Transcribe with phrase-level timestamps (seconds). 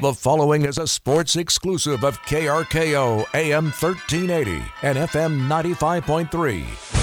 [0.00, 6.97] The following is a sports exclusive of KRKO AM 1380 and FM 95.3.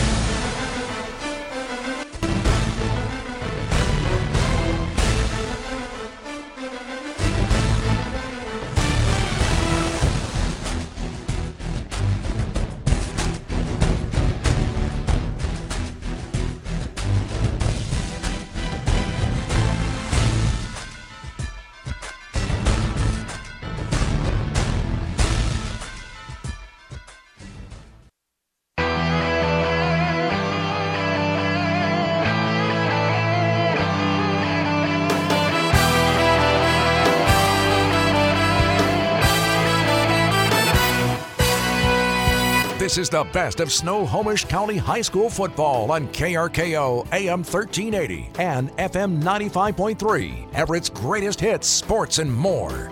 [43.15, 50.53] the best of Snohomish County High School football on KRKO AM 1380 and FM 95.3.
[50.53, 52.91] Everett's greatest hits, sports, and more.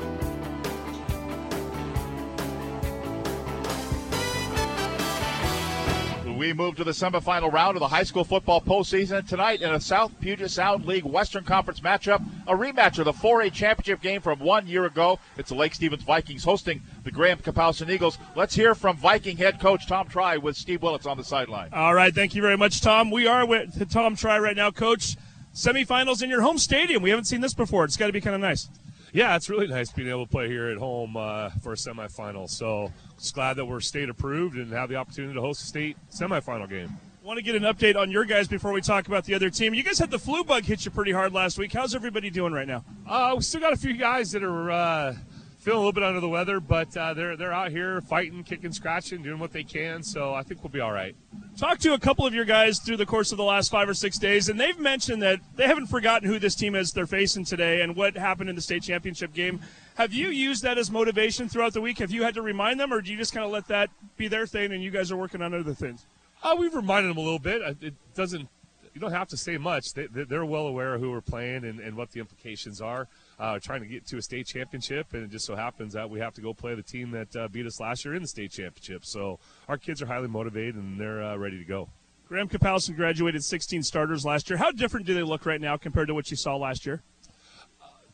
[6.54, 9.82] We move to the semifinal round of the high school football postseason tonight in a
[9.82, 14.38] South Puget Sound League Western Conference matchup, a rematch of the 4A championship game from
[14.38, 15.18] one year ago.
[15.36, 18.20] It's the Lake Stevens Vikings hosting the Graham Kapowsin Eagles.
[18.36, 21.70] Let's hear from Viking head coach Tom Tri with Steve Willits on the sideline.
[21.74, 23.10] All right, thank you very much, Tom.
[23.10, 25.18] We are with Tom Tri right now, coach.
[25.56, 27.02] Semifinals in your home stadium.
[27.02, 27.84] We haven't seen this before.
[27.84, 28.70] It's got to be kind of nice.
[29.12, 32.50] Yeah, it's really nice being able to play here at home uh, for a semifinal.
[32.50, 35.98] So just glad that we're state approved and have the opportunity to host a state
[36.12, 36.98] semifinal game.
[37.24, 39.74] Want to get an update on your guys before we talk about the other team.
[39.74, 41.72] You guys had the flu bug hit you pretty hard last week.
[41.72, 42.84] How's everybody doing right now?
[43.08, 45.16] Uh, we still got a few guys that are uh,
[45.64, 48.74] feeling a little bit under the weather, but uh, they're they're out here fighting, kicking,
[48.74, 50.04] scratching, doing what they can.
[50.04, 51.16] So I think we'll be all right.
[51.58, 53.94] Talked to a couple of your guys through the course of the last five or
[53.94, 57.46] six days, and they've mentioned that they haven't forgotten who this team is they're facing
[57.46, 59.62] today and what happened in the state championship game.
[59.96, 62.00] Have you used that as motivation throughout the week?
[62.00, 64.28] Have you had to remind them, or do you just kind of let that be
[64.28, 66.08] their thing and you guys are working on other things?
[66.42, 67.62] Uh, we've reminded them a little bit.
[67.82, 68.50] It doesn't.
[68.94, 69.94] You don't have to say much.
[69.94, 73.08] They, they're well aware of who we're playing and, and what the implications are.
[73.40, 76.20] Uh, trying to get to a state championship, and it just so happens that we
[76.20, 78.52] have to go play the team that uh, beat us last year in the state
[78.52, 79.06] championship.
[79.06, 81.90] So our kids are highly motivated and they're uh, ready to go.
[82.28, 84.58] Graham Kapowsin graduated 16 starters last year.
[84.58, 87.04] How different do they look right now compared to what you saw last year?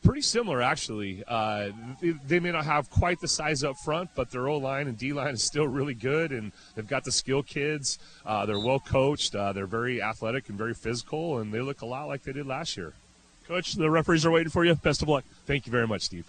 [0.02, 1.22] Pretty similar actually.
[1.28, 4.88] Uh, they, they, may not have quite the size up front, but their O line
[4.88, 7.98] and D line is still really good, and they've got the skill kids.
[8.24, 9.34] Uh, they're well coached.
[9.34, 12.46] Uh, they're very athletic and very physical, and they look a lot like they did
[12.46, 12.94] last year.
[13.46, 14.74] Coach, the referees are waiting for you.
[14.74, 15.24] Best of luck.
[15.44, 16.26] Thank you very much, Steve.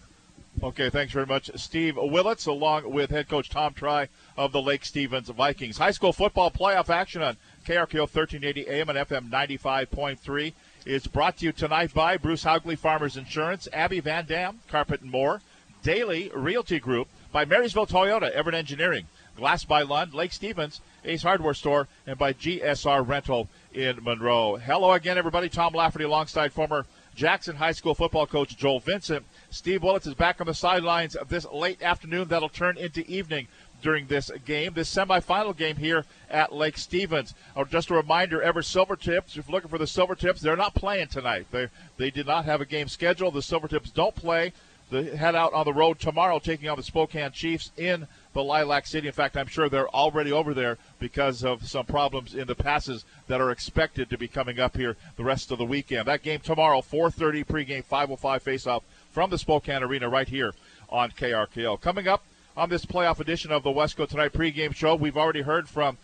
[0.61, 4.83] Okay, thanks very much, Steve Willits, along with head coach Tom Tri of the Lake
[4.83, 5.77] Stevens Vikings.
[5.77, 10.53] High school football playoff action on KRKO 1380 AM and FM 95.3
[10.85, 15.11] is brought to you tonight by Bruce Haugley Farmers Insurance, Abby Van Dam, Carpet and
[15.11, 15.41] More,
[15.83, 19.05] Daily Realty Group, by Marysville Toyota, Everett Engineering,
[19.37, 24.57] Glass by Lund, Lake Stevens, Ace Hardware Store, and by GSR Rental in Monroe.
[24.57, 25.49] Hello again, everybody.
[25.49, 29.25] Tom Lafferty alongside former Jackson High School football coach Joel Vincent.
[29.49, 33.47] Steve Willits is back on the sidelines of this late afternoon that'll turn into evening
[33.81, 37.33] during this game, this semifinal game here at Lake Stevens.
[37.55, 41.07] Oh, just a reminder, ever Silvertips, if you're looking for the Silvertips, they're not playing
[41.07, 41.47] tonight.
[41.51, 43.33] They they did not have a game scheduled.
[43.33, 44.53] The Silvertips don't play.
[44.91, 48.85] They head out on the road tomorrow, taking on the Spokane Chiefs in the Lilac
[48.85, 49.07] City.
[49.07, 53.05] In fact, I'm sure they're already over there because of some problems in the passes
[53.27, 56.07] that are expected to be coming up here the rest of the weekend.
[56.07, 60.53] That game tomorrow, 4:30 pregame, 5:05 faceoff from the Spokane Arena right here
[60.89, 61.79] on KRKO.
[61.79, 62.23] Coming up
[62.57, 64.95] on this playoff edition of the Wesco Tonight pregame show.
[64.95, 65.97] We've already heard from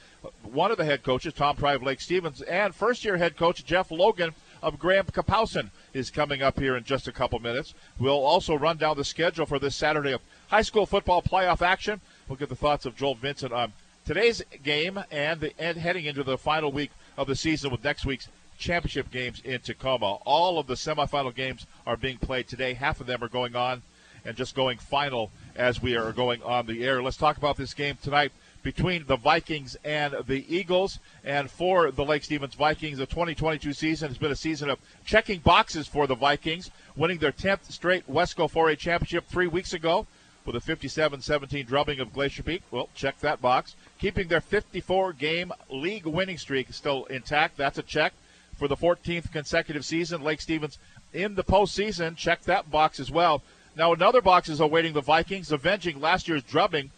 [0.44, 3.92] one of the head coaches, Tom of Lake Stevens, and first year head coach Jeff
[3.92, 7.74] Logan of Graham Kapowsin is coming up here in just a couple minutes.
[8.00, 12.02] We'll also run down the schedule for this Saturday of high school football playoff action.
[12.28, 13.74] We'll get the thoughts of Joel Vincent on
[14.06, 18.06] today's game and, the, and heading into the final week of the season with next
[18.06, 20.14] week's championship games in Tacoma.
[20.26, 22.74] All of the semifinal games are being played today.
[22.74, 23.84] Half of them are going on
[24.28, 27.02] and just going final as we are going on the air.
[27.02, 31.00] Let's talk about this game tonight between the Vikings and the Eagles.
[31.24, 35.40] And for the Lake Stevens Vikings, the 2022 season has been a season of checking
[35.40, 40.06] boxes for the Vikings, winning their 10th straight Wesco 4A championship three weeks ago
[40.46, 42.64] with a 57-17 drubbing of Glacier Peak.
[42.70, 43.76] Well, check that box.
[44.00, 47.56] Keeping their 54-game league winning streak still intact.
[47.56, 48.14] That's a check.
[48.58, 50.80] For the 14th consecutive season, Lake Stevens
[51.14, 52.18] in the postseason.
[52.18, 53.44] Check that box as well.
[53.78, 56.90] Now another box is awaiting the Vikings, avenging last year's drubbing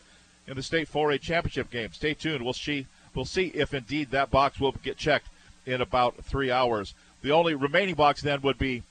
[0.48, 1.92] in the state 4A championship game.
[1.92, 2.42] Stay tuned.
[2.42, 2.88] We'll see.
[3.14, 5.28] We'll see if indeed that box will get checked
[5.66, 6.94] in about three hours.
[7.22, 8.84] The only remaining box then would be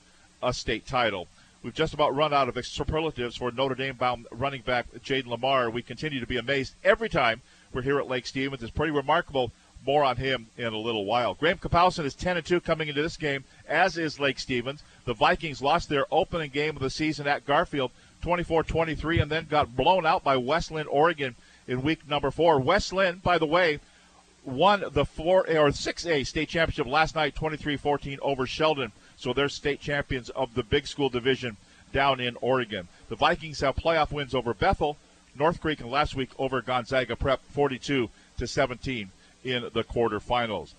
[0.43, 1.27] a state title.
[1.63, 5.73] We've just about run out of superlatives for Notre Dame bound running back Jayden Limar.
[5.73, 7.41] We continue to be amazed every time
[7.73, 8.61] we're here at Lake Stevens.
[8.61, 9.51] It's pretty remarkable.
[9.85, 11.33] More on him in a little while.
[11.33, 14.83] Graham Kapowsin is 10 and 2 coming into this game, as is Lake Stevens.
[15.05, 17.91] The Vikings lost their opening game of the season at Garfield
[18.21, 21.35] 24 23 and then got blown out by West Linn, Oregon
[21.67, 22.59] in week number four.
[22.59, 23.79] West Linn, by the way,
[24.43, 28.91] won the 4 or 6A state championship last night 23-14 over Sheldon.
[29.15, 31.57] So they're state champions of the big school division
[31.91, 32.87] down in Oregon.
[33.09, 34.97] The Vikings have playoff wins over Bethel,
[35.37, 39.11] North Creek, and last week over Gonzaga Prep 42 to 17
[39.43, 40.73] in the quarterfinals.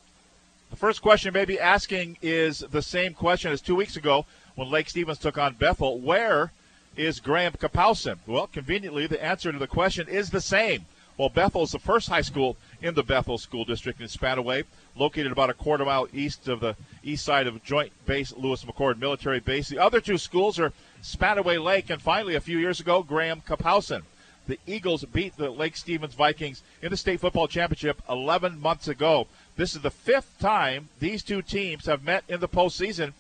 [0.71, 4.25] The first question may be asking is the same question as two weeks ago
[4.55, 5.99] when Lake Stevens took on Bethel.
[5.99, 6.53] Where
[6.97, 8.19] is Graham Kapowsin?
[8.27, 10.87] Well, conveniently, the answer to the question is the same.
[11.17, 14.65] Well, Bethel is the first high school in the Bethel School District in Spanaway,
[14.97, 18.99] located about a quarter mile east of the east side of Joint Base Lewis McChord
[18.99, 19.69] Military Base.
[19.69, 20.73] The other two schools are
[21.03, 24.03] Spanaway Lake and finally, a few years ago, Graham Kapowsin.
[24.50, 29.29] The Eagles beat the Lake Stevens Vikings in the state football championship 11 months ago.
[29.55, 33.12] This is the fifth time these two teams have met in the postseason,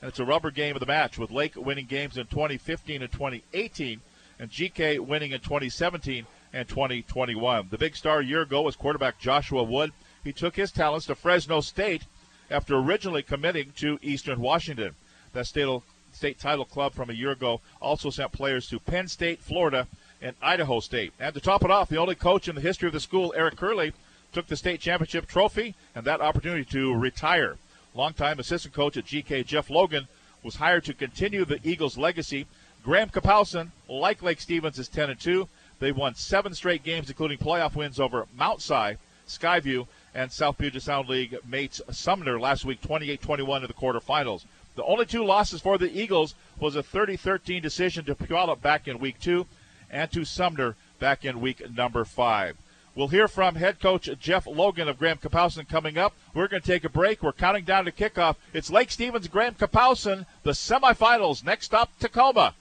[0.00, 3.12] and it's a rubber game of the match with Lake winning games in 2015 and
[3.12, 4.00] 2018,
[4.40, 7.68] and GK winning in 2017 and 2021.
[7.70, 9.92] The big star a year ago was quarterback Joshua Wood.
[10.24, 12.06] He took his talents to Fresno State
[12.50, 14.96] after originally committing to Eastern Washington.
[15.32, 15.80] That state,
[16.10, 19.86] state title club from a year ago also sent players to Penn State, Florida,
[20.22, 21.12] and Idaho State.
[21.18, 23.56] And to top it off, the only coach in the history of the school, Eric
[23.56, 23.92] Kurle,
[24.32, 27.58] took the state championship trophy and that opportunity to retire.
[27.94, 30.08] Longtime assistant coach at GK, Jeff Logan,
[30.42, 32.46] was hired to continue the Eagles' legacy.
[32.82, 35.48] Graham Kapowsin, like Lake Stevens, is 10 and 2.
[35.78, 38.96] They won seven straight games, including playoff wins over Mount Si,
[39.28, 44.44] Skyview, and South Puget Sound League mates Sumner last week, 28-21 in the quarterfinals.
[44.74, 48.98] The only two losses for the Eagles was a 30-13 decision to Puyallup back in
[48.98, 49.46] week two,
[49.92, 52.56] and to Sumner back in week number five.
[52.94, 56.14] We'll hear from head coach Jeff Logan of Graham Kapowsin coming up.
[56.34, 57.22] We're going to take a break.
[57.22, 58.36] We're counting down to kickoff.
[58.52, 61.44] It's Lake Stevens, Graham Kapowsin, the semifinals.
[61.44, 62.54] Next stop, Tacoma.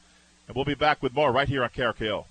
[0.47, 2.25] And we'll be back with more right here on KRKO.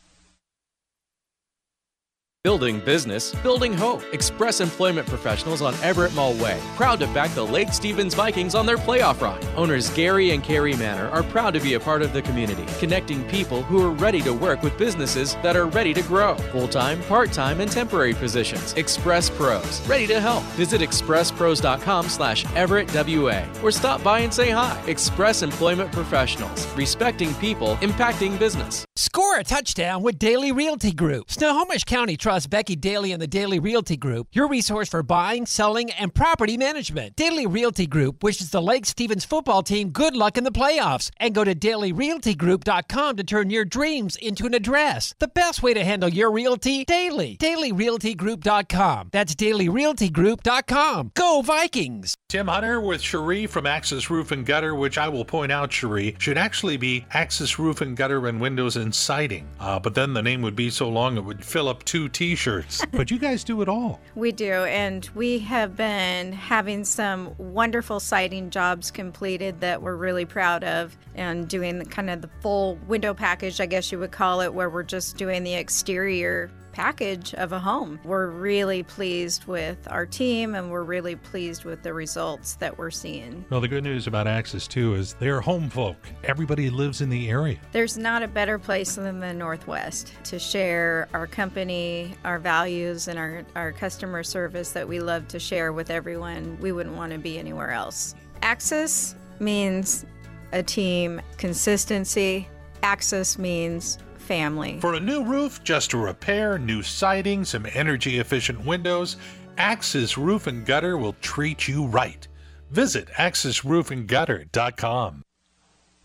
[2.42, 4.02] Building business, building hope.
[4.14, 6.58] Express Employment Professionals on Everett Mall Way.
[6.74, 9.38] Proud to back the Lake Stevens Vikings on their playoff run.
[9.56, 13.22] Owners Gary and Carrie Manor are proud to be a part of the community, connecting
[13.24, 16.34] people who are ready to work with businesses that are ready to grow.
[16.50, 18.72] Full time, part time, and temporary positions.
[18.72, 19.86] Express Pros.
[19.86, 20.42] Ready to help.
[20.54, 24.82] Visit expresspros.com slash Everett WA or stop by and say hi.
[24.86, 26.66] Express Employment Professionals.
[26.74, 28.86] Respecting people, impacting business.
[29.00, 31.30] Score a touchdown with Daily Realty Group.
[31.30, 35.90] Snohomish County trust Becky Daly and the Daily Realty Group, your resource for buying, selling,
[35.92, 37.16] and property management.
[37.16, 41.34] Daily Realty Group wishes the Lake Stevens football team good luck in the playoffs and
[41.34, 45.14] go to dailyrealtygroup.com to turn your dreams into an address.
[45.18, 47.38] The best way to handle your realty daily.
[47.38, 49.08] dailyrealtygroup.com.
[49.12, 51.12] That's dailyrealtygroup.com.
[51.14, 52.14] Go Vikings!
[52.28, 56.16] Tim Hunter with Cherie from Axis Roof and Gutter, which I will point out, Cherie,
[56.18, 59.46] should actually be Axis Roof and Gutter and Windows and Siding.
[59.58, 62.34] Uh, but then the name would be so long it would fill up two t
[62.34, 62.84] shirts.
[62.92, 64.00] but you guys do it all.
[64.14, 70.24] We do, and we have been having some wonderful siding jobs completed that we're really
[70.24, 74.12] proud of, and doing the, kind of the full window package, I guess you would
[74.12, 78.00] call it, where we're just doing the exterior package of a home.
[78.04, 82.90] We're really pleased with our team and we're really pleased with the results that we're
[82.90, 83.44] seeing.
[83.50, 85.96] Well, the good news about Axis too is they're home folk.
[86.24, 87.58] Everybody lives in the area.
[87.72, 93.18] There's not a better place than the Northwest to share our company, our values, and
[93.18, 96.58] our, our customer service that we love to share with everyone.
[96.60, 98.14] We wouldn't want to be anywhere else.
[98.42, 100.04] Axis means
[100.52, 102.48] a team, consistency.
[102.82, 103.98] Axis means
[104.30, 104.78] family.
[104.78, 109.16] For a new roof, just a repair, new siding, some energy efficient windows,
[109.58, 112.28] Axis Roof and Gutter will treat you right.
[112.70, 115.24] Visit axisroofandgutter.com.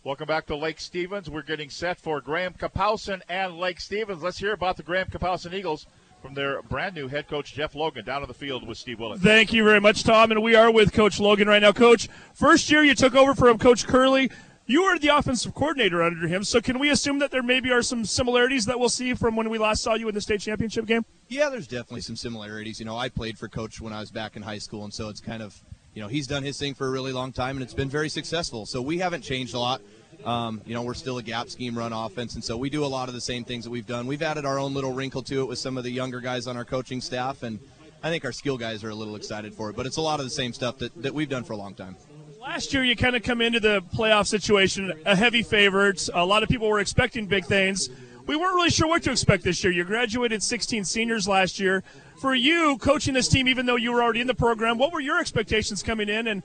[0.03, 1.29] Welcome back to Lake Stevens.
[1.29, 4.23] We're getting set for Graham Kapowsin and Lake Stevens.
[4.23, 5.85] Let's hear about the Graham Kapowsin Eagles
[6.19, 9.21] from their brand new head coach Jeff Logan down on the field with Steve Willits.
[9.21, 10.31] Thank you very much, Tom.
[10.31, 11.73] And we are with Coach Logan right now.
[11.73, 14.31] Coach, first year you took over from Coach Kurle.
[14.67, 17.83] You were the offensive coordinator under him, so can we assume that there maybe are
[17.83, 20.87] some similarities that we'll see from when we last saw you in the state championship
[20.87, 21.05] game?
[21.27, 22.79] Yeah, there's definitely some similarities.
[22.79, 25.07] You know, I played for Coach when I was back in high school, and so
[25.09, 25.61] it's kind of,
[25.93, 28.09] you know, he's done his thing for a really long time, and it's been very
[28.09, 28.65] successful.
[28.65, 29.81] So we haven't changed a lot.
[30.25, 32.87] Um, you know, we're still a gap scheme run offense, and so we do a
[32.87, 34.07] lot of the same things that we've done.
[34.07, 36.57] We've added our own little wrinkle to it with some of the younger guys on
[36.57, 37.59] our coaching staff, and
[38.01, 39.75] I think our skill guys are a little excited for it.
[39.75, 41.75] But it's a lot of the same stuff that, that we've done for a long
[41.75, 41.97] time
[42.45, 46.07] Last year, you kind of come into the playoff situation a heavy favorite.
[46.13, 47.89] A lot of people were expecting big things.
[48.27, 49.73] We weren't really sure what to expect this year.
[49.73, 51.83] You graduated 16 seniors last year.
[52.21, 54.99] For you, coaching this team, even though you were already in the program, what were
[54.99, 56.27] your expectations coming in?
[56.27, 56.43] And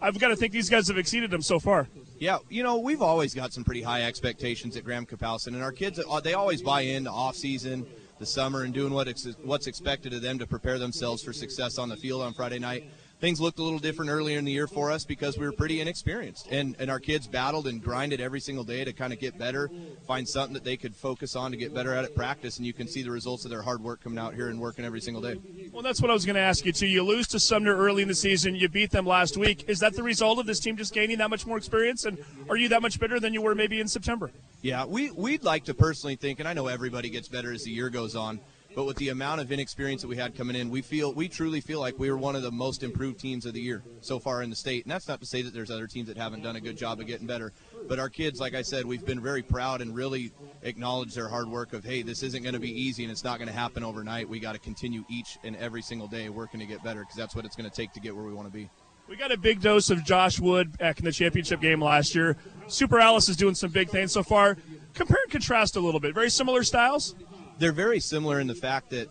[0.00, 1.86] I've got to think these guys have exceeded them so far.
[2.18, 5.72] Yeah, you know, we've always got some pretty high expectations at Graham Kapowsin, and our
[5.72, 7.86] kids, uh, they always buy in off season,
[8.18, 11.96] the summer, and doing what's expected of them to prepare themselves for success on the
[11.96, 12.84] field on Friday night
[13.22, 15.80] things looked a little different earlier in the year for us because we were pretty
[15.80, 16.48] inexperienced.
[16.50, 19.70] And, and our kids battled and grinded every single day to kind of get better,
[20.08, 22.56] find something that they could focus on to get better at at practice.
[22.56, 24.84] And you can see the results of their hard work coming out here and working
[24.84, 25.38] every single day.
[25.72, 26.88] Well, that's what I was going to ask you, too.
[26.88, 28.56] You lose to Sumner early in the season.
[28.56, 29.66] You beat them last week.
[29.68, 32.04] Is that the result of this team just gaining that much more experience?
[32.04, 32.18] And
[32.50, 34.32] are you that much better than you were maybe in September?
[34.62, 37.70] Yeah, we, we'd like to personally think, and I know everybody gets better as the
[37.70, 38.40] year goes on,
[38.74, 41.60] but with the amount of inexperience that we had coming in, we feel we truly
[41.60, 44.42] feel like we were one of the most improved teams of the year so far
[44.42, 44.84] in the state.
[44.84, 47.00] And that's not to say that there's other teams that haven't done a good job
[47.00, 47.52] of getting better.
[47.88, 51.48] But our kids, like I said, we've been very proud and really acknowledged their hard
[51.48, 53.84] work of, hey, this isn't going to be easy and it's not going to happen
[53.84, 54.28] overnight.
[54.28, 57.34] We got to continue each and every single day working to get better because that's
[57.36, 58.70] what it's going to take to get where we want to be.
[59.08, 62.36] We got a big dose of Josh Wood back in the championship game last year.
[62.66, 64.56] Superales is doing some big things so far.
[64.94, 66.14] Compare and contrast a little bit.
[66.14, 67.14] Very similar styles?
[67.62, 69.08] They're very similar in the fact that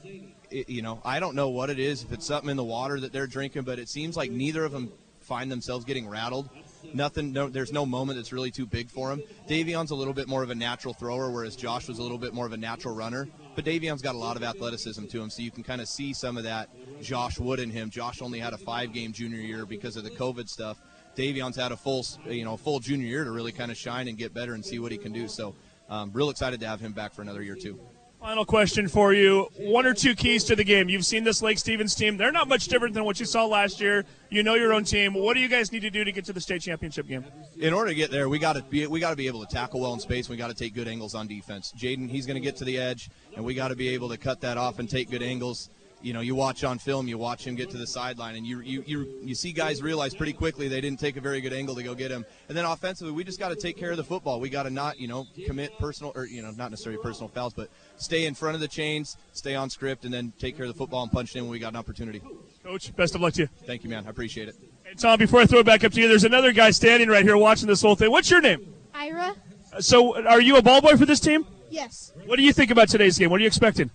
[0.50, 3.00] it, you know, I don't know what it is, if it's something in the water
[3.00, 4.92] that they're drinking, but it seems like neither of them
[5.22, 6.50] find themselves getting rattled.
[6.94, 9.24] Nothing, no, there's no moment that's really too big for him.
[9.48, 12.34] Davion's a little bit more of a natural thrower, whereas Josh was a little bit
[12.34, 13.30] more of a natural runner.
[13.56, 16.12] But Davion's got a lot of athleticism to him, so you can kind of see
[16.12, 16.68] some of that
[17.02, 17.90] Josh Wood in him.
[17.90, 20.78] Josh only had a five-game junior year because of the COVID stuff.
[21.16, 24.18] Davion's had a full, you know, full junior year to really kind of shine and
[24.18, 25.30] get better and see what he can do.
[25.30, 25.56] So,
[25.90, 27.80] um, real excited to have him back for another year too.
[28.22, 29.50] Final question for you.
[29.58, 30.90] One or two keys to the game.
[30.90, 32.18] You've seen this Lake Stevens team.
[32.18, 34.06] They're not much different than what you saw last year.
[34.30, 35.16] You know your own team.
[35.16, 37.26] What do you guys need to do to get to the state championship game?
[37.58, 39.52] In order to get there, we got to be we got to be able to
[39.52, 40.30] tackle well in space.
[40.30, 41.74] We got to take good angles on defense.
[41.76, 44.18] Jayden, he's going to get to the edge, and we got to be able to
[44.18, 47.46] cut that off and take good angles you know, you watch on film, you watch
[47.46, 50.68] him get to the sideline, and you you you, you see guys realize pretty quickly
[50.68, 52.26] they didn't take a very good angle to go get him.
[52.50, 54.40] And then offensively, we just got to take care of the football.
[54.40, 57.54] We got to not you know commit personal or you know not necessarily personal fouls,
[57.54, 60.72] but stay in front of the chains, stay on script, and then take care of
[60.72, 62.22] the football and punch it in when we got an opportunity.
[62.64, 63.50] Coach, best of luck to you.
[63.66, 64.06] Thank you, man.
[64.06, 64.56] I appreciate it.
[64.84, 67.24] Hey, Tom, before I throw it back up to you, there's another guy standing right
[67.24, 68.12] here watching this whole thing.
[68.12, 68.74] What's your name?
[68.94, 69.36] Ira.
[69.80, 71.46] So, are you a ball boy for this team?
[71.70, 72.12] Yes.
[72.26, 73.30] What do you think about today's game?
[73.30, 73.90] What are you expecting?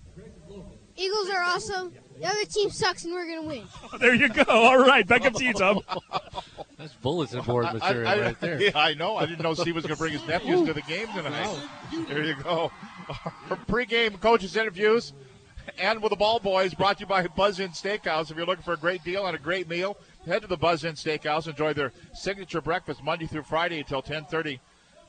[0.97, 1.93] Eagles are awesome.
[2.19, 3.63] The other team sucks, and we're gonna win.
[3.93, 4.43] Oh, there you go.
[4.47, 5.81] All right, back up to you, Tom.
[6.77, 8.61] That's bulletin board material I, I, right there.
[8.61, 9.17] Yeah, I know.
[9.17, 11.57] I didn't know Steve was going to bring his nephews to the game tonight.
[12.07, 12.71] There you go.
[13.49, 15.13] Our pre-game coaches interviews
[15.79, 18.31] and with the ball boys brought to you by Buzz Inn Steakhouse.
[18.31, 20.83] If you're looking for a great deal on a great meal, head to the Buzz
[20.83, 21.47] Inn Steakhouse.
[21.47, 24.59] Enjoy their signature breakfast Monday through Friday until 10:30.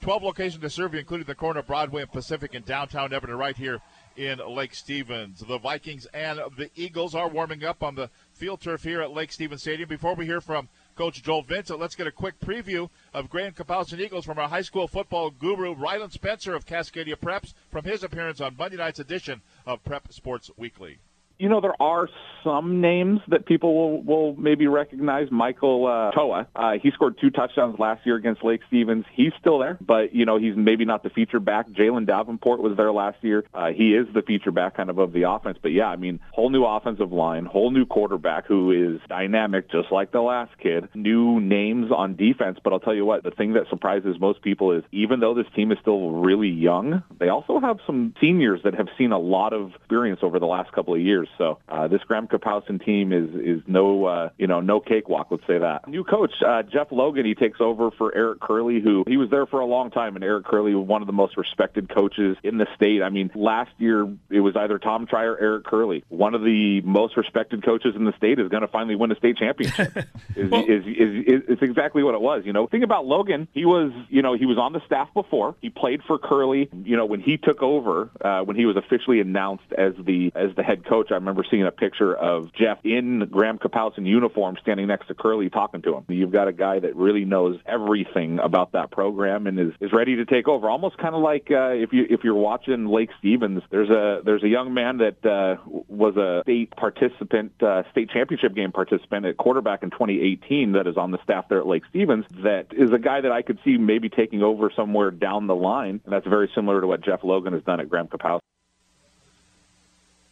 [0.00, 3.37] 12 locations to serve you, including the corner of Broadway and Pacific in downtown Everett,
[3.37, 3.80] right here
[4.19, 5.39] in Lake Stevens.
[5.47, 9.33] The Vikings and the Eagles are warming up on the field turf here at Lake
[9.33, 9.89] Stevens Stadium.
[9.89, 14.01] Before we hear from Coach Joel Vincent, let's get a quick preview of Graham Kapowsin
[14.01, 18.41] Eagles from our high school football guru, Ryland Spencer of Cascadia Preps, from his appearance
[18.41, 20.99] on Monday night's edition of Prep Sports Weekly
[21.38, 22.09] you know, there are
[22.42, 25.30] some names that people will, will maybe recognize.
[25.30, 29.04] Michael uh, Toa, uh, he scored two touchdowns last year against Lake Stevens.
[29.12, 31.68] He's still there, but, you know, he's maybe not the feature back.
[31.71, 33.45] Jalen Davenport was there last year.
[33.54, 35.59] Uh, he is the feature back kind of of the offense.
[35.61, 39.92] But, yeah, I mean, whole new offensive line, whole new quarterback who is dynamic, just
[39.92, 40.88] like the last kid.
[40.95, 42.59] New names on defense.
[42.62, 45.47] But I'll tell you what, the thing that surprises most people is even though this
[45.54, 49.52] team is still really young, they also have some seniors that have seen a lot
[49.52, 51.28] of experience over the last couple of years.
[51.37, 55.29] So uh, this Graham Kapowsin team is is no uh, you know no cakewalk.
[55.31, 55.89] Let's say that.
[55.89, 59.47] New coach uh, Jeff Logan he takes over for Eric Kurle, who he was there
[59.47, 62.67] for a long time, and Eric Kurle one of the most respected coaches in the
[62.75, 63.03] state.
[63.03, 66.03] I mean, last year it was either Tom Tri or Eric Kurle.
[66.09, 69.17] One of the most respected coaches in the state is going to finally win a
[69.17, 69.97] state championship.
[70.37, 72.45] is, well, is, is, is, is exactly what it was.
[72.45, 73.49] You know, think about Logan.
[73.53, 75.55] He was you know he was on the staff before.
[75.61, 76.69] He played for Kurle.
[76.85, 80.55] You know, when he took over, uh, when he was officially announced as the as
[80.57, 84.87] the head coach, I remember seeing a picture of Jeff in Graham Kapowsin uniform standing
[84.87, 86.05] next to Kurle talking to him.
[86.09, 90.17] You've got a guy that really knows everything about that program and is, is ready
[90.17, 90.69] to take over.
[90.69, 94.43] Almost kind of like uh, if you if you're watching Lake Stevens, there's a there's
[94.43, 99.37] a young man that uh, was a state participant, uh, state championship game participant at
[99.37, 102.25] quarterback in 2018 that is on the staff there at Lake Stevens.
[102.43, 106.01] That is a guy that I could see maybe taking over somewhere down the line,
[106.05, 108.41] and that's very similar to what Jeff Logan has done at Graham Kapowsin.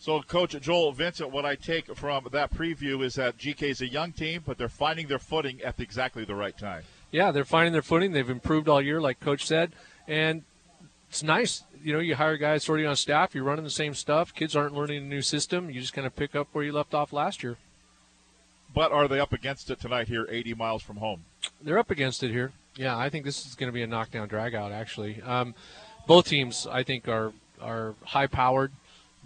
[0.06, 3.88] So, Coach Joel Vincent, what I take from that preview is that GK is a
[3.88, 6.84] young team, but they're finding their footing at exactly the right time.
[7.10, 8.12] Yeah, they're finding their footing.
[8.12, 9.72] They've improved all year, like Coach said,
[10.06, 10.44] and
[11.10, 11.64] it's nice.
[11.82, 13.34] You know, you hire guys already on staff.
[13.34, 14.32] You're running the same stuff.
[14.32, 15.70] Kids aren't learning a new system.
[15.70, 17.56] You just kind of pick up where you left off last year.
[18.72, 21.25] But are they up against it tonight here, 80 miles from home?
[21.60, 22.52] They're up against it here.
[22.76, 24.70] Yeah, I think this is going to be a knockdown dragout.
[24.70, 25.56] Actually, um,
[26.06, 28.70] both teams I think are are high powered.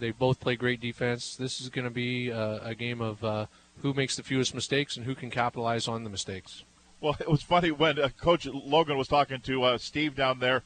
[0.01, 1.37] They both play great defense.
[1.37, 3.47] This is going to be a, a game of uh,
[3.83, 6.65] who makes the fewest mistakes and who can capitalize on the mistakes.
[7.01, 10.63] Well, it was funny when uh, Coach Logan was talking to uh, Steve down there.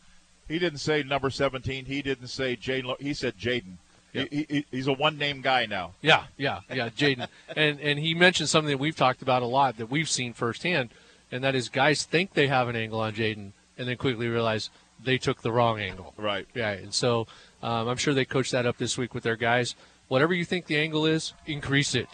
[0.48, 1.84] He didn't say number 17.
[1.84, 3.00] He didn't say Jayden.
[3.00, 3.76] He said Jayden.
[4.12, 4.24] Yeah.
[4.30, 5.94] He, he, he's a one name guy now.
[6.00, 7.26] Yeah, yeah, yeah, Jayden.
[7.56, 10.90] and and he mentioned something that we've talked about a lot that we've seen firsthand,
[11.32, 14.70] and that is guys think they have an angle on Jayden, and then quickly realize
[15.02, 16.14] they took the wrong angle.
[16.16, 16.46] Right.
[16.54, 17.26] Yeah, and so
[17.64, 19.74] um, I'm sure they coached that up this week with their guys.
[20.08, 22.08] Whatever you think the angle is, increase it.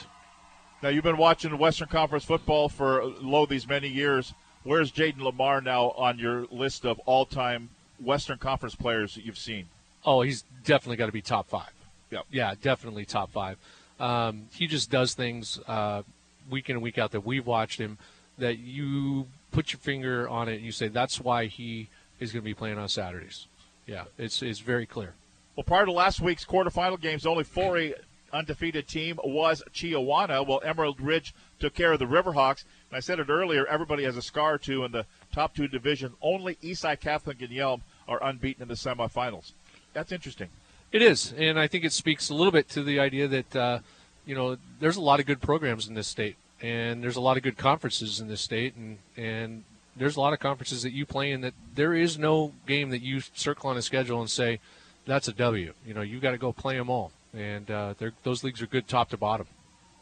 [0.80, 4.32] Now you've been watching Western Conference football for low these many years.
[4.62, 9.66] Where's Jayden Limar now on your list of all-time Western Conference players that you've seen?
[10.04, 11.72] Oh, he's definitely got to be top five.
[12.10, 12.26] Yep.
[12.30, 13.58] Yeah, definitely top five.
[13.98, 16.02] Um, he just does things uh,
[16.48, 17.98] week in and week out that we've watched him
[18.38, 21.88] that you put your finger on it and you say that's why he
[22.20, 23.46] is going to be playing on Saturdays.
[23.86, 25.14] Yeah, it's it's very clear.
[25.60, 27.92] Well, prior to last week's quarterfinal games, only 4A
[28.32, 30.46] undefeated team was Chiawana.
[30.46, 32.64] Well, Emerald Ridge took care of the Riverhawks.
[32.88, 35.68] And I said it earlier, everybody has a scar or two in the top two
[35.68, 36.14] division.
[36.22, 39.52] Only Eastside Catholic and Yelm are unbeaten in the semifinals.
[39.92, 40.48] That's interesting.
[40.92, 43.78] It is, and I think it speaks a little bit to the idea that uh,
[44.24, 47.36] you know there's a lot of good programs in this state, and there's a lot
[47.36, 49.64] of good conferences in this state, and and
[49.94, 53.02] there's a lot of conferences that you play in that there is no game that
[53.02, 54.58] you circle on a schedule and say
[55.10, 55.74] that's a W.
[55.84, 58.86] You know, you got to go play them all, and uh, those leagues are good
[58.86, 59.46] top to bottom.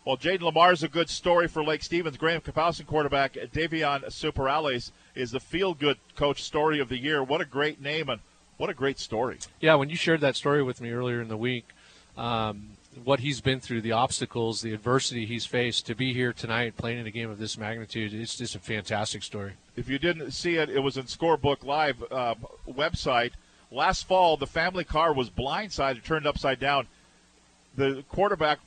[0.05, 2.17] Well, Jayden Limar is a good story for Lake Stevens.
[2.17, 7.23] Graham Kapowsin quarterback Davion Superales is the feel-good coach story of the year.
[7.23, 8.21] What a great name and
[8.57, 9.39] what a great story.
[9.61, 11.69] Yeah, when you shared that story with me earlier in the week,
[12.17, 12.71] um,
[13.05, 16.99] what he's been through, the obstacles, the adversity he's faced to be here tonight playing
[16.99, 19.53] in a game of this magnitude, it's just a fantastic story.
[19.77, 22.35] If you didn't see it, it was in Scorebook Live uh,
[22.67, 23.33] website.
[23.71, 26.87] Last fall, the family car was blindsided, turned upside down.
[27.77, 28.61] The quarterback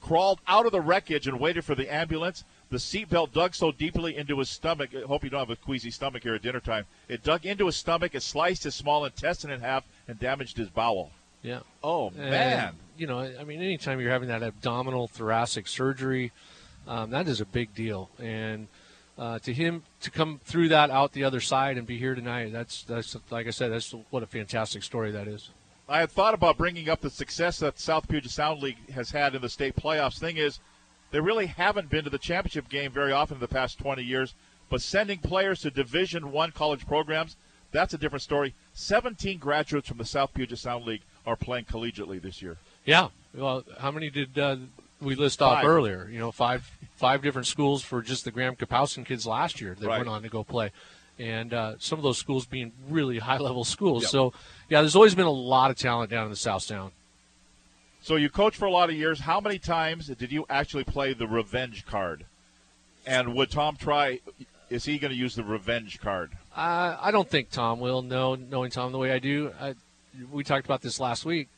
[0.00, 2.44] crawled out of the wreckage and waited for the ambulance.
[2.70, 4.90] The seatbelt dug so deeply into his stomach.
[4.94, 6.86] I hope you don't have a queasy stomach here at dinner time.
[7.08, 10.68] It dug into his stomach, it sliced his small intestine in half, and damaged his
[10.68, 11.10] bowel.
[11.42, 11.60] Yeah.
[11.82, 12.74] Oh man.
[12.96, 16.32] You know, I mean, anytime you're having that abdominal thoracic surgery,
[16.86, 18.10] um, that is a big deal.
[18.18, 18.68] And
[19.18, 22.52] uh, to him to come through that out the other side and be here tonight,
[22.52, 25.50] that's that's like I said, that's what a fantastic story that is.
[25.88, 29.34] I had thought about bringing up the success that South Puget Sound League has had
[29.34, 30.18] in the state playoffs.
[30.18, 30.60] Thing is,
[31.10, 34.34] they really haven't been to the championship game very often in the past 20 years.
[34.70, 37.36] But sending players to Division One college programs,
[37.72, 38.54] that's a different story.
[38.72, 42.56] 17 graduates from the South Puget Sound League are playing collegiately this year.
[42.84, 43.08] Yeah.
[43.34, 44.56] Well, how many did uh,
[45.02, 45.58] we list Five.
[45.58, 46.08] off earlier?
[46.10, 49.86] You know, five five different schools for just the Graham Kapowsin kids last year that
[49.86, 49.98] Right.
[49.98, 50.70] went on to go play.
[51.18, 54.02] And uh, some of those schools being really high level schools.
[54.04, 54.10] Yep.
[54.10, 54.32] So,
[54.68, 56.92] yeah, there's always been a lot of talent down in the South Sound.
[58.02, 59.20] So you coached for a lot of years.
[59.20, 62.24] How many times did you actually play the revenge card?
[63.06, 64.20] And would Tom try?
[64.70, 66.32] Is he going to use the revenge card?
[66.56, 68.02] Uh, I don't think Tom will.
[68.02, 69.74] No, knowing Tom the way I do, I,
[70.32, 71.48] we talked about this last week.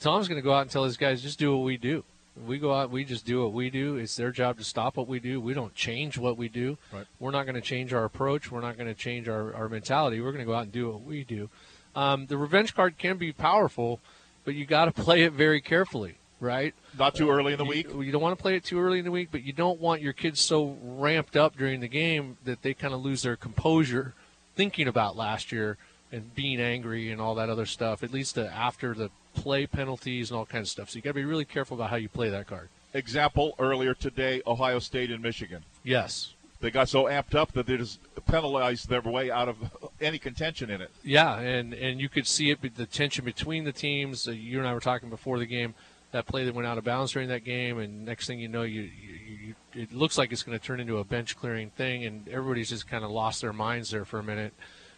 [0.00, 2.04] Tom's going to go out and tell his guys just do what we do.
[2.46, 3.96] We go out, we just do what we do.
[3.96, 5.40] It's their job to stop what we do.
[5.40, 6.78] We don't change what we do.
[6.92, 7.06] Right.
[7.18, 8.50] We're not going to change our approach.
[8.50, 10.20] We're not going to change our, our mentality.
[10.20, 11.50] We're going to go out and do what we do.
[11.96, 14.00] Um, the revenge card can be powerful,
[14.44, 16.74] but you got to play it very carefully, right?
[16.98, 17.86] Not too early in the You- week.
[18.06, 20.00] You don't want to play it too early in the week, but you don't want
[20.02, 24.14] your kids so ramped up during the game that they kind of lose their composure
[24.54, 25.76] thinking about last year
[26.12, 28.02] and being angry and all that other stuff.
[28.02, 29.10] At least uh, after the
[29.42, 30.90] play penalties and all kinds of stuff.
[30.90, 32.68] So you got to be really careful about how you play that card.
[32.94, 35.62] Example earlier today, Ohio State and Michigan.
[35.84, 36.34] Yes.
[36.60, 39.56] They got so amped up that they just penalized their way out of
[40.00, 40.90] any contention in it.
[41.04, 44.26] Yeah, and and you could see it, the tension between the teams.
[44.26, 45.74] Uh, you and I were talking before the game.
[46.10, 48.62] That play that went out of bounds during that game, and next thing you know,
[48.62, 52.06] you, you, you it looks like it's going to turn into a bench clearing thing,
[52.06, 54.54] and everybody's just kind of lost their minds there for a minute.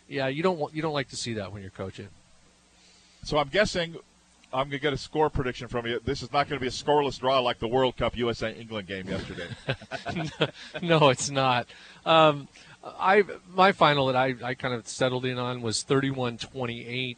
[0.08, 2.08] Yeah, you don't want you don't like to see that when you're coaching.
[3.24, 3.96] So I'm guessing
[4.52, 6.00] I'm going to get a score prediction from you.
[6.04, 8.88] This is not going to be a scoreless draw like the World Cup USA England
[8.88, 9.48] game yesterday.
[10.82, 11.68] no, it's not.
[12.04, 12.48] Um,
[12.82, 17.16] I my final that I, I kind of settled in on was 31-28.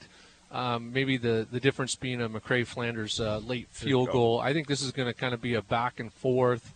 [0.50, 4.38] Um, maybe the, the difference being a McCray Flanders uh, late field goal.
[4.38, 6.74] I think this is going to kind of be a back and forth.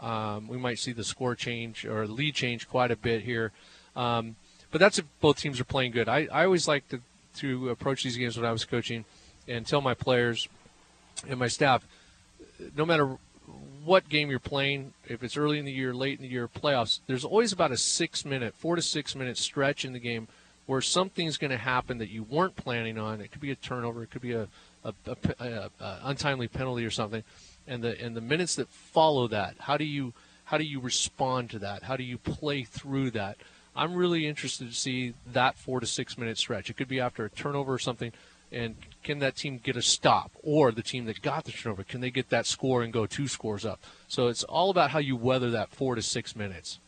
[0.00, 3.52] Um, we might see the score change or lead change quite a bit here.
[3.94, 4.36] Um,
[4.70, 6.08] but that's if both teams are playing good.
[6.08, 7.00] I, I always like to,
[7.36, 9.04] to approach these games when I was coaching
[9.48, 10.48] and tell my players
[11.28, 11.86] and my staff,
[12.76, 13.16] no matter
[13.84, 17.00] what game you're playing, if it's early in the year, late in the year, playoffs,
[17.06, 20.28] there's always about a six minute, four to six minute stretch in the game
[20.66, 23.22] where something's going to happen that you weren't planning on.
[23.22, 24.48] It could be a turnover, it could be a,
[24.84, 24.92] a,
[25.40, 27.24] a, a untimely penalty or something,
[27.66, 30.12] and the and the minutes that follow that, how do you
[30.44, 31.82] how do you respond to that?
[31.82, 33.38] How do you play through that?
[33.74, 36.68] I'm really interested to see that four to six minute stretch.
[36.68, 38.12] It could be after a turnover or something,
[38.52, 40.32] and can that team get a stop?
[40.42, 43.28] Or the team that got the turnover, can they get that score and go two
[43.28, 43.82] scores up?
[44.08, 46.78] So it's all about how you weather that four to six minutes.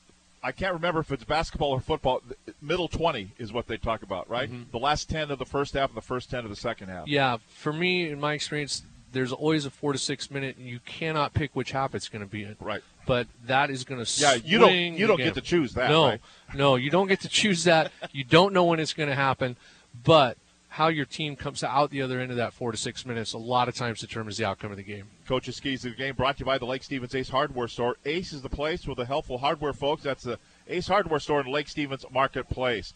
[0.42, 2.22] I can't remember if it's basketball or football.
[2.62, 4.50] Middle 20 is what they talk about, right?
[4.50, 4.70] Mm-hmm.
[4.70, 7.06] The last 10 of the first half and the first 10 of the second half.
[7.08, 10.80] Yeah, for me, in my experience, there's always a four to six minute, and you
[10.86, 12.56] cannot pick which half it's going to be in.
[12.58, 14.34] Right but that is going to yeah.
[14.34, 15.90] You don't you don't get to choose that.
[15.90, 16.20] No, right?
[16.54, 17.90] no, you don't get to choose that.
[18.12, 19.56] you don't know when it's going to happen,
[20.04, 20.36] but
[20.70, 23.38] how your team comes out the other end of that four to six minutes a
[23.38, 25.04] lot of times determines the outcome of the game.
[25.26, 27.96] Coach's Keys of the Game brought to you by the Lake Stevens Ace Hardware Store.
[28.04, 30.04] Ace is the place with the helpful hardware folks.
[30.04, 32.94] That's the Ace Hardware Store in Lake Stevens Marketplace.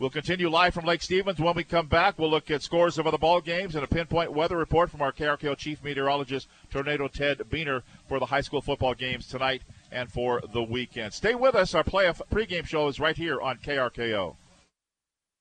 [0.00, 1.38] We'll continue live from Lake Stevens.
[1.38, 4.32] When we come back, we'll look at scores of other ball games and a pinpoint
[4.32, 8.94] weather report from our KRKO Chief Meteorologist, Tornado Ted Beener, for the high school football
[8.94, 11.12] games tonight and for the weekend.
[11.12, 11.72] Stay with us.
[11.72, 14.34] Our playoff pregame show is right here on KRKO.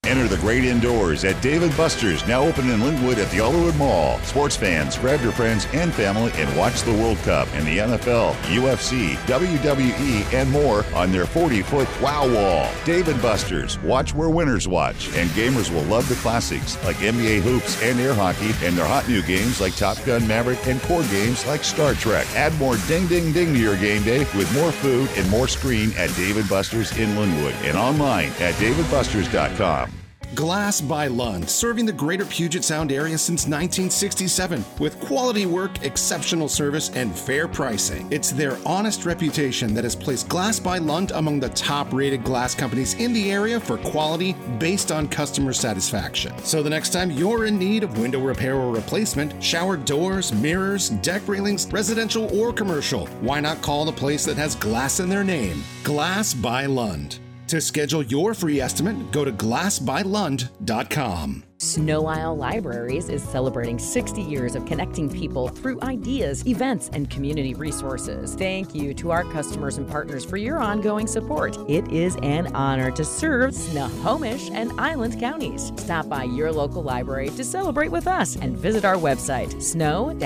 [0.07, 3.77] Enter the great indoors at Dave & Buster's, now open in Lynnwood at the Alderwood
[3.77, 4.17] Mall.
[4.23, 8.33] Sports fans, grab your friends and family and watch the World Cup and the NFL,
[8.45, 12.67] UFC, WWE, and more on their 40 foot wow wall.
[12.83, 17.41] Dave & Buster's, watch where winners watch, and gamers will love the classics like NBA
[17.41, 21.03] hoops and air hockey, and their hot new games like Top Gun Maverick and core
[21.03, 22.27] games like Star Trek.
[22.35, 25.93] Add more ding ding ding to your game day with more food and more screen
[25.95, 29.90] at Dave & Buster's in Lynnwood and online at daveandbusters.com.
[30.33, 36.47] Glass by Lund, serving the greater Puget Sound area since 1967 with quality work, exceptional
[36.47, 38.07] service, and fair pricing.
[38.11, 42.55] It's their honest reputation that has placed Glass by Lund among the top rated glass
[42.55, 46.37] companies in the area for quality based on customer satisfaction.
[46.45, 50.91] So the next time you're in need of window repair or replacement, shower doors, mirrors,
[50.91, 55.25] deck railings, residential or commercial, why not call the place that has glass in their
[55.25, 55.61] name?
[55.83, 57.19] Glass by Lund.
[57.51, 61.50] To schedule your free estimate, go to glassbylund.com.
[61.61, 68.33] Sno-Isle Libraries is celebrating 60 years of connecting people through ideas, events, and community resources.
[68.33, 71.55] Thank you to our customers and partners for your ongoing support.
[71.69, 75.71] It is an honor to serve Snohomish and Island counties.
[75.77, 80.17] Stop by your local library to celebrate with us and visit our website, sno-isle.org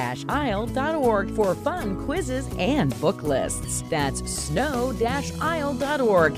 [1.31, 3.83] for fun quizzes and book lists.
[3.89, 4.85] That's sno-isle.org.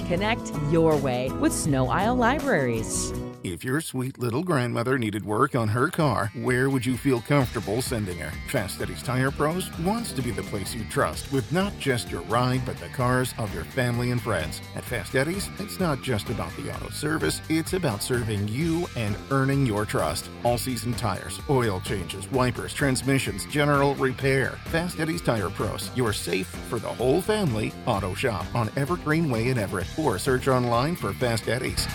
[0.07, 3.13] Connect your way with Sno-Isle Libraries.
[3.53, 7.81] If your sweet little grandmother needed work on her car, where would you feel comfortable
[7.81, 8.31] sending her?
[8.49, 12.23] Fast Eddie's Tire Pros wants to be the place you trust with not just your
[12.23, 14.59] ride, but the cars of your family and friends.
[14.75, 19.15] At Fast Eddie's, it's not just about the auto service, it's about serving you and
[19.31, 20.29] earning your trust.
[20.43, 24.59] All season tires, oil changes, wipers, transmissions, general repair.
[24.65, 29.47] Fast Eddie's Tire Pros, your safe for the whole family auto shop on Evergreen Way
[29.47, 31.87] in Everett or search online for Fast Eddie's.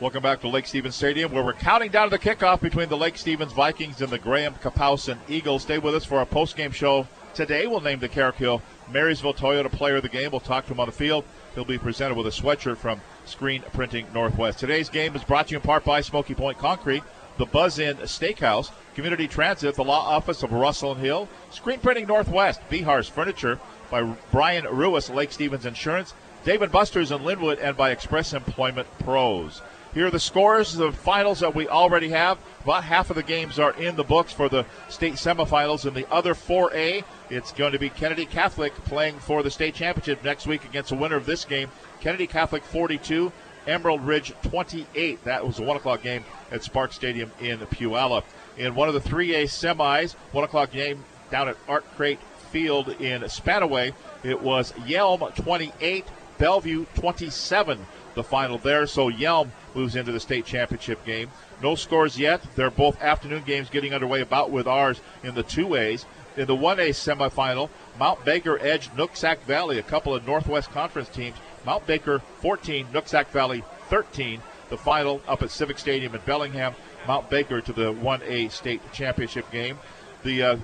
[0.00, 2.96] Welcome back to Lake Stevens Stadium, where we're counting down to the kickoff between the
[2.96, 5.62] Lake Stevens Vikings and the Graham Kapowsin Eagles.
[5.62, 7.66] Stay with us for our post-game show today.
[7.66, 10.30] We'll name the Carrick Hill Marysville Toyota Player of the Game.
[10.30, 11.24] We'll talk to him on the field.
[11.56, 14.60] He'll be presented with a sweatshirt from Screen Printing Northwest.
[14.60, 17.02] Today's game is brought to you in part by Smoky Point Concrete,
[17.36, 22.06] the Buzz Inn Steakhouse, Community Transit, the Law Office of Russell and Hill, Screen Printing
[22.06, 23.58] Northwest, Bihar's Furniture,
[23.90, 28.86] by Brian Ruiz, Lake Stevens Insurance, Dave & Buster's in Lynnwood, and by Express Employment
[29.00, 29.60] Pros.
[29.94, 32.38] Here are the scores, the finals that we already have.
[32.62, 35.86] About half of the games are in the books for the state semifinals.
[35.86, 40.22] In the other 4A, it's going to be Kennedy Catholic playing for the state championship
[40.22, 41.70] next week against the winner of this game.
[42.00, 43.32] Kennedy Catholic 42,
[43.66, 45.24] Emerald Ridge 28.
[45.24, 46.22] That was a 1 o'clock game
[46.52, 48.24] at Sparks Stadium in Puyallup.
[48.58, 52.20] In one of the 3A semis, 1 o'clock game down at Art Crate
[52.50, 56.04] Field in Spanaway, it was Yelm 28,
[56.36, 57.86] Bellevue 27
[58.18, 58.86] the final there.
[58.86, 61.30] So Yelm moves into the state championship game.
[61.62, 62.42] No scores yet.
[62.56, 66.04] They're both afternoon games getting underway about with ours in the 2As.
[66.36, 71.36] In the 1A semifinal, Mount Baker edged Nooksack Valley, a couple of Northwest Conference teams.
[71.64, 74.42] Mount Baker 14, Nooksack Valley 13.
[74.68, 76.74] The final up at Civic Stadium in Bellingham,
[77.06, 79.78] Mount Baker to the 1A state championship game.
[80.24, 80.56] The uh,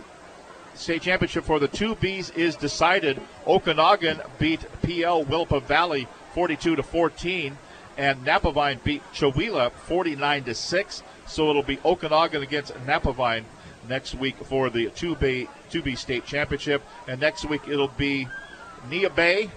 [0.74, 3.20] state championship for the 2Bs is decided.
[3.46, 7.56] Okanogan beat PL Willapa Valley 42 to 14.
[7.96, 11.02] And Napavine beat Chovila 49 to 6.
[11.26, 13.44] So it'll be Okanogan against Napavine
[13.88, 18.28] next week for the 2B 2B state championship, and next week it'll be
[18.88, 19.50] Neah Bay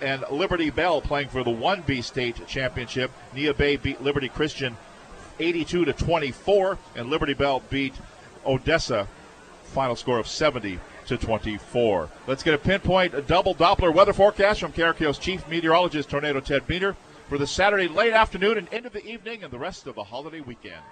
[0.00, 3.10] and Liberty Bell playing for the 1B state championship.
[3.34, 4.76] Neah Bay beat Liberty Christian
[5.38, 7.94] 82 to 24, and Liberty Bell beat
[8.46, 9.08] Odessa,
[9.64, 12.08] final score of 70 to 24.
[12.26, 16.66] Let's get a pinpoint a double Doppler weather forecast from KRKO's chief meteorologist, Tornado Ted
[16.66, 16.94] Beener,
[17.30, 20.40] for the Saturday late afternoon and into the evening and the rest of the holiday
[20.40, 20.82] weekend.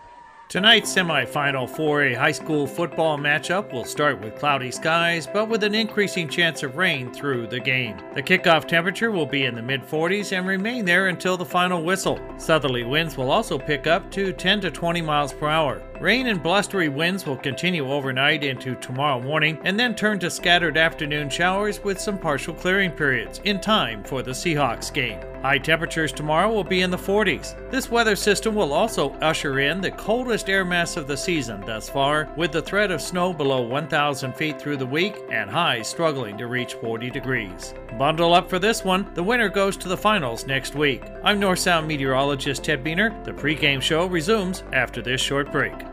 [0.48, 5.64] Tonight's semifinal for a high school football matchup will start with cloudy skies, but with
[5.64, 7.98] an increasing chance of rain through the game.
[8.14, 11.82] The kickoff temperature will be in the mid 40s and remain there until the final
[11.82, 12.20] whistle.
[12.38, 15.82] Southerly winds will also pick up to 10 to 20 miles per hour.
[16.00, 20.76] Rain and blustery winds will continue overnight into tomorrow morning and then turn to scattered
[20.76, 25.20] afternoon showers with some partial clearing periods in time for the Seahawks game.
[25.42, 27.70] High temperatures tomorrow will be in the 40s.
[27.70, 31.88] This weather system will also usher in the coldest air mass of the season thus
[31.88, 36.38] far, with the threat of snow below 1,000 feet through the week and highs struggling
[36.38, 37.74] to reach 40 degrees.
[37.98, 39.08] Bundle up for this one.
[39.14, 41.02] The winner goes to the finals next week.
[41.24, 43.24] I'm North Sound meteorologist Ted Beener.
[43.24, 45.87] The pregame show resumes after this short break.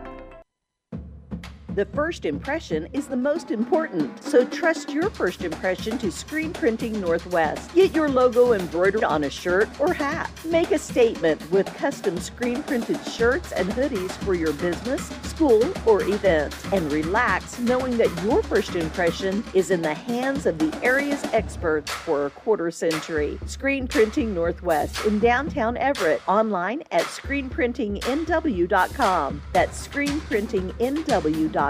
[1.76, 7.02] The first impression is the most important, so trust your first impression to Screen Printing
[7.02, 7.76] Northwest.
[7.76, 10.32] Get your logo embroidered on a shirt or hat.
[10.46, 16.02] Make a statement with custom screen printed shirts and hoodies for your business, school, or
[16.04, 16.56] event.
[16.72, 21.92] And relax knowing that your first impression is in the hands of the area's experts
[21.92, 23.38] for a quarter century.
[23.48, 26.22] Screen Printing Northwest in downtown Everett.
[26.26, 29.42] Online at screenprintingnw.com.
[29.52, 31.65] That's screenprintingnw.com.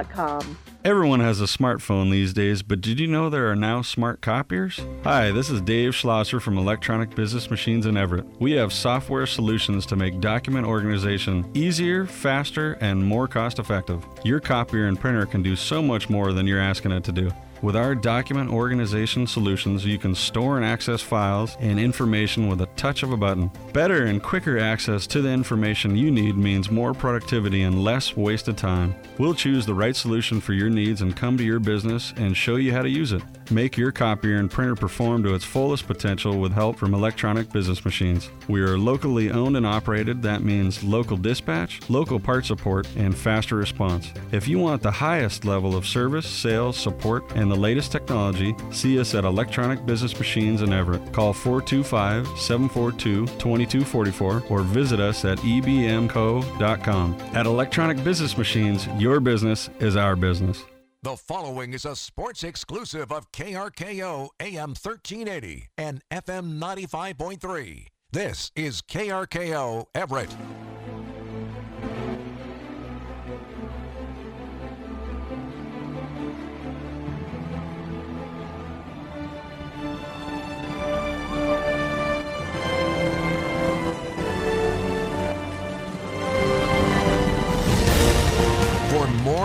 [0.83, 4.79] Everyone has a smartphone these days, but did you know there are now smart copiers?
[5.03, 8.25] Hi, this is Dave Schlosser from Electronic Business Machines in Everett.
[8.39, 14.05] We have software solutions to make document organization easier, faster, and more cost effective.
[14.23, 17.31] Your copier and printer can do so much more than you're asking it to do.
[17.65, 22.67] With our document organization solutions, you can store and access files and information with a
[22.77, 23.49] touch of a button.
[23.73, 28.55] Better and quicker access to the information you need means more productivity and less wasted
[28.55, 28.93] time.
[29.17, 32.57] We'll choose the right solution for your needs and come to your business and show
[32.57, 33.23] you how to use it.
[33.51, 37.85] Make your copier and printer perform to its fullest potential with help from electronic business
[37.85, 38.29] machines.
[38.47, 40.21] We are locally owned and operated.
[40.23, 44.11] That means local dispatch, local part support, and faster response.
[44.31, 48.99] If you want the highest level of service, sales, support, and the latest technology, see
[48.99, 51.13] us at Electronic Business Machines in Everett.
[51.13, 57.13] Call 425 742 2244 or visit us at ebmco.com.
[57.33, 60.63] At Electronic Business Machines, your business is our business.
[61.05, 67.87] The following is a sports exclusive of KRKO AM 1380 and FM 95.3.
[68.11, 70.35] This is KRKO Everett.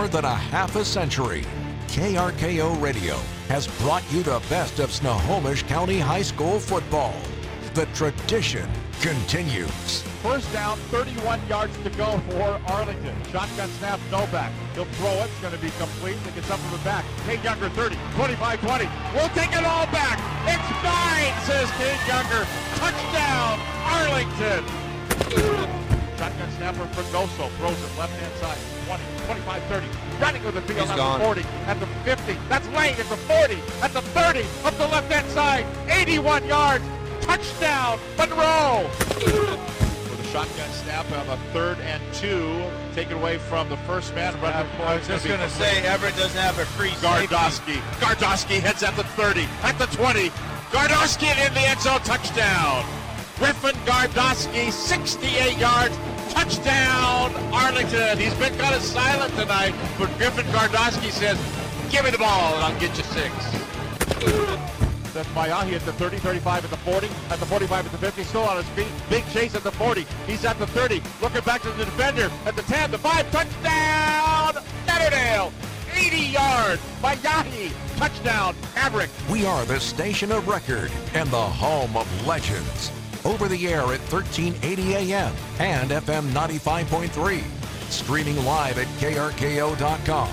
[0.01, 1.43] More than a half a century,
[1.85, 3.17] KRKO Radio
[3.49, 7.13] has brought you the best of Snohomish County High School football.
[7.75, 8.67] The tradition
[8.99, 10.01] continues.
[10.23, 13.15] First down, 31 yards to go for Arlington.
[13.31, 14.51] Shotgun snap, Novak.
[14.73, 15.29] He'll throw it.
[15.29, 16.17] It's going to be complete.
[16.27, 17.05] It gets up from the back.
[17.27, 18.89] Kate Younger, 30, 25, 20.
[19.13, 20.17] We'll take it all back.
[20.49, 22.47] It's mine, says Kate Younger.
[22.81, 24.65] Touchdown, Arlington.
[26.21, 27.49] Shotgun snapper for Goso.
[27.57, 28.59] Throws it left-hand side.
[28.85, 29.87] 20, 25, 30.
[30.21, 31.17] Running with the field He's at gone.
[31.17, 32.37] the 40, at the 50.
[32.47, 35.65] That's late at the 40, at the 30, up the left-hand side.
[35.89, 36.85] 81 yards.
[37.21, 38.87] Touchdown, Monroe.
[38.93, 42.69] For the shotgun snap on the third and two.
[42.93, 44.39] Taken away from the first man.
[44.41, 47.81] Running I was just gonna say, Everett doesn't have a free Gardowski.
[47.99, 50.29] Gardowski heads at the 30, at the 20.
[50.69, 53.00] Gardowski in the end zone, touchdown.
[53.41, 55.97] Griffin Gardowski, 68 yards,
[56.29, 58.19] touchdown, Arlington.
[58.19, 61.39] He's been kind of silent tonight, but Griffin Gardowski says,
[61.89, 63.33] give me the ball and I'll get you six.
[65.11, 68.23] That's Mayahi at the 30, 35 at the 40, at the 45 at the 50,
[68.25, 68.93] still on his feet.
[69.09, 70.05] Big chase at the 40.
[70.27, 74.63] He's at the 30, looking back to the defender at the 10, the 5, touchdown,
[74.87, 75.51] Lauderdale.
[75.95, 79.09] 80 yards, Mayahi, touchdown, Maverick.
[79.31, 82.91] We are the station of record and the home of legends.
[83.23, 87.43] Over the air at 1380 AM and FM 95.3.
[87.91, 90.29] Streaming live at krko.com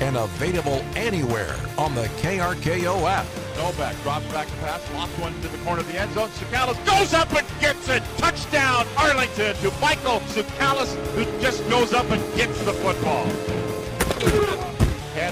[0.00, 3.26] and available anywhere on the KRKO app.
[3.56, 6.28] Novak drops back to pass, lost one to the corner of the end zone.
[6.30, 8.02] Sukalis goes up and gets it.
[8.18, 13.26] Touchdown, Arlington to Michael Sukalis, who just goes up and gets the football.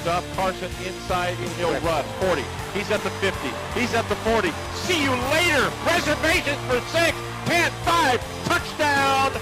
[0.07, 2.05] Off Carson inside, and he'll run.
[2.21, 2.43] 40.
[2.75, 3.39] He's at the 50.
[3.79, 4.51] He's at the 40.
[4.75, 5.71] See you later.
[5.85, 7.17] Reservations for 6,
[7.47, 8.45] 10, 5.
[8.47, 9.33] Touchdown,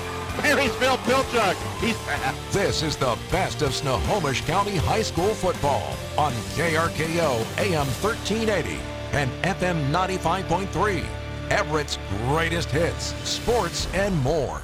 [0.42, 1.54] Marysville Pilchuck.
[1.80, 2.34] He's back.
[2.50, 8.78] This is the best of Snohomish County High School football on KRKO AM 1380
[9.12, 11.04] and FM 95.3.
[11.50, 14.62] Everett's greatest hits, sports, and more.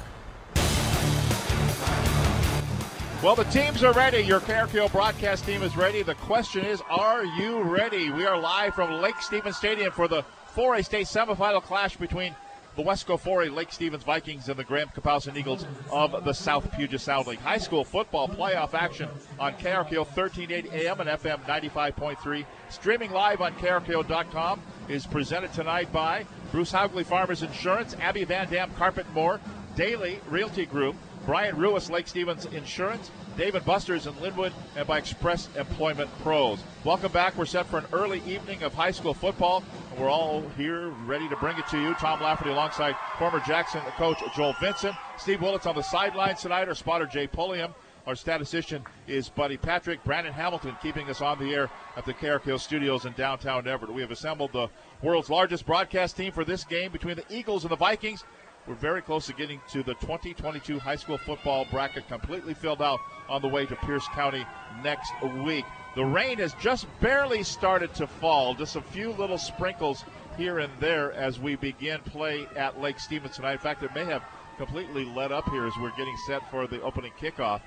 [3.23, 4.23] Well, the teams are ready.
[4.23, 6.01] Your KRKO broadcast team is ready.
[6.01, 8.09] The question is, are you ready?
[8.09, 12.35] We are live from Lake Stevens Stadium for the 4A state semifinal clash between
[12.75, 16.99] the Wesco 4A Lake Stevens Vikings and the Graham Kapowsin Eagles of the South Puget
[16.99, 17.37] Sound League.
[17.37, 19.07] High school football playoff action
[19.39, 22.43] on KRKO 1380 AM and FM 95.3.
[22.69, 28.71] Streaming live on KRKO.com is presented tonight by Bruce Haugley Farmers Insurance, Abby Van Dam
[28.79, 29.39] Carpet More,
[29.75, 30.95] Daily Realty Group,
[31.31, 36.61] Brian Ruiz Lake Stevens Insurance, Dave & Buster's in Lynnwood, and by Express Employment Pros.
[36.83, 37.37] Welcome back.
[37.37, 39.63] We're set for an early evening of high school football.
[39.97, 41.93] We're all here ready to bring it to you.
[41.93, 44.93] Tom Lafferty alongside former Jackson coach Joel Vincent.
[45.17, 46.67] Steve Willits on the sidelines tonight.
[46.67, 47.73] Our spotter Jay Pulliam.
[48.07, 50.03] Our statistician is Buddy Patrick.
[50.03, 53.93] Brandon Hamilton keeping us on the air at the KRKO studios in downtown Everett.
[53.93, 54.67] We have assembled the
[55.01, 58.25] world's largest broadcast team for this game between the Eagles and the Vikings.
[58.67, 62.99] We're very close to getting to the 2022 high school football bracket completely filled out
[63.27, 64.45] on the way to Pierce County
[64.83, 65.11] next
[65.43, 65.65] week.
[65.95, 70.05] The rain has just barely started to fall, just a few little sprinkles
[70.37, 73.53] here and there as we begin play at Lake Stevens tonight.
[73.53, 74.23] In fact, it may have
[74.57, 77.61] completely let up here as we're getting set for the opening kickoff.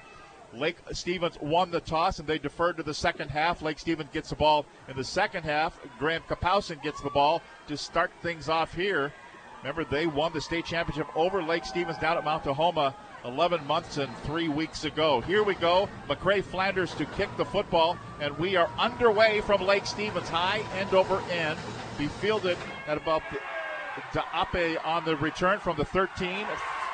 [0.52, 3.62] Lake Stevens won the toss and they deferred to the second half.
[3.62, 5.76] Lake Stevens gets the ball in the second half.
[5.98, 9.12] Graham Kapowsin gets the ball to start things off here.
[9.64, 12.92] Remember, they won the state championship over Lake Stevens down at Mount Tahoma
[13.24, 15.22] 11 months and three weeks ago.
[15.22, 15.88] Here we go.
[16.06, 20.28] McCray Flanders to kick the football, and we are underway from Lake Stevens.
[20.28, 21.58] High end over end.
[21.96, 23.38] Be fielded at about the
[24.12, 26.46] Daape on the return from the 13,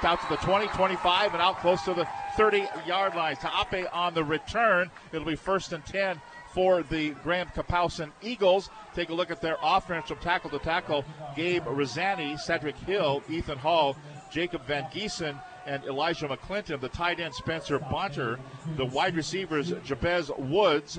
[0.02, 2.06] out to the 20, 25, and out close to the
[2.37, 3.35] 30 yard line.
[3.35, 4.92] Daape on the return.
[5.12, 6.20] It'll be first and 10
[6.52, 8.70] for the Graham Kapowsin Eagles.
[8.94, 11.04] Take a look at their offense from tackle to tackle.
[11.36, 13.96] Gabe Rosani, Cedric Hill, Ethan Hall,
[14.30, 16.80] Jacob Van Giesen, and Elijah McClinton.
[16.80, 18.38] The tight end Spencer Bonter.
[18.76, 20.98] The wide receivers Jabez Woods,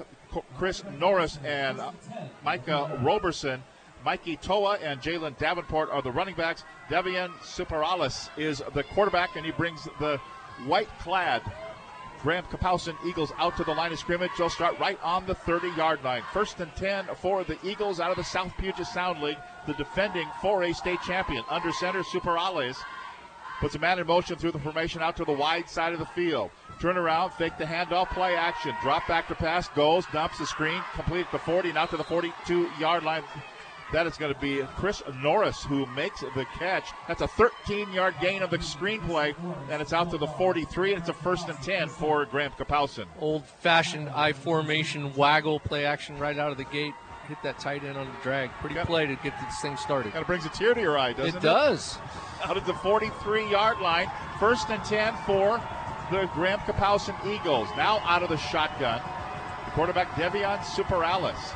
[0.57, 1.81] Chris Norris, and
[2.43, 3.63] Micah Roberson.
[4.03, 6.63] Mikey Toa and Jalen Davenport are the running backs.
[6.89, 10.19] Devian Superales is the quarterback, and he brings the
[10.65, 11.43] white clad
[12.21, 14.31] Graham Kapowsin Eagles out to the line of scrimmage.
[14.37, 16.21] They'll start right on the 30 yard line.
[16.31, 20.27] First and 10 for the Eagles out of the South Puget Sound League, the defending
[20.41, 21.43] 4A state champion.
[21.49, 22.77] Under center, Superales
[23.59, 26.05] puts a man in motion through the formation out to the wide side of the
[26.07, 26.51] field.
[26.79, 28.73] Turn around, fake the handoff, play action.
[28.81, 32.69] Drop back to pass, goes, dumps the screen, complete the 40, now to the 42
[32.79, 33.23] yard line.
[33.91, 36.91] That is going to be Chris Norris who makes the catch.
[37.07, 39.35] That's a 13 yard gain of the screenplay,
[39.69, 43.05] and it's out to the 43, and it's a first and 10 for Graham Kapowsin.
[43.19, 46.93] Old fashioned I formation waggle play action right out of the gate.
[47.27, 48.49] Hit that tight end on the drag.
[48.59, 48.87] Pretty yep.
[48.87, 50.13] play to get this thing started.
[50.13, 51.37] Kind of brings a tear to your eye, doesn't it?
[51.37, 51.97] It does.
[52.43, 55.61] Out of the 43 yard line, first and 10 for
[56.11, 57.67] the Graham Kapowsin Eagles.
[57.75, 59.01] Now out of the shotgun.
[59.73, 61.55] Quarterback, Devion Superales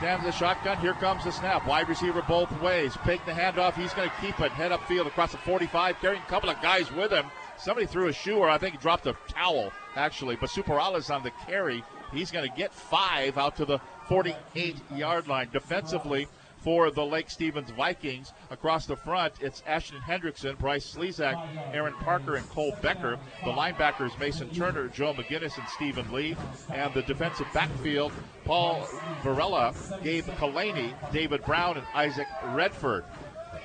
[0.00, 0.78] Stands the shotgun.
[0.78, 1.66] Here comes the snap.
[1.66, 2.96] Wide receiver both ways.
[3.04, 3.74] Take the handoff.
[3.74, 4.50] He's going to keep it.
[4.50, 7.26] Head upfield across the 45, carrying a couple of guys with him.
[7.58, 10.36] Somebody threw a shoe, or I think he dropped a towel, actually.
[10.36, 11.84] But Superales on the carry.
[12.14, 15.50] He's going to get five out to the 48 yard line.
[15.52, 16.28] Defensively,
[16.60, 18.32] for the Lake Stevens Vikings.
[18.50, 23.18] Across the front, it's Ashton Hendrickson, Bryce Slezak, Aaron Parker, and Cole Becker.
[23.44, 26.36] The linebackers, Mason Turner, Joe McGinnis, and Stephen Lee.
[26.72, 28.12] And the defensive backfield,
[28.44, 28.86] Paul
[29.22, 33.04] Varela, Gabe Kalani, David Brown, and Isaac Redford.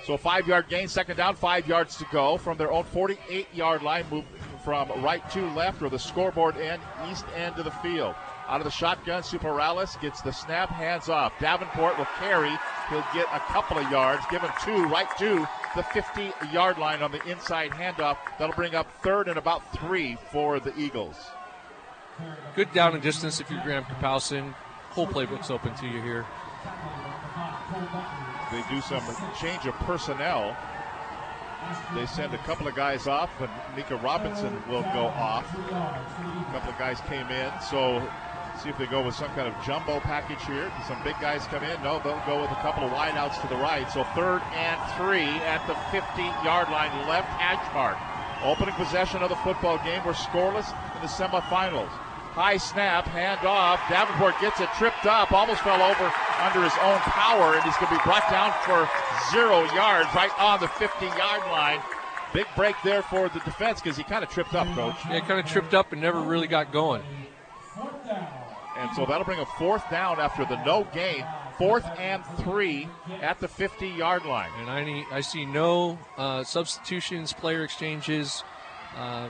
[0.06, 3.82] So five yard gain, second down, five yards to go from their own 48 yard
[3.82, 4.06] line.
[4.12, 4.26] Move
[4.64, 8.16] from right to left or the scoreboard end, east end of the field.
[8.48, 11.34] Out of the shotgun, Superales gets the snap, hands off.
[11.39, 12.52] Davenport will carry.
[12.89, 17.02] He'll get a couple of yards, give him two right to the 50 yard line
[17.02, 18.18] on the inside handoff.
[18.38, 21.16] That'll bring up third and about three for the Eagles.
[22.56, 24.54] Good down and distance if you're Graham Kapowsin.
[24.91, 26.26] Whole playbook's open to you here.
[28.52, 29.04] They do some
[29.41, 30.56] change of personnel.
[31.96, 35.52] They send a couple of guys off, and Micah Roberson will go off.
[35.54, 37.52] A couple of guys came in.
[37.60, 38.08] So
[38.62, 40.72] See if they go with some kind of jumbo package here.
[40.88, 41.82] Some big guys come in.
[41.84, 43.89] No, they'll go with a couple of wideouts to the right.
[43.91, 47.97] So third and three at the 50-yard line, left hash mark.
[48.43, 50.01] Opening possession of the football game.
[50.06, 51.89] We're scoreless in the semifinals.
[52.36, 53.80] High snap, hand off.
[53.88, 57.88] Davenport gets it tripped up, almost fell over under his own power, and he's going
[57.91, 58.89] to be brought down for
[59.32, 61.80] zero yards right on the 50-yard line.
[62.34, 64.95] Big break there for the defense because he kind of tripped up, coach.
[65.10, 67.03] Yeah, kind of tripped up and never really got going.
[68.78, 71.26] And so that'll bring a fourth down after the no gain.
[71.57, 72.89] Fourth and three
[73.21, 74.49] at the 50 yard line.
[74.59, 78.43] And I need, I see no uh, substitutions, player exchanges,
[78.97, 79.30] uh,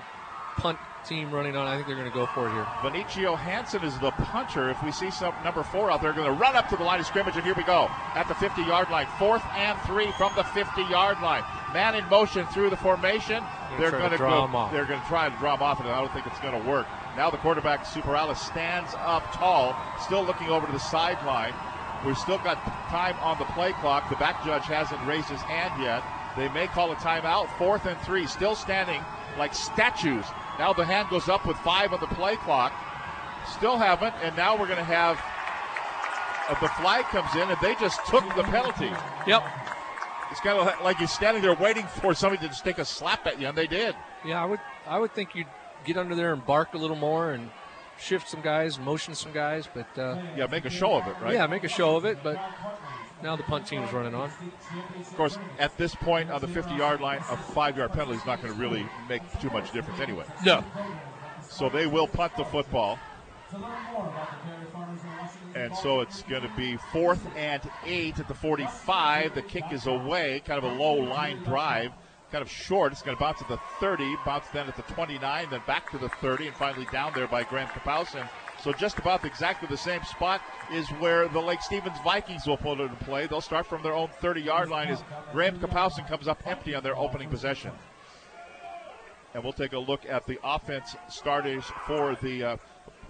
[0.58, 1.68] punt team running on.
[1.68, 2.64] I think they're going to go for it here.
[2.82, 4.70] Benicio Hansen is the punter.
[4.70, 7.00] If we see some number four out there, going to run up to the line
[7.00, 9.08] of scrimmage, and here we go at the 50 yard line.
[9.20, 11.44] Fourth and three from the 50 yard line.
[11.74, 13.44] Man in motion through the formation.
[13.78, 14.70] They're going to go.
[14.72, 16.68] They're going to try to draw him off, and I don't think it's going to
[16.68, 16.88] work.
[17.16, 21.54] Now the quarterback, Superales, stands up tall, still looking over to the sideline.
[22.06, 24.10] We've still got time on the play clock.
[24.10, 26.04] The back judge hasn't raised his hand yet.
[26.36, 27.50] They may call a timeout.
[27.58, 29.02] Fourth and three, still standing
[29.38, 30.26] like statues.
[30.60, 32.74] Now the hand goes up with five on the play clock.
[33.50, 35.22] Still haven't, and now we're going to have
[36.50, 38.92] uh, the flag comes in, and they just took the penalty.
[39.26, 39.44] Yep.
[40.32, 43.26] It's kind of like you're standing there waiting for somebody to just take a slap
[43.26, 43.96] at you, and they did.
[44.26, 45.48] Yeah, I would, I would think you'd
[45.86, 47.50] get under there and bark a little more and
[48.00, 51.34] shift some guys, motion some guys, but uh, yeah, make a show of it, right?
[51.34, 52.38] Yeah, make a show of it, but
[53.24, 54.30] now the punt team is running on.
[55.00, 58.54] Of course, at this point on the 50-yard line, a five-yard penalty is not going
[58.54, 60.26] to really make too much difference anyway.
[60.46, 60.64] No.
[61.50, 63.00] So they will punt the football.
[65.56, 69.36] And so it's going to be fourth and eight at the 45.
[69.36, 71.92] The kick is away, kind of a low line drive,
[72.36, 72.92] kind of short.
[72.92, 75.98] It's going to bounce at the 30, bounce then at the 29, then back to
[75.98, 78.28] the 30, and finally down there by Graham Kapowsin.
[78.62, 80.42] So just about exactly the same spot
[80.74, 83.26] is where the Lake Stevens Vikings will put it in play.
[83.26, 86.98] They'll start from their own 30-yard line as Graham Kapowsin comes up empty on their
[86.98, 87.72] opening possession.
[89.34, 92.58] And we'll take a look at the offense starters for the uh,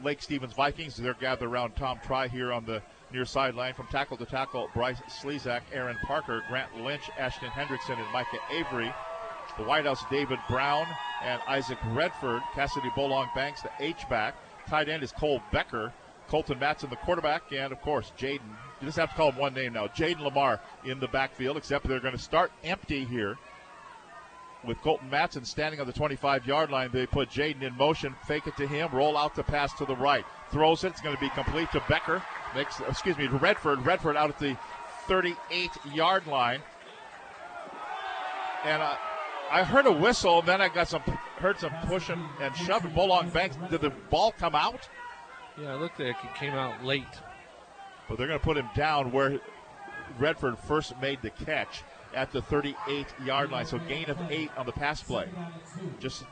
[0.03, 0.97] Lake Stevens Vikings.
[0.97, 3.73] They're gathered around Tom Tri here on the near sideline.
[3.73, 8.93] From tackle to tackle, Bryce Slezak, Aaron Parker, Grant Lynch, Ashton Hendrickson, and Micah Avery.
[9.57, 10.85] The White House, David Brown
[11.23, 12.41] and Isaac Redford.
[12.53, 14.35] Cassidy Bolong Banks, the H-back.
[14.67, 15.93] Tight end is Cole Becker.
[16.27, 18.49] Colton Matson, the quarterback, and of course, Jayden.
[18.81, 19.87] You just have to call him one name now.
[19.87, 23.37] Jayden Limar in the backfield, except they're going to start empty here
[24.65, 26.89] with Colton Matson standing on the 25 yard line.
[26.91, 29.95] They put Jayden in motion, fake it to him, roll out the pass to the
[29.95, 30.25] right.
[30.51, 30.87] Throws it.
[30.87, 32.21] It's going to be complete to Becker.
[32.55, 33.85] Makes, excuse me, to Redford.
[33.85, 34.57] Redford out at the
[35.07, 36.61] 38 yard line.
[38.63, 38.95] And uh,
[39.51, 41.01] I heard a whistle, and then I got some,
[41.37, 42.91] heard some pushing and shoving.
[42.91, 43.57] Bolong Banks.
[43.69, 44.89] Did the ball come out?
[45.59, 47.03] Yeah, it looked like it came out late.
[48.07, 49.39] But they're going to put him down where
[50.19, 51.83] Redford first made the catch
[52.13, 53.65] at the 38 yard line.
[53.65, 55.27] So gain of eight on the pass play.
[55.99, 56.23] Just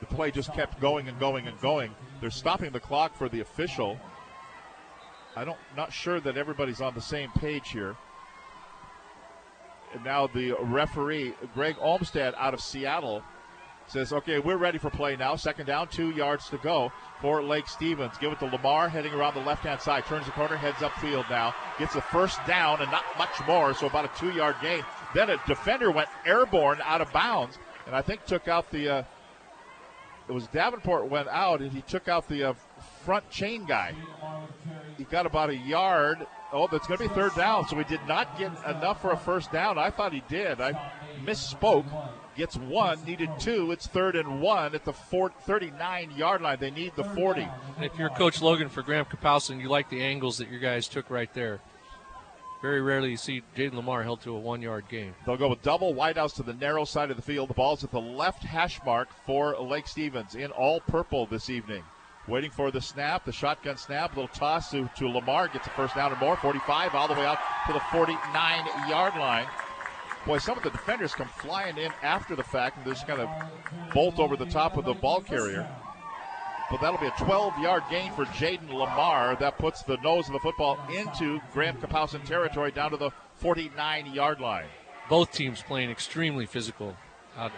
[0.00, 1.94] the play just kept going and going and going.
[2.20, 3.98] They're stopping the clock for the official.
[5.36, 7.96] I don't not sure that everybody's on the same page here.
[9.94, 13.22] And now the referee, Greg Olmstead out of Seattle,
[13.86, 15.36] says, okay, we're ready for play now.
[15.36, 16.90] Second down, two yards to go
[17.20, 18.16] for Lake Stevens.
[18.18, 20.06] Give it to Limar, heading around the left hand side.
[20.06, 21.54] Turns the corner, heads upfield now.
[21.78, 24.82] Gets the first down and not much more, so about a two yard gain.
[25.14, 28.88] Then a defender went airborne out of bounds, and I think took out the.
[28.88, 29.02] Uh,
[30.28, 32.54] it was Davenport went out, and he took out the uh,
[33.04, 33.94] front chain guy.
[34.96, 36.26] He got about a yard.
[36.52, 37.66] Oh, that's going to be third down.
[37.66, 39.78] So he did not get enough for a first down.
[39.78, 40.60] I thought he did.
[40.60, 40.72] I
[41.24, 41.86] misspoke.
[42.34, 43.72] Gets one, needed two.
[43.72, 46.58] It's third and one at the 39 yard line.
[46.60, 47.42] They need the 40.
[47.76, 50.88] And if you're Coach Logan for Graham Kapowsin, you like the angles that your guys
[50.88, 51.60] took right there.
[52.62, 55.14] Very rarely you see Jayden Limar held to a one yard game.
[55.26, 57.50] They'll go with double wideouts to the narrow side of the field.
[57.50, 61.82] The ball's at the left hash mark for Lake Stevens in all purple this evening.
[62.28, 65.96] Waiting for the snap, the shotgun snap, little toss to, to Limar, gets a first
[65.96, 68.18] down and more, 45, all the way out to the 49
[68.88, 69.46] yard line.
[70.24, 73.20] Boy, some of the defenders come flying in after the fact and they just kind
[73.20, 73.28] of
[73.92, 75.68] bolt over the top of the ball carrier.
[76.70, 79.38] But that'll be a 12 yard gain for Jayden Limar.
[79.40, 84.14] That puts the nose of the football into Graham Kapowsin territory down to the 49
[84.14, 84.66] yard line.
[85.08, 86.96] Both teams playing extremely physical.
[87.36, 87.50] Uh,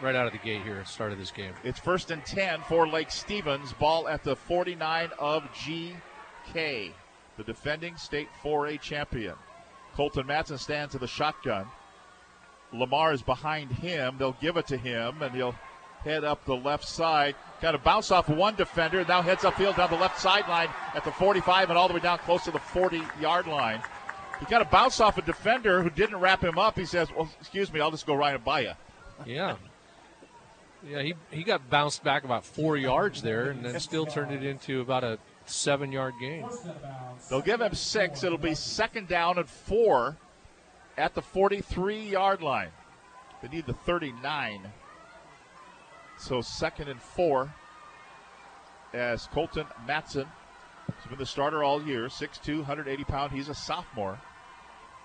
[0.00, 1.52] right out of the gate here at start of this game.
[1.64, 3.72] It's first and 10 for Lake Stevens.
[3.72, 6.92] Ball at the 49 of GK,
[7.36, 9.34] the defending state 4A champion.
[9.94, 11.66] Colton Matson stands to the shotgun.
[12.72, 14.16] Limar is behind him.
[14.18, 15.54] They'll give it to him, and he'll
[16.04, 17.34] head up the left side.
[17.60, 21.10] Kind of bounce off one defender, now heads upfield down the left sideline at the
[21.10, 23.82] 45 and all the way down close to the 40 yard line.
[24.38, 26.78] He got a bounce off a defender who didn't wrap him up.
[26.78, 28.72] He says, Well, excuse me, I'll just go right and by you.
[29.26, 29.56] Yeah.
[30.88, 34.42] Yeah, he, he got bounced back about four yards there and then still turned it
[34.42, 36.46] into about a seven yard gain.
[37.28, 38.24] They'll give him six.
[38.24, 40.16] It'll be second down and four
[40.96, 42.70] at the 43 yard line.
[43.42, 44.62] They need the 39.
[46.16, 47.52] So second and four
[48.94, 50.26] as Colton Matson
[50.86, 53.32] has been the starter all year, 6'2, 180 pound.
[53.32, 54.18] He's a sophomore.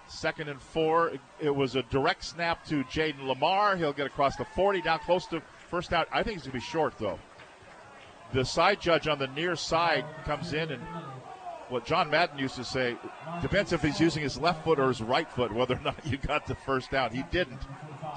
[0.08, 1.12] Second and four.
[1.40, 3.78] It was a direct snap to Jayden Limar.
[3.78, 5.42] He'll get across the 40, down close to
[5.74, 6.06] first down.
[6.12, 7.18] I think he's going to be short, though.
[8.32, 10.84] The side judge on the near side comes in and
[11.70, 12.96] what John Madden used to say
[13.42, 16.18] depends if he's using his left foot or his right foot, whether or not you
[16.18, 17.10] got the first down.
[17.10, 17.60] He didn't.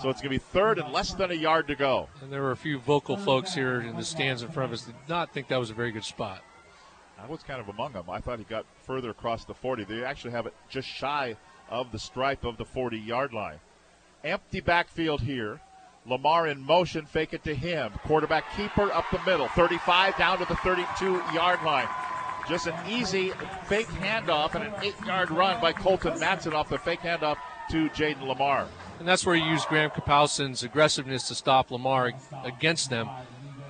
[0.02, 2.10] So it's going to be third and less than a yard to go.
[2.20, 4.84] And there were a few vocal folks here in the stands in front of us
[4.84, 6.42] that did not think that was a very good spot.
[7.18, 8.04] I was kind of among them.
[8.10, 9.84] I thought he got further across the 40.
[9.84, 11.36] They actually have it just shy
[11.70, 13.60] of the stripe of the 40 yard line.
[14.22, 15.62] Empty backfield here.
[16.08, 17.92] Limar in motion, fake it to him.
[18.04, 19.48] Quarterback keeper up the middle.
[19.48, 21.88] 35 down to the 32 yard line.
[22.48, 23.32] Just an easy
[23.64, 27.36] fake handoff and an eight yard run by Colton Matson off the fake handoff
[27.70, 28.68] to Jayden Limar.
[28.98, 32.12] And that's where you use Graham Kapowsin's aggressiveness to stop Limar
[32.44, 33.08] against them.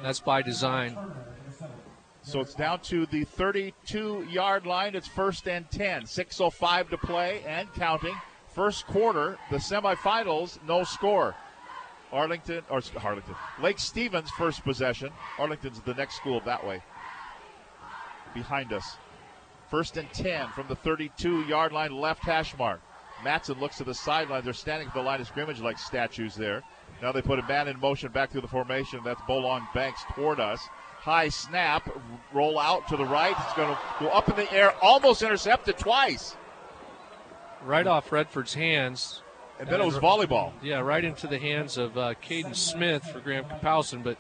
[0.03, 0.97] That's by design.
[2.23, 4.95] So it's down to the 32 yard line.
[4.95, 6.03] It's first and 10.
[6.03, 8.15] 6.05 to play and counting.
[8.49, 11.35] First quarter, the semifinals, no score.
[12.13, 15.11] Arlington, or Arlington, Lake Stevens first possession.
[15.39, 16.83] Arlington's the next school that way.
[18.35, 18.97] Behind us.
[19.71, 22.81] First and 10 from the 32 yard line, left hash mark.
[23.25, 24.45] Matson looks to the sideline.
[24.45, 26.63] They're standing at the line of scrimmage like statues there.
[27.03, 29.01] Now they put a man in motion back through the formation.
[29.05, 30.69] That's Bolong Banks toward us.
[30.99, 31.89] High snap,
[32.33, 33.35] roll out to the right.
[33.39, 36.37] It's going to go up in the air, almost intercepted twice.
[37.65, 39.23] Right off Redford's hands.
[39.59, 40.53] And then it was volleyball.
[40.63, 44.19] Yeah, right into the hands of uh, Caden Smith for Graham Kapowsin, but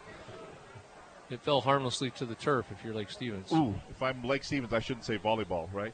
[1.28, 3.52] it fell harmlessly to the turf if you're Lake Stevens.
[3.52, 5.92] Ooh, if I'm Lake Stevens, I shouldn't say volleyball, right?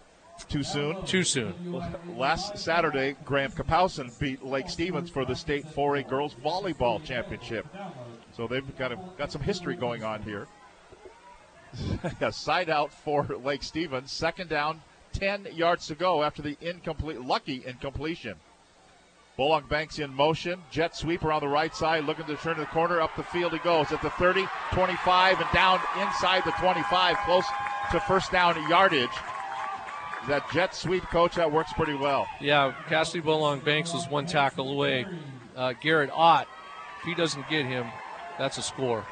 [0.49, 1.05] Too soon?
[1.05, 1.83] Too soon.
[2.17, 7.67] Last Saturday, Graham Kapowson beat Lake Stevens for the state 4A girls volleyball championship.
[8.37, 10.49] So they've got, a, got some history going on here.
[12.21, 14.11] a side out for Lake Stevens.
[14.11, 14.83] Second down,
[15.13, 18.37] 10 yards to go after the incomplete, lucky incompletion.
[19.43, 20.63] Bolong Banks in motion.
[20.71, 23.01] Jet sweep around the right side, looking to turn the corner.
[23.01, 27.45] Up the field he goes at the 30, 25, and down inside the 25, close
[27.91, 29.11] to first down yardage.
[30.29, 32.29] That jet sweep, coach, that works pretty well.
[32.41, 35.07] Yeah, Cassidy Bolong Banks was one tackle away.
[35.57, 36.47] Uh, Garrett Ott,
[37.01, 37.89] if he doesn't get him,
[38.39, 39.05] that's a score.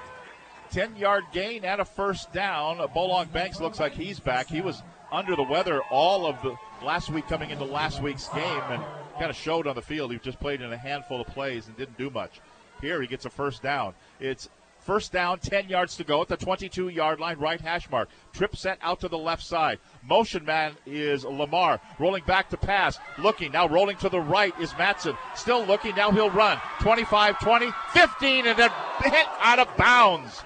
[0.70, 2.76] 10 yard gain and a first down.
[2.94, 4.46] Bolong Banks looks like he's back.
[4.46, 6.54] He was under the weather all of the
[6.86, 8.84] last week coming into last week's game and
[9.20, 10.10] kind of showed on the field.
[10.10, 12.40] He just played in a handful of plays and didn't do much.
[12.80, 13.92] Here he gets a first down.
[14.18, 14.48] It's
[14.78, 18.08] first down, 10 yards to go at the 22 yard line, right hash mark.
[18.32, 19.78] Trip set out to the left side.
[20.02, 21.80] Motion man is Limar.
[21.98, 22.98] Rolling back to pass.
[23.18, 23.52] Looking.
[23.52, 25.14] Now rolling to the right is Matson.
[25.34, 25.94] Still looking.
[25.94, 26.58] Now he'll run.
[26.80, 28.70] 25 20, 15, and then
[29.02, 30.42] hit out of bounds.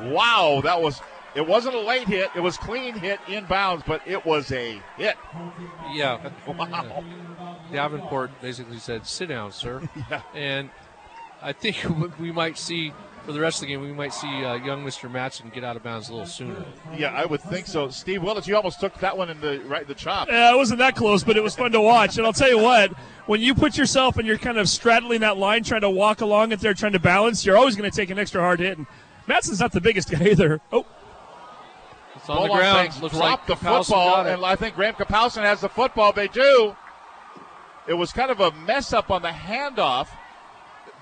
[0.00, 1.00] Wow, that was
[1.36, 2.30] it wasn't a late hit.
[2.34, 5.16] It was clean hit inbounds, but it was a hit.
[5.92, 6.30] Yeah.
[6.46, 7.04] Wow.
[7.74, 10.22] Davenport basically said, "Sit down, sir." yeah.
[10.34, 10.70] And
[11.42, 11.84] I think
[12.18, 12.92] we might see
[13.24, 15.10] for the rest of the game, we might see uh, young Mr.
[15.10, 16.62] Matson get out of bounds a little sooner.
[16.96, 17.88] Yeah, I would think so.
[17.88, 20.28] Steve Willits, you almost took that one in the right the chop.
[20.28, 22.18] Yeah, it wasn't that close, but it was fun to watch.
[22.18, 22.92] And I'll tell you what,
[23.26, 26.52] when you put yourself and you're kind of straddling that line, trying to walk along
[26.52, 28.76] it there, trying to balance, you're always going to take an extra hard hit.
[28.76, 28.86] And
[29.26, 30.60] Matson's not the biggest guy either.
[30.70, 30.84] Oh.
[32.16, 33.02] It's on the ground.
[33.02, 36.12] Looks dropped like the Kapowsin football, and I think Graham Kapowson has the football.
[36.12, 36.76] They do.
[37.86, 40.08] It was kind of a mess up on the handoff.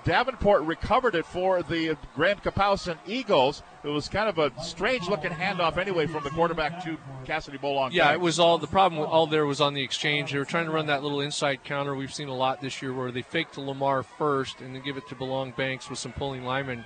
[0.03, 3.63] Davenport recovered it for the Graham Kapowsin Eagles.
[3.85, 7.93] It was kind of a strange looking handoff anyway from the quarterback to Cassidy Bolong.
[7.93, 9.01] Yeah, it was all the problem.
[9.01, 10.33] All there was on the exchange.
[10.33, 11.95] They were trying to run that little inside counter.
[11.95, 14.97] We've seen a lot this year where they fake to Limar first and then give
[14.97, 16.83] it to Bolong Banks with some pulling linemen,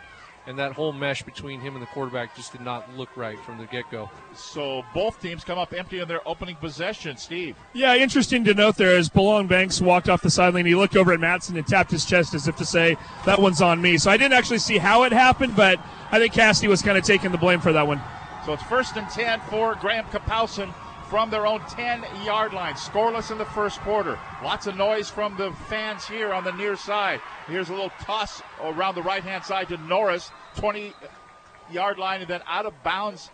[0.48, 3.58] and that whole mesh between him and the quarterback just did not look right from
[3.58, 4.10] the get go.
[4.34, 7.18] So both teams come up empty in their opening possession.
[7.18, 7.56] Steve.
[7.74, 11.12] Yeah, interesting to note there as Bolong Banks walked off the sideline, he looked over
[11.12, 13.98] at Matson and tapped his chest as if to say, that one's on me.
[13.98, 15.80] So I didn't actually see how it happened, but
[16.12, 18.02] I think Cassidy was kind of taking the blame for that one.
[18.45, 20.74] So it's first and 10 for Graham Kapowson
[21.10, 22.76] from their own 10 yard line.
[22.76, 24.20] Scoreless in the first quarter.
[24.43, 27.22] Lots of noise from the fans here on the near side.
[27.47, 30.32] Here's a little toss around the right hand side to Norris.
[30.55, 30.93] 20
[31.72, 33.30] yard line and then out of bounds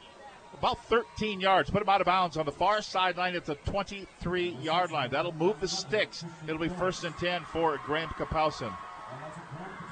[0.58, 1.70] about 13 yards.
[1.70, 5.10] Put him out of bounds on the far sideline at the 23 yard line.
[5.10, 6.24] That'll move the sticks.
[6.48, 8.76] It'll be first and 10 for Graham Kapowsin.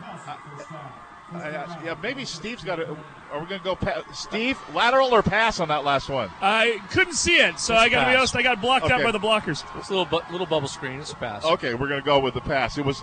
[0.04, 0.90] Uh,
[1.34, 2.98] uh, yeah, maybe Steve's got to.
[3.32, 6.30] Are we going to go, pa- Steve, lateral or pass on that last one?
[6.42, 8.36] I couldn't see it, so It's I got to be honest.
[8.36, 9.64] I got blocked out by the blockers.
[9.78, 11.00] It's a little bu- little bubble screen.
[11.00, 11.46] It's a pass.
[11.46, 12.78] Okay, we're going to go with the pass.
[12.78, 13.02] It was,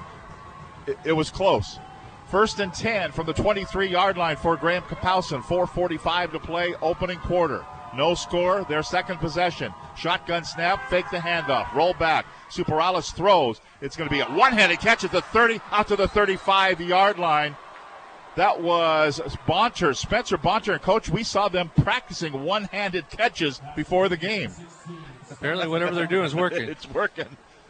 [0.87, 1.79] it, it was close.
[2.31, 5.41] First and ten from the 23-yard line for Graham Kapowsin.
[5.41, 7.65] 4:45 to play, opening quarter.
[7.97, 8.65] No score.
[8.65, 9.73] Their second possession.
[9.97, 10.91] Shotgun snap.
[10.91, 11.73] Fake the handoff.
[11.75, 12.27] Roll back.
[12.51, 13.63] Superales throws.
[13.81, 17.57] It's going to be a one-handed catch at the 30 out to the 35-yard line.
[18.39, 21.09] That was Bonter, Spencer Bonter, and Coach.
[21.09, 24.53] We saw them practicing one-handed catches before the game.
[25.29, 26.63] Apparently, whatever they're doing is working.
[26.69, 27.27] it's working.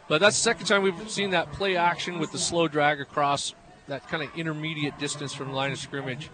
[0.07, 3.55] But that's the second time we've seen that play action with the slow drag across
[3.87, 6.29] that kind of intermediate distance from the line of scrimmage.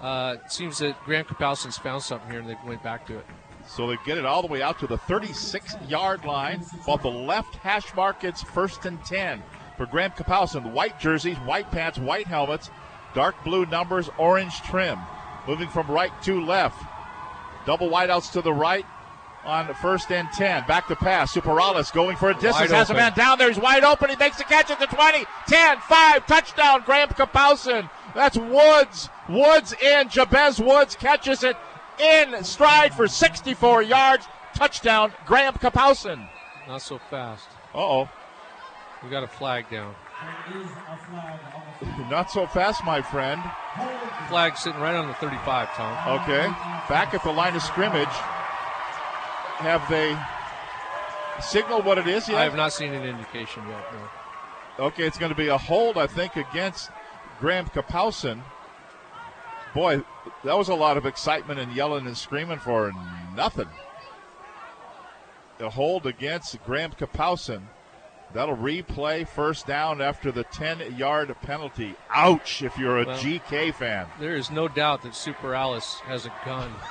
[0.00, 3.26] Uh, it seems that Graham Kapowsin's found something here and they went back to it.
[3.66, 6.64] So they get it all the way out to the 36 yard line.
[6.86, 9.42] Off the left hash mark, it's first and 10
[9.76, 10.70] for Graham Kapowsin.
[10.70, 12.70] White jerseys, white pants, white helmets,
[13.14, 14.98] dark blue numbers, orange trim.
[15.46, 16.82] Moving from right to left.
[17.66, 18.86] Double wideouts to the right
[19.44, 20.66] on first and 10.
[20.66, 21.34] Back to pass.
[21.34, 22.54] Superales going for a distance.
[22.54, 23.48] Wide Has a man down there.
[23.48, 24.10] He's wide open.
[24.10, 26.26] He makes the catch at the 20, 10, 5.
[26.26, 27.90] Touchdown, Graham Kapowsin.
[28.14, 29.08] That's Woods.
[29.28, 30.08] Woods in.
[30.08, 31.56] Jabez Woods catches it
[31.98, 34.26] in stride for 64 yards.
[34.54, 36.28] Touchdown, Graham Kapowsin.
[36.68, 37.48] Not so fast.
[37.74, 38.08] Uh oh.
[39.02, 39.94] We got a flag down.
[42.08, 43.42] Not so fast, my friend.
[44.28, 46.20] Flag sitting right on the 35, Tom.
[46.20, 46.46] Okay.
[46.88, 48.08] Back at the line of scrimmage.
[49.58, 50.16] Have they
[51.40, 52.38] signaled what it is yet?
[52.38, 53.84] I have not seen an indication yet.
[53.92, 54.86] No.
[54.86, 56.90] Okay, it's going to be a hold, I think, against
[57.38, 58.40] Graham Kapowsin.
[59.74, 60.02] Boy,
[60.44, 62.92] that was a lot of excitement and yelling and screaming for
[63.34, 63.68] nothing.
[65.60, 67.62] A hold against Graham Kapowsin.
[68.32, 71.94] That'll replay first down after the 10 yard penalty.
[72.10, 74.06] Ouch, if you're a Well, GK fan.
[74.18, 76.72] There is no doubt that Superales has a gun.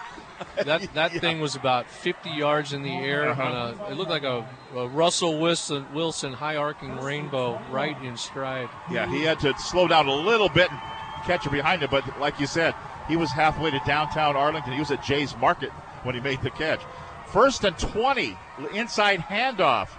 [0.66, 3.30] That that thing was about 50 yards in the air.
[3.30, 3.74] Uh-huh.
[3.88, 4.44] A, it looked like a,
[4.76, 8.68] a Russell Wilson, Wilson high arcing rainbow right in stride.
[8.90, 10.82] Yeah, he had to slow down a little bit and
[11.26, 11.90] catch it behind him.
[11.92, 12.74] But like you said,
[13.08, 14.74] he was halfway to downtown Arlington.
[14.74, 15.70] He was at Jay's Market
[16.02, 16.82] when he made the catch.
[17.28, 18.36] First and 20,
[18.74, 19.90] inside handoff.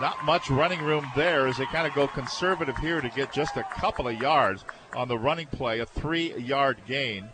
[0.00, 3.56] Not much running room there as they kind of go conservative here to get just
[3.56, 7.30] a couple of yards on the running play, a three yard gain.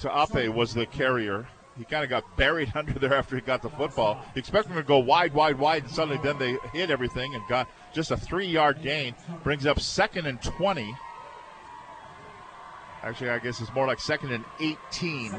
[0.00, 1.46] Taape was the carrier.
[1.76, 4.22] He kind of got buried under there after he got the football.
[4.34, 7.42] You expect him to go wide, wide, wide, and suddenly then they hit everything and
[7.48, 9.14] got just a three yard gain.
[9.42, 10.94] Brings up second and 20.
[13.02, 15.34] Actually, I guess it's more like second and 18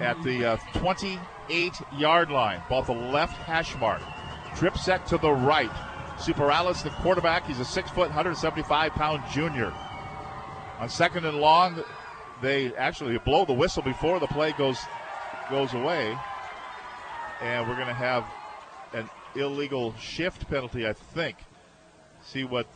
[0.00, 2.62] at the uh, 28 yard line.
[2.68, 4.02] Ball the left hash mark.
[4.56, 5.70] Trip set to the right.
[6.16, 7.46] Superales, the quarterback.
[7.46, 9.72] He's a six foot, 175 pound junior.
[10.78, 11.82] On second and long,
[12.42, 14.78] they actually blow the whistle before the play goes
[15.50, 16.16] goes away,
[17.42, 18.24] and we're going to have
[18.92, 21.36] an illegal shift penalty, I think.
[22.22, 22.66] See what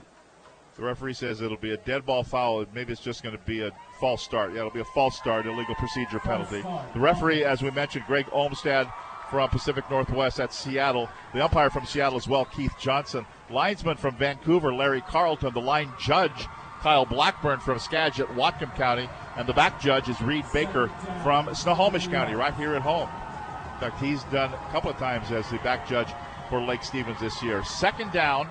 [0.76, 1.40] the referee says.
[1.40, 2.66] It'll be a dead ball foul.
[2.74, 3.70] Maybe it's just going to be a
[4.04, 4.52] false start.
[4.52, 6.60] Yeah, it'll be a false start, illegal procedure penalty.
[6.92, 8.92] The referee, as we mentioned, Greg Olmstad
[9.30, 11.08] from Pacific Northwest at Seattle.
[11.32, 13.24] The umpire from Seattle as well, Keith Johnson.
[13.48, 15.54] Linesman from Vancouver, Larry Carlton.
[15.54, 16.48] The line judge,
[16.82, 19.08] Kyle Blackburn from Skagit, Whatcom County.
[19.38, 20.88] And the back judge is Reed Baker
[21.22, 23.08] from Snohomish County, right here at home.
[23.08, 26.08] In fact, he's done a couple of times as the back judge
[26.50, 27.64] for Lake Stevens this year.
[27.64, 28.50] Second down,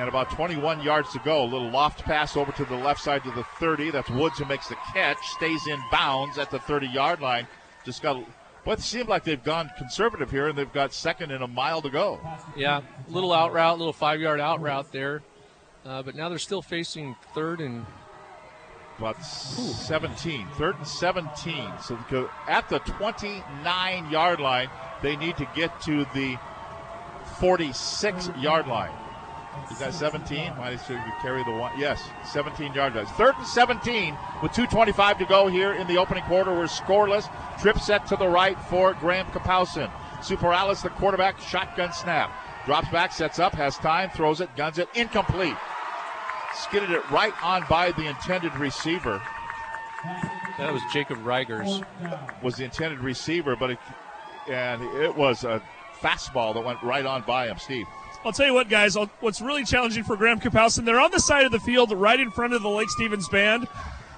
[0.00, 1.42] and about 21 yards to go.
[1.42, 3.90] A little loft pass over to the left side to the 30.
[3.90, 7.46] That's Woods who makes the catch, stays in bounds at the 30 yard line.
[7.84, 8.24] Just got,
[8.64, 11.82] but it seemed like they've gone conservative here, and they've got second and a mile
[11.82, 12.18] to go.
[12.56, 15.22] Yeah, little out route, little five yard out route there.
[15.84, 17.84] Uh, but now they're still facing third and
[18.98, 21.72] About 17, third and 17.
[21.82, 24.70] So at the 29 yard line,
[25.02, 26.38] they need to get to the
[27.38, 28.92] 46 yard line.
[29.70, 30.56] Is that 17?
[30.56, 31.72] Might as well carry the one.
[31.78, 32.02] Yes,
[32.32, 33.06] 17 yard line.
[33.06, 36.52] Third and 17 with 2.25 to go here in the opening quarter.
[36.52, 37.28] We're scoreless.
[37.60, 39.90] Trip set to the right for Graham Kapowsin.
[40.20, 42.30] Superales, the quarterback, shotgun snap.
[42.66, 45.56] Drops back, sets up, has time, throws it, guns it, incomplete.
[46.54, 49.22] Skidded it right on by the intended receiver.
[50.58, 51.82] that was Jacob Rigers.
[52.42, 53.78] Was the intended receiver, but it,
[54.48, 55.62] and it was a
[56.00, 57.58] fastball that went right on by him.
[57.58, 57.86] Steve.
[58.24, 58.96] I'll tell you what, guys.
[58.96, 62.20] I'll, what's really challenging for Graham Kapowsin, they're on the side of the field right
[62.20, 63.66] in front of the Lake Stevens band,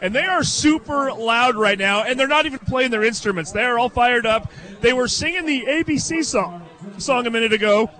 [0.00, 3.52] and they are super loud right now, and they're not even playing their instruments.
[3.52, 4.50] They are all fired up.
[4.80, 6.66] They were singing the ABC song,
[6.98, 7.90] song a minute ago,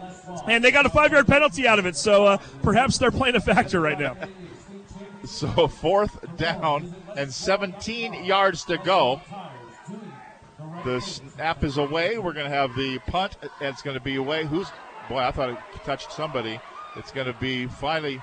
[0.49, 3.37] and they got a five yard penalty out of it, so uh, perhaps they're playing
[3.37, 4.17] a factor right now.
[5.25, 9.21] So fourth down and 17 yards to go.
[10.85, 12.19] The snap is away.
[12.19, 14.45] We're going to have the punt, it's going to be away.
[14.45, 14.67] Who's
[15.13, 15.21] boy?
[15.21, 16.61] I thought it touched somebody.
[16.97, 18.21] It's going to be finally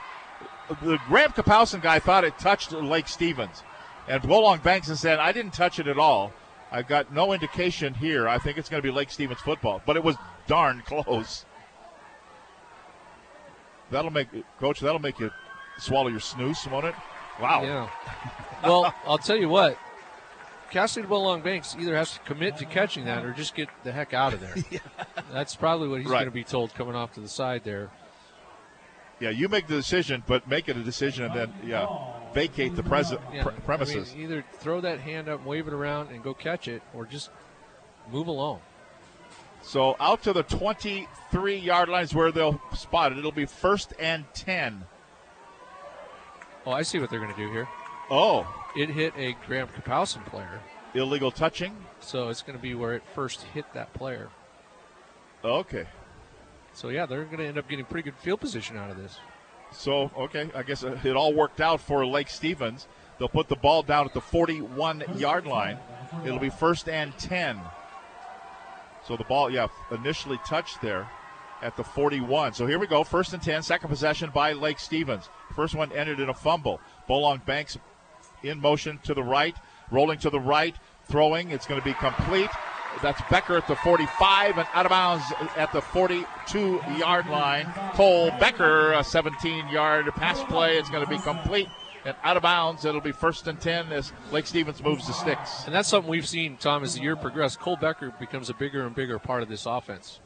[0.82, 3.64] the Graham Kapowsin guy thought it touched Lake Stevens,
[4.08, 6.32] and Bolong Banks has said I didn't touch it at all.
[6.72, 8.28] I've got no indication here.
[8.28, 10.16] I think it's going to be Lake Stevens football, but it was
[10.48, 11.46] darn close.
[13.90, 14.28] That'll make
[14.60, 14.80] coach.
[14.80, 15.32] That'll make you
[15.80, 16.96] swallow your snooze, won't it?
[17.42, 17.64] Wow.
[17.64, 17.90] Yeah.
[18.64, 19.78] Well, I'll tell you what.
[20.72, 24.14] Cassidy Bolong Banks either has to commit to catching that or just get the heck
[24.14, 24.56] out of there.
[24.72, 24.80] yeah.
[25.32, 26.20] That's probably what he's Right.
[26.20, 27.90] going to be told coming off to the side there.
[29.20, 31.88] Yeah, you make the decision, but make it a decision and then yeah,
[32.34, 34.12] vacate the pres- Yeah, pre- premises.
[34.14, 37.06] I mean, either throw that hand up, wave it around, and go catch it, or
[37.06, 37.30] just
[38.12, 38.62] move along.
[39.62, 43.18] So out to the 23 yard line is where they'll spot it.
[43.18, 44.86] It'll be first and 10.
[46.66, 47.68] Oh, I see what they're going to do here.
[48.10, 48.48] Oh.
[48.76, 50.62] It hit a Graham Kapowsin player.
[50.94, 51.76] Illegal touching?
[52.00, 54.30] So it's going to be where it first hit that player.
[55.44, 55.86] Okay.
[56.74, 59.20] So, yeah, they're going to end up getting pretty good field position out of this.
[59.72, 62.88] So, okay, I guess uh, it all worked out for Lake Stevens.
[63.18, 65.78] They'll put the ball down at the 41 yard line.
[66.26, 67.60] It'll be first and 10.
[69.06, 71.10] So the ball, yeah, initially touched there
[71.62, 72.54] at the 41.
[72.54, 75.30] So here we go, first and 10, second possession by Lake Stevens.
[75.56, 76.80] First one ended in a fumble.
[77.10, 77.78] Bolong Banks
[78.44, 79.56] in motion to the right,
[79.92, 80.76] rolling to the right,
[81.06, 81.52] throwing.
[81.52, 82.50] It's going to be complete.
[83.02, 85.24] That's Becker at the 45 and out of bounds
[85.56, 87.72] at the 42 yard line.
[87.94, 90.78] Cole Becker, a 17 yard pass play.
[90.78, 91.68] It's going to be complete
[92.06, 92.86] and out of bounds.
[92.86, 95.66] It'll be first and 10 as Lake Stevens moves the sticks.
[95.66, 97.60] And that's something we've seen, Tom, as the year progressed.
[97.60, 100.20] Cole Becker becomes a bigger and bigger part of this offense.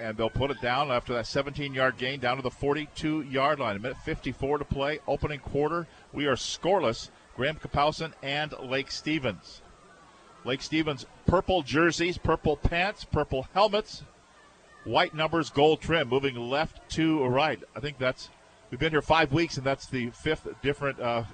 [0.00, 3.60] And they'll put it down after that 17 yard gain down to the 42 yard
[3.60, 3.76] line.
[3.76, 4.98] A minute 54 to play.
[5.06, 5.86] Opening quarter.
[6.12, 7.10] We are scoreless.
[7.36, 9.62] Graham Kapowsin and Lake Stevens.
[10.44, 14.02] Lake Stevens purple jerseys, purple pants, purple helmets,
[14.84, 17.62] white numbers, gold trim, moving left to right.
[17.76, 18.30] I think that's
[18.70, 21.24] we've been here five weeks, and that's the fifth different uh,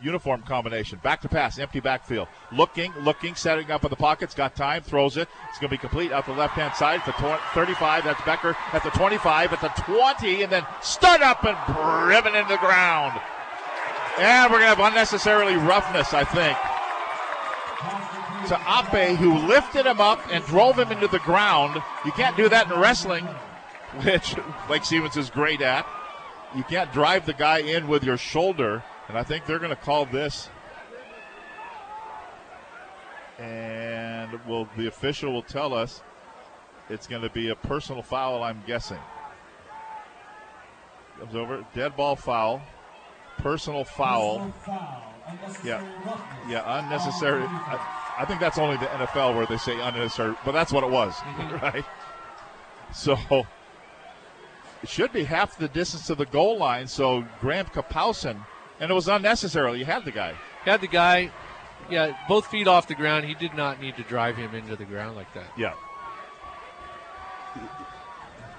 [0.00, 0.98] uniform combination.
[1.02, 2.28] Back to pass, empty backfield.
[2.52, 5.28] Looking, looking, setting up in the pockets, got time, throws it.
[5.48, 7.02] It's going to be complete out the left hand side.
[7.06, 7.12] The
[7.54, 8.56] 35, that's Becker.
[8.72, 11.56] At the 25, at the 20, and then stood up and
[12.06, 13.20] driven into the ground.
[14.18, 16.58] And we're going to have unnecessarily roughness, I think.
[18.48, 21.82] To Ape, who lifted him up and drove him into the ground.
[22.04, 23.24] You can't do that in wrestling,
[24.02, 24.34] which
[24.70, 25.86] Lake Stevens is great at.
[26.56, 29.76] You can't drive the guy in with your shoulder, and I think they're going to
[29.76, 30.48] call this.
[33.38, 36.02] And will the official will tell us
[36.88, 38.42] it's going to be a personal foul.
[38.42, 38.98] I'm guessing.
[41.18, 42.62] Comes over, dead ball foul,
[43.38, 44.52] personal foul.
[45.64, 45.84] Yeah,
[46.48, 47.42] yeah, unnecessary.
[47.44, 50.90] I, I think that's only the NFL where they say unnecessary, but that's what it
[50.90, 51.14] was,
[51.62, 51.84] right?
[52.94, 53.16] So
[54.82, 56.86] it should be half the distance to the goal line.
[56.86, 58.44] So Graham Kapowsin,
[58.80, 59.78] and it was unnecessary.
[59.78, 60.34] You had the guy.
[60.64, 61.30] Had the guy,
[61.90, 63.24] yeah, both feet off the ground.
[63.26, 65.46] He did not need to drive him into the ground like that.
[65.56, 65.74] Yeah.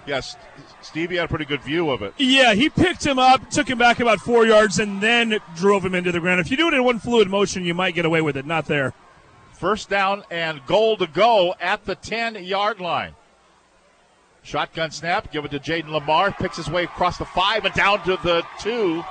[0.05, 0.38] Yes,
[0.82, 2.15] Stevie had a pretty good view of it.
[2.17, 5.93] Yeah, he picked him up, took him back about four yards, and then drove him
[5.93, 6.39] into the ground.
[6.39, 8.45] If you do it in one fluid motion, you might get away with it.
[8.45, 8.93] Not there.
[9.53, 13.13] First down and goal to go at the 10 yard line.
[14.41, 18.01] Shotgun snap, give it to Jayden Limar, picks his way across the five and down
[18.05, 19.03] to the two.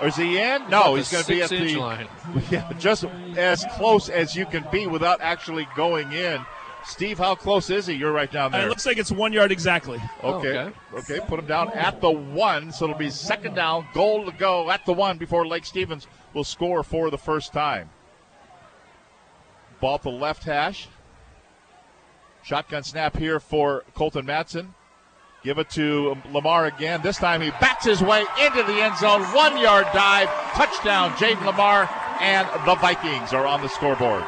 [0.00, 0.62] Or is he in?
[0.68, 2.08] No, About he's going to be at six-inch the line.
[2.50, 3.04] Yeah, just
[3.36, 6.44] as close as you can be without actually going in.
[6.84, 7.94] Steve, how close is he?
[7.94, 8.66] You're right down Uh, there.
[8.66, 10.00] it looks like it's one yard exactly.
[10.22, 10.70] Okay.
[10.94, 11.18] okay.
[11.26, 12.70] Put him down at the one.
[12.72, 16.44] So it'll be second down, goal to go at the one before Lake Stevens will
[16.44, 17.90] score for the first time.
[19.80, 20.88] Ball at the left hash.
[22.44, 24.74] Shotgun snap here for Colton Matson.
[25.46, 27.02] Give it to Limar again.
[27.02, 29.22] This time he backs his way into the end zone.
[29.26, 30.28] One yard dive.
[30.54, 31.88] Touchdown, Jayden Limar.
[32.20, 34.24] And the Vikings are on the scoreboard.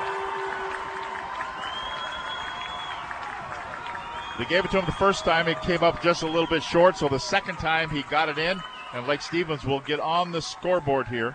[4.39, 5.49] They gave it to him the first time.
[5.49, 6.97] It came up just a little bit short.
[6.97, 8.63] So the second time he got it in.
[8.95, 11.35] And Lake Stevens will get on the scoreboard here.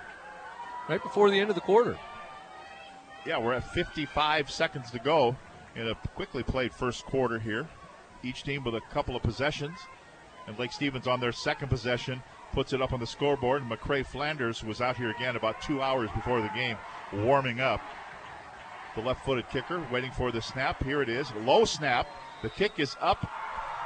[0.88, 1.98] Right before the end of the quarter.
[3.26, 5.36] Yeah, we're at 55 seconds to go
[5.76, 7.68] in a quickly played first quarter here.
[8.24, 9.78] Each team with a couple of possessions.
[10.48, 12.22] And Lake Stevens on their second possession
[12.54, 13.64] puts it up on the scoreboard.
[13.64, 16.78] McCray Flanders was out here again about two hours before the game,
[17.14, 17.82] warming up.
[18.96, 20.84] The left footed kicker waiting for the snap.
[20.84, 21.32] Here it is.
[21.46, 22.08] Low snap.
[22.44, 23.28] The kick is up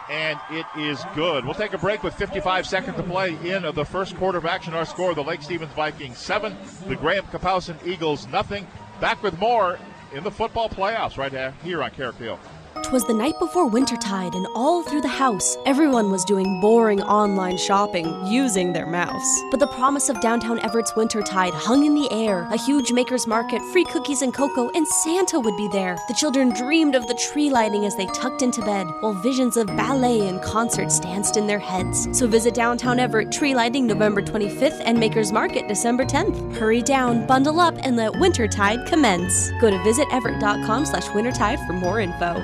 [0.10, 1.46] and it is good.
[1.46, 4.46] We'll take a break with 55 seconds to play in of the first quarter of
[4.46, 4.74] action.
[4.74, 6.56] Our score: the Lake Stevens Vikings seven,
[6.88, 8.66] the Graham Kapowsin Eagles nothing.
[9.00, 9.78] Back with more
[10.14, 12.40] in the football playoffs right here on KRKO.
[12.84, 17.58] Twas the night before wintertide, and all through the house, everyone was doing boring online
[17.58, 19.42] shopping using their mouse.
[19.52, 22.48] But the promise of downtown Everett's wintertide hung in the air.
[22.52, 25.98] A huge maker's market, free cookies and cocoa, and Santa would be there.
[26.08, 29.68] The children dreamed of the tree lighting as they tucked into bed, while visions of
[29.68, 32.08] ballet and concerts danced in their heads.
[32.18, 36.56] So visit downtown Everett tree lighting November 25th and Maker's Market December 10th.
[36.56, 39.52] Hurry down, bundle up, and let wintertide commence.
[39.60, 42.42] Go to visiteverett.com slash wintertide for more info.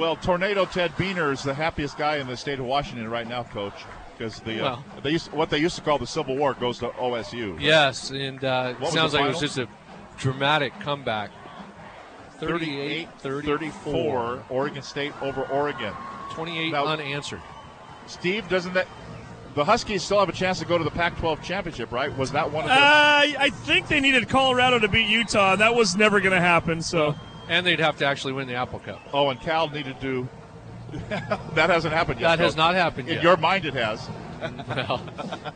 [0.00, 3.42] Well, Tornado Ted Beener is the happiest guy in the state of Washington right now,
[3.42, 3.74] Coach,
[4.16, 6.88] because the uh, they used, what they used to call the Civil War goes to
[6.88, 7.60] OSU.
[7.60, 9.68] Yes, and uh, it sounds the like it was just a
[10.16, 11.30] dramatic comeback.
[12.38, 13.58] 38 34.
[13.58, 15.92] 34, Oregon State over Oregon.
[16.30, 17.42] 28 Now- unanswered.
[18.06, 18.88] Steve, doesn't that
[19.54, 22.16] the Huskies still have a chance to go to the Pac-12 championship, right?
[22.16, 22.76] Was that one of Uh,
[23.26, 23.38] the?
[23.38, 25.52] I think they needed Colorado to beat Utah.
[25.52, 26.80] and That was never going to happen.
[26.80, 27.16] So,
[27.50, 29.00] and they'd have to actually win the Apple Cup.
[29.12, 30.28] Oh, and Cal needed to.
[31.10, 32.28] that hasn't happened yet.
[32.28, 32.58] That has Coach.
[32.58, 33.18] not happened yet.
[33.18, 33.24] In yet.
[33.24, 34.08] your mind, it has.
[34.40, 35.02] Well,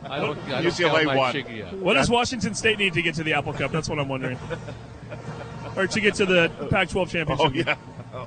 [0.03, 0.37] I don't.
[0.43, 1.33] I don't UCLA count my won.
[1.33, 1.73] chicken yet.
[1.73, 3.71] what does Washington State need to get to the Apple Cup?
[3.71, 4.37] That's what I'm wondering.
[5.75, 7.47] or to get to the Pac-12 championship.
[7.47, 7.77] Oh yeah.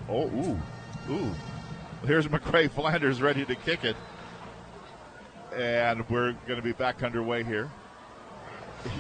[0.09, 0.59] Oh ooh,
[1.13, 1.35] ooh.
[2.05, 3.95] Here's McCray Flanders ready to kick it,
[5.55, 7.71] and we're going to be back underway here.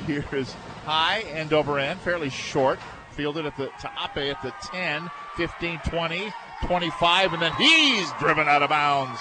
[0.06, 0.52] Here is
[0.84, 2.78] high end over end, fairly short,
[3.18, 6.32] fielded at the to Ape at the 10, 15, 20,
[6.66, 9.20] 25, and then he's driven out of bounds.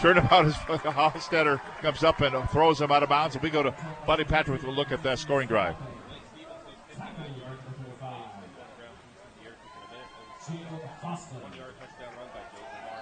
[0.00, 3.72] Turnabout is Hofstetter comes up and throws him out of bounds, and we go to
[4.04, 5.76] Buddy Patrick to look at that scoring drive.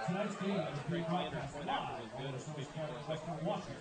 [0.05, 3.75] Tonight's game is being broadcast live on the Source County, Western Washington,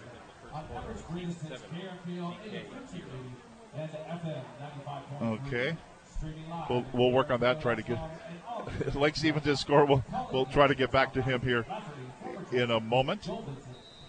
[0.55, 4.42] on Everett's greatest hits, KRKO AM 1380 and FM
[5.20, 5.46] 95.3.
[5.46, 5.76] Okay.
[6.69, 7.61] We'll, we'll work on that.
[7.61, 7.99] Try to get
[8.95, 9.85] Lake Stevens score.
[9.85, 11.64] We'll we'll try to get back to him here
[12.53, 13.29] in a moment.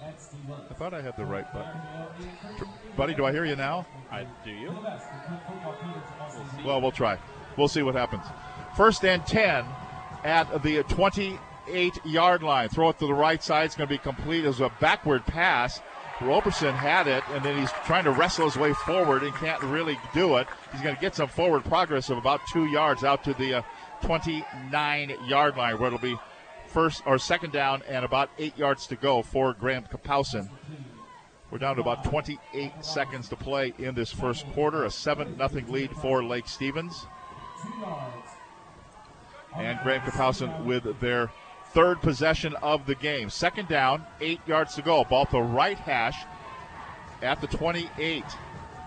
[0.02, 1.82] I thought I had the right button.
[2.96, 3.86] Buddy, do I hear you now?
[4.12, 4.76] I do you?
[6.66, 7.18] Well, we'll try.
[7.58, 8.24] We'll see what happens.
[8.76, 9.66] First and 10
[10.24, 12.70] at the 28 yard line.
[12.70, 13.66] Throw it to the right side.
[13.66, 15.82] It's going to be complete as a backward pass.
[16.22, 19.98] Roberson had it, and then he's trying to wrestle his way forward and can't really
[20.14, 20.48] do it.
[20.72, 23.62] He's going to get some forward progress of about two yards out to the uh,
[24.02, 26.18] 29 yard line, where it'll be
[26.68, 30.50] first or second down and about eight yards to go for Graham Kapowsin.
[31.52, 34.84] We're down to about 28 seconds to play in this first quarter.
[34.84, 37.08] A 7 0 lead for Lake Stevens.
[39.56, 41.32] And Graham Kapowsin with their
[41.74, 43.30] third possession of the game.
[43.30, 45.04] Second down, eight yards to go.
[45.04, 46.26] Ball to right hash
[47.22, 48.24] at the 28.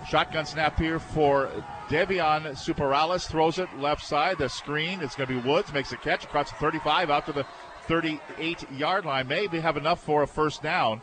[0.09, 1.51] Shotgun snap here for
[1.89, 3.27] Devion Superales.
[3.29, 4.39] Throws it left side.
[4.39, 5.01] The screen.
[5.01, 5.73] It's going to be Woods.
[5.73, 7.47] Makes a catch across the 35 out to the
[7.87, 9.29] 38 yard line.
[9.29, 11.03] Maybe have enough for a first down.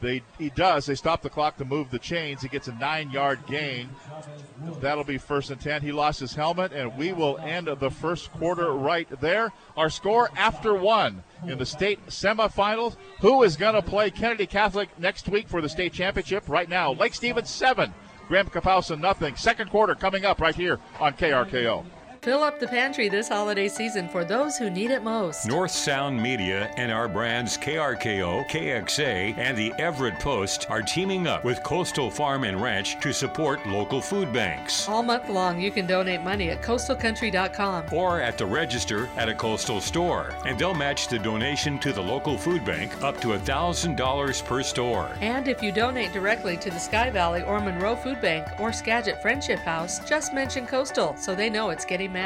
[0.00, 0.86] They he does.
[0.86, 2.42] They stop the clock to move the chains.
[2.42, 3.88] He gets a nine yard gain.
[4.80, 5.82] That'll be first and ten.
[5.82, 9.52] He lost his helmet, and we will end the first quarter right there.
[9.76, 12.96] Our score after one in the state semifinals.
[13.20, 16.48] Who is going to play Kennedy Catholic next week for the state championship?
[16.48, 17.92] Right now, Lake Stevens seven,
[18.28, 19.36] Graham Kapowsin nothing.
[19.36, 21.84] Second quarter coming up right here on KRKO.
[22.28, 25.46] Fill up the pantry this holiday season for those who need it most.
[25.46, 31.42] North Sound Media and our brands KRKO, KXA, and the Everett Post are teaming up
[31.42, 34.86] with Coastal Farm and Ranch to support local food banks.
[34.90, 37.86] All month long, you can donate money at coastalcountry.com.
[37.94, 42.02] Or at the register at a coastal store, and they'll match the donation to the
[42.02, 45.10] local food bank up to $1,000 per store.
[45.22, 49.22] And if you donate directly to the Sky Valley or Monroe Food Bank or Skagit
[49.22, 52.17] Friendship House, just mention Coastal so they know it's getting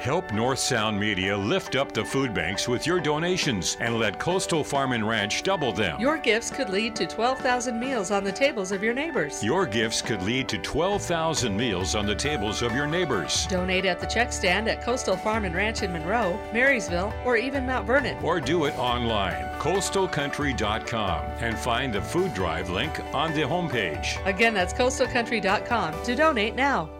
[0.00, 4.62] Help North Sound Media lift up the food banks with your donations and let Coastal
[4.62, 6.00] Farm and Ranch double them.
[6.00, 9.42] Your gifts could lead to 12,000 meals on the tables of your neighbors.
[9.42, 13.46] Your gifts could lead to 12,000 meals on the tables of your neighbors.
[13.46, 17.66] Donate at the check stand at Coastal Farm and Ranch in Monroe, Marysville, or even
[17.66, 18.16] Mount Vernon.
[18.22, 24.24] Or do it online, coastalcountry.com, and find the food drive link on the homepage.
[24.26, 26.90] Again, that's coastalcountry.com to donate now.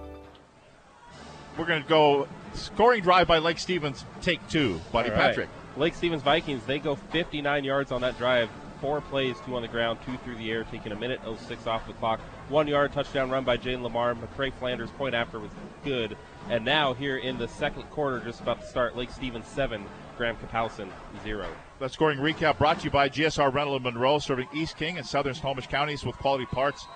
[1.57, 4.80] We're going to go scoring drive by Lake Stevens, take two.
[4.90, 5.18] Buddy right.
[5.18, 5.48] Patrick.
[5.76, 8.50] Lake Stevens Vikings, they go 59 yards on that drive.
[8.80, 11.86] Four plays, two on the ground, two through the air, taking a minute 06 off
[11.86, 12.18] the clock.
[12.48, 14.16] One yard touchdown run by Jane Limar.
[14.16, 15.53] McCray Flanders point after was
[15.84, 16.16] good.
[16.50, 19.84] And now here in the second quarter, just about to start, Lake Stevens 7,
[20.18, 20.88] Graham Kapowsin
[21.22, 21.48] 0.
[21.78, 25.07] That scoring recap brought to you by GSR Rental in Monroe, serving East King and
[25.07, 26.86] Southern Snohomish counties with quality parts,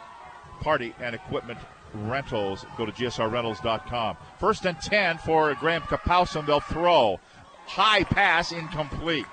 [0.61, 1.61] party, and equipment
[1.97, 2.65] rentals.
[2.77, 4.17] Go to gsrrentals.com.
[4.39, 6.47] First and 10 for Graham Kapowsin.
[6.47, 7.21] They'll throw.
[7.67, 9.27] High pass, incomplete.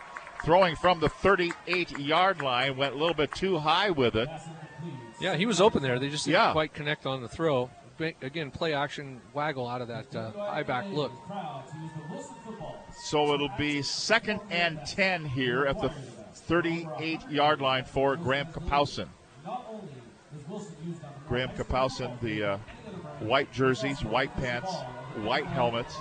[0.43, 4.27] Throwing from the 38 yard line, went a little bit too high with it.
[5.19, 5.99] Yeah, he was open there.
[5.99, 6.51] They just didn't Yeah.
[6.51, 7.69] quite connect on the throw.
[8.21, 11.11] Again, play action waggle out of that uh, high back look.
[13.03, 15.89] So it'll be second and 10 here at the
[16.33, 19.07] 38 yard line for Graham Kapowsin.
[21.33, 22.57] Graham Kapowsin, the uh,
[23.17, 24.71] white jerseys, white pants,
[25.23, 25.97] white helmets,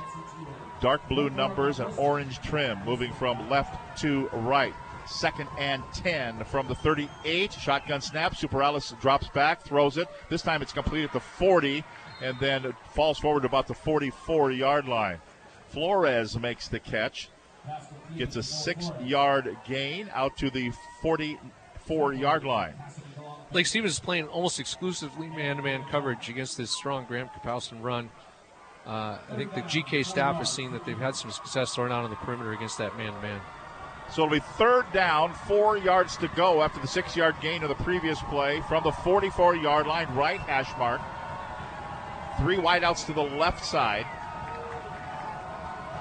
[0.82, 4.74] dark blue numbers, and orange trim, moving from left to right.
[5.06, 7.50] Second and 10 from the 38.
[7.50, 8.34] Shotgun snap.
[8.34, 10.06] Superales drops back, throws it.
[10.28, 11.82] This time it's complete at the 40,
[12.20, 15.18] and then falls forward to about the 44 yard line.
[15.70, 17.30] Flores makes the catch,
[18.18, 22.74] gets a six yard gain out to the 44 yard line.
[23.52, 28.10] Lake Stevens is playing almost exclusively man-to-man coverage against this strong Graham Kapowsin run.
[28.86, 32.04] Uh, I think the GK staff has seen that they've had some success throwing out
[32.04, 33.40] on the perimeter against that man-to-man.
[34.10, 37.68] So it'll be third down, four yards to go after the six yard gain of
[37.68, 41.00] the previous play from the 44 yard line, right hash mark.
[42.40, 44.06] Three wideouts to the left side,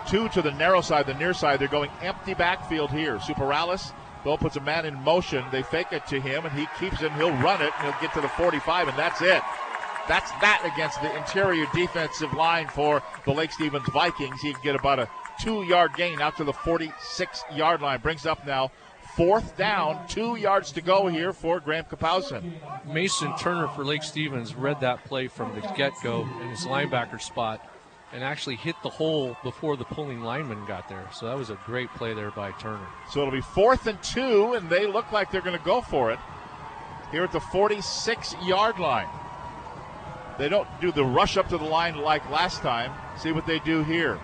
[0.08, 1.60] two to the narrow side, the near side.
[1.60, 3.18] They're going empty backfield here.
[3.18, 3.92] Superales,
[4.24, 5.44] though, puts a man in motion.
[5.52, 7.12] They fake it to him, and he keeps him.
[7.14, 9.42] He'll run it, and he'll get to the 45, and that's it.
[10.08, 14.42] That's that against the interior defensive line for the Lake Stevens Vikings.
[14.42, 15.10] He can get about a
[15.42, 18.00] two yard gain out to the 46 yard line.
[18.02, 18.72] Brings up now
[19.16, 22.54] fourth down, two yards to go here for Graham Kapowsin.
[22.86, 27.71] Mason Turner for Lake Stevens read that play from the get-go in his linebacker spot
[28.14, 31.08] and actually hit the hole before the pulling lineman got there.
[31.14, 32.88] So that was a great play there by Turner.
[33.10, 36.12] So it'll be fourth and two, and they look like they're going to go for
[36.12, 36.20] it
[37.12, 39.10] here at the 46 yard line.
[40.38, 42.92] They don't do the rush up to the line like last time.
[43.18, 44.20] See what they do here.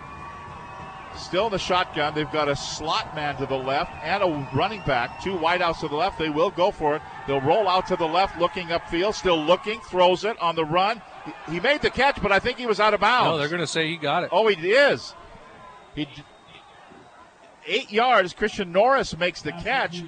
[1.16, 2.14] Still in the shotgun.
[2.14, 5.22] They've got a slot man to the left and a running back.
[5.22, 6.20] Two wideouts to the left.
[6.20, 7.02] They will go for it.
[7.26, 9.16] They'll roll out to the left, looking upfield.
[9.16, 9.80] Still looking.
[9.82, 11.02] Throws it on the run.
[11.50, 13.32] He- made the catch, but I think he was out of bounds.
[13.32, 14.30] No, they're going to say he got it.
[14.32, 15.14] Oh, he is.
[15.96, 16.08] He
[17.68, 18.34] eight yards.
[18.34, 20.04] Christian Norris makes the catch.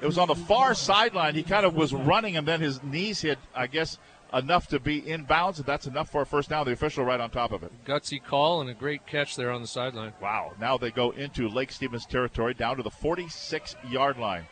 [0.00, 1.34] It was on the far sideline.
[1.34, 3.38] He kind of was running, and then his knees hit.
[3.54, 3.98] I guess
[4.32, 6.66] enough to be in bounds, and that's enough for a first down.
[6.66, 7.72] The official right on top of it.
[7.84, 10.12] Gutsy call and a great catch there on the sideline.
[10.20, 10.52] Wow.
[10.60, 14.46] Now they go into Lake Stevens territory down to the 46 yard line.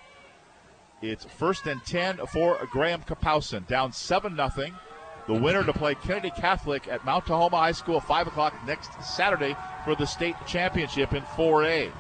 [1.03, 3.67] It's first and 10 for Graham Kapowsin.
[3.67, 4.51] Down 7 0.
[5.33, 9.57] The winner to play Kennedy Catholic at Mount Tahoma High School, 5 o'clock next Saturday
[9.83, 11.91] for the state championship in 4A.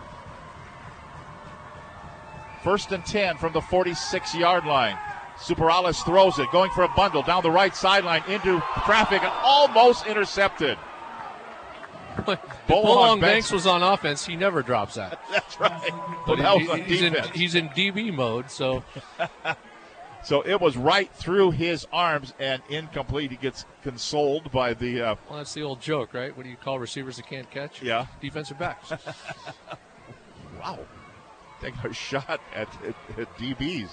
[2.62, 4.98] First and 10 from the 46 yard line.
[5.38, 10.06] Superales throws it, going for a bundle down the right sideline into traffic and almost
[10.06, 10.76] intercepted.
[12.68, 15.18] Bolong Banks- was on offense, he never drops that.
[15.32, 15.90] That's right.
[16.26, 18.84] But that he- he's, in, he's in DB mode, so
[20.24, 23.30] So it was right through his arms and incomplete.
[23.32, 25.00] He gets consoled by the.
[25.02, 26.36] Uh, well, that's the old joke, right?
[26.36, 27.82] What do you call receivers that can't catch?
[27.82, 28.06] Yeah.
[28.20, 28.92] defensive backs.
[30.60, 30.78] wow,
[31.60, 33.90] taking a shot at, at, at DBs.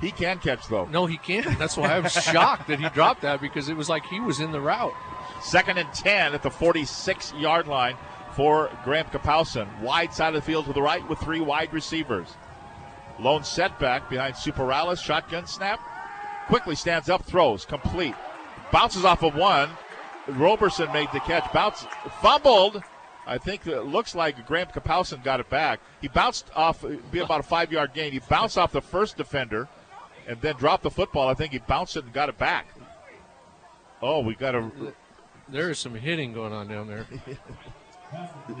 [0.00, 0.86] He can catch though.
[0.86, 1.58] no, he can't.
[1.58, 4.40] That's why I was shocked that he dropped that because it was like he was
[4.40, 4.94] in the route.
[5.40, 7.96] Second and 10 at the 46 yard line
[8.34, 9.80] for Graham Kapowsin.
[9.80, 12.34] Wide side of the field to the right with three wide receivers.
[13.22, 15.02] Lone setback behind Superales.
[15.02, 15.80] Shotgun snap.
[16.48, 18.14] Quickly stands up, throws, complete.
[18.72, 19.70] Bounces off of one.
[20.26, 21.50] Roberson made the catch.
[21.52, 21.86] Bounce,
[22.20, 22.82] fumbled.
[23.26, 25.80] I think it looks like Graham Kapowsin got it back.
[26.00, 28.12] He bounced off, be about a five yard gain.
[28.12, 29.68] He bounced off the first defender
[30.26, 31.28] and then dropped the football.
[31.28, 32.66] I think he bounced it and got it back.
[34.00, 34.70] Oh, we got a
[35.48, 37.06] There is some hitting going on down there.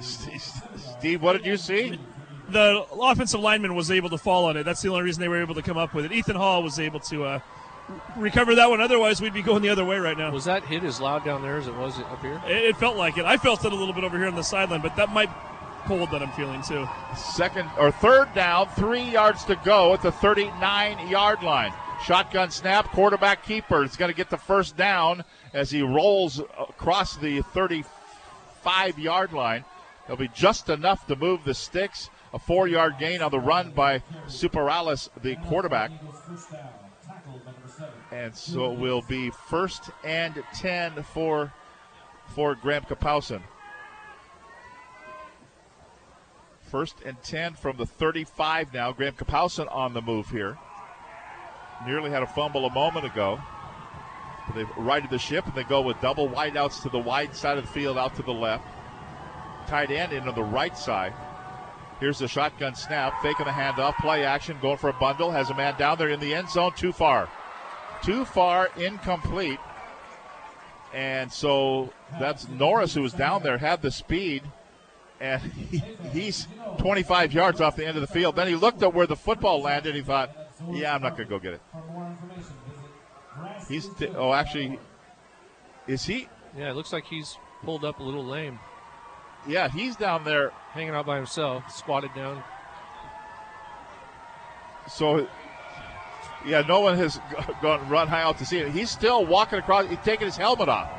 [0.00, 1.98] Steve, what did you see?
[2.52, 4.64] The offensive lineman was able to fall on it.
[4.64, 6.12] That's the only reason they were able to come up with it.
[6.12, 7.40] Ethan Hall was able to uh,
[8.16, 8.80] recover that one.
[8.80, 10.30] Otherwise, we'd be going the other way right now.
[10.30, 12.40] Was that hit as loud down there as it was up here?
[12.46, 13.24] It, it felt like it.
[13.24, 15.30] I felt it a little bit over here on the sideline, but that might
[15.86, 16.88] cold that I'm feeling too.
[17.16, 21.72] Second or third down, three yards to go at the 39 yard line.
[22.04, 27.16] Shotgun snap, quarterback keeper is going to get the first down as he rolls across
[27.16, 29.64] the 35 yard line.
[30.06, 32.10] It'll be just enough to move the sticks.
[32.34, 35.90] A four yard gain on the run by Superales, the quarterback.
[38.10, 41.52] And so it will be first and 10 for,
[42.34, 43.42] for Graham Kapowsin.
[46.62, 48.92] First and 10 from the 35 now.
[48.92, 50.58] Graham Kapowsin on the move here.
[51.86, 53.38] Nearly had a fumble a moment ago.
[54.46, 57.58] But they've righted the ship and they go with double wideouts to the wide side
[57.58, 58.64] of the field out to the left.
[59.66, 61.12] Tight end in on the right side.
[62.02, 65.54] Here's the shotgun snap, faking the handoff, play action, going for a bundle, has a
[65.54, 67.28] man down there in the end zone, too far.
[68.02, 69.60] Too far, incomplete.
[70.92, 74.42] And so that's Norris who was down there, had the speed,
[75.20, 75.40] and
[75.70, 75.80] he,
[76.12, 76.48] he's
[76.78, 78.34] 25 yards off the end of the field.
[78.34, 79.94] Then he looked at where the football landed.
[79.94, 80.36] He thought,
[80.72, 81.62] "Yeah, I'm not going to go get it."
[83.68, 84.80] He's oh, actually,
[85.86, 86.28] is he?
[86.58, 88.58] Yeah, it looks like he's pulled up a little lame.
[89.46, 92.42] Yeah, he's down there hanging out by himself, squatted down.
[94.88, 95.26] So,
[96.46, 97.20] yeah, no one has
[97.60, 98.72] gone run high out to see it.
[98.72, 99.88] He's still walking across.
[99.88, 100.90] He's taking his helmet off.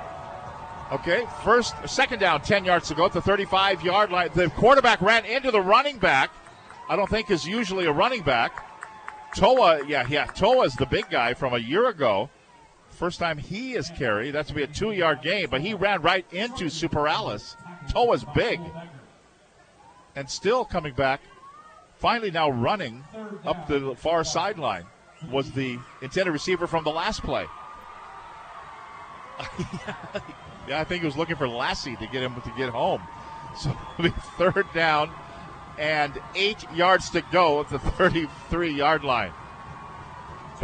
[0.91, 4.29] Okay, first, second down, 10 yards to go at the 35 yard line.
[4.33, 6.29] The quarterback ran into the running back.
[6.89, 8.63] I don't think is usually a running back.
[9.35, 12.29] Toa, yeah, yeah, Toa's the big guy from a year ago.
[12.93, 14.31] First time he is carried.
[14.31, 17.55] That's to be a two yard gain, but he ran right into Superales.
[17.91, 18.59] Toa's big.
[20.15, 21.21] And still coming back,
[21.97, 23.03] finally now running
[23.45, 24.85] up the far sideline
[25.31, 27.45] was the intended receiver from the last play.
[30.67, 33.01] yeah, I think he was looking for Lassie to get him to get home.
[33.55, 33.69] So
[33.99, 35.11] it'll be third down
[35.77, 39.31] and eight yards to go at the 33 yard line.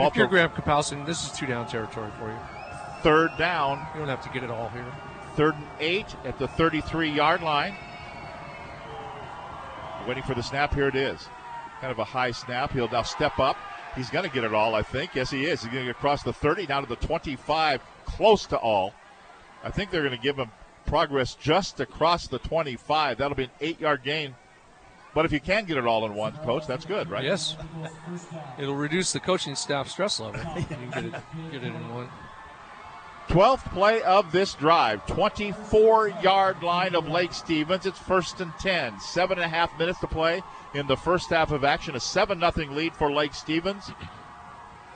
[0.07, 2.37] If you're Graham Kapowsin, this is two down territory for you.
[3.01, 3.85] Third down.
[3.93, 4.85] You don't have to get it all here.
[5.35, 7.75] Third and eight at the 33 yard line.
[10.07, 10.73] Waiting for the snap.
[10.73, 11.27] Here it is.
[11.81, 12.71] Kind of a high snap.
[12.71, 13.57] He'll now step up.
[13.95, 15.15] He's going to get it all, I think.
[15.15, 15.61] Yes, he is.
[15.61, 18.93] He's going to get across the 30 down to the 25, close to all.
[19.63, 20.51] I think they're going to give him
[20.85, 23.17] progress just across the 25.
[23.17, 24.35] That'll be an eight yard gain.
[25.13, 27.23] But if you can get it all in one, coach, that's good, right?
[27.23, 27.55] Yes.
[28.59, 30.39] It'll reduce the coaching staff stress level.
[30.55, 31.11] You can get it,
[31.51, 32.09] get it in one.
[33.29, 37.85] 12th play of this drive, 24 yard line of Lake Stevens.
[37.85, 38.99] It's first and 10.
[38.99, 40.41] Seven and a half minutes to play
[40.73, 41.95] in the first half of action.
[41.95, 43.91] A 7 0 lead for Lake Stevens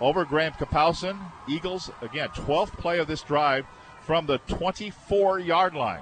[0.01, 1.19] over Graham Kapowsin.
[1.47, 3.65] Eagles, again, 12th play of this drive
[4.01, 6.01] from the 24 yard line.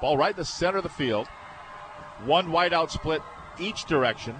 [0.00, 1.28] Ball right in the center of the field.
[2.24, 3.22] One wideout split
[3.60, 4.36] each direction.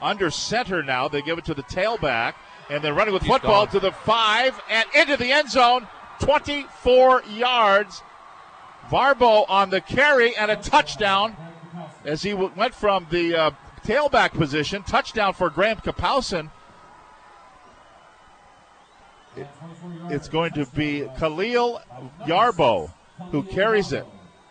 [0.00, 2.34] Under center now, they give it to the tailback,
[2.68, 3.72] and they're running with He's football gone.
[3.74, 5.86] to the five and into the end zone.
[6.20, 8.02] 24 yards.
[8.90, 11.34] Yarbo on the carry and a touchdown
[12.04, 13.50] as he w- went from the uh,
[13.84, 14.82] tailback position.
[14.82, 16.50] Touchdown for Graham Kapowsin.
[19.36, 19.46] It-
[20.10, 21.80] it's going to be Khalil
[22.26, 22.90] Yarbo
[23.30, 24.04] who carries it.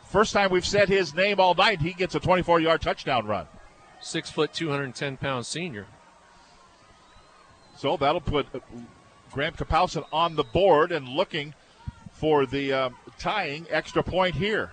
[0.06, 1.82] First time we've said his name all night.
[1.82, 3.48] He gets a 24 yard touchdown run.
[4.02, 5.86] Six foot, 210 pound senior.
[7.78, 8.47] So that'll put
[9.32, 11.54] Graham Kapowsin on the board and looking
[12.12, 14.72] for the uh, tying extra point here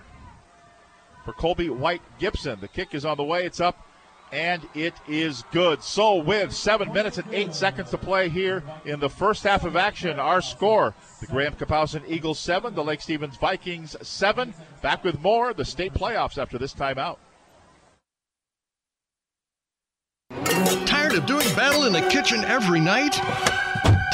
[1.25, 2.59] for Colby White Gibson.
[2.59, 3.45] The kick is on the way.
[3.45, 3.85] It's up
[4.31, 5.81] and it is good.
[5.83, 9.75] So with seven minutes and eight seconds to play here in the first half of
[9.75, 14.53] action, our score: the Graham Kapowsin Eagles seven, the Lake Stevens Vikings seven.
[14.81, 17.17] Back with more the state playoffs after this timeout.
[20.85, 23.13] Tired of doing battle in the kitchen every night?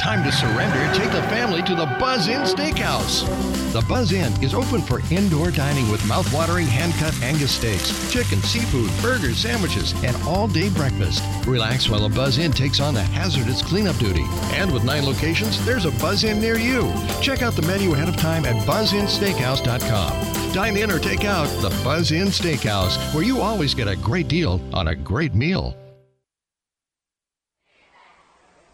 [0.00, 0.94] Time to surrender.
[0.94, 3.24] Take the family to the Buzz Inn Steakhouse.
[3.72, 8.90] The Buzz Inn is open for indoor dining with mouth-watering hand-cut Angus steaks, chicken, seafood,
[9.02, 11.22] burgers, sandwiches, and all-day breakfast.
[11.46, 14.24] Relax while the Buzz Inn takes on the hazardous cleanup duty.
[14.52, 16.92] And with nine locations, there's a Buzz Inn near you.
[17.20, 20.52] Check out the menu ahead of time at buzzinsteakhouse.com.
[20.52, 24.28] Dine in or take out the Buzz Inn Steakhouse, where you always get a great
[24.28, 25.76] deal on a great meal.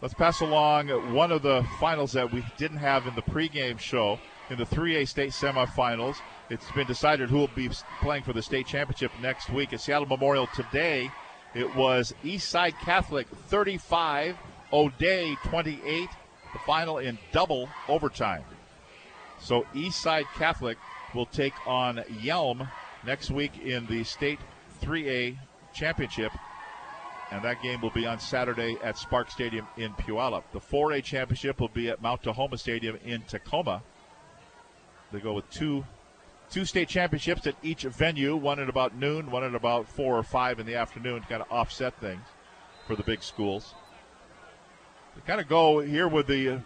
[0.03, 4.19] Let's pass along one of the finals that we didn't have in the pregame show
[4.49, 6.17] in the 3A state semifinals.
[6.49, 7.69] It's been decided who will be
[8.01, 11.09] playing for the state championship next week at Seattle Memorial today.
[11.55, 14.35] It was Eastside Catholic 35,
[14.73, 16.09] O'Dea 28,
[16.51, 18.43] the final in double overtime.
[19.39, 20.77] So Eastside Catholic
[21.15, 22.69] will take on Yelm
[23.05, 24.39] next week in the state
[24.81, 25.37] 3A
[25.73, 26.33] championship
[27.33, 30.43] and that game will be on Saturday at Sparks Stadium in Puyallup.
[30.51, 33.81] The 4A championship will be at Mount Tahoma Stadium in Tacoma.
[35.11, 35.83] They go with two
[36.51, 40.21] two state championships at each venue, one at about noon, one at about four or
[40.21, 42.21] five in the afternoon to kind of offset things
[42.85, 43.73] for the big schools.
[45.15, 46.59] They kind of go here with the uh,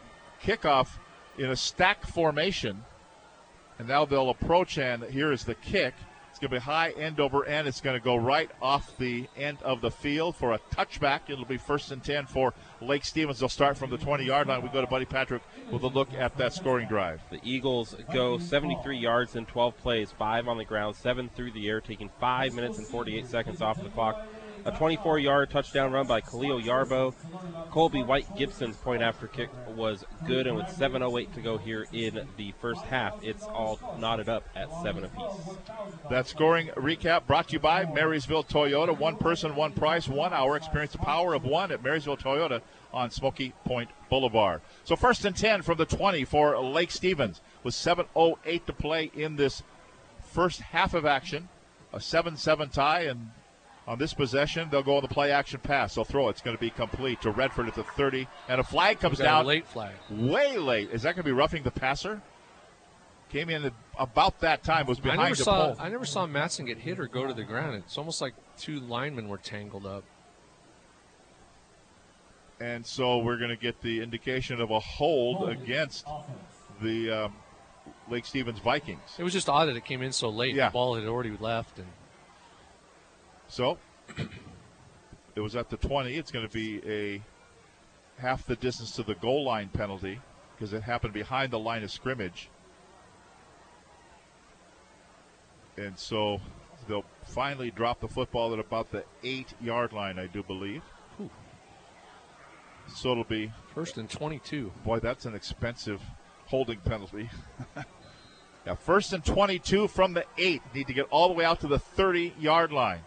[0.43, 0.97] kickoff
[1.37, 2.83] in a stack formation.
[3.79, 5.93] And now they'll approach, and here is the kick.
[6.37, 7.67] It's going to be high end over end.
[7.67, 11.21] It's going to go right off the end of the field for a touchback.
[11.29, 13.39] It'll be first and 10 for Lake Stevens.
[13.39, 14.61] They'll start from the 20 yard line.
[14.61, 15.41] We go to Buddy Patrick
[15.71, 17.21] with a look at that scoring drive.
[17.31, 21.67] The Eagles go 73 yards in 12 plays, five on the ground, seven through the
[21.67, 24.23] air, taking five minutes and 48 seconds off the clock.
[24.67, 27.13] A 24 yard touchdown run by Khalil Yarbo.
[27.71, 32.27] Colby White Gibson's point after kick was good, and with 7.08 to go here in
[32.35, 35.55] the first half, it's all knotted up at seven apiece.
[36.09, 38.97] That scoring recap brought to you by Marysville Toyota.
[38.97, 40.57] One person, one price, one hour.
[40.57, 42.61] Experience the power of one at Marysville Toyota
[42.93, 44.59] on Smoky Point Boulevard.
[44.83, 49.37] So first and 10 from the 20 for Lake Stevens with 7.08 to play in
[49.37, 49.63] this
[50.19, 51.47] first half of action.
[51.93, 53.31] A 7 7 tie, and
[53.87, 55.95] on this possession, they'll go on the play action pass.
[55.95, 56.31] They'll throw it.
[56.31, 58.27] It's going to be complete to Redford at the 30.
[58.49, 59.45] And a flag comes We a down.
[59.45, 59.93] late flag.
[60.09, 60.89] Way late.
[60.91, 62.21] Is that going to be roughing the passer?
[63.29, 65.75] Came in about that time, was behind I behind never the saw pole.
[65.79, 67.75] I never saw Matson get hit or go to the ground.
[67.75, 70.03] It's almost like two linemen were tangled up.
[72.59, 76.07] And so we're going to get the indication of a hold against
[76.81, 77.33] the um,
[78.09, 79.15] Lake Stevens Vikings.
[79.17, 80.55] It was just odd that it came in so late.
[80.55, 80.69] Yeah.
[80.69, 81.87] The ball had already left, and
[83.47, 83.77] So
[85.35, 86.15] it was at the 20.
[86.15, 87.21] It's going to be a
[88.21, 90.19] half the distance to the goal line penalty
[90.55, 92.49] because it happened behind the line of scrimmage.
[95.77, 96.41] And so
[96.87, 100.81] they'll finally drop the football at about the eight yard line, I do believe.
[102.95, 104.71] So it'll be first and 22.
[104.83, 106.01] Boy, that's an expensive
[106.45, 107.29] holding penalty.
[108.65, 110.61] yeah, first and 22 from the eight.
[110.73, 113.01] Need to get all the way out to the 30 yard line.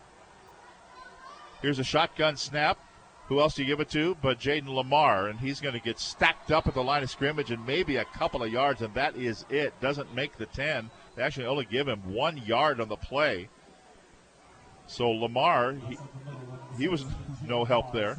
[1.62, 2.78] Here's a shotgun snap.
[3.28, 4.16] Who else do you give it to?
[4.20, 7.52] But Jayden Limar, and he's going to get stacked up at the line of scrimmage
[7.52, 9.72] and maybe a couple of yards, and that is it.
[9.80, 10.90] Doesn't make the 10.
[11.14, 13.48] They actually only give him one yard on the play.
[14.88, 15.96] So Limar, he,
[16.76, 17.04] he was
[17.46, 18.16] no help there.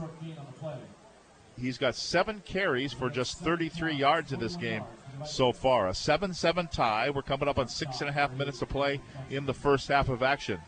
[1.59, 4.83] He's got seven carries for just 33 yards in this game
[5.25, 5.89] so far.
[5.89, 7.09] A 7 7 tie.
[7.09, 10.07] We're coming up on six and a half minutes to play in the first half
[10.07, 10.59] of action.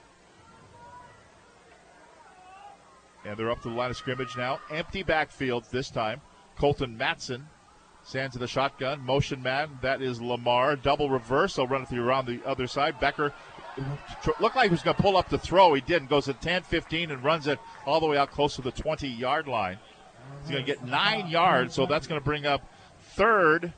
[3.25, 4.59] And they're up to the line of scrimmage now.
[4.69, 6.21] Empty backfield this time.
[6.57, 7.47] Colton Matson
[8.03, 9.01] stands in the shotgun.
[9.01, 9.79] Motion man.
[9.81, 10.81] That is Limar.
[10.81, 11.57] Double reverse.
[11.57, 12.99] I'll run it through around the other side.
[12.99, 13.33] Becker
[14.39, 15.73] looked like he was going to pull up the throw.
[15.73, 16.09] He didn't.
[16.09, 19.07] Goes at 10 15 and runs it all the way out close to the 20
[19.07, 19.77] yard line.
[20.41, 22.61] He's going to get nine yards, so that's going to bring up
[23.15, 23.73] third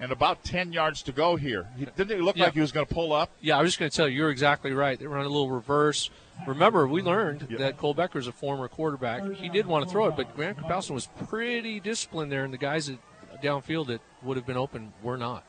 [0.00, 1.68] and about 10 yards to go here.
[1.76, 2.44] He, didn't it look Yeah.
[2.44, 3.30] like he was going to pull up?
[3.40, 4.98] yeah, I was just going to tell you, you're exactly right.
[4.98, 6.10] They run a little reverse.
[6.46, 9.22] Remember, we learned that Cole Becker is a former quarterback.
[9.34, 12.58] He did want to throw it, but Graham Kapowsin was pretty disciplined there, and the
[12.58, 12.98] guys that
[13.42, 15.44] downfield that would have been open were not.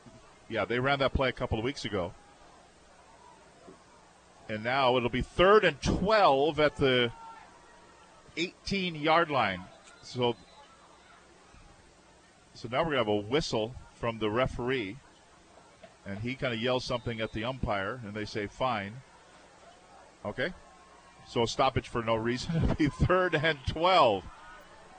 [0.50, 2.12] Yeah, they ran that play a couple of weeks ago.
[4.50, 7.10] And now it'll be third and 12 at the
[8.36, 9.62] 18 yard line.
[10.02, 10.36] So,
[12.52, 14.96] so now we're going to have a whistle from the referee.
[16.04, 18.94] And he kind of yells something at the umpire, and they say fine.
[20.24, 20.52] Okay.
[21.24, 22.56] So a stoppage for no reason.
[22.64, 24.24] It'll be third and 12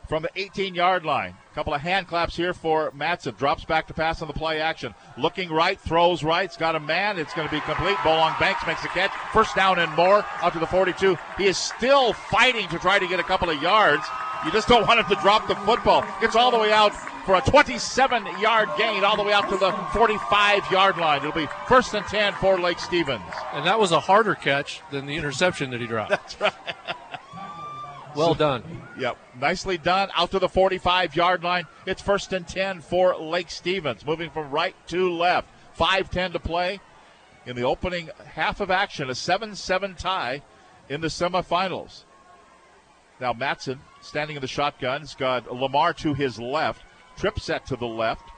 [0.07, 1.35] from the 18 yard line.
[1.51, 3.35] A Couple of hand claps here for Matson.
[3.37, 4.95] Drops back to pass on the play action.
[5.17, 6.45] Looking right, throws right.
[6.45, 7.19] It's got a man.
[7.19, 7.97] It's going to be complete.
[7.97, 9.11] Bolong Banks makes a catch.
[9.33, 11.17] First down and more out to the 42.
[11.37, 14.05] He is still fighting to try to get a couple of yards.
[14.45, 16.05] You just don't want him to drop the football.
[16.21, 16.93] Gets all the way out
[17.25, 21.19] for a 27 yard gain, all the way out to the 45 yard line.
[21.19, 23.21] It'll be first and 10 for Lake Stevens.
[23.53, 26.09] And that was a harder catch than the interception that he dropped.
[26.11, 26.53] That's right.
[28.15, 28.63] Well done.
[28.99, 30.09] Yep, nicely done.
[30.15, 31.65] Out to the 45 yard line.
[31.85, 34.05] It's first and 10 for Lake Stevens.
[34.05, 35.47] Moving from right to left.
[35.73, 36.79] 5 10 to play
[37.45, 39.09] in the opening half of action.
[39.09, 40.43] A 7 7 tie
[40.89, 42.03] in the semifinals.
[43.19, 45.01] Now, Matson standing in the shotgun.
[45.01, 46.83] He's got Limar to his left.
[47.17, 48.29] Trip set to the left.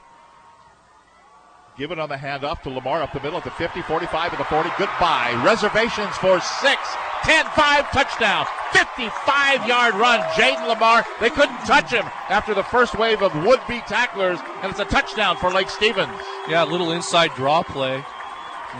[1.76, 4.40] Give it on the handoff to Limar up the middle at the 50, 45, and
[4.40, 4.70] the 40.
[4.78, 5.40] Goodbye.
[5.44, 6.80] Reservations for six.
[7.24, 8.46] 10 5 touchdown.
[8.72, 10.20] 55 yard run.
[10.30, 11.04] Jayden Limar.
[11.20, 14.86] They couldn't touch him after the first wave of would be tacklers, and it's a
[14.86, 16.12] touchdown for Lake Stevens.
[16.48, 18.02] Yeah, a little inside draw play.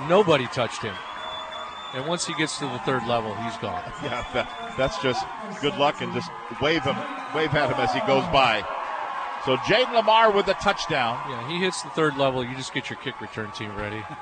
[0.09, 0.95] Nobody touched him.
[1.95, 3.83] And once he gets to the third level, he's gone.
[4.03, 5.27] Yeah, that, that's just
[5.61, 6.97] good luck and just wave him,
[7.35, 8.65] wave at him as he goes by.
[9.47, 11.19] So Jayden Limar with the touchdown.
[11.31, 12.45] Yeah, he hits the third level.
[12.45, 14.03] You just get your kick return team ready.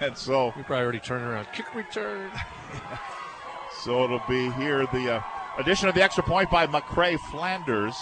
[0.00, 1.46] And so we probably already turned around.
[1.52, 2.30] Kick return.
[3.82, 5.22] so it'll be here the uh,
[5.58, 7.94] addition of the extra point by McCray Flanders.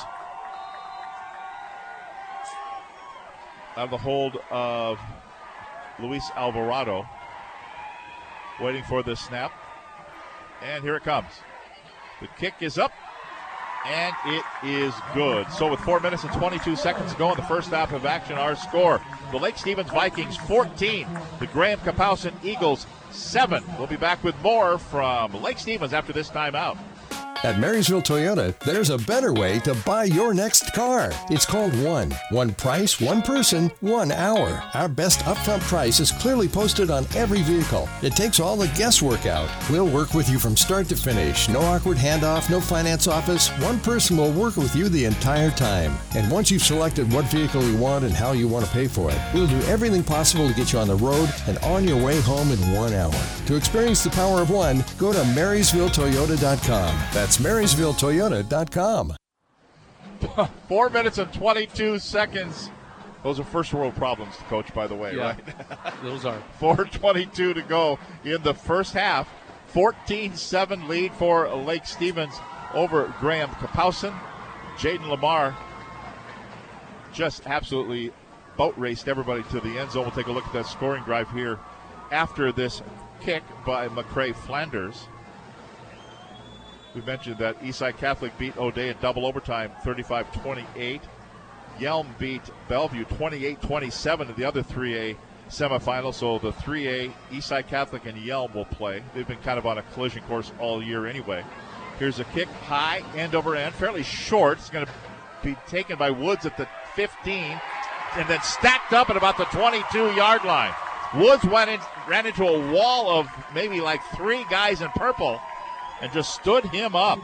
[3.76, 4.98] Out of the hold of
[6.00, 7.06] Luis Alvarado.
[8.60, 9.52] Waiting for the snap.
[10.62, 11.30] And here it comes.
[12.20, 12.92] The kick is up.
[13.86, 15.50] And it is good.
[15.50, 18.36] So, with four minutes and 22 seconds to go in the first half of action,
[18.36, 19.00] our score
[19.30, 21.06] the Lake Stevens Vikings 14,
[21.40, 23.62] the Graham Kapowsin Eagles 7.
[23.78, 26.78] We'll be back with more from Lake Stevens after this timeout.
[27.44, 31.12] At Marysville Toyota, there's a better way to buy your next car.
[31.28, 32.10] It's called One.
[32.30, 34.62] One price, one person, one hour.
[34.72, 37.86] Our best upfront price is clearly posted on every vehicle.
[38.00, 39.50] It takes all the guesswork out.
[39.68, 41.50] We'll work with you from start to finish.
[41.50, 43.50] No awkward handoff, no finance office.
[43.60, 45.92] One person will work with you the entire time.
[46.14, 49.10] And once you've selected what vehicle you want and how you want to pay for
[49.10, 52.22] it, we'll do everything possible to get you on the road and on your way
[52.22, 53.12] home in one hour.
[53.44, 56.98] To experience the power of one, go to MarysvilleToyota.com.
[57.12, 59.16] That's MarysvilleToyota.com.
[60.68, 62.70] Four minutes and 22 seconds.
[63.22, 65.22] Those are first world problems, coach, by the way, Yeah.
[65.36, 66.02] right?
[66.02, 66.38] Those are.
[66.60, 69.28] 422 to go in the first half.
[69.72, 72.34] 14-7 lead for Lake Stevens
[72.74, 74.14] over Graham Kapowsin.
[74.76, 75.54] Jayden Limar
[77.12, 78.12] just absolutely
[78.56, 80.02] boat raced everybody to the end zone.
[80.04, 81.58] We'll take a look at that scoring drive here
[82.12, 82.82] after this
[83.20, 85.08] kick by McCray Flanders.
[86.94, 91.02] We mentioned that Eastside Catholic beat O'Dea in double overtime 35 28.
[91.78, 95.16] Yelm beat Bellevue 28 27 in the other 3A
[95.48, 96.14] semifinal.
[96.14, 99.02] So the 3A Eastside Catholic and Yelm will play.
[99.12, 101.44] They've been kind of on a collision course all year anyway.
[101.98, 104.58] Here's a kick high, end over end, fairly short.
[104.58, 104.92] It's going to
[105.42, 107.60] be taken by Woods at the 15
[108.16, 110.72] and then stacked up at about the 22 yard line.
[111.16, 115.40] Woods went in, ran into a wall of maybe like three guys in purple
[116.04, 117.18] and just stood him up.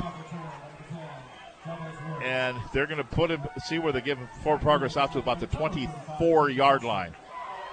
[2.23, 5.19] And they're going to put him, see where they give him forward progress out to
[5.19, 7.15] about the 24 yard line.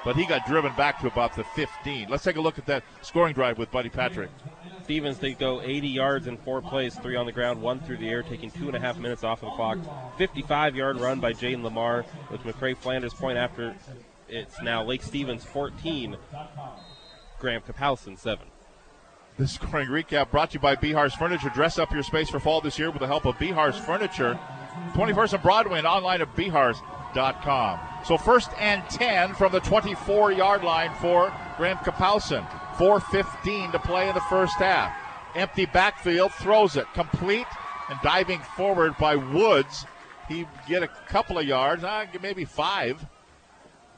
[0.04, 2.10] But he got driven back to about the 15.
[2.10, 4.30] Let's take a look at that scoring drive with Buddy Patrick.
[4.84, 8.10] Stevens, they go 80 yards in four plays, three on the ground, one through the
[8.10, 9.78] air, taking two and a half minutes off of the clock.
[10.18, 13.76] 55 yard run by Jayden Limar with McCray Flanders point after.
[14.28, 16.18] It's now Lake Stevens 14,
[17.40, 18.46] Graham Kapowsin 7.
[19.38, 21.50] This scoring recap brought to you by Bihar's Furniture.
[21.50, 24.40] Dress up your space for fall this year with the help of Bihar's Furniture.
[24.94, 27.80] 21st and Broadway and online at bihars.com.
[28.04, 32.48] So first and 10 from the 24 yard line for Graham Kapowsin.
[32.78, 34.92] 4.15 to play in the first half.
[35.36, 36.92] Empty backfield, throws it.
[36.96, 37.46] Complete
[37.90, 39.86] and diving forward by Woods.
[40.28, 43.06] He get a couple of yards, uh, maybe five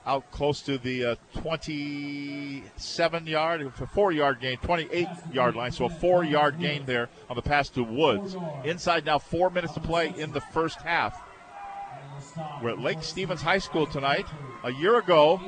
[0.05, 5.71] out close to the uh, 27 yard, four yard gain, 28 yard line.
[5.71, 8.35] So a four yard gain there on the pass to Woods.
[8.63, 11.21] Inside now, four minutes to play in the first half.
[12.61, 14.26] We're at Lake Stevens High School tonight.
[14.63, 15.41] A year ago,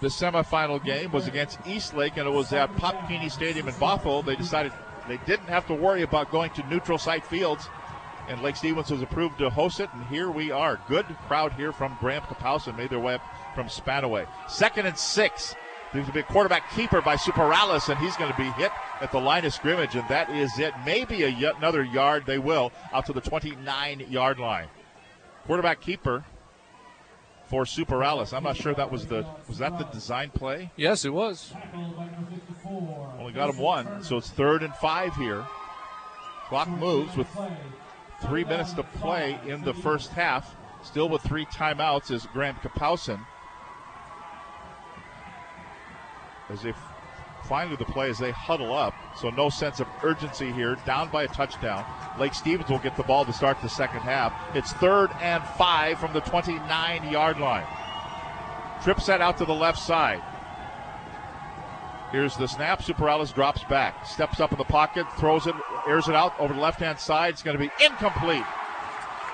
[0.00, 4.24] the semifinal game was against Eastlake, and it was at Pop Keeney Stadium in Bothell.
[4.24, 4.72] They decided
[5.08, 7.68] they didn't have to worry about going to neutral site fields,
[8.28, 10.80] and Lake Stevens was approved to host it, and here we are.
[10.88, 13.22] Good crowd here from Graham Kapowsin made their way up
[13.56, 14.28] from Spanaway.
[14.48, 15.56] Second and six.
[15.92, 18.70] There's going to be a quarterback keeper by Superales, and he's going to be hit
[19.00, 20.74] at the line of scrimmage, and that is it.
[20.84, 24.68] Maybe a yet another yard they will out to the 29 yard line.
[25.46, 26.24] Quarterback keeper
[27.46, 28.36] for Superales.
[28.36, 30.70] I'm not sure that was the was that the design play.
[30.76, 31.54] Yes, it was.
[33.18, 35.46] Only got him one, so it's third and five here.
[36.48, 37.28] Clock moves with
[38.22, 40.54] three minutes to play in the first half.
[40.82, 43.24] Still with three timeouts is Graham Kapowsin.
[46.50, 46.72] As they
[47.48, 50.76] finally the play as they huddle up, so no sense of urgency here.
[50.86, 51.84] Down by a touchdown.
[52.18, 54.32] Lake Stevens will get the ball to start the second half.
[54.54, 57.66] It's third and five from the 29 yard line.
[58.82, 60.22] Trip set out to the left side.
[62.12, 62.80] Here's the snap.
[62.80, 65.54] Superales drops back, steps up in the pocket, throws it,
[65.88, 67.34] airs it out over the left hand side.
[67.34, 68.44] It's going to be incomplete.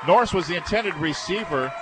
[0.07, 1.73] Norris was the intended receiver.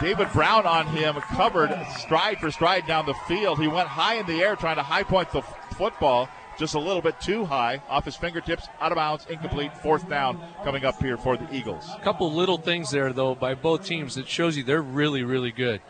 [0.00, 3.60] David Brown on him, covered stride for stride down the field.
[3.60, 6.78] He went high in the air trying to high point the f- football, just a
[6.78, 11.00] little bit too high, off his fingertips, out of bounds, incomplete, fourth down coming up
[11.00, 11.84] here for the Eagles.
[11.96, 15.52] A couple little things there, though, by both teams that shows you they're really, really
[15.52, 15.80] good.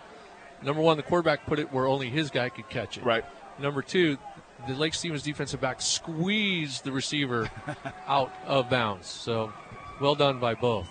[0.63, 3.05] Number one, the quarterback put it where only his guy could catch it.
[3.05, 3.25] Right.
[3.59, 4.17] Number two,
[4.67, 7.51] the Lake Stevens defensive back squeezed the receiver
[8.07, 9.07] out of bounds.
[9.07, 9.53] So,
[10.01, 10.89] well done by both.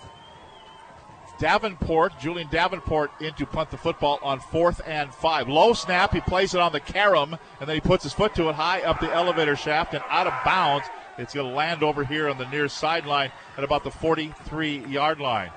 [1.44, 5.46] Davenport, Julian Davenport, into punt the football on fourth and five.
[5.46, 8.48] Low snap, he plays it on the carom, and then he puts his foot to
[8.48, 10.86] it high up the elevator shaft and out of bounds.
[11.18, 15.20] It's going to land over here on the near sideline at about the 43 yard
[15.20, 15.50] line.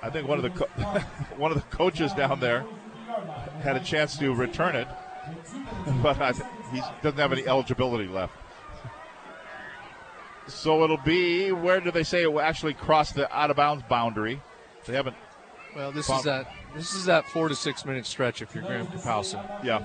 [0.00, 1.00] I think one of the co-
[1.36, 2.64] one of the coaches down there
[3.60, 4.88] had a chance to return it,
[6.02, 6.32] but I,
[6.72, 8.32] he doesn't have any eligibility left.
[10.46, 13.84] So it'll be where do they say it will actually cross the out of bounds
[13.88, 14.40] boundary?
[14.86, 15.16] They haven't.
[15.74, 18.64] Well, this found- is that this is that four to six minute stretch if you're
[18.64, 19.64] Graham Kapowsin.
[19.64, 19.82] Yeah.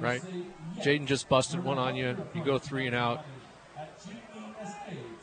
[0.00, 0.22] Right.
[0.80, 2.16] Jayden just busted one on you.
[2.34, 3.24] You go three and out.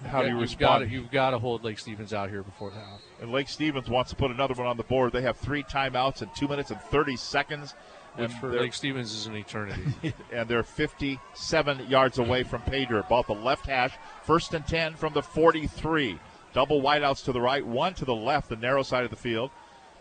[0.05, 0.59] How do you respond?
[0.59, 3.01] Got to, you've got to hold Lake Stevens out here before the half.
[3.21, 5.11] And Lake Stevens wants to put another one on the board.
[5.13, 7.73] They have three timeouts in two minutes and 30 seconds.
[8.15, 10.13] Which and for they're- Lake Stevens is an eternity.
[10.31, 13.09] and they're 57 yards away from pay dirt.
[13.09, 13.93] Ball the left hash,
[14.23, 16.19] first and 10 from the 43.
[16.53, 19.51] Double wideouts to the right, one to the left, the narrow side of the field.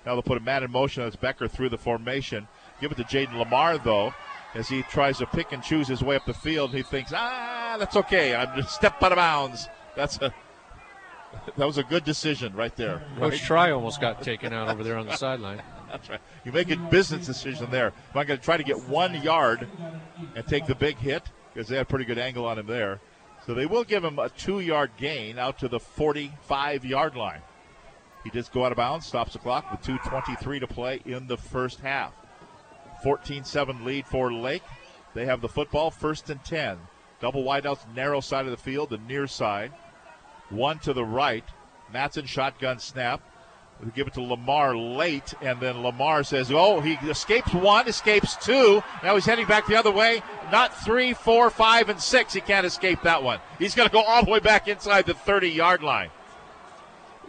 [0.06, 2.46] Now they'll put a man in motion as Becker through the formation.
[2.80, 4.14] Give it to Jayden Limar, though,
[4.54, 6.72] as he tries to pick and choose his way up the field.
[6.72, 8.34] He thinks, ah, that's okay.
[8.36, 9.68] I'm just step out of bounds.
[9.96, 10.32] That's a
[11.56, 13.02] that was a good decision right there.
[13.18, 13.40] Coach right?
[13.40, 15.60] Try almost got taken out over there on the sideline.
[15.94, 16.20] That's right.
[16.44, 17.88] You make a business decision there.
[17.88, 19.68] If I'm going to try to get one yard
[20.34, 21.22] and take the big hit,
[21.52, 23.00] because they had a pretty good angle on him there.
[23.46, 27.42] So they will give him a two yard gain out to the 45 yard line.
[28.24, 31.36] He does go out of bounds, stops the clock with 2.23 to play in the
[31.36, 32.12] first half.
[33.04, 34.64] 14 7 lead for Lake.
[35.14, 36.76] They have the football first and 10.
[37.20, 39.70] Double wideouts, narrow side of the field, the near side.
[40.50, 41.44] One to the right.
[41.92, 43.22] Matson shotgun snap.
[43.94, 48.82] Give it to Limar late, and then Limar says, "Oh, he escapes one, escapes two.
[49.02, 50.22] Now he's heading back the other way.
[50.50, 52.32] Not three, four, five, and six.
[52.32, 53.40] He can't escape that one.
[53.58, 56.10] He's going to go all the way back inside the 30-yard line.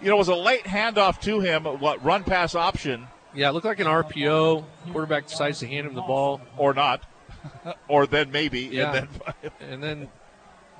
[0.01, 1.65] You know, it was a late handoff to him.
[1.65, 4.63] What run pass option Yeah, it looked like an RPO.
[4.91, 6.39] Quarterback decides to hand him the ball.
[6.57, 7.03] or not,
[7.89, 8.93] or then maybe, Yeah.
[8.93, 10.09] and then and then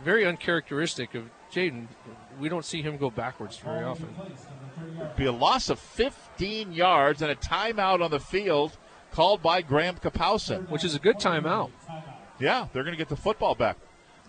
[0.04, 1.88] very uncharacteristic of Jayden.
[2.40, 4.14] We don't see him go backwards very often.
[5.16, 8.78] Be a loss of 15 yards and a timeout on the field
[9.12, 11.72] called by Graham Kapowsin, which is a good timeout.
[12.40, 13.78] Yeah, they're going to get the football back,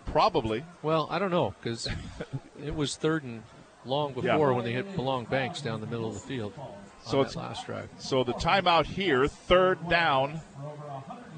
[0.05, 0.63] probably.
[0.81, 1.87] Well, I don't know because
[2.63, 3.43] it was third and
[3.85, 4.33] long Yeah.
[4.33, 6.53] before when they hit Bolong Banks down the middle of the field.
[7.05, 7.89] So it's last drive.
[7.99, 10.41] So the timeout here, third down,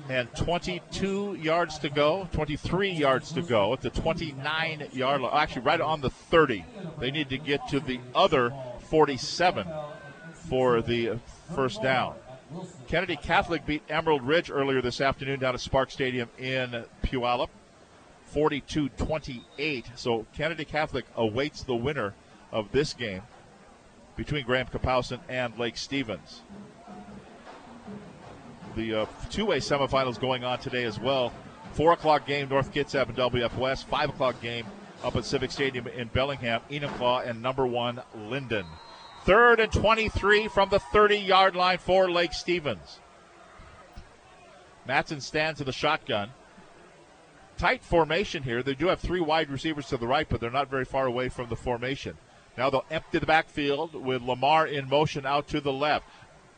[0.09, 5.31] and 22 yards to go, 23 yards to go at the 29 yard line.
[5.35, 6.65] Actually, right on the 30.
[6.99, 8.51] They need to get to the other
[8.89, 9.67] 47
[10.33, 11.19] for the
[11.53, 12.15] first down.
[12.87, 17.49] Kennedy Catholic beat Emerald Ridge earlier this afternoon down at Sparks Stadium in Puyallup,
[18.33, 19.85] 42-28.
[19.95, 22.15] So Kennedy Catholic awaits the winner
[22.51, 23.21] of this game
[24.15, 26.41] between Graham Kapowsin and Lake Stevens.
[28.75, 31.31] The uh, two-way semifinals going on today as well.
[31.73, 33.87] Four o'clock game, North Kitsap and WF West.
[33.87, 34.65] Five o'clock game
[35.03, 38.65] up at Civic Stadium in Bellingham, Enumclaw and number one Lynden.
[39.25, 42.99] Third and 23 from the 30-yard line for Lake Stevens.
[44.87, 46.31] Matson stands to the shotgun.
[47.57, 48.63] Tight formation here.
[48.63, 51.29] They do have three wide receivers to the right, but they're not very far away
[51.29, 52.17] from the formation.
[52.57, 56.05] Now they'll empty the backfield with Limar in motion out to the left.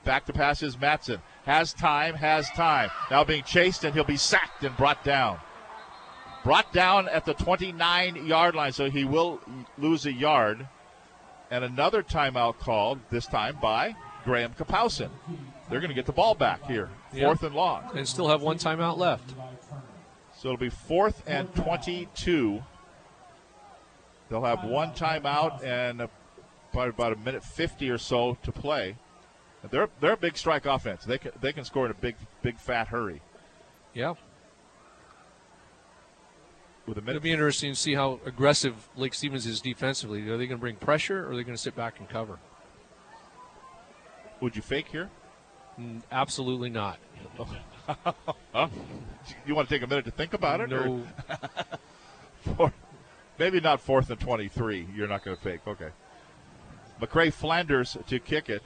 [0.03, 1.22] Back to pass is Matson.
[1.45, 2.89] Has time, has time.
[3.09, 5.39] Now being chased, and he'll be sacked and brought down.
[6.43, 9.39] Brought down at the 29 yard line, so he will
[9.77, 10.68] lose a yard.
[11.51, 15.09] And another timeout called, this time by Graham Kapowsin.
[15.69, 16.89] They're going to get the ball back here.
[17.13, 17.26] Yeah.
[17.26, 17.84] Fourth and long.
[17.95, 19.34] And still have one timeout left.
[20.38, 22.63] So it'll be fourth and 22.
[24.30, 26.07] They'll have one timeout and
[26.72, 28.95] probably about a minute 50 or so to play.
[29.69, 31.03] They're they're a big strike offense.
[31.03, 33.22] They can they can score in a big big fat hurry.
[33.93, 34.15] Yeah.
[36.93, 40.27] With a It'll be interesting to see how aggressive Lake Stevens is defensively.
[40.27, 42.38] Are they going to bring pressure or are they going to sit back and cover?
[44.41, 45.09] Would you fake here?
[45.80, 46.99] Mm, absolutely not.
[48.53, 48.68] Huh?
[49.45, 50.69] You want to take a minute to think about it?
[50.69, 51.03] No.
[52.55, 52.73] For-
[53.39, 54.88] maybe not fourth and 23.
[54.95, 55.61] You're not going to fake.
[55.65, 55.89] Okay.
[57.01, 58.61] McCray Flanders to kick it.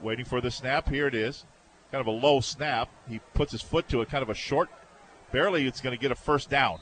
[0.00, 0.88] Waiting for the snap.
[0.88, 1.44] Here it is.
[1.90, 2.88] Kind of a low snap.
[3.08, 4.08] He puts his foot to it.
[4.08, 4.70] Kind of a short.
[5.32, 6.78] Barely it's going to get a first down.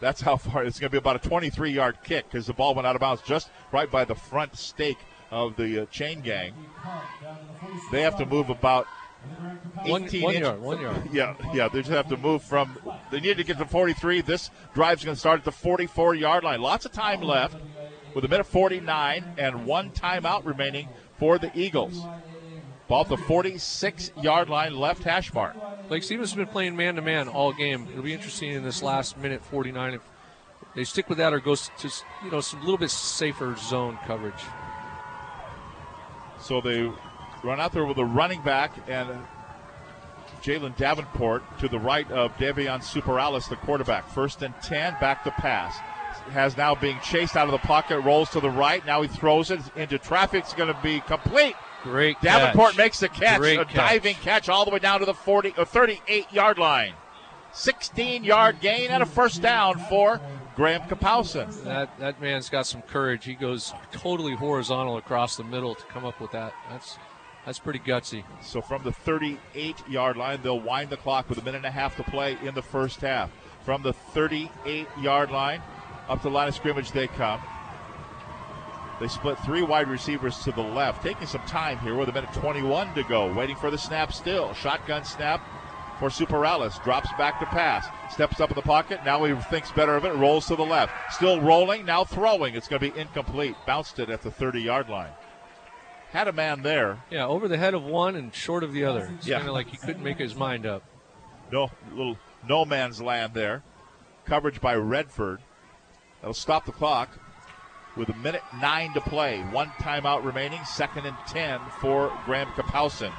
[0.00, 0.62] That's how far.
[0.64, 3.00] It's going to be about a 23 yard kick because the ball went out of
[3.00, 4.98] bounds just right by the front stake
[5.30, 6.52] of the uh, chain gang.
[7.90, 8.86] They have to move about
[9.84, 11.08] One- 18 one yard, one yard.
[11.12, 11.68] Yeah, yeah.
[11.68, 12.78] They just have to move from.
[13.10, 14.20] They need to get to 43.
[14.20, 16.60] This drive's going to start at the 44 yard line.
[16.60, 17.56] Lots of time left.
[18.14, 22.02] with a minute 49 and one timeout remaining for the Eagles.
[22.88, 25.56] Ball at the 46 yard line, left hash mark.
[25.90, 27.88] Lake Stevens has been playing man to man all game.
[27.90, 30.02] It'll be interesting in this last minute 49 if
[30.74, 31.90] they stick with that or goes to
[32.24, 34.34] you know some little bit safer zone coverage.
[36.38, 36.90] So they
[37.42, 39.08] run out there with a running back and
[40.42, 44.08] Jalen Davenport to the right of Devion Superales, the quarterback.
[44.08, 45.76] First and 10, back to pass.
[46.30, 48.84] Has now being chased out of the pocket, rolls to the right.
[48.86, 50.44] Now he throws it into traffic.
[50.44, 51.56] It's going to be complete.
[51.82, 52.78] Great Davenport catch.
[52.78, 53.74] makes the catch, Great a catch.
[53.74, 56.94] diving catch all the way down to the 40 or 38 yard line.
[57.52, 60.20] 16 yard gain and a first down for
[60.56, 61.62] Graham Kapowsin.
[61.64, 63.24] That that man's got some courage.
[63.24, 66.52] He goes totally horizontal across the middle to come up with that.
[66.70, 66.98] That's
[67.46, 68.24] that's pretty gutsy.
[68.42, 71.70] So from the 38 yard line, they'll wind the clock with a minute and a
[71.70, 73.30] half to play in the first half.
[73.64, 75.62] From the 38 yard line
[76.08, 77.40] up to the line of scrimmage, they come.
[78.98, 82.32] They split three wide receivers to the left, taking some time here with a minute
[82.32, 83.30] 21 to go.
[83.32, 84.54] Waiting for the snap still.
[84.54, 85.42] Shotgun snap
[85.98, 86.82] for Superales.
[86.82, 87.86] Drops back to pass.
[88.10, 89.00] Steps up in the pocket.
[89.04, 90.14] Now he thinks better of it.
[90.14, 90.94] Rolls to the left.
[91.12, 91.84] Still rolling.
[91.84, 92.54] Now throwing.
[92.54, 93.54] It's going to be incomplete.
[93.66, 95.12] Bounced it at the 30 yard line.
[96.10, 97.02] Had a man there.
[97.10, 99.10] Yeah, over the head of one and short of the other.
[99.18, 99.36] It's Yeah.
[99.38, 100.82] kind of like he couldn't make his mind up.
[101.52, 102.16] No little
[102.48, 103.62] no man's land there.
[104.24, 105.40] Coverage by Redford.
[106.20, 107.10] That'll stop the clock
[107.96, 109.40] with a minute nine to play.
[109.42, 110.62] One timeout remaining.
[110.64, 113.12] Second and ten for Graham Kapowsin.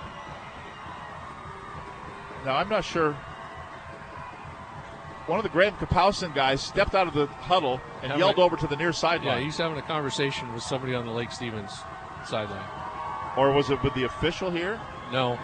[2.45, 3.13] Now I'm not sure.
[5.25, 8.41] One of the Graham Kapowsin guys stepped out of the huddle and Having yelled a-
[8.41, 9.39] over to the near sideline.
[9.39, 11.73] Yeah, he's having a conversation with somebody on the Lake Stevens
[12.25, 12.63] sideline.
[13.35, 14.79] or was it with the official here?
[15.11, 15.37] No.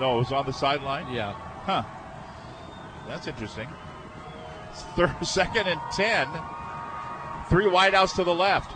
[0.00, 1.12] No, it was on the sideline.
[1.12, 1.32] Yeah.
[1.64, 1.82] Huh.
[3.06, 3.68] That's interesting.
[4.96, 6.28] Third, second and 10.
[7.48, 8.72] Three wideouts to the left.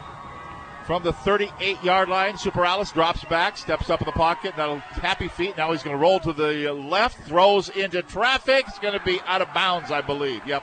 [0.86, 4.56] From the 38 yard line, Superales drops back, steps up in the pocket.
[4.56, 5.56] Now, happy feet.
[5.56, 8.64] Now he's going to roll to the left, throws into traffic.
[8.66, 10.44] It's going to be out of bounds, I believe.
[10.47, 10.62] Yep.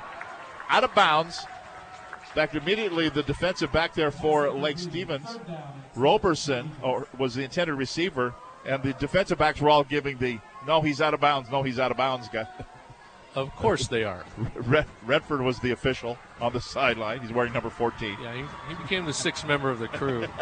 [0.70, 1.46] Out of bounds.
[2.36, 5.40] Back immediately, the defensive back there for Lake Stevens,
[5.96, 8.36] Roberson, or was the intended receiver,
[8.66, 11.80] and the defensive backs were all giving the no, he's out of bounds, no, he's
[11.80, 12.46] out of bounds guy.
[13.38, 14.26] Of course they are.
[14.56, 17.20] Red, Redford was the official on the sideline.
[17.22, 18.18] He's wearing number 14.
[18.20, 20.26] Yeah, he, he became the sixth member of the crew.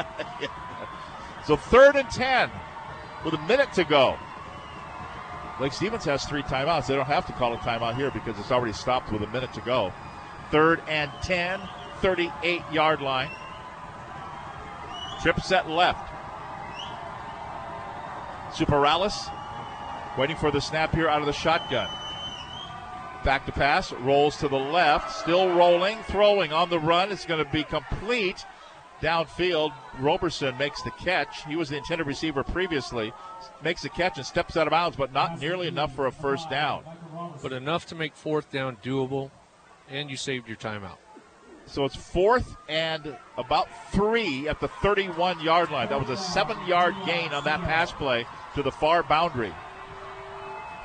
[1.45, 2.49] So third and 10
[3.23, 4.17] with a minute to go.
[5.59, 6.87] Lake Stevens has three timeouts.
[6.87, 9.53] They don't have to call a timeout here because it's already stopped with a minute
[9.53, 9.93] to go.
[10.49, 11.61] Third and 10,
[12.01, 13.29] 38 yard line.
[15.21, 16.11] Trip set left.
[18.51, 19.31] Superales
[20.17, 21.89] waiting for the snap here out of the shotgun.
[23.25, 27.11] Back to pass, rolls to the left, still rolling, throwing on the run.
[27.11, 28.45] It's going to be complete
[29.01, 29.73] downfield.
[29.97, 31.43] Roberson makes the catch.
[31.45, 33.11] He was the intended receiver previously.
[33.63, 36.51] Makes the catch and steps out of bounds, but not nearly enough for a first
[36.51, 36.83] down.
[37.41, 39.31] but enough to make fourth down doable,
[39.89, 40.97] and you saved your timeout.
[41.65, 45.89] So it's fourth and about three at the 31 yard line.
[45.89, 49.51] That was a seven yard gain on that pass play to the far boundary.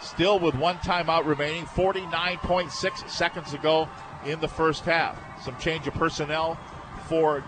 [0.01, 3.89] Still with one timeout remaining, 49.6 seconds to go
[4.25, 5.19] in the first half.
[5.43, 6.59] Some change of personnel
[7.07, 7.45] for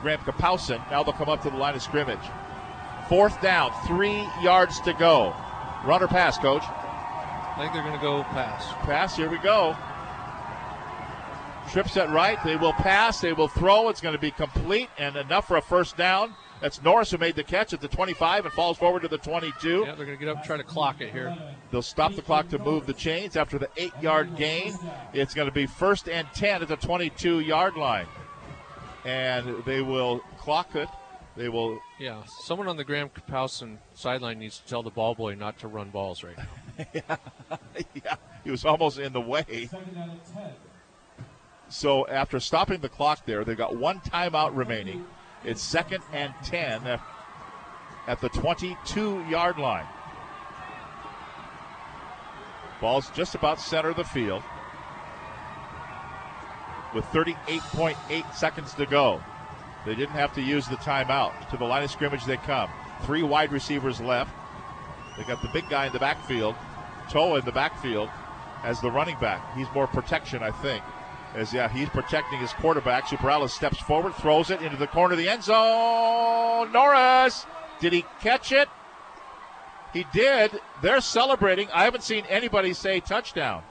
[0.00, 0.78] Graham Kapowsin.
[0.90, 2.18] Now they'll come up to the line of scrimmage.
[3.08, 5.34] Fourth down, three yards to go.
[5.84, 6.64] Runner pass, coach.
[6.64, 8.64] I think they're going to go pass.
[8.84, 9.76] Pass, here we go.
[11.70, 12.42] Trip set right.
[12.44, 13.20] They will pass.
[13.20, 13.88] They will throw.
[13.88, 16.34] It's going to be complete and enough for a first down.
[16.64, 19.80] That's Norris who made the catch at the 25 and falls forward to the 22.
[19.80, 21.36] Yeah, they're going to get up and try to clock it here.
[21.70, 24.72] They'll stop the clock to move the chains after the eight yard gain.
[25.12, 28.06] It's going to be first and 10 at the 22 yard line.
[29.04, 30.88] And they will clock it.
[31.36, 31.78] They will.
[32.00, 35.68] Yeah, someone on the Graham Kapowsin sideline needs to tell the ball boy not to
[35.68, 37.18] run balls right now.
[37.94, 39.68] yeah, he was almost in the way.
[41.68, 45.04] So after stopping the clock there, they've got one timeout remaining.
[45.44, 46.98] It's second and 10
[48.06, 49.86] at, the 22 yard line.
[52.80, 54.42] Ball's just about center of the field
[56.94, 59.22] with 38.8 seconds to go.
[59.84, 61.50] They didn't have to use the timeout.
[61.50, 62.70] To the line of scrimmage they come.
[63.02, 64.34] Three wide receivers left.
[65.16, 66.54] They got the big guy in the backfield,
[67.10, 68.08] Toa in the backfield
[68.64, 69.54] as the running back.
[69.56, 70.82] He's more protection, I think.
[71.34, 73.04] As yeah, he's protecting his quarterback.
[73.04, 76.72] Superales steps forward, throws it into the corner of the end zone.
[76.72, 77.44] Norris,
[77.80, 78.68] did he catch it?
[79.92, 80.52] He did.
[80.82, 81.68] They're celebrating.
[81.72, 83.62] I haven't seen anybody say touchdown,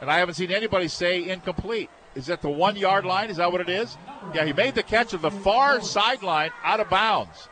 [0.00, 1.90] and I haven't seen anybody say incomplete.
[2.14, 3.30] is that the one yard line?
[3.30, 3.96] Is that what it is?
[4.34, 7.48] Yeah, he made the catch of the far sideline out of bounds.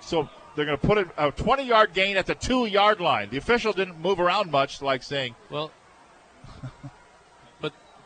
[0.00, 3.30] So they're going to put a 20 yard gain at the two yard line.
[3.30, 5.70] The official didn't move around much, like saying, Well,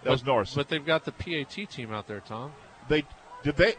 [0.02, 0.54] That was Norris.
[0.54, 2.52] But they've got the PAT team out there, Tom.
[2.88, 3.04] They
[3.42, 3.74] did they?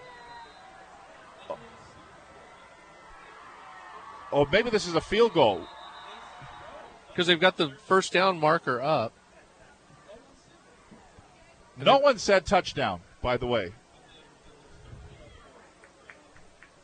[1.49, 1.57] Oh,
[4.31, 5.61] oh maybe this is a field goal.
[7.09, 9.13] Because they've got the first down marker up.
[11.77, 13.73] No one said touchdown, by the way.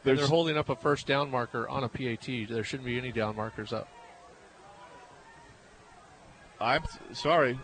[0.03, 2.47] They're holding up a first down marker on a PAT.
[2.49, 3.87] There shouldn't be any down markers up.
[6.59, 6.83] I'm
[7.13, 7.59] sorry.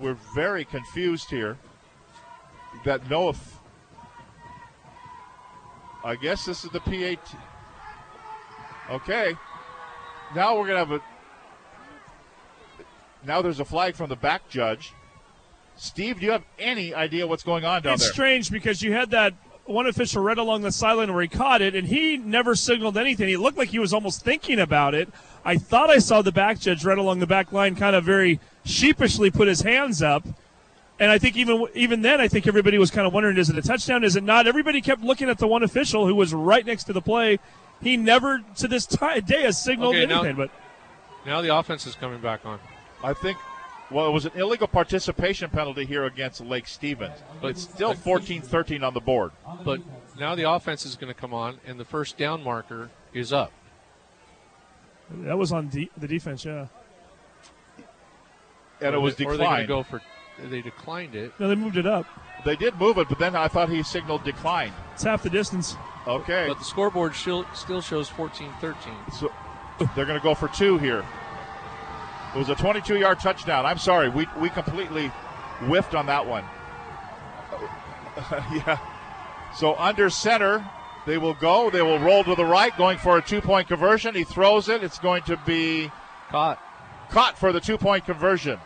[0.00, 1.58] We're very confused here.
[2.84, 3.58] That no, if
[6.04, 7.34] I guess this is the PAT.
[8.90, 9.34] Okay.
[10.34, 11.00] Now we're gonna have a.
[13.26, 14.92] Now there's a flag from the back judge.
[15.76, 18.08] Steve, do you have any idea what's going on down it's there?
[18.08, 19.34] It's strange because you had that
[19.64, 23.28] one official right along the sideline where he caught it, and he never signaled anything.
[23.28, 25.08] He looked like he was almost thinking about it.
[25.44, 28.40] I thought I saw the back judge right along the back line, kind of very
[28.68, 30.24] sheepishly put his hands up.
[31.00, 33.56] And I think even even then, I think everybody was kind of wondering: is it
[33.56, 34.02] a touchdown?
[34.04, 34.46] Is it not?
[34.48, 37.38] Everybody kept looking at the one official who was right next to the play.
[37.80, 40.36] He never, to this ti day, has signaled Okay, now- anything.
[40.36, 40.50] but
[41.24, 42.58] Now the offense is coming back on.
[43.02, 43.38] I think.
[43.90, 48.82] Well, it was an illegal participation penalty here against Lake Stevens, but it's still 14-13
[48.82, 49.30] on the board.
[49.64, 49.80] But
[50.18, 53.50] now the offense is going to come on, and the first down marker is up.
[55.10, 56.44] that was on de- the defense.
[56.44, 56.66] Yeah.
[58.80, 59.68] And Or it was they- Or they're to declined.
[59.68, 60.00] go for.
[60.38, 61.32] They declined it.
[61.40, 62.06] No, they moved it up.
[62.44, 64.72] They did move it, but then I thought he signaled decline.
[64.94, 65.76] It's half the distance.
[66.06, 66.44] Okay.
[66.46, 69.12] But the scoreboard still, still shows 14-13.
[69.12, 69.32] So
[69.96, 71.04] they're going to go for two here.
[72.34, 73.66] It was a 22-yard touchdown.
[73.66, 75.08] I'm sorry, we we completely
[75.66, 76.42] whiffed on that one.
[78.54, 78.78] yeah.
[79.56, 80.64] So under center,
[81.06, 81.70] they will go.
[81.70, 84.14] They will roll to the right, going for a two-point conversion.
[84.14, 84.84] He throws it.
[84.84, 85.90] It's going to be
[86.30, 86.60] caught.
[87.10, 88.58] Caught for the two-point conversion.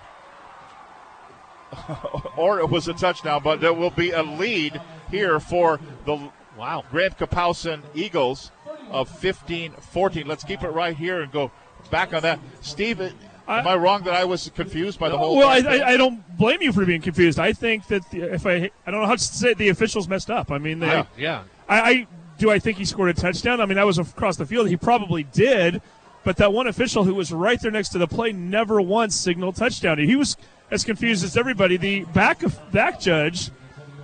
[2.36, 4.80] or it was a touchdown, but there will be a lead
[5.10, 8.50] here for the wow Graham Kapowsin Eagles
[8.90, 10.26] of 15-14.
[10.26, 11.50] Let's keep it right here and go
[11.90, 12.38] back on that.
[12.60, 15.36] Steve, am I wrong that I was confused by the whole?
[15.36, 15.58] Well, I.
[15.58, 17.38] I, I don't blame you for being confused.
[17.38, 20.08] I think that the, if I I don't know how to say it, the officials
[20.08, 20.50] messed up.
[20.50, 21.42] I mean, they, Yeah, yeah.
[21.68, 22.06] I, I
[22.38, 22.50] do.
[22.50, 23.60] I think he scored a touchdown.
[23.60, 24.68] I mean, that was across the field.
[24.68, 25.80] He probably did,
[26.24, 29.56] but that one official who was right there next to the play never once signaled
[29.56, 29.98] touchdown.
[29.98, 30.36] He was
[30.72, 31.76] as confused as everybody.
[31.76, 32.42] The back
[32.72, 33.50] back judge.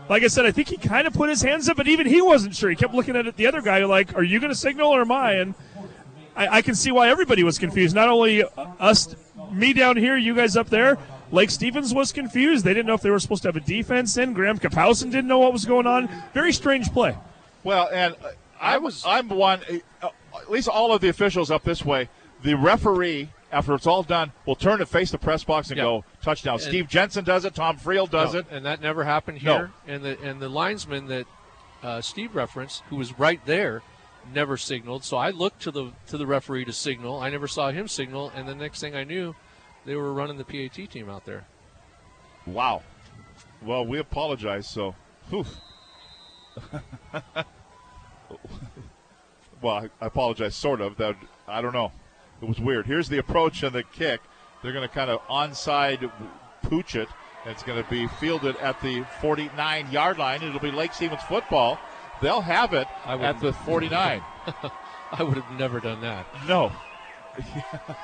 [0.09, 2.23] Like I said, I think he kind of put his hands up, but even he
[2.23, 2.71] wasn't sure.
[2.71, 5.03] He kept looking at it, the other guy, like, "Are you going to signal or
[5.03, 5.55] am I?" And
[6.35, 7.95] I, I can see why everybody was confused.
[7.95, 8.43] Not only
[8.81, 9.15] us,
[9.53, 10.97] me down here, you guys up there.
[11.31, 12.65] Lake Stevens was confused.
[12.65, 14.33] They didn't know if they were supposed to have a defense in.
[14.33, 16.09] Graham Kapowsin didn't know what was going on.
[16.33, 17.15] Very strange play.
[17.65, 19.61] Well, and uh, I was I'm one.
[20.03, 22.09] Uh, at least all of the officials up this way.
[22.43, 25.83] The referee, after it's all done, will turn and face the press box and Yeah.
[25.83, 26.55] go touchdown.
[26.55, 27.55] And- Steve Jensen does it.
[27.55, 28.47] Tom Friel does No, it.
[28.51, 29.55] and that never happened No.
[29.57, 29.71] here.
[29.87, 31.27] And the and the linesman that
[31.83, 33.83] uh, Steve referenced, who was right there,
[34.35, 35.05] never signaled.
[35.05, 37.21] So I looked to the to the referee to signal.
[37.21, 39.35] I never saw him signal, and the next thing I knew,
[39.87, 41.47] they were running the PAT team out there.
[42.47, 42.83] Wow.
[43.63, 44.69] Well, we apologize.
[44.69, 44.95] So,
[45.33, 45.45] well,
[49.63, 50.55] I I apologize.
[50.55, 50.97] Sort of.
[50.97, 51.93] That I don't know.
[52.41, 52.87] It was weird.
[52.87, 54.21] Here's the approach and the kick.
[54.63, 56.11] They're going to kind of onside
[56.63, 57.09] pooch it.
[57.45, 60.43] and It's going to be fielded at the 49 yard line.
[60.43, 61.79] It'll be Lake Stevens football.
[62.21, 64.21] They'll have it I at wouldn't- the 49.
[65.13, 66.27] I would have never done that.
[66.47, 66.73] No.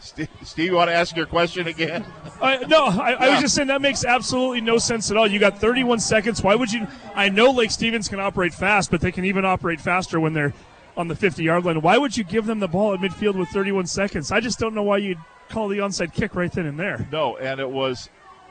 [0.00, 2.04] Steve, Steve, you want to ask your question again?
[2.42, 5.26] I, no, I, I was just saying that makes absolutely no sense at all.
[5.26, 6.42] You got 31 seconds.
[6.42, 6.86] Why would you?
[7.14, 10.52] I know Lake Stevens can operate fast, but they can even operate faster when they're
[10.96, 11.80] on the 50 yard line.
[11.80, 14.30] Why would you give them the ball at midfield with 31 seconds?
[14.30, 15.18] I just don't know why you'd
[15.48, 17.06] call the onside kick right then and there.
[17.10, 18.08] No, and it was,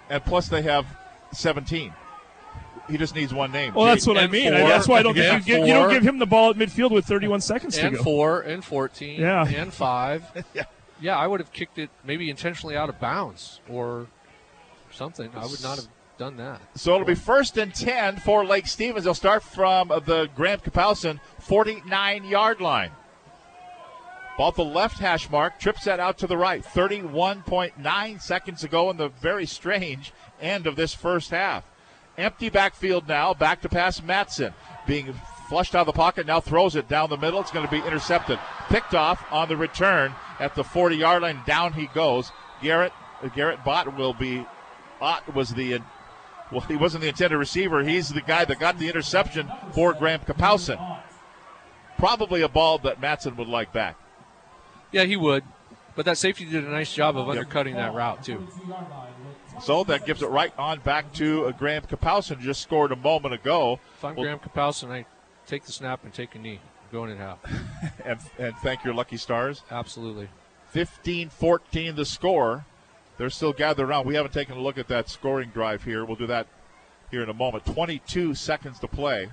[0.10, 0.86] and plus they have
[1.32, 1.94] 17.
[2.90, 3.74] He just needs one name.
[3.74, 4.50] Well, that's what I mean.
[4.52, 4.68] four.
[4.68, 6.92] that's why I don't think you, give, you don't give him the ball at midfield
[6.92, 8.04] with 31 seconds and to go.
[8.04, 9.48] four and 14 Yeah.
[9.48, 10.24] and five.
[10.54, 10.64] yeah.
[11.00, 14.08] Yeah, I would have kicked it maybe intentionally out of bounds or
[14.92, 15.30] something.
[15.36, 15.88] I would not have
[16.18, 16.62] done that.
[16.76, 19.06] So it'll be first and 10 for Lake Stevens.
[19.06, 22.92] They'll start from the Graham Kapowsin 49 yard line.
[24.38, 26.64] Ball the left hash mark, trips that out to the right.
[26.64, 30.12] 31.9 seconds ago in the very strange
[30.42, 31.64] end of this first half.
[32.18, 34.54] Empty backfield now, back to pass Matson.
[34.88, 35.14] Being
[35.48, 37.42] flushed out of the pocket, now throws it down the middle.
[37.42, 38.40] It's going to be intercepted.
[38.70, 41.42] Picked off on the return at the 40 yard line.
[41.46, 42.32] Down he goes.
[42.62, 44.46] Garrett, uh, Garrett Bott will be
[45.02, 45.80] Ott was the
[46.52, 47.84] well, he wasn't the intended receiver.
[47.84, 51.00] He's the guy that got the interception for Graham Kapowsin.
[51.98, 53.98] Probably a ball that Matson would like back.
[54.92, 55.44] Yeah, he would.
[55.96, 58.48] But that safety did a nice job of undercutting that route, too.
[59.62, 63.34] So that gives it right on back to uh, Graham Kapowsin, just scored a moment
[63.34, 63.80] ago.
[63.98, 65.06] If I'm Well, Graham Kapowsin, I
[65.46, 66.60] take the snap and take a knee.
[66.92, 67.40] Going in half.
[68.06, 69.64] and, and thank your lucky stars.
[69.72, 70.30] Absolutely.
[70.70, 72.66] 15 14 the score.
[73.18, 74.08] They're still gathered around.
[74.08, 76.04] We haven't taken a look at that scoring drive here.
[76.06, 76.48] We'll do that
[77.12, 77.66] here in a moment.
[77.66, 79.30] 22 seconds to play.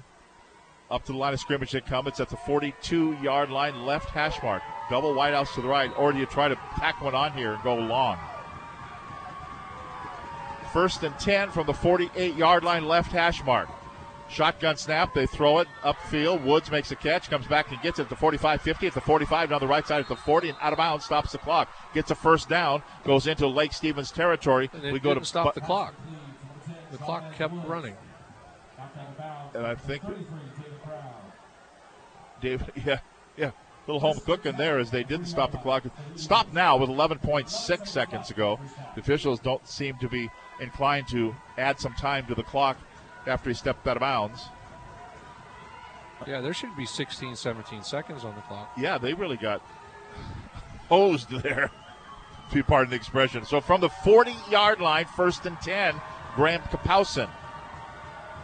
[0.91, 2.07] Up to the line of scrimmage they come.
[2.07, 4.63] It's at the 42 yard line, left hash mark.
[4.91, 7.63] Double wideouts to the right, or do you try to pack one on here and
[7.63, 8.19] go long?
[10.73, 13.69] First and 10 from the 48 yard line, left hash mark.
[14.31, 16.45] Shotgun snap, they throw it upfield.
[16.45, 19.01] Woods makes a catch, comes back and gets it at the 45 50, at the
[19.01, 21.69] 45, down the right side at the 40, and out of bounds, stops the clock.
[21.95, 24.71] Gets a first down, goes into Lake Stevens territory.
[24.83, 25.95] We go to stop the clock.
[26.93, 27.97] The clock kept running.
[29.55, 30.03] and I think
[32.41, 32.99] Dave, yeah,
[33.37, 33.51] yeah,
[33.89, 35.85] little home cooking there as they didn't stop the clock.
[36.15, 38.61] Stop now with 11.6 seconds to go.
[38.95, 40.31] The officials don't seem to be
[40.61, 42.79] inclined to add some time to the clock
[43.27, 44.49] after he stepped out of bounds.
[46.27, 48.71] Yeah, there should be 16, 17 seconds on the clock.
[48.77, 49.63] Yeah, they really got
[50.89, 51.71] hosed there,
[52.51, 53.45] to be pardon the expression.
[53.45, 55.95] So from the 40 yard line, first and 10,
[56.35, 57.29] Graham Kapowsin.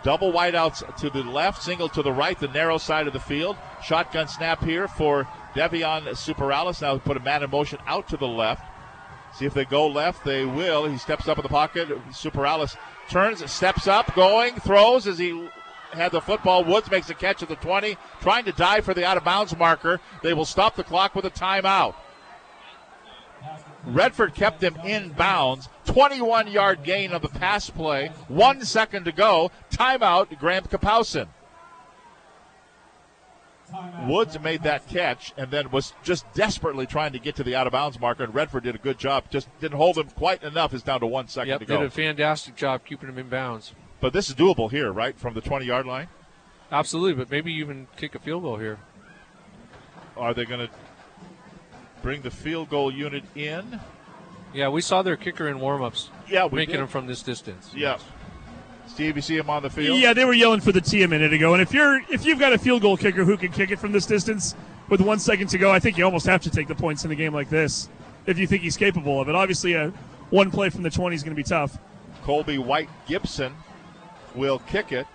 [0.03, 3.57] Double wideouts to the left, single to the right, the narrow side of the field.
[3.83, 6.81] Shotgun snap here for Devion Superales.
[6.81, 8.65] Now put a man in motion out to the left.
[9.39, 10.25] See if they go left.
[10.25, 10.87] They will.
[10.87, 11.89] He steps up in the pocket.
[12.09, 12.77] Superales
[13.11, 15.49] turns, steps up, going, throws as he
[15.93, 16.65] had the football.
[16.65, 19.57] Woods makes a catch at the 20, trying to dive for the out of bounds
[19.57, 20.01] marker.
[20.23, 21.95] They will stop the clock with a timeout.
[23.85, 25.69] Redford kept him in bounds.
[25.85, 28.11] 21 yard gain of the pass play.
[28.29, 29.51] One second to go.
[29.71, 31.29] Timeout, Graham Kapowsin.
[34.07, 37.67] Woods made that catch and then was just desperately trying to get to the out
[37.67, 39.25] of bounds marker, and Redford did a good job.
[39.31, 40.73] Just didn't hold him quite enough.
[40.73, 41.75] It's down to one second Yep, to go.
[41.75, 43.73] He did a fantastic job keeping him in bounds.
[44.01, 45.19] But this is doable here, right?
[45.19, 46.09] From the 20 yard line?
[46.71, 48.79] Absolutely, but maybe even kick a field goal here.
[50.17, 50.73] Are they going to
[52.03, 53.81] bring the field goal unit in?
[54.55, 56.11] Yeah, we saw their kicker in warm-ups.
[56.29, 56.81] Yeah, we making did.
[56.83, 57.71] them from this distance.
[57.75, 57.99] Yeah.
[58.87, 59.99] Steve, you see him on the field?
[59.99, 61.53] Yeah, they were yelling for the tee a minute ago.
[61.53, 63.93] And if you're if you've got a field goal kicker who can kick it from
[63.93, 64.55] this distance
[64.89, 67.11] with one second to go, I think you almost have to take the points in
[67.11, 67.89] a game like this
[68.27, 69.35] if you think he's capable of it.
[69.35, 69.93] Obviously, a
[70.31, 71.79] one play from the 20 is going to be tough.
[72.23, 73.55] Colby White Gibson
[74.35, 75.07] will kick it.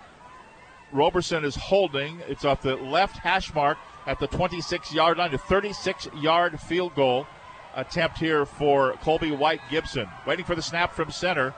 [0.92, 2.20] Roberson is holding.
[2.28, 6.94] It's off the left hash mark at the 26 yard line, a 36 yard field
[6.94, 7.26] goal
[7.74, 10.08] attempt here for Colby White Gibson.
[10.26, 11.54] Waiting for the snap from center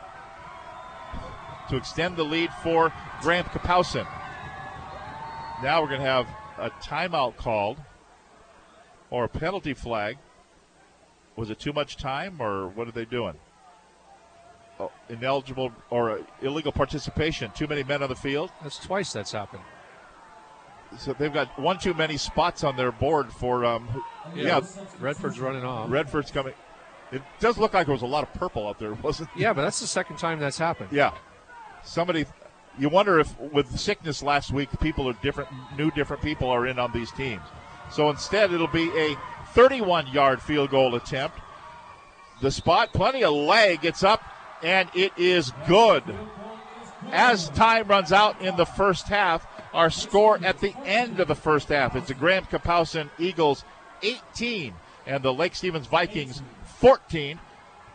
[1.68, 4.06] to extend the lead for Graham Kapowsin.
[5.62, 6.26] Now we're going to have
[6.58, 7.78] a timeout called
[9.10, 10.18] or a penalty flag.
[11.36, 13.34] Was it too much time or what are they doing?
[14.78, 17.50] Oh, ineligible or illegal participation.
[17.54, 18.50] Too many men on the field.
[18.62, 19.62] That's twice that's happened.
[20.98, 23.64] So they've got one too many spots on their board for.
[23.64, 23.88] Um,
[24.34, 24.60] Yeah, yeah,
[25.00, 25.90] Redford's running off.
[25.90, 26.54] Redford's coming.
[27.12, 29.28] It does look like there was a lot of purple out there, wasn't?
[29.36, 30.90] Yeah, but that's the second time that's happened.
[30.92, 31.12] Yeah.
[31.84, 32.26] Somebody,
[32.78, 36.78] you wonder if with sickness last week, people are different, new different people are in
[36.78, 37.42] on these teams.
[37.90, 39.16] So instead, it'll be a
[39.52, 41.38] 31 yard field goal attempt.
[42.40, 44.22] The spot, plenty of leg, gets up,
[44.62, 46.02] and it is good.
[47.12, 51.34] As time runs out in the first half, our score at the end of the
[51.34, 53.64] first half it's the Graham Kapowsin Eagles
[54.02, 54.72] 18
[55.06, 56.42] and the Lake Stevens Vikings
[56.78, 57.38] 14.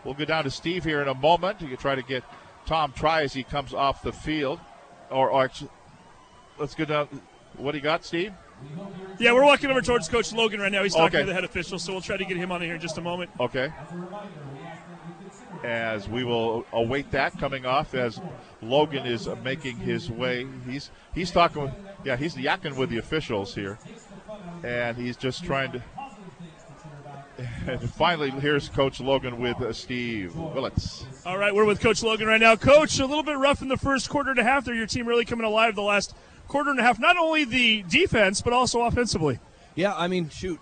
[0.03, 2.23] We'll go down to Steve here in a moment to try to get
[2.69, 4.59] Tom Tri as he comes off the field.
[5.09, 5.49] Or, or
[6.59, 7.07] let's go down.
[7.57, 8.31] What do you got, Steve?
[9.17, 10.83] Yeah, we're walking over towards Coach Logan right now.
[10.83, 11.19] He's talking Okay.
[11.21, 13.01] to the head official, so we'll try to get him on here in just a
[13.01, 13.31] moment.
[13.39, 13.73] Okay.
[15.63, 18.21] As we will await that coming off as
[18.61, 20.45] Logan is making his way.
[20.67, 21.73] He's he's talking with
[22.05, 23.79] yeah, he's yakking with the officials here.
[24.63, 25.83] And he's just trying to
[27.67, 31.05] and finally here's Coach Logan with uh, Steve Willits.
[31.25, 32.55] All right, we're with Coach Logan right now.
[32.55, 34.73] Coach, a little bit rough in the first quarter and a half there.
[34.73, 36.15] Your team really coming alive the last
[36.47, 36.99] quarter and a half.
[36.99, 39.39] Not only the defense, but also offensively.
[39.75, 40.59] Yeah, I mean, shoot,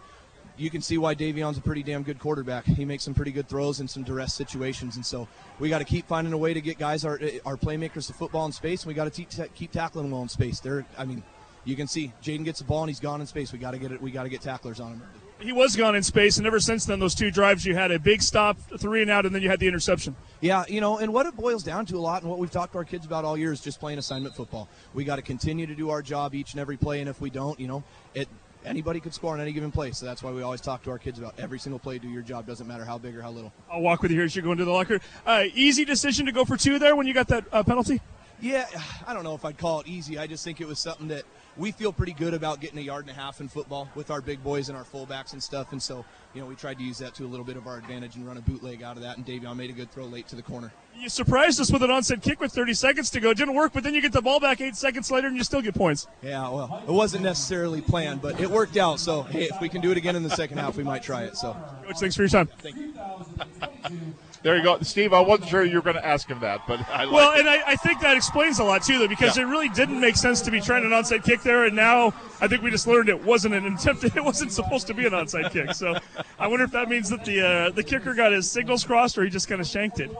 [0.57, 2.65] you can see why Davion's a pretty damn good quarterback.
[2.65, 5.27] He makes some pretty good throws in some duress situations, and so
[5.59, 8.45] we got to keep finding a way to get guys our our playmakers to football
[8.45, 8.83] in space.
[8.83, 10.59] And we got to te- keep tackling them well in space.
[10.59, 11.23] There, I mean,
[11.63, 13.51] you can see Jayden gets the ball and he's gone in space.
[13.51, 14.01] We got to get it.
[14.01, 15.01] We got to get tacklers on him.
[15.39, 17.99] He was gone in space, and ever since then, those two drives you had a
[17.99, 20.15] big stop, three and out, and then you had the interception.
[20.41, 22.73] Yeah, you know, and what it boils down to a lot, and what we've talked
[22.73, 24.68] to our kids about all year is just playing assignment football.
[24.95, 27.30] We got to continue to do our job each and every play, and if we
[27.30, 27.84] don't, you know,
[28.15, 28.27] it
[28.65, 29.91] anybody could score on any given play.
[29.91, 31.99] So that's why we always talk to our kids about every single play.
[31.99, 32.45] Do your job.
[32.45, 33.53] Doesn't matter how big or how little.
[33.72, 34.99] I'll walk with you here as you go into the locker.
[35.26, 38.01] Uh, easy decision to go for two there when you got that uh, penalty.
[38.39, 38.65] Yeah,
[39.07, 40.18] I don't know if I'd call it easy.
[40.18, 41.23] I just think it was something that
[41.57, 44.21] we feel pretty good about getting a yard and a half in football with our
[44.21, 45.71] big boys and our fullbacks and stuff.
[45.71, 47.77] And so, you know, we tried to use that to a little bit of our
[47.77, 49.17] advantage and run a bootleg out of that.
[49.17, 50.71] And Davion made a good throw late to the corner.
[50.95, 53.31] You surprised us with an onside kick with 30 seconds to go.
[53.31, 55.43] It didn't work, but then you get the ball back eight seconds later and you
[55.43, 56.07] still get points.
[56.21, 58.99] Yeah, well, it wasn't necessarily planned, but it worked out.
[58.99, 61.23] So, hey, if we can do it again in the second half, we might try
[61.23, 61.38] it.
[61.38, 61.55] So,
[61.85, 62.47] Coach, thanks for your time.
[62.59, 62.93] Thank you.
[64.43, 65.14] There you go, Steve.
[65.14, 67.39] I wasn't sure you were going to ask him that, but I Well, it.
[67.41, 69.43] and I, I think that explains a lot too, though, because Yeah.
[69.43, 72.47] it really didn't make sense to be trying an onside kick there, and now I
[72.47, 74.03] think we just learned it wasn't an attempt.
[74.15, 75.73] It wasn't supposed to be an onside kick.
[75.73, 75.97] So
[76.39, 79.23] I wonder if that means that the uh, the kicker got his signals crossed, or
[79.23, 80.11] he just kind of shanked it.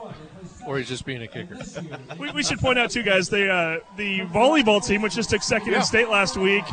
[0.66, 1.56] Or he's just being a kicker.
[2.18, 5.42] We, we should point out too, guys, the uh, the volleyball team, which just took
[5.42, 5.78] second Yeah.
[5.78, 6.64] in state last week,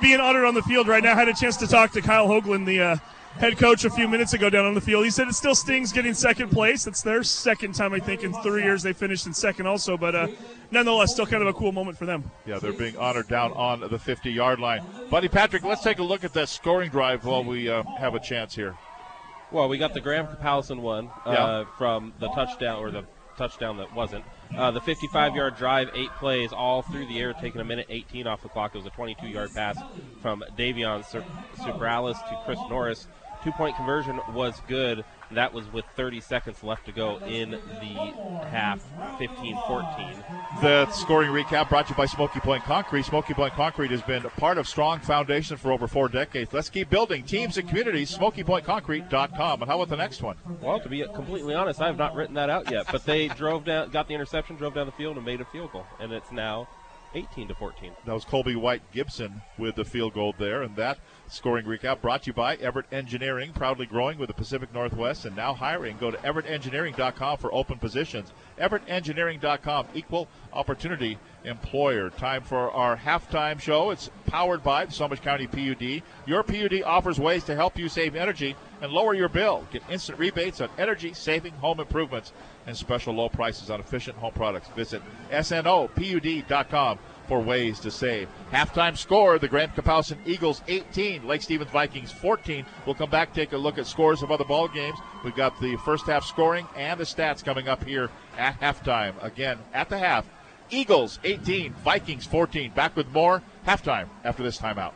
[0.00, 1.14] being honored on the field right now.
[1.14, 2.96] Had a chance to talk to Kyle Hoagland, the uh,
[3.38, 5.04] head coach, a few minutes ago down on the field.
[5.04, 6.86] He said it still stings getting second place.
[6.86, 9.96] It's their second time, I think, in three years they finished in second, also.
[9.96, 10.28] But uh,
[10.70, 12.30] nonetheless, still kind of a cool moment for them.
[12.46, 14.84] Yeah, they're being honored down on the 50 yard line.
[15.10, 18.20] Buddy Patrick, let's take a look at that scoring drive while we uh, have a
[18.20, 18.76] chance here.
[19.50, 21.64] Well, we got the Graham Kapowsin one uh, Yeah.
[21.78, 23.04] from the touchdown or the
[23.36, 24.24] touchdown that wasn't.
[24.56, 28.42] Uh, the 55-yard drive, eight plays, all through the air, taking a minute 18 off
[28.42, 28.74] the clock.
[28.74, 29.76] It was a 22-yard pass
[30.22, 31.24] from Davion Sur-
[31.56, 33.06] Superales to Chris Norris.
[33.44, 35.04] Two-point conversion was good.
[35.30, 37.58] That was with 30 seconds left to go in the
[38.48, 38.82] half,
[39.18, 40.62] 15-14.
[40.62, 43.04] The scoring recap brought to you by Smoky Point Concrete.
[43.04, 46.54] Smoky Point Concrete has been a part of strong foundation for over four decades.
[46.54, 48.16] Let's keep building teams and communities.
[48.16, 49.60] SmokyPointConcrete.com.
[49.60, 50.36] And how about the next one?
[50.62, 52.86] Well, to be completely honest, I have not written that out yet.
[52.90, 55.72] But they drove down, got the interception, drove down the field, and made a field
[55.72, 56.66] goal, and it's now
[57.14, 57.92] 18 to 14.
[58.06, 60.62] That was Colby White Gibson with the field goal there.
[60.62, 60.98] And that
[61.28, 65.34] scoring recap brought to you by Everett Engineering, proudly growing with the Pacific Northwest and
[65.34, 65.96] now hiring.
[65.98, 68.32] Go to EverettEngineering.com for open positions.
[68.60, 72.10] EverettEngineering.com, equal opportunity employer.
[72.10, 73.90] Time for our halftime show.
[73.90, 76.02] It's powered by the Snohomish County PUD.
[76.26, 79.66] Your PUD offers ways to help you save energy and lower your bill.
[79.70, 82.32] Get instant rebates on energy saving home improvements
[82.66, 84.68] and special low prices on efficient home products.
[84.68, 88.28] Visit snopud.com for ways to save.
[88.52, 92.64] Halftime score the Graham Kapowsin Eagles 18, Lake Stevens Vikings 14.
[92.86, 94.98] We'll come back, take a look at scores of other ball games.
[95.24, 99.14] We've got the first half scoring and the stats coming up here at halftime.
[99.22, 100.26] Again, at the half,
[100.70, 102.72] Eagles 18, Vikings 14.
[102.72, 104.92] Back with more halftime after this timeout.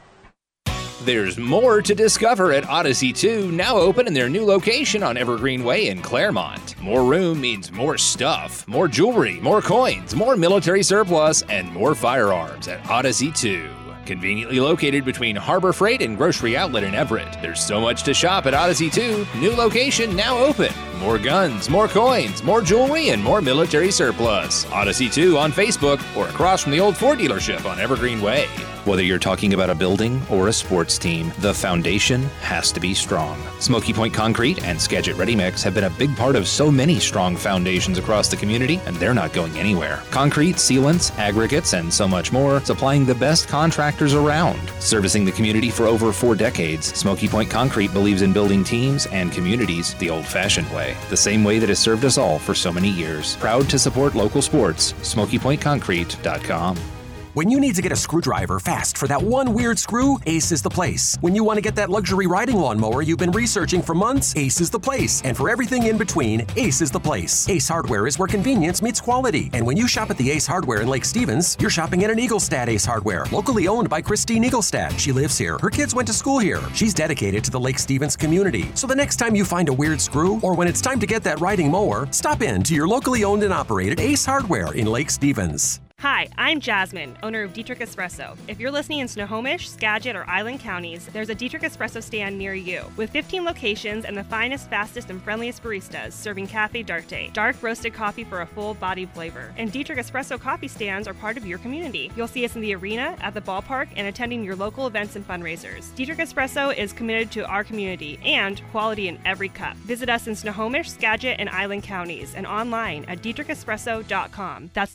[1.03, 5.63] There's more to discover at Odyssey 2, now open in their new location on Evergreen
[5.63, 6.75] Way in Claremont.
[6.83, 12.67] More room means more stuff, more jewelry, more coins, more military surplus, and more firearms
[12.67, 13.71] at Odyssey 2.
[14.07, 17.39] Conveniently located between Harbor Freight and Grocery Outlet in Everett.
[17.43, 20.73] There's so much to shop at Odyssey 2, new location now open.
[21.01, 24.67] More guns, more coins, more jewelry, and more military surplus.
[24.73, 28.49] Odyssey 2 on Facebook or across from the old Ford dealership on Evergreen Way.
[28.85, 32.95] Whether you're talking about a building or a sports team, the foundation has to be
[32.95, 33.39] strong.
[33.61, 36.99] Smoky Point Concrete and Skagit Ready Mix have been a big part of so many
[36.99, 40.03] strong foundations across the community, and they're not going anywhere.
[40.11, 44.59] Concrete, sealants, aggregates, and so much more, supplying the best contractors around.
[44.79, 49.31] Servicing the community for over four decades, Smoky Point Concrete believes in building teams and
[49.33, 52.73] communities the old fashioned way, the same way that has served us all for so
[52.73, 53.37] many years.
[53.37, 56.98] Proud to support local sports, SmokyPointConcrete.com.
[57.39, 60.61] When you need to get a screwdriver fast for that one weird screw, Ace is
[60.61, 61.17] the place.
[61.21, 64.61] When you want to get that luxury riding lawnmower you've been researching for months, Ace
[64.61, 65.23] is the place.
[65.25, 67.49] And for everything in between, Ace is the place.
[67.49, 69.51] Ace Hardware is where convenience meets quality.
[69.53, 72.19] And when you shop at the Ace Hardware in Lake Stevens, you're shopping at an
[72.19, 74.99] Eaglestad Ace Hardware, locally owned by Christine Eaglestad.
[74.99, 75.59] She lives here.
[75.59, 76.63] Her kids went to school here.
[76.75, 78.69] She's dedicated to the Lake Stevens community.
[78.75, 81.23] So the next time you find a weird screw, or when it's time to get
[81.23, 85.09] that riding mower, stop in to your locally owned and operated Ace Hardware in Lake
[85.09, 85.79] Stevens.
[86.03, 88.39] Hi, I'm Jasmine, owner of Dietrich Espresso.
[88.47, 92.55] If you're listening in Snohomish, Skagit, or Island counties, there's a Dietrich Espresso stand near
[92.55, 92.85] you.
[92.97, 97.95] With 15 locations and the finest, fastest, and friendliest baristas serving cafe d'arte, dark roasted
[97.95, 99.53] coffee for a full bodied flavor.
[99.57, 102.13] And Dietrich Espresso coffee stands are part of your community.
[102.15, 105.27] You'll see us in the arena, at the ballpark, and attending your local events and
[105.27, 105.93] fundraisers.
[105.97, 109.77] Dietrich Espresso is committed to our community and quality in every cup.
[109.79, 114.71] Visit us in Snohomish, Skagit, and Island counties and online at dietrichespresso.com.
[114.75, 114.95] That's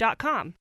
[0.00, 0.54] dietrichespresso.com.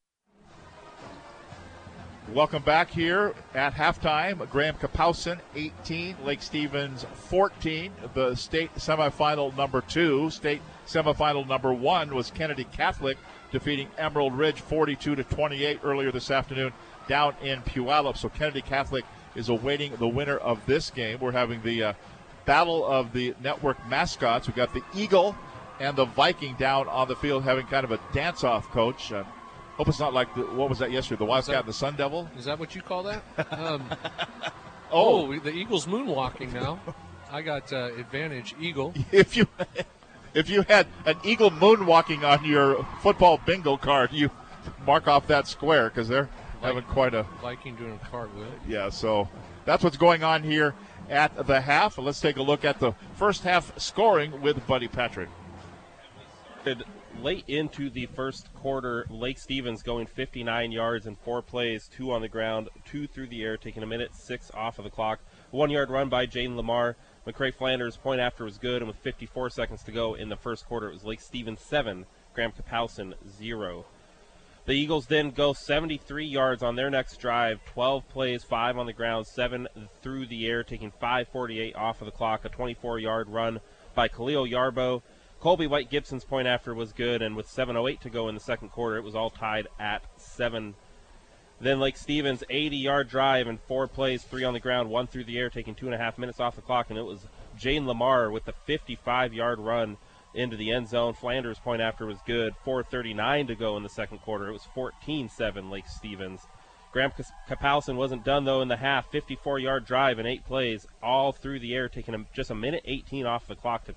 [2.34, 4.48] Welcome back here at halftime.
[4.52, 7.92] Graham Kapowsin, 18, Lake Stevens, 14.
[8.14, 13.18] The state semifinal number two, state semifinal number one was Kennedy Catholic
[13.52, 16.72] defeating Emerald Ridge 42 to 28 earlier this afternoon
[17.08, 18.16] down in Puyallup.
[18.16, 21.20] So Kennedy Catholic is awaiting the winner of this game.
[21.20, 21.94] We're having the uh,
[22.46, 24.48] battle of the network mascots.
[24.48, 25.36] We've got the Eagle
[25.80, 29.12] and the Viking down on the field having kind of a dance off, coach.
[29.12, 29.24] Uh,
[29.78, 31.20] hope it's not like the, what was that yesterday?
[31.20, 32.30] The Wildcat that- and the Sun Devil?
[32.38, 33.24] Is that what you call that?
[33.52, 33.84] Um,
[34.92, 35.28] Oh.
[35.28, 36.80] oh, the Eagles moonwalking now.
[37.32, 38.94] I got uh, advantage Eagle.
[39.12, 39.48] if you
[40.34, 44.32] if you had an eagle moonwalking on your football bingo card, you
[44.88, 46.28] mark off that square because they're
[46.64, 48.48] having quite a Viking doing a cartwheel.
[48.68, 48.90] yeah.
[48.90, 49.30] So
[49.66, 50.74] that's what's going on here
[51.08, 52.00] at the half.
[52.00, 55.30] Let's take a look at the first half scoring with Buddy Patrick.
[57.22, 59.06] Late into the first quarter.
[59.10, 63.44] Lake Stevens going 59 yards in four plays, two on the ground, two through the
[63.44, 65.20] air, taking a minute six off of the clock.
[65.52, 66.96] One yard run by Jayden Limar.
[67.28, 70.66] McCray Flanders point after was good, and with 54 seconds to go in the first
[70.66, 73.86] quarter, it was Lake Stevens seven, Graham Kapowsin zero.
[74.66, 78.94] The Eagles then go 73 yards on their next drive, 12 plays, five on the
[78.94, 79.68] ground, seven
[80.02, 82.46] through the air, taking 5:48 off of the clock.
[82.46, 83.62] A 24-yard run
[83.96, 85.02] by Khalil Yarbo.
[85.40, 88.70] Colby White Gibson's point after was good, and with 7:08 to go in the second
[88.70, 90.76] quarter, it was all tied at seven.
[91.62, 95.38] Then Lake Stevens 80-yard drive and four plays, three on the ground, one through the
[95.38, 98.32] air, taking two and a half minutes off the clock, and it was Jayden Limar
[98.32, 99.98] with the 55-yard run
[100.34, 101.14] into the end zone.
[101.14, 102.54] Flanders' point after was good.
[102.66, 104.50] 4:39 to go in the second quarter.
[104.50, 106.48] It was 14-7 Lake Stevens.
[106.92, 107.12] Graham
[107.48, 109.12] Kapowsin wasn't done though in the half.
[109.12, 113.48] 54-yard drive in eight plays, all through the air, taking just a minute 18 off
[113.48, 113.94] the clock to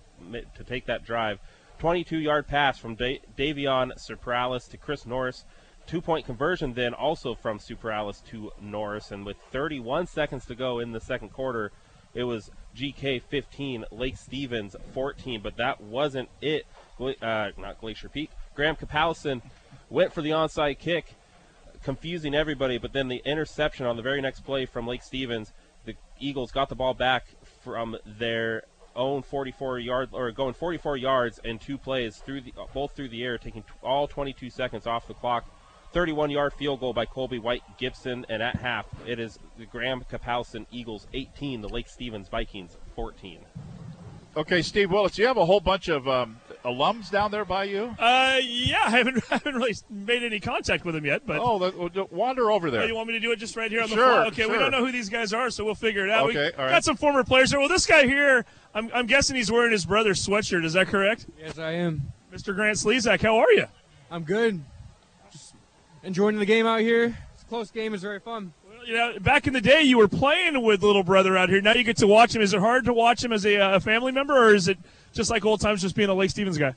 [0.54, 1.40] to take that drive.
[1.80, 5.44] 22-yard pass from da- Davion Superales to Chris Norris.
[5.86, 10.92] Two-point conversion then also from Superales to Norris, and with 31 seconds to go in
[10.92, 11.72] the second quarter,
[12.14, 16.66] it was GK 15, Lake Stevens 14, but that wasn't it.
[17.00, 18.30] Uh, not Glacier Peak.
[18.54, 19.42] Graham Kapowsin
[19.90, 21.14] went for the onside kick,
[21.82, 25.52] confusing everybody, but then the interception on the very next play from Lake Stevens,
[25.84, 27.26] the Eagles got the ball back
[27.62, 28.64] from their
[28.94, 33.24] own 44 yard or going 44 yards in two plays through the both through the
[33.24, 35.44] air, taking all 22 seconds off the clock.
[35.92, 40.04] 31 yard field goal by Colby White Gibson, and at half it is the Graham
[40.10, 43.40] Kapowsin Eagles 18, the Lake Stevens Vikings 14.
[44.34, 47.94] Okay, Steve Willits, you have a whole bunch of um, alums down there by you.
[47.98, 51.56] Uh, yeah, I haven't, I haven't really made any contact with them yet, but Oh,
[51.56, 52.80] let- well, wander over there.
[52.80, 52.88] Oh, there.
[52.90, 54.26] you want me to do it just right here on the Sure, fly?
[54.26, 56.26] Okay, we don't know who these guys are, so we'll figure it out.
[56.26, 56.70] we Okay, all right.
[56.70, 57.58] got some former players here.
[57.60, 58.44] Well, this guy here,
[58.74, 60.64] I'm, I'm guessing he's wearing his brother's sweatshirt.
[60.64, 61.26] Is that correct?
[61.38, 62.02] Yes, I am.
[62.32, 62.54] Mr.
[62.54, 63.66] Grant Slezak, how are you?
[64.10, 64.62] I'm good.
[65.30, 65.54] Just
[66.02, 67.16] enjoying the game out here.
[67.34, 67.92] It's a close game.
[67.94, 68.52] It's very fun.
[68.86, 71.60] You know, back in the day, you were playing with little brother out here.
[71.60, 72.42] Now you get to watch him.
[72.42, 74.76] Is it hard to watch him as a, uh, family member, or is it
[75.12, 76.74] just like old times, just being a Lake Stevens guy?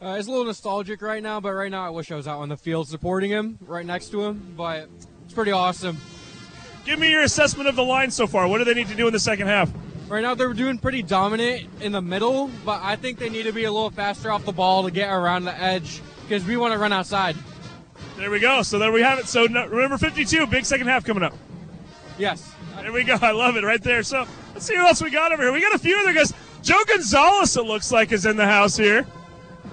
[0.00, 2.40] Uh, it's a little nostalgic right now, but right now I wish I was out
[2.40, 4.54] on the field supporting him, right next to him.
[4.56, 4.88] But
[5.24, 5.96] it's pretty awesome.
[6.84, 8.48] Give me your assessment of the line so far.
[8.48, 9.70] What do they need to do in the second half?
[10.08, 13.52] Right now they're doing pretty dominant in the middle, but I think they need to
[13.52, 16.72] be a little faster off the ball to get around the edge because we want
[16.72, 17.36] to run outside.
[18.16, 18.62] There we go.
[18.62, 19.26] So there we have it.
[19.26, 21.34] So no, remember 52, big second half coming up.
[22.18, 22.52] Yes.
[22.80, 23.16] There we go.
[23.22, 24.02] I love it right there.
[24.02, 25.52] So let's see who else we got over here.
[25.52, 26.34] We got a few other guys.
[26.62, 29.04] Joe Gonzalez, it looks like, is in the house here.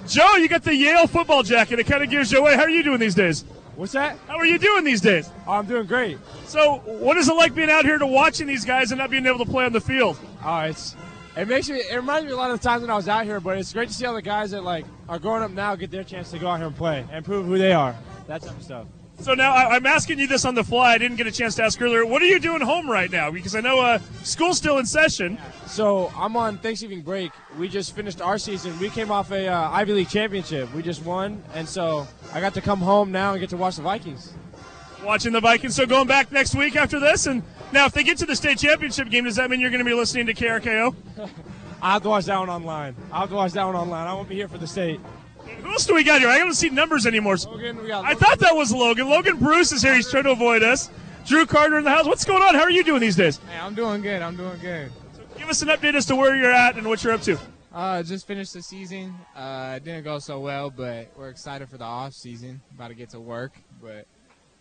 [0.06, 1.78] Joe, you got the Yale football jacket.
[1.78, 2.56] It kind of gives you away.
[2.56, 3.44] How are you doing these days?
[3.76, 4.18] What's that?
[4.26, 5.30] How are you doing these days?
[5.46, 6.18] Oh, I'm doing great.
[6.44, 9.24] So, what is it like being out here to watching these guys and not being
[9.24, 10.18] able to play on the field?
[10.44, 10.96] Oh, it's
[11.36, 13.24] it makes me it reminds me a lot of the times when I was out
[13.24, 15.76] here, but it's great to see all the guys that like are growing up now
[15.76, 17.96] get their chance to go out here and play and prove who they are.
[18.26, 18.86] That type of stuff.
[19.20, 20.92] So now I, I'm asking you this on the fly.
[20.92, 22.06] I didn't get a chance to ask earlier.
[22.06, 23.30] What are you doing home right now?
[23.30, 25.38] Because I know uh, school's still in session.
[25.66, 27.30] So I'm on Thanksgiving break.
[27.58, 28.78] We just finished our season.
[28.78, 30.72] We came off a uh, Ivy League championship.
[30.74, 33.76] We just won, and so I got to come home now and get to watch
[33.76, 34.32] the Vikings.
[35.04, 35.76] Watching the Vikings.
[35.76, 37.42] So going back next week after this, and
[37.72, 39.90] now if they get to the state championship game, does that mean you're going to
[39.90, 40.94] be listening to KRKO?
[41.82, 42.94] I have to watch that one online.
[43.12, 44.06] I have to watch that one online.
[44.06, 45.00] I won't be here for the state.
[45.62, 46.28] Who else do we got here?
[46.30, 47.36] I don't see numbers anymore.
[47.36, 49.08] Logan, we got I thought that was Logan.
[49.08, 49.94] Logan Bruce is here.
[49.94, 50.90] He's trying to avoid us.
[51.26, 52.06] Drew Carter in the house.
[52.06, 52.54] What's going on?
[52.54, 53.38] How are you doing these days?
[53.48, 54.22] Hey, I'm doing good.
[54.22, 54.90] I'm doing good.
[55.38, 57.38] Give us an update as to where you're at and what you're up to.
[57.72, 59.14] Uh, just finished the season.
[59.36, 62.60] Uh, it didn't go so well, but we're excited for the off season.
[62.74, 64.06] About to get to work, but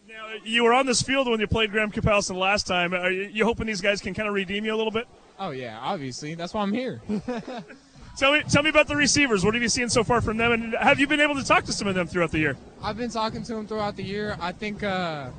[0.07, 2.93] Now, you were on this field when you played Graham Kapowsin last time.
[2.93, 5.07] Are you hoping these guys can kind of redeem you a little bit?
[5.39, 7.01] oh yeah, obviously that's why I'm here.
[8.19, 9.45] Tell me, tell me about the receivers.
[9.45, 11.63] What have you seen so far from them, and have you been able to talk
[11.63, 12.57] to some of them throughout the year?
[12.83, 14.35] I've been talking to them throughout the year.
[14.41, 15.29] I think uh,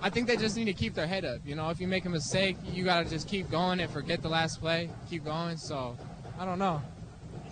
[0.00, 1.40] I think they just need to keep their head up.
[1.44, 4.30] You know, if you make a mistake, you gotta just keep going and forget the
[4.30, 5.58] last play, keep going.
[5.58, 5.94] So,
[6.38, 6.80] I don't know.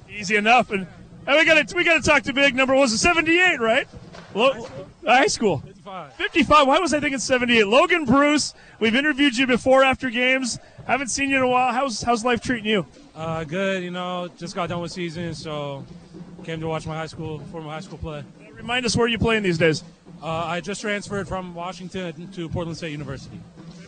[0.09, 0.71] Easy enough.
[0.71, 0.87] And,
[1.27, 2.75] and we got to we got to talk to big number.
[2.75, 3.87] Was it 78, right?
[4.35, 4.67] Lo-
[5.05, 5.59] high school.
[5.59, 6.15] 55.
[6.15, 6.67] 55.
[6.67, 7.67] Why was I thinking 78?
[7.67, 8.55] Logan Bruce.
[8.79, 10.59] We've interviewed you before after games.
[10.87, 11.71] Haven't seen you in a while.
[11.75, 12.87] How's how's life treating you?
[13.21, 13.83] Uh, good.
[13.83, 15.85] You know, just got done with season, so
[16.43, 18.25] came to watch my high school former high school play.
[18.51, 19.85] Remind us where you playing these days.
[20.23, 23.39] Uh, I just transferred from Washington to Portland State University.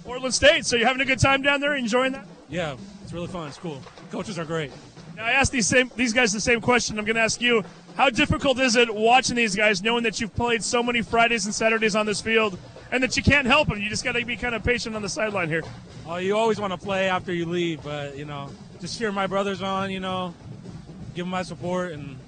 [0.04, 0.66] Portland State.
[0.66, 2.26] So you're having a good time down there, enjoying that?
[2.50, 3.48] Yeah, it's really fun.
[3.48, 3.80] It's cool.
[4.10, 4.70] Coaches are great.
[5.16, 6.98] Now I asked these same these guys the same question.
[6.98, 7.64] I'm going to ask you:
[7.96, 11.54] How difficult is it watching these guys, knowing that you've played so many Fridays and
[11.54, 12.58] Saturdays on this field,
[12.90, 13.80] and that you can't help them?
[13.80, 15.62] You just got to be kind of patient on the sideline here.
[16.06, 18.50] Uh, you always want to play after you leave, but you know,
[18.82, 19.90] just cheer my brothers on.
[19.90, 20.34] You know,
[21.14, 22.18] give them my support and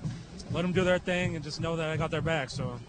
[0.52, 2.48] let them do their thing, and just know that I got their back.
[2.48, 2.80] So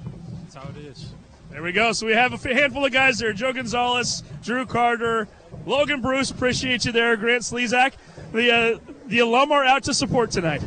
[0.42, 1.14] that's how it is.
[1.50, 1.92] There we go.
[1.92, 5.28] So we have a handful of guys there: Joe Gonzalez, Drew Carter,
[5.66, 6.32] Logan Bruce.
[6.32, 7.94] Appreciate you there, Grant Slezak.
[8.32, 10.64] The uh, the alum are out to support tonight.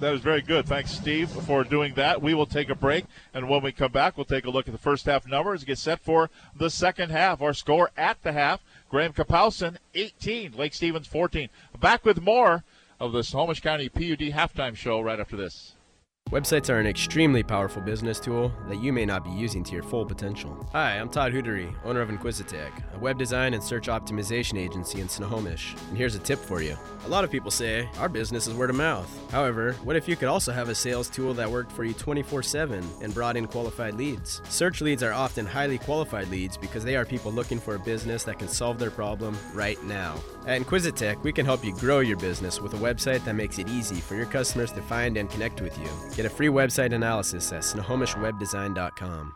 [0.00, 0.64] That is very good.
[0.66, 2.22] Thanks, Steve, for doing that.
[2.22, 3.04] We will take a break,
[3.34, 5.76] and when we come back, we'll take a look at the first half numbers, get
[5.76, 7.42] set for the second half.
[7.42, 11.50] Our score at the half Graham Kapowsin, 18, Lake Stevens, 14.
[11.78, 12.64] Back with more
[12.98, 15.74] of the Snohomish County PUD halftime show right after this.
[16.30, 19.82] Websites are an extremely powerful business tool that you may not be using to your
[19.82, 20.54] full potential.
[20.72, 25.08] Hi, I'm Todd Hootery, owner of Inquisitech, a web design and search optimization agency in
[25.08, 25.74] Snohomish.
[25.88, 26.76] And here's a tip for you.
[27.06, 29.08] A lot of people say our business is word of mouth.
[29.32, 32.42] However, what if you could also have a sales tool that worked for you 24
[32.42, 34.42] 7 and brought in qualified leads?
[34.50, 38.22] Search leads are often highly qualified leads because they are people looking for a business
[38.24, 40.14] that can solve their problem right now.
[40.46, 43.68] At Inquisitech, we can help you grow your business with a website that makes it
[43.68, 45.88] easy for your customers to find and connect with you.
[46.18, 49.34] Get a free website analysis at snohomishwebdesign.com.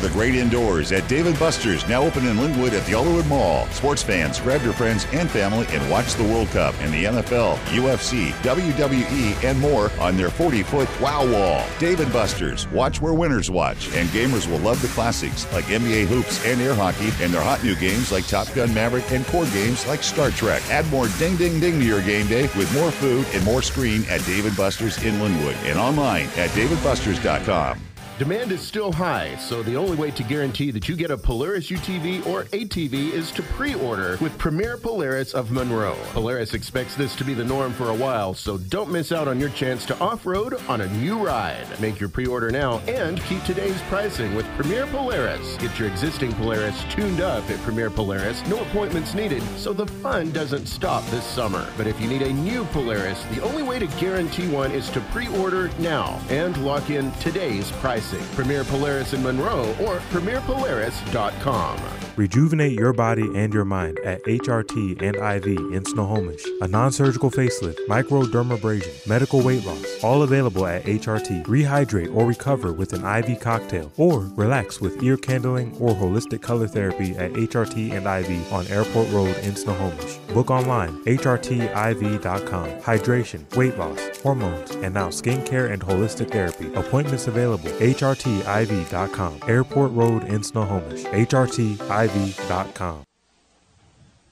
[0.00, 3.66] The great indoors at Dave & Buster's, now open in Lynnwood at the Alderwood Mall.
[3.66, 7.56] Sports fans, grab your friends and family and watch the World Cup and the NFL,
[7.66, 11.66] UFC, WWE, and more on their 40 foot wow wall.
[11.78, 16.06] Dave & Buster's, watch where winners watch, and gamers will love the classics like NBA
[16.06, 19.44] hoops and air hockey, and their hot new games like Top Gun Maverick and core
[19.52, 20.62] games like Star Trek.
[20.70, 24.04] Add more ding ding ding to your game day with more food and more screen
[24.08, 27.89] at Dave & Buster's in Lynnwood and online at daveandbusters.com.
[28.20, 31.70] Demand is still high, so the only way to guarantee that you get a Polaris
[31.70, 35.96] UTV or ATV is to pre order with Premier Polaris of Monroe.
[36.12, 39.40] Polaris expects this to be the norm for a while, so don't miss out on
[39.40, 41.66] your chance to off road on a new ride.
[41.80, 45.56] Make your pre order now and keep today's pricing with Premier Polaris.
[45.56, 50.30] Get your existing Polaris tuned up at Premier Polaris, no appointments needed, so the fun
[50.30, 51.66] doesn't stop this summer.
[51.78, 55.00] But if you need a new Polaris, the only way to guarantee one is to
[55.10, 58.09] pre order now and lock in today's pricing.
[58.34, 61.78] Premier Polaris in Monroe or premierpolaris.com.
[62.16, 66.44] Rejuvenate your body and your mind at HRT and IV in Snohomish.
[66.60, 71.46] A non surgical facelift, microdermabrasion, medical weight loss, all available at HRT.
[71.46, 76.68] Rehydrate or recover with an IV cocktail, or relax with ear candling or holistic color
[76.68, 80.18] therapy at HRT and IV on Airport Road in Snohomish.
[80.34, 82.68] Book online, hrtiv.com.
[82.80, 86.72] Hydration, weight loss, hormones, and now skincare and holistic therapy.
[86.74, 87.70] Appointments available,
[88.00, 89.40] hrtiv.com.
[89.46, 91.04] Airport Road in Snohomish.
[91.04, 93.04] HRTIV.com.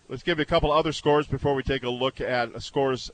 [0.08, 3.10] Let's give you a couple other scores before we take a look at scores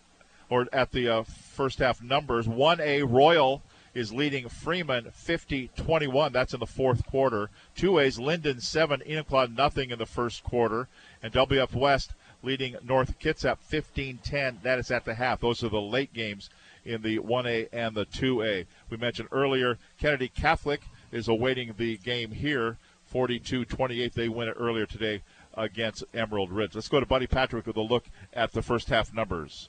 [0.48, 2.46] or at the uh, first half numbers.
[2.46, 3.62] 1A Royal
[3.94, 6.32] is leading Freeman 50-21.
[6.32, 7.50] That's in the fourth quarter.
[7.76, 10.88] 2A's Lynden 7, Enumclaw nothing in the first quarter.
[11.22, 12.12] And WF West
[12.44, 14.62] leading North Kitsap 15-10.
[14.62, 15.40] That is at the half.
[15.40, 16.50] Those are the late games
[16.84, 18.66] in the 1A and the 2A.
[18.90, 20.82] We mentioned earlier Kennedy Catholic
[21.12, 22.78] is awaiting the game here.
[23.12, 24.12] 42-28.
[24.12, 25.22] They win it earlier today
[25.56, 26.74] against Emerald Ridge.
[26.74, 29.68] Let's go to Buddy Patrick with a look at the first half numbers.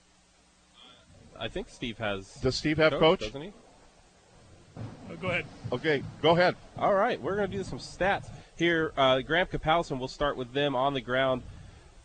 [1.39, 2.35] I think Steve has.
[2.35, 3.19] Does Steve have coach?
[3.19, 3.53] Doesn't he?
[5.11, 5.45] Oh, go ahead.
[5.71, 6.55] Okay, go ahead.
[6.77, 8.27] All right, we're going to do some stats
[8.57, 8.93] here.
[8.97, 11.43] Uh, Graham Kapowsin, we'll start with them on the ground.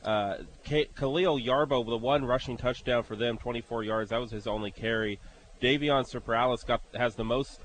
[0.05, 4.11] Uh, K- Khalil Yarbo with a one rushing touchdown for them, 24 yards.
[4.11, 5.19] That was his only carry.
[5.61, 7.61] Davion Superales got has the most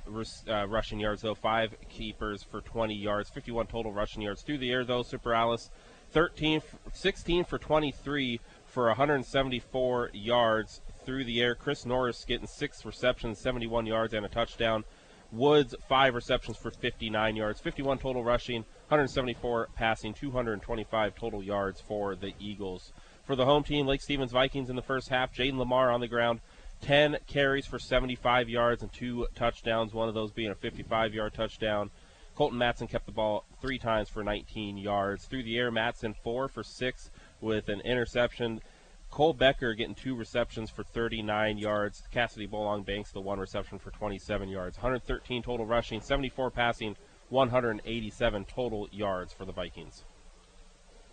[0.50, 4.70] uh, rushing yards though, five keepers for 20 yards, 51 total rushing yards through the
[4.70, 5.02] air though.
[5.02, 5.70] Superales,
[6.12, 6.62] 13,
[6.92, 11.56] 16 for 23 for 174 yards through the air.
[11.56, 14.84] Chris Norris getting six receptions, 71 yards and a touchdown.
[15.32, 22.16] Woods five receptions for 59 yards, 51 total rushing, 174 passing, 225 total yards for
[22.16, 22.92] the Eagles.
[23.24, 26.08] For the home team, Lake Stevens Vikings in the first half, Jayden Limar on the
[26.08, 26.42] ground,
[26.86, 31.34] 10 carries for 75 yards and two touchdowns, one of those being a 55 yard
[31.34, 31.90] touchdown.
[32.36, 35.26] Colton Matson kept the ball three times for 19 yards.
[35.26, 37.10] Through the air, Matson four for six
[37.42, 38.62] with an interception.
[39.10, 42.04] Cole Becker getting two receptions for 39 yards.
[42.12, 44.78] Cassidy Bolong Banks the one reception for 27 yards.
[44.78, 46.96] 113 total rushing, 74 passing,
[47.30, 50.04] 187 total yards for the Vikings.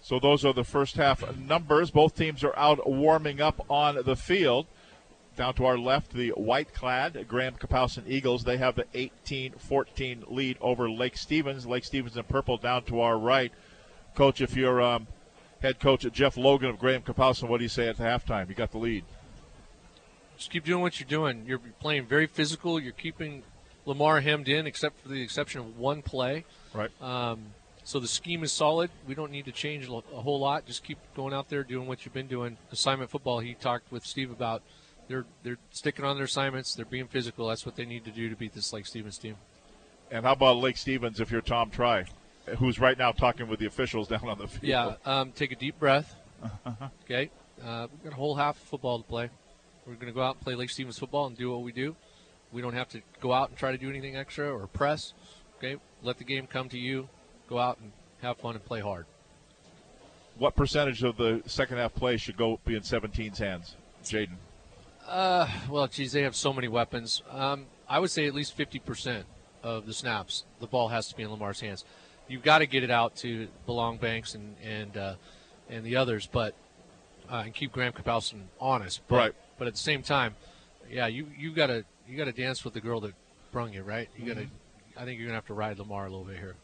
[0.03, 1.91] So those are the first half numbers.
[1.91, 4.67] Both teams are out warming up on the field.
[5.43, 8.45] Down to our left, the white clad Graham Kapowsin Eagles.
[8.45, 11.67] They have the 18 14 lead over Lake Stevens.
[11.67, 13.51] Lake Stevens in purple down to our right.
[14.15, 15.09] Coach, if you're um,
[15.61, 18.49] head coach Jeff Logan of Graham Kapowsin, what do you say at the halftime?
[18.49, 19.05] You got the lead.
[20.37, 21.43] Just keep doing what you're doing.
[21.45, 22.79] You're playing very physical.
[22.79, 23.43] You're keeping
[23.85, 26.45] Limar hemmed in, except for the exception of one play.
[26.73, 26.93] Right.
[27.03, 27.47] Um,
[27.83, 28.93] so the scheme is solid.
[29.09, 30.67] We don't need to change a whole lot.
[30.67, 32.59] Just keep going out there doing what you've been doing.
[32.71, 33.41] Assignment football.
[33.41, 34.63] He talked with Steve about
[35.09, 36.75] they're they're sticking on their assignments.
[36.75, 37.49] They're being physical.
[37.49, 39.37] That's what they need to do to beat this Lake Stevens team.
[40.11, 42.05] And how about Lake Stevens if you're Tom Tri,
[42.59, 44.65] who's right now talking with the officials down on the field?
[44.65, 46.15] Yeah, um, take a deep breath.
[47.05, 47.31] okay,
[47.65, 49.31] uh, we've got a whole half of football to play.
[49.87, 51.97] We're going to go out and play Lake Stevens football and do what we do.
[52.53, 55.15] We don't have to go out and try to do anything extra or press.
[55.59, 57.09] Okay, let the game come to you.
[57.49, 59.07] Go out and have fun and play hard.
[60.39, 64.37] What percentage of the second half play should go be in 17's hands, Jayden?
[65.07, 67.23] Uh, well, geez, they have so many weapons.
[67.31, 69.25] Um, I would say at least 50%
[69.63, 71.85] of the snaps, the ball has to be in Limar's hands.
[72.29, 75.15] You've got to get it out to Bolong Banks and and uh,
[75.69, 76.55] and the others, but
[77.31, 79.01] uh, and keep Graham Kapowsin honest.
[79.09, 79.35] But, Right.
[79.59, 80.35] But at the same time,
[80.91, 83.15] yeah, you you got to you got to dance with the girl that
[83.51, 84.09] brung you, right?
[84.17, 84.47] You got to.
[84.97, 86.57] I think you're gonna have to ride Lamar a little bit here.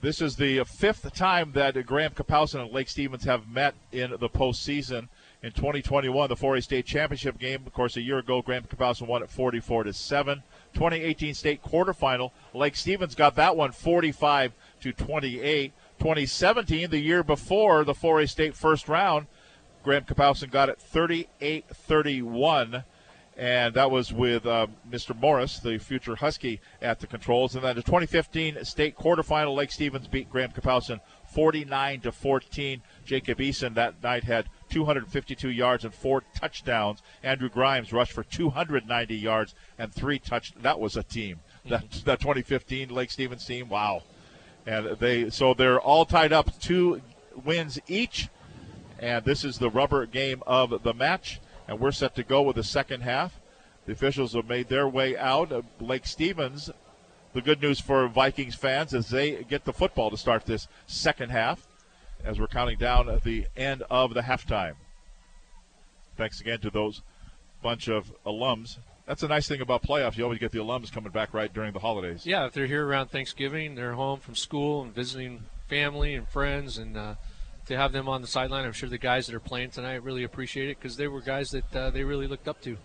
[0.00, 4.28] This is the fifth time that Graham Kapowsin and Lake Stevens have met in the
[4.28, 5.08] postseason.
[5.46, 9.22] In 2021, the 4A state championship game, of course, a year ago, Graham Kapowsin won
[9.22, 10.42] it 44 to seven.
[10.74, 15.72] 2018 state quarterfinal, Lake Stevens got that one 45 to 28.
[16.00, 19.28] 2017, the year before the 4A state first round,
[19.84, 22.82] Graham Kapowsin got it 38-31
[23.36, 25.14] and that was with uh, Mr.
[25.14, 27.54] Morris, the future Husky, at the controls.
[27.54, 32.82] And then the 2015 state quarterfinal, Lake Stevens beat Graham Kapowsin 49 to 14.
[33.04, 37.02] Jacob Eason that night had 252 yards and four touchdowns.
[37.22, 40.52] Andrew Grimes rushed for 290 yards and three touch.
[40.60, 41.40] That was a team.
[41.60, 41.70] Mm-hmm.
[41.70, 43.68] That that 2015 Lake Stevens team.
[43.68, 44.02] Wow.
[44.66, 47.02] And they so they're all tied up two
[47.44, 48.28] wins each.
[48.98, 52.56] And this is the rubber game of the match and we're set to go with
[52.56, 53.40] the second half.
[53.86, 55.64] The officials have made their way out.
[55.80, 56.70] Lake Stevens,
[57.32, 61.30] the good news for Vikings fans is they get the football to start this second
[61.30, 61.65] half
[62.24, 64.74] as we're counting down at the end of the halftime.
[66.16, 67.02] Thanks again to those
[67.62, 68.78] bunch of alums.
[69.06, 70.16] That's a nice thing about playoffs.
[70.16, 72.26] You always get the alums coming back right during the holidays.
[72.26, 76.78] Yeah, if they're here around Thanksgiving, they're home from school and visiting family and friends,
[76.78, 77.14] and uh,
[77.66, 80.24] to have them on the sideline, I'm sure the guys that are playing tonight really
[80.24, 82.76] appreciate it because they were guys that uh, they really looked up to.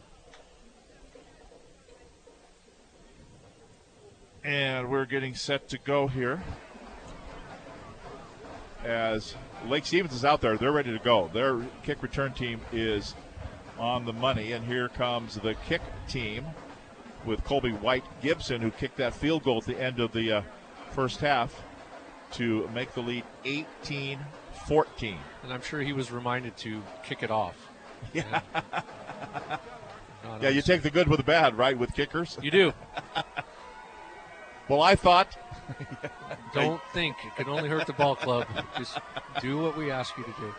[4.43, 6.41] And we're getting set to go here.
[8.83, 9.35] As
[9.67, 11.29] Lake Stevens is out there, they're ready to go.
[11.33, 13.13] Their kick return team is
[13.77, 16.45] on the money, and here comes the kick team
[17.25, 20.41] with Colby White Gibson, who kicked that field goal at the end of the uh,
[20.91, 21.61] first half
[22.31, 24.19] to make the lead 18
[24.65, 25.17] 14.
[25.43, 27.55] And I'm sure he was reminded to kick it off.
[28.13, 28.41] Yeah.
[30.41, 32.37] Yeah, you take the good with the bad, right, with kickers?
[32.41, 32.73] You do.
[34.71, 35.37] well, I thought.
[36.53, 37.17] Don't think.
[37.25, 38.47] It can only hurt the ball club.
[38.77, 38.97] Just
[39.41, 40.53] do what we ask you to do.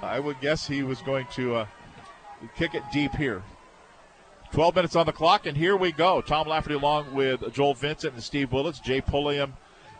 [0.00, 1.66] I would guess he was going to uh,
[2.54, 3.42] kick it deep here.
[4.52, 6.20] 12 minutes on the clock, and here we go.
[6.20, 9.54] Tom Lafferty along with Joel Vincent and Steve Willits, Jay Pulliam,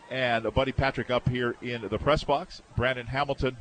[0.08, 2.62] and Buddy Patrick up here in the press box.
[2.76, 3.56] Brandon Hamilton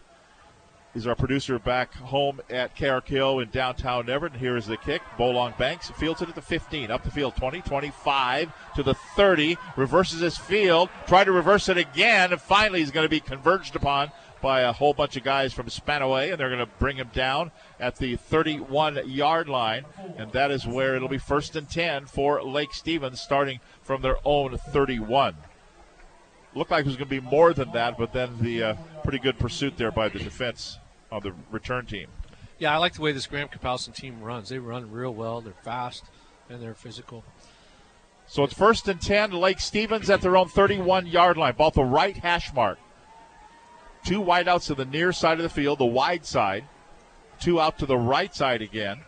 [0.94, 4.34] is our producer back home at KRKO in downtown Everett.
[4.34, 5.02] And here is the kick.
[5.18, 9.58] Bolong Banks fields it at the 15, up the field 20, 25 to the 30,
[9.78, 13.76] reverses his field, try to reverse it again, and finally he's going to be converged
[13.76, 14.12] upon
[14.42, 17.52] by a whole bunch of guys from Spanaway, and they're going to bring him down
[17.80, 19.86] at the 31 yard line.
[20.18, 24.18] And that is where it'll be first and 10 for Lake Stevens, starting from their
[24.26, 25.36] own 31
[26.54, 29.20] looked like it was going to be more than that, but then the uh, pretty
[29.20, 30.81] good pursuit there by the defense
[31.12, 32.08] of the return team.
[32.58, 34.50] Yeah, I like the way this Graham Kapowsin team runs.
[34.50, 35.42] They run real well.
[35.42, 36.06] They're fast
[36.50, 37.24] and they're physical.
[38.28, 39.32] So it's first and 10.
[39.32, 42.78] Lake Stevens at their own 31 yard line, about the right hash mark.
[44.06, 46.66] Two wideouts to the near side of the field, the wide side.
[47.40, 49.02] Two out to the right side again.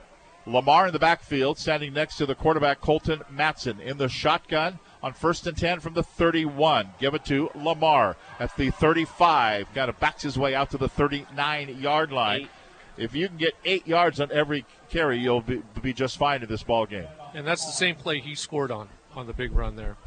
[0.45, 5.13] Limar in the backfield, standing next to the quarterback Colton Matson in the shotgun on
[5.13, 6.89] first and 10 from the 31.
[6.99, 9.67] Give it to Limar at the 35.
[9.75, 12.41] Kind of backs his way out to the 39 yard line.
[12.41, 12.49] Eight.
[12.95, 16.47] If you can get eight yards on every carry, you'll be, be just fine in
[16.47, 17.07] this ball game.
[17.33, 19.97] And that's the same play he scored on on the big run there.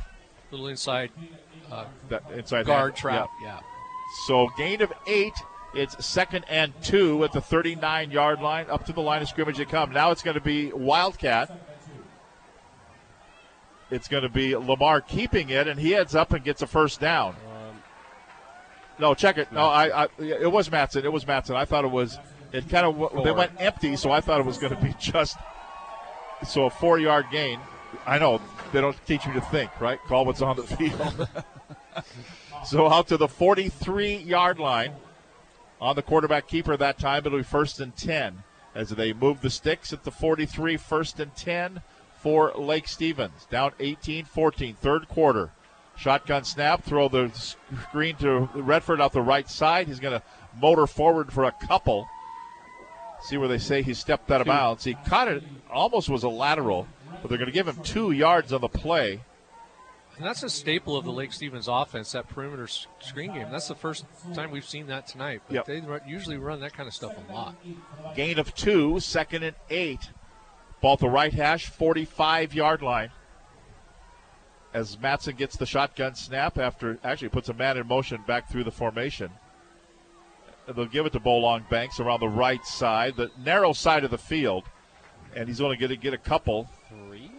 [0.50, 1.10] Little inside
[1.70, 2.96] uh, That inside guard hand.
[2.96, 3.30] trap.
[3.42, 3.48] Yeah.
[3.48, 3.60] Yeah.
[4.26, 5.34] So gain of eight.
[5.74, 8.66] It's second and two at the 39 yard line.
[8.70, 9.90] Up to the line of scrimmage they come.
[9.90, 11.65] Now it's going to be Wildcat.
[13.90, 17.00] It's going to be Limar keeping it, and he heads up and gets a first
[17.00, 17.30] down.
[17.30, 17.82] Um,
[18.98, 19.52] no, check it.
[19.52, 21.04] No, I, I it was Matson.
[21.04, 21.56] It was Matson.
[21.56, 22.18] I thought it was.
[22.52, 25.36] It kind of they went empty, so I thought it was going to be just
[26.44, 27.60] so a four yard gain.
[28.06, 28.40] I know
[28.72, 30.00] they don't teach you to think, right?
[30.06, 31.28] Call what's on the field.
[32.64, 34.94] so out to the 43 yard line
[35.80, 37.22] on the quarterback keeper that time.
[37.24, 38.42] It'll be first and 10
[38.74, 41.82] as they move the sticks at the 43, first and 10
[42.26, 43.46] for Lake Stevens.
[43.52, 45.52] Down 18 14, third quarter.
[45.96, 47.30] Shotgun snap, throw the
[47.88, 49.86] screen to Redford out the right side.
[49.86, 50.26] He's going to
[50.60, 52.08] motor forward for a couple.
[53.22, 54.82] See where they say he stepped out of bounds.
[54.82, 56.88] He caught it, almost was a lateral,
[57.22, 59.20] but they're going to give him two yards on the play.
[60.16, 63.52] And that's a staple of the Lake Stevens offense, that perimeter screen game.
[63.52, 64.04] That's the first
[64.34, 65.42] time we've seen that tonight.
[65.46, 65.66] But Yep.
[65.66, 67.54] they usually run that kind of stuff a lot.
[68.16, 70.10] Gain of two, second and eight.
[70.80, 73.10] Ball at the right hash, 45 yard line.
[74.74, 78.64] As Matson gets the shotgun snap after actually puts a man in motion back through
[78.64, 79.30] the formation.
[80.66, 84.18] They'll give it to Bolong Banks around the right side, the narrow side of the
[84.18, 84.64] field.
[85.34, 86.68] And he's only going to get a couple.
[86.88, 87.30] Three?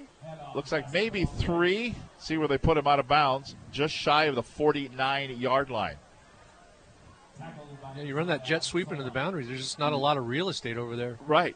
[0.56, 1.96] Looks like maybe three.
[2.20, 5.98] See where they put him out of bounds, just shy of the 49 yard line.
[7.96, 9.48] Yeah, you run that jet sweep into the boundaries.
[9.48, 11.18] There's just not a lot of real estate over there.
[11.28, 11.56] Right.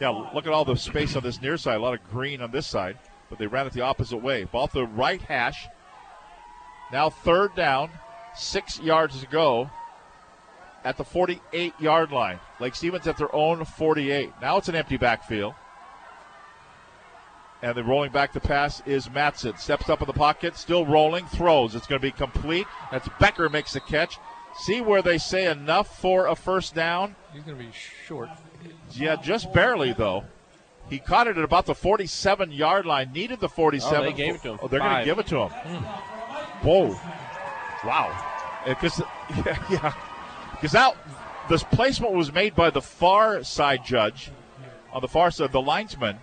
[0.00, 1.76] Yeah, look at all the space on this near side.
[1.76, 2.98] A lot of green on this side,
[3.30, 4.44] but they ran it the opposite way.
[4.44, 5.66] Ball the right hash.
[6.92, 7.90] Now third down,
[8.34, 9.70] six yards to go
[10.84, 12.38] at the 48 yard line.
[12.60, 14.30] Lake Stevens at their own 48.
[14.40, 15.54] Now it's an empty backfield.
[17.62, 19.56] And the rolling back the pass is Matson.
[19.56, 21.74] Steps up in the pocket, still rolling, throws.
[21.74, 22.66] It's going to be complete.
[22.92, 24.18] That's Becker makes the catch.
[24.58, 27.16] See where they say enough for a first down.
[27.32, 27.72] He's going to be
[28.06, 28.28] short.
[28.92, 30.24] Yeah, just barely though.
[30.88, 33.12] He caught it at about the 47 yard line.
[33.12, 33.98] Needed the 47.
[33.98, 34.58] Oh, they gave it to him.
[34.62, 35.82] Oh, they're going to give it to him.
[36.62, 36.98] Whoa!
[37.84, 38.62] Wow!
[38.66, 39.00] Because
[39.44, 39.94] yeah, yeah,
[40.52, 40.94] because now
[41.48, 44.30] this placement was made by the far side judge
[44.92, 46.18] on the far side, the linesman,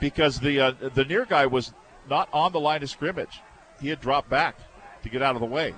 [0.00, 1.72] because the uh, the near guy was
[2.08, 3.40] not on the line of scrimmage.
[3.80, 4.56] He had dropped back
[5.02, 5.74] to get out of the way.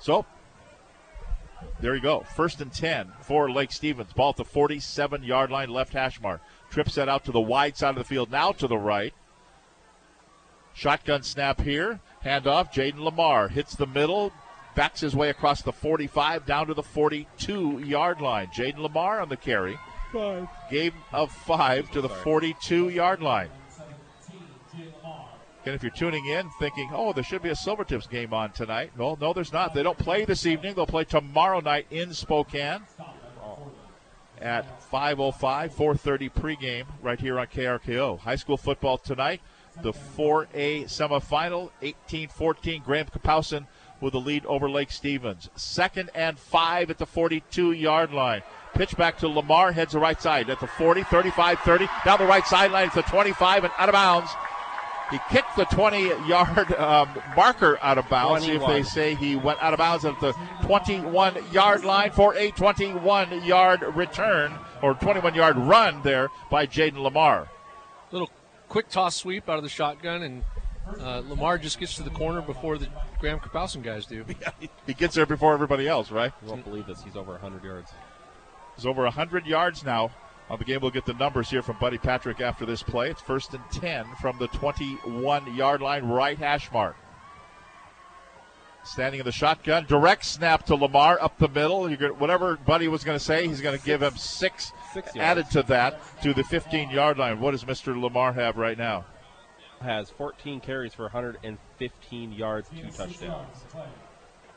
[0.00, 0.26] So
[1.80, 2.20] there you go.
[2.20, 4.12] First and 10 for Lake Stevens.
[4.12, 6.40] Ball at the 47 yard line, left hash mark.
[6.70, 9.14] Trip set out to the wide side of the field, now to the right.
[10.74, 12.00] Shotgun snap here.
[12.24, 12.72] Handoff.
[12.72, 14.32] Jayden Limar hits the middle,
[14.74, 18.48] backs his way across the 45 down to the 42 yard line.
[18.48, 19.78] Jayden Limar on the carry.
[20.12, 20.48] Five.
[20.70, 23.50] Game of five to the 42 yard line.
[25.64, 28.92] And if you're tuning in thinking, oh, there should be a Silvertips game on tonight,
[28.96, 29.74] well, no, there's not.
[29.74, 30.74] They don't play this evening.
[30.74, 32.82] They'll play tomorrow night in Spokane
[34.40, 38.20] at 5.05, 4.30 pregame right here on KRKO.
[38.20, 39.40] High school football tonight,
[39.82, 42.82] the 4A semifinal, 18-14.
[42.84, 43.66] Graham Kapowsin
[44.00, 45.50] with the lead over Lake Stevens.
[45.56, 48.42] Second and five at the 42-yard line.
[48.74, 51.88] Pitch back to Limar, heads the right side at the 40, 35, 30.
[52.04, 54.30] Down the right sideline, it's the 25 and out of bounds.
[55.10, 58.44] He kicked the 20 yard um, marker out of bounds.
[58.44, 60.32] See if they say he went out of bounds at the
[60.62, 64.52] 21 yard line for a 21 yard return
[64.82, 67.48] or 21 yard run there by Jayden Limar.
[68.12, 68.30] Little
[68.68, 70.44] quick toss sweep out of the shotgun, and
[71.00, 74.24] uh, Limar just gets to the corner before the Graham Kapowsin guys do.
[74.86, 76.32] He gets there before everybody else, right?
[76.42, 77.02] You won't believe this.
[77.02, 77.92] He's over 100 yards.
[78.76, 80.10] He's over 100 yards now
[80.50, 80.80] on the game.
[80.80, 83.10] We'll get the numbers here from Buddy Patrick after this play.
[83.10, 86.96] It's first and 10 from the 21 yard line, right hash mark.
[88.84, 91.88] Standing in the shotgun, direct snap to Limar up the middle.
[91.88, 95.14] You're gonna, whatever Buddy was going to say, he's going to give him six, Six
[95.16, 97.40] added to that to the 15 yard line.
[97.40, 97.94] What does Mr.
[97.94, 99.04] Limar have right now?
[99.82, 103.58] Has 14 carries for 115 yards, two touchdowns.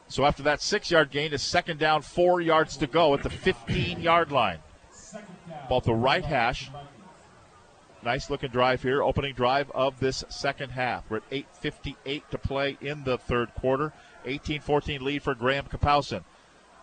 [0.08, 3.30] So after that six yard gain, is second down, four yards to go at the
[3.30, 4.60] 15 yard line.
[5.70, 6.70] At the right hash.
[8.04, 11.10] Nice looking drive here, opening drive of this second half.
[11.10, 13.94] We're at 8.58 to play in the third quarter.
[14.26, 16.24] 18 14 lead for Graham Kapowsin.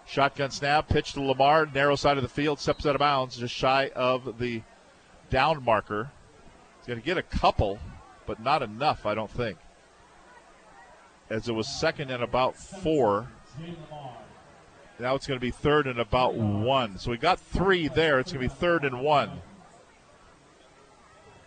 [0.07, 3.55] Shotgun snap, pitch to Limar, narrow side of the field, steps out of bounds, just
[3.55, 4.63] shy of the
[5.29, 6.11] down marker.
[6.79, 7.79] He's going to get a couple,
[8.27, 9.59] but not enough, I don't think.
[11.29, 13.29] as it was second and about four.
[14.99, 16.99] Now it's going to be third and about one.
[16.99, 18.19] So we got three there.
[18.19, 19.31] It's going to be third and one.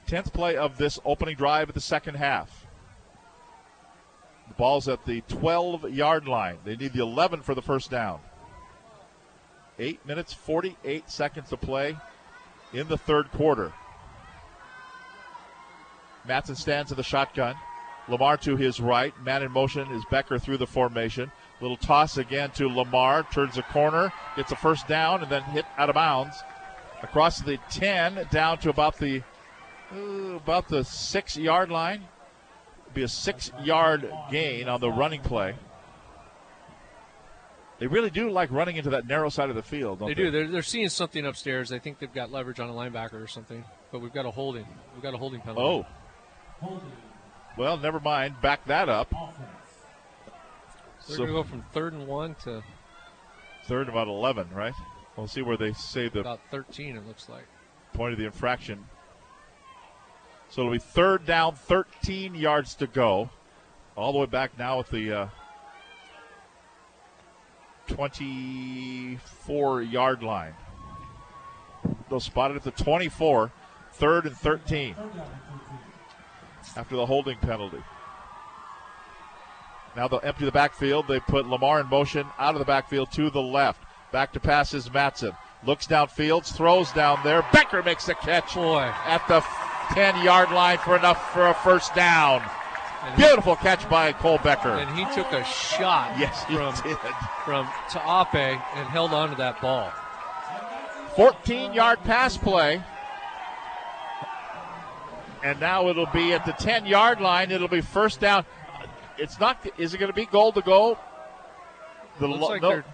[0.07, 2.65] Tenth play of this opening drive of the second half.
[4.47, 6.57] The ball's at the 12 yard line.
[6.63, 8.19] They need the 11 for the first down.
[9.79, 11.97] Eight minutes, 48 seconds to play
[12.73, 13.73] in the third quarter.
[16.25, 17.55] Matson stands in the shotgun.
[18.07, 19.13] Limar to his right.
[19.23, 21.31] Man in motion is Becker through the formation.
[21.61, 23.31] Little toss again to Limar.
[23.31, 24.11] Turns a corner.
[24.35, 26.35] Gets a first down and then hit out of bounds.
[27.03, 29.21] Across the 10 down to about the
[29.93, 32.05] uh, about the six yard line.
[32.93, 35.55] Be a six yard gain on the running play.
[37.79, 39.99] They really do like running into that narrow side of the field.
[39.99, 40.31] Don't They they, do.
[40.31, 41.69] They're, they're seeing something upstairs.
[41.69, 43.65] They think they've got leverage on a linebacker or something.
[43.91, 44.67] But we've got a holding.
[44.93, 45.87] We've got a holding penalty.
[46.61, 46.77] Oh.
[47.57, 48.39] Well, never mind.
[48.39, 49.11] Back that up.
[51.07, 52.63] They're So- going to go from third and one to
[53.65, 54.73] Third about 11, right?
[55.15, 57.45] We'll see where they say the about 13, it looks like.
[57.93, 58.87] point of the infraction.
[60.49, 63.29] So it'll be third down, 13 yards to go.
[63.95, 65.27] All the way back now at the uh,
[67.87, 70.53] 24 yard line.
[72.09, 73.51] They'll spot it at the 24,
[73.93, 74.95] third and 13
[76.75, 77.81] after the holding penalty.
[79.95, 81.07] Now they'll empty the backfield.
[81.07, 83.81] They put Limar in motion out of the backfield to the left.
[84.11, 85.33] Back to passes Matson.
[85.65, 87.45] Looks downfield, throws down there.
[87.53, 89.43] Becker makes a catch at the
[89.93, 92.41] 10 yard line for enough for a first down.
[93.15, 94.69] Beautiful catch by Cole Becker.
[94.69, 96.97] And he took a shot Yes, he from, did.
[97.45, 99.91] from Taape and held on to that ball.
[101.15, 102.81] 14 yard pass play.
[105.43, 107.51] And now it'll be at the 10 yard line.
[107.51, 108.45] It'll be first down.
[109.17, 110.97] It's not, is it going to be goal to go?
[112.19, 112.85] The Looks lo- like no- they're,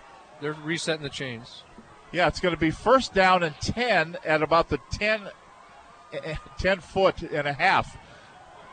[0.41, 1.63] they're resetting the chains.
[2.11, 5.27] Yeah, it's going to be first down and 10 at about the 10,
[6.13, 7.97] eh, 10 foot and a half.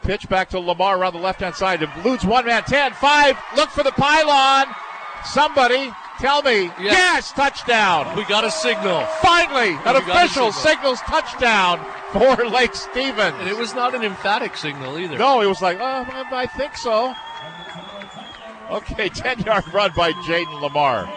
[0.03, 1.83] Pitch back to Limar around the left hand side.
[1.83, 3.39] Eludes one man, 10, 5.
[3.57, 4.67] Look for the pylon.
[5.25, 5.91] Somebody
[6.21, 6.71] tell me.
[6.79, 8.15] Yes, touchdown.
[8.15, 9.01] We got a signal.
[9.23, 10.97] Finally, an We got official signal.
[10.97, 11.81] signals touchdown
[12.13, 13.35] for Lake Stevens.
[13.41, 15.17] And it was not an emphatic signal either.
[15.17, 17.15] No, it was like, oh, I think so.
[18.71, 21.09] Okay, 10 yard run by Jayden Limar.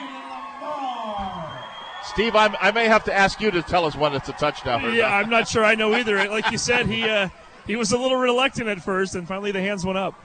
[2.04, 4.86] Steve, I'm, I may have to ask you to tell us when it's a touchdown.
[4.86, 5.14] or Yeah.
[5.14, 6.16] I'm not sure I know either.
[6.30, 7.30] Like you said, he uh,
[7.66, 10.16] he was a little reluctant at first, and finally the hands went up.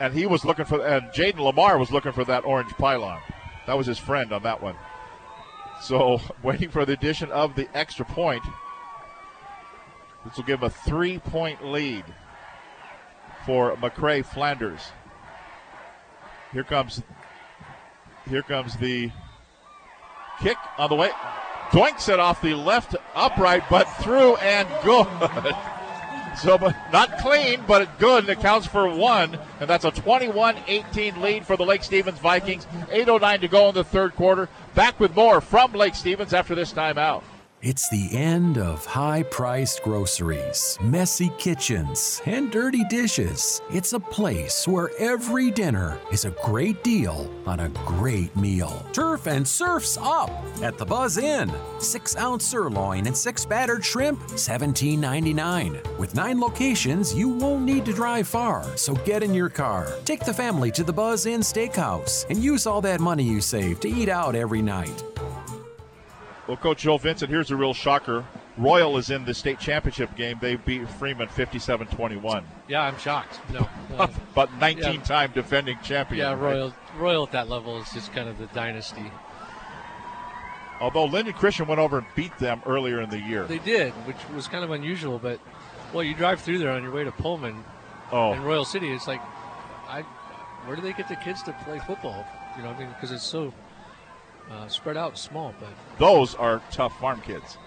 [0.00, 3.20] And he was looking for, and Jayden Limar was looking for that orange pylon.
[3.66, 4.76] That was his friend on that one.
[5.80, 8.42] So, waiting for the addition of the extra point.
[10.24, 12.04] This will give him a three point lead
[13.46, 14.92] for McCray Flanders.
[16.52, 17.02] Here comes
[18.28, 19.10] here comes the
[20.40, 21.10] kick on the way.
[21.70, 25.06] Doinks it off the left upright, but through and good.
[26.36, 28.24] So, but not clean, but good.
[28.24, 32.64] And it counts for one, and that's a 21-18 lead for the Lake Stevens Vikings.
[32.92, 34.48] 8:09 to go in the third quarter.
[34.76, 37.24] Back with more from Lake Stevens after this timeout.
[37.60, 43.60] It's the end of high priced groceries, messy kitchens, and dirty dishes.
[43.72, 48.86] It's a place where every dinner is a great deal on a great meal.
[48.92, 50.30] Turf and Surf's up
[50.62, 51.52] at the Buzz Inn.
[51.80, 55.98] Six ounce sirloin and six battered shrimp, $17.99.
[55.98, 58.62] With nine locations, you won't need to drive far.
[58.76, 62.68] So get in your car, take the family to the Buzz Inn Steakhouse, and use
[62.68, 65.02] all that money you save to eat out every night.
[66.48, 68.24] Well, Coach Joe Vincent, here's a real shocker.
[68.56, 70.38] Royal is in the state championship game.
[70.40, 72.42] They beat Freeman 57-21.
[72.68, 73.38] Yeah, I'm shocked.
[73.52, 73.68] No.
[73.98, 75.02] uh, but 19 yeah.
[75.02, 76.20] time defending champion.
[76.26, 76.40] Yeah, right?
[76.40, 79.12] Royal Royal at that level is just kind of the dynasty.
[80.80, 83.44] Although Lynden Christian went over and beat them earlier in the year.
[83.44, 85.18] They did, which was kind of unusual.
[85.18, 85.40] But
[85.92, 87.62] well, you drive through there on your way to Pullman
[88.10, 88.32] Oh.
[88.32, 88.88] in Royal City.
[88.88, 89.20] It's like,
[89.86, 90.00] I
[90.64, 92.24] where do they get the kids to play football?
[92.56, 93.52] You know, I mean, because it's so
[94.50, 95.54] uh, spread out, small.
[95.60, 95.68] But
[95.98, 97.58] Those are tough farm kids.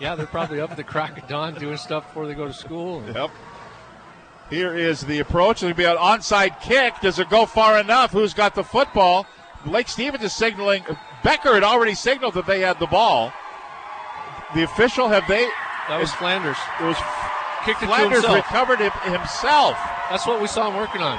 [0.00, 2.52] yeah, they're probably up at the crack of dawn doing stuff before they go to
[2.52, 3.02] school.
[3.14, 3.30] Yep.
[4.50, 5.62] Here is the approach.
[5.62, 6.94] It'll be an onside kick.
[7.00, 8.12] Does it go far enough?
[8.12, 9.26] Who's got the football?
[9.64, 10.84] Lake Stevens is signaling.
[11.24, 13.32] Becker had already signaled that they had the ball.
[14.54, 15.48] The official have they?
[15.88, 16.56] That was Flanders.
[16.80, 16.96] It was
[17.64, 18.36] Kicked it to Flanders himself.
[18.36, 19.76] recovered it himself.
[20.08, 21.18] That's what we saw him working on.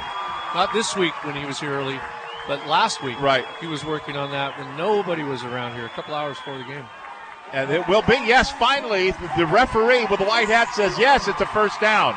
[0.56, 2.00] Not this week when he was here early,
[2.48, 3.20] but last week.
[3.20, 3.46] Right.
[3.60, 6.64] He was working on that when nobody was around here, a couple hours before the
[6.64, 6.86] game.
[7.54, 11.40] And it will be, yes, finally, the referee with the white hat says, yes, it's
[11.40, 12.14] a first down.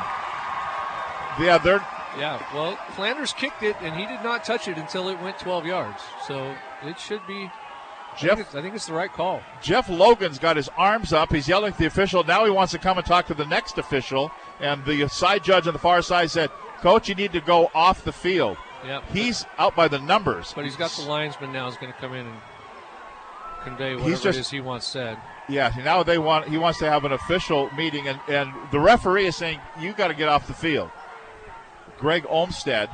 [1.39, 1.85] Yeah, they're
[2.17, 5.65] Yeah, well, Flanders kicked it, and he did not touch it until it went 12
[5.65, 6.01] yards.
[6.27, 6.53] So
[6.83, 7.49] it should be.
[8.17, 9.41] Jeff- I think, it's, I think it's the right call.
[9.61, 11.31] Jeff Logan's got his arms up.
[11.31, 12.25] He's yelling at the official.
[12.25, 14.31] Now he wants to come and talk to the next official.
[14.59, 16.49] And the side judge on the far side said,
[16.81, 18.57] Coach, you need to go off the field.
[18.85, 19.03] Yep.
[19.13, 20.53] He's out by the numbers.
[20.55, 21.67] But he's got the linesman now.
[21.67, 22.37] Is going to come in and
[23.63, 25.17] convey whatever He's just- it is he wants said.
[25.49, 29.25] Yeah, now they want he wants to have an official meeting, and, and the referee
[29.25, 30.89] is saying you got to get off the field.
[31.97, 32.89] Greg Olmstead,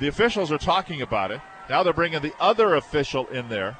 [0.00, 1.40] the officials are talking about it.
[1.68, 3.76] Now they're bringing the other official in there.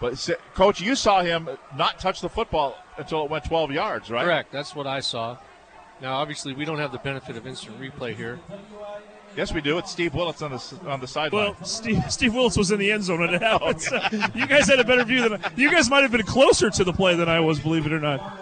[0.00, 4.24] But coach, you saw him not touch the football until it went 12 yards, right?
[4.24, 4.50] Correct.
[4.50, 5.36] That's what I saw.
[6.00, 8.40] Now, obviously, we don't have the benefit of instant replay here.
[9.36, 9.78] Yes, we do.
[9.78, 11.54] It's Steve Willits on the on the sideline.
[11.58, 13.80] Well, Steve, Steve Willits was in the end zone when it oh, happened.
[13.80, 13.96] so
[14.34, 16.84] you guys had a better view than I, you guys might have been closer to
[16.84, 18.38] the play than I was, believe it or not.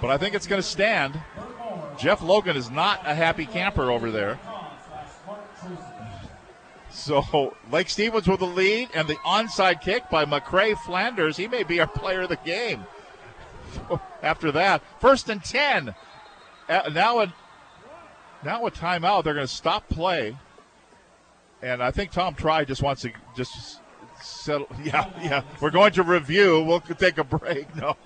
[0.00, 1.18] but I think it's going to stand.
[1.98, 4.38] Jeff Logan is not a happy camper over there.
[6.90, 11.36] So Lake Stevens with the lead and the onside kick by McCray Flanders.
[11.36, 12.84] He may be our player of the game.
[14.22, 15.94] After that, first and ten.
[16.68, 17.32] Now a
[18.44, 19.24] now a timeout.
[19.24, 20.36] They're going to stop play,
[21.62, 23.80] and I think Tom Tri just wants to just
[24.22, 24.68] settle.
[24.82, 25.42] Yeah, yeah.
[25.60, 26.62] We're going to review.
[26.62, 27.74] We'll take a break.
[27.76, 27.96] No.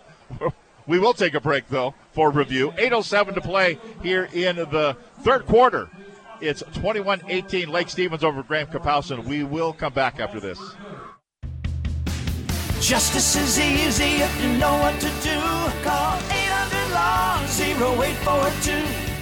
[0.87, 2.73] We will take a break, though, for review.
[2.73, 5.89] 8.07 to play here in the third quarter.
[6.41, 9.25] It's 21 18 Lake Stevens over Graham Kapowsin.
[9.25, 10.59] We will come back after this.
[12.81, 15.39] Justice is easy if you know what to do.
[15.85, 19.22] Call 800 Law 0842.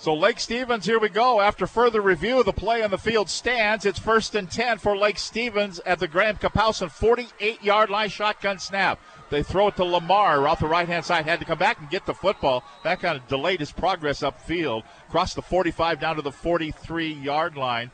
[0.00, 1.42] So Lake Stevens, here we go.
[1.42, 3.84] After further review, the play on the field stands.
[3.84, 8.58] It's first and 10 for Lake Stevens at the Graham Kapowsin 48 yard line shotgun
[8.58, 8.98] snap.
[9.28, 11.26] They throw it to Limar off the right hand side.
[11.26, 12.64] Had to come back and get the football.
[12.82, 14.84] That kind of delayed his progress upfield.
[15.10, 17.90] Crossed the 45 down to the 43 yard line.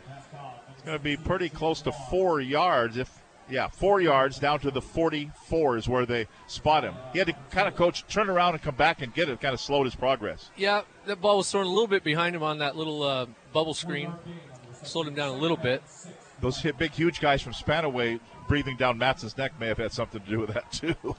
[0.76, 2.98] It's going to be pretty close to four yards.
[2.98, 3.10] If
[3.48, 6.94] yeah, four yards down to the 44 is where they spot him.
[7.12, 9.40] He had to kind of coach turn around and come back and get it.
[9.40, 10.50] Kind of slowed his progress.
[10.56, 13.74] Yeah, that ball was thrown a little bit behind him on that little uh, bubble
[13.74, 14.12] screen.
[14.82, 15.82] Slowed him down a little bit.
[16.40, 20.20] Those hit big, huge guys from Spanaway breathing down Matson's neck may have had something
[20.20, 21.16] to do with that too.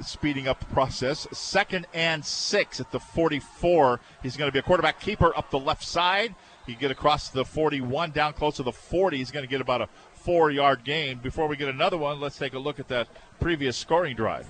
[0.00, 1.26] Speeding up the process.
[1.32, 4.00] Second and six at the 44.
[4.22, 6.34] He's going to be a quarterback keeper up the left side.
[6.66, 9.18] He get across the 41 down close to the 40.
[9.18, 11.18] He's going to get about a four-yard gain.
[11.18, 13.08] Before we get another one, let's take a look at that
[13.40, 14.46] previous scoring drive.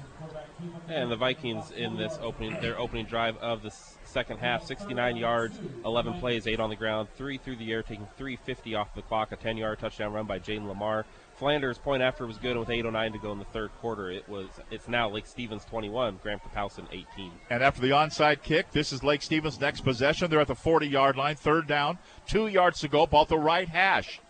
[0.89, 5.17] And the Vikings in this opening, their opening drive of the s- second half, 69
[5.17, 9.03] yards, 11 plays, eight on the ground, three through the air, taking 350 off the
[9.03, 9.33] clock.
[9.33, 11.05] A 10-yard touchdown run by Jayden Limar.
[11.37, 14.29] Flanders' point after was good, and with 8:09 to go in the third quarter, it
[14.29, 17.33] was it's now Lake Stevens 21, Graham Kapowsin 18.
[17.49, 20.29] And after the onside kick, this is Lake Stevens' next possession.
[20.29, 21.97] They're at the 40 yard line, third down,
[22.27, 24.21] two yards to go, ball the right hash.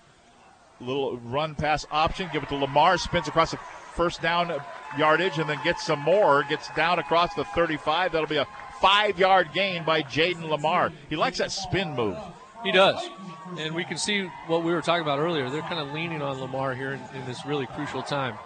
[0.81, 4.63] Little run pass option, give it to Limar, spins across the first down
[4.97, 6.45] yardage, and then gets some more.
[6.45, 8.13] Gets down across the 35.
[8.13, 8.47] That'll be a
[8.81, 10.93] five yard gain by Jayden Limar.
[11.09, 12.17] He likes that spin move.
[12.65, 13.09] He does.
[13.59, 15.51] And we can see what we were talking about earlier.
[15.51, 18.37] They're kind of leaning on Limar here in, in this really crucial time.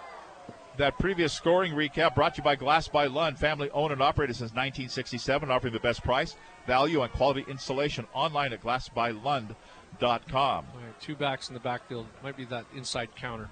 [0.77, 4.35] That previous scoring recap brought to you by Glass by Lund, family owned and operated
[4.35, 6.35] since 1967, offering the best price,
[6.67, 9.55] value, and quality installation online at glassbylund.com.
[9.99, 12.07] Right, two backs in the backfield.
[12.23, 13.49] Might be that inside counter.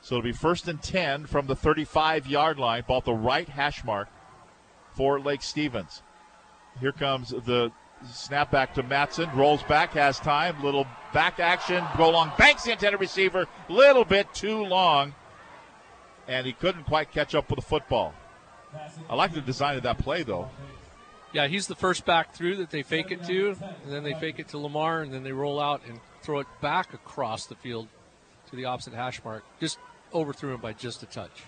[0.00, 3.48] So it'll be first and 10 from the 35 yard line, ball at the right
[3.48, 4.08] hash mark
[4.98, 6.02] for Lake Stevens.
[6.80, 7.70] Here comes the
[8.10, 13.00] snap back to Matson, rolls back, has time, little back action, Bolong Banks the intended
[13.00, 15.14] receiver, little bit too long,
[16.26, 18.12] and he couldn't quite catch up with the football.
[19.08, 20.50] I like the design of that play, though.
[21.32, 24.40] Yeah, he's the first back through that they fake it to, and then they fake
[24.40, 27.86] it to Limar, and then they roll out and throw it back across the field
[28.50, 29.44] to the opposite hash mark.
[29.60, 29.78] Just
[30.12, 31.44] overthrew him by just a touch.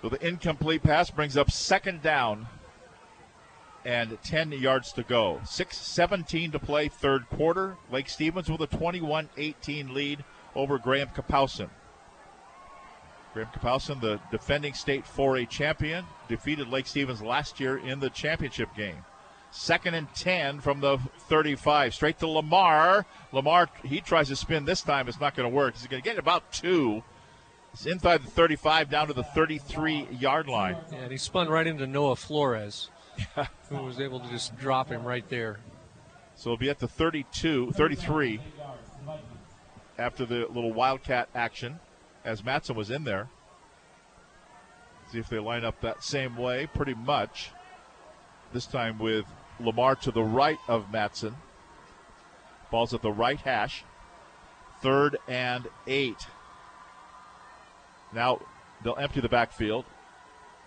[0.00, 2.46] So the incomplete pass brings up second down
[3.86, 5.40] and 10 yards to go.
[5.44, 7.76] 6.17 to play, third quarter.
[7.90, 10.24] Lake Stevens with a 21 18 lead
[10.56, 11.70] over Graham Kapowsin.
[13.32, 18.74] Graham Kapowsin, the defending state 4A champion, defeated Lake Stevens last year in the championship
[18.74, 19.04] game.
[19.52, 20.98] Second and 10 from the
[21.28, 21.94] 35.
[21.94, 23.04] Straight to Limar.
[23.32, 25.06] Limar, he tries to spin this time.
[25.06, 25.76] It's not going to work.
[25.76, 27.04] He's going to get about two.
[27.72, 30.76] It's inside the 35 down to the 33 yard line.
[30.90, 32.90] Yeah, and he spun right into Noah Flores,
[33.68, 35.58] who was able to just drop him right there.
[36.34, 38.40] So it'll be at the 32, 33
[39.98, 41.80] after the little Wildcat action
[42.24, 43.28] as Matson was in there.
[45.10, 47.50] See if they line up that same way, pretty much.
[48.52, 49.24] This time with
[49.60, 51.36] Limar to the right of Matson.
[52.70, 53.84] Ball's at the right hash.
[54.82, 56.26] Third and eight.
[58.12, 58.40] Now
[58.82, 59.84] they'll empty the backfield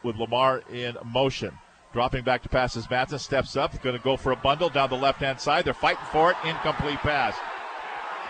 [0.04, 1.58] with Limar in motion.
[1.92, 4.90] Dropping back to pass as Matson steps up, going to go for a bundle down
[4.90, 5.66] the left hand side.
[5.66, 6.38] They're fighting for it.
[6.46, 7.36] Incomplete pass.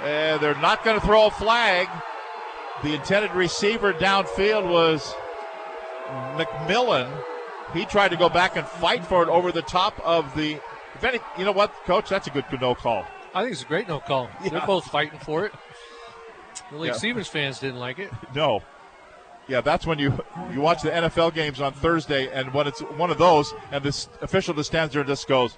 [0.01, 1.89] And they're not going to throw a flag.
[2.83, 5.13] The intended receiver downfield was
[6.37, 7.11] McMillan.
[7.73, 10.59] He tried to go back and fight for it over the top of the.
[11.03, 12.09] Any, you know what, Coach?
[12.09, 13.05] That's a good no call.
[13.33, 14.29] I think it's a great no call.
[14.41, 14.49] Yeah.
[14.51, 15.53] They're both fighting for it.
[16.71, 16.97] The Lake Yeah.
[16.97, 18.11] Stevens fans didn't like it.
[18.33, 18.61] No.
[19.49, 20.13] Yeah, that's when you
[20.53, 24.07] you watch the NFL games on Thursday, and when it's one of those, and this
[24.21, 25.57] official just stands there and just goes,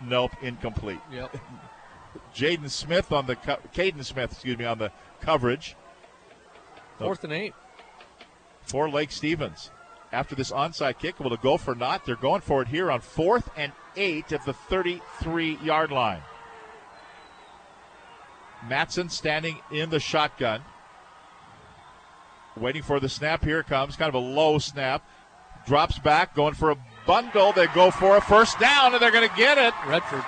[0.00, 1.36] "Nope, incomplete." Yep.
[2.34, 5.74] Jaden Smith on the co- Caden Smith, excuse me, on the coverage
[6.98, 7.52] Fourth and eight.
[8.62, 9.70] for Lake Stevens.
[10.12, 12.04] After this onside kick, will it go for not?
[12.06, 16.22] They're going for it here on fourth and eight at the 33 yard line.
[18.68, 20.62] Matson standing in the shotgun.
[22.56, 23.44] Waiting for the snap.
[23.44, 23.96] Here comes.
[23.96, 25.02] Kind of a low snap.
[25.66, 26.76] Drops back, going for a
[27.06, 27.52] bundle.
[27.52, 29.72] They go for a first down, and they're going to get it.
[29.86, 30.24] Redford.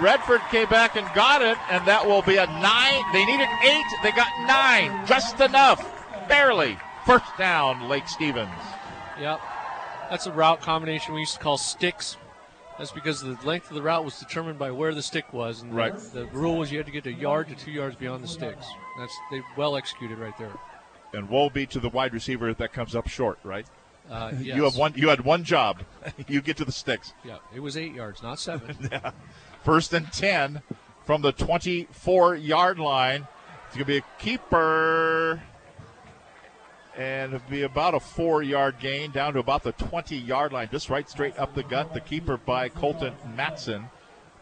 [0.00, 3.02] Redford came back and got it, and that will be a nine.
[3.12, 3.84] They needed eight.
[4.02, 5.06] They got nine.
[5.06, 5.82] Just enough.
[6.28, 6.76] Barely.
[7.06, 8.50] First down, Lake Stevens.
[9.18, 9.40] Yep.
[10.10, 12.16] That's a route combination we used to call sticks.
[12.78, 15.72] That's because the length of the route was determined by where the stick was, and
[15.72, 15.74] the-
[16.12, 18.66] the, rule was you had to get a yard to two yards beyond the sticks.
[18.98, 20.52] That's they well executed right there.
[21.14, 23.66] And woe be to the wide receiver that comes up short, right?
[24.10, 24.92] Uh, You have one.
[24.94, 25.80] You had one job.
[26.28, 27.12] you get to the sticks.
[27.24, 28.76] Yeah, it was eight yards, not seven.
[28.90, 29.12] yeah.
[29.64, 30.62] First and ten
[31.04, 33.26] from the 24 yard line.
[33.66, 35.42] It's gonna be a keeper,
[36.96, 40.68] and it'll be about a four yard gain down to about the 20 yard line,
[40.70, 41.92] just right straight up the gut.
[41.94, 43.90] The keeper by Colton Matson,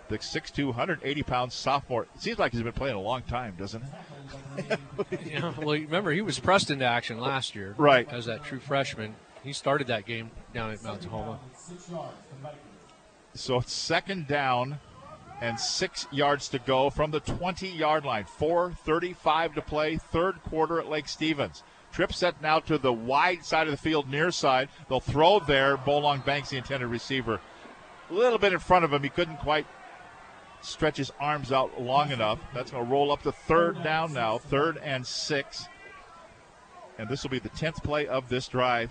[0.08, 2.04] the 6'2", 180 pound sophomore.
[2.14, 3.88] It seems like he's been playing a long time, doesn't it?
[5.26, 8.10] yeah, well, remember he was pressed into action last year, Right.
[8.10, 11.38] As that true freshman, he started that game down at Mount Tahoma.
[13.34, 14.80] So it's second down
[15.40, 18.24] and six yards to go from the 20 yard line.
[18.24, 21.62] 4.35 to play, third quarter at Lake Stevens.
[21.92, 24.68] Trip set now to the wide side of the field, near side.
[24.88, 25.76] They'll throw there.
[25.76, 27.40] Bolong Banks, the intended receiver.
[28.10, 29.02] A little bit in front of him.
[29.02, 29.66] He couldn't quite
[30.66, 32.40] stretch his arms out long enough.
[32.52, 35.68] That's going to roll up to third down now, third and six.
[36.98, 38.90] And this will be the 10th play of this drive.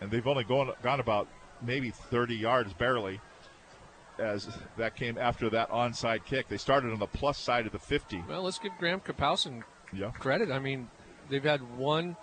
[0.00, 1.28] And they've only gone, gone about
[1.62, 3.20] maybe 30 yards, barely,
[4.18, 6.48] as that came after that onside kick.
[6.48, 8.22] They started on the plus side of the 50.
[8.28, 10.10] Well, let's give Graham Kapowsin Yeah.
[10.10, 10.50] credit.
[10.50, 10.90] I mean,
[11.30, 12.16] they've had one.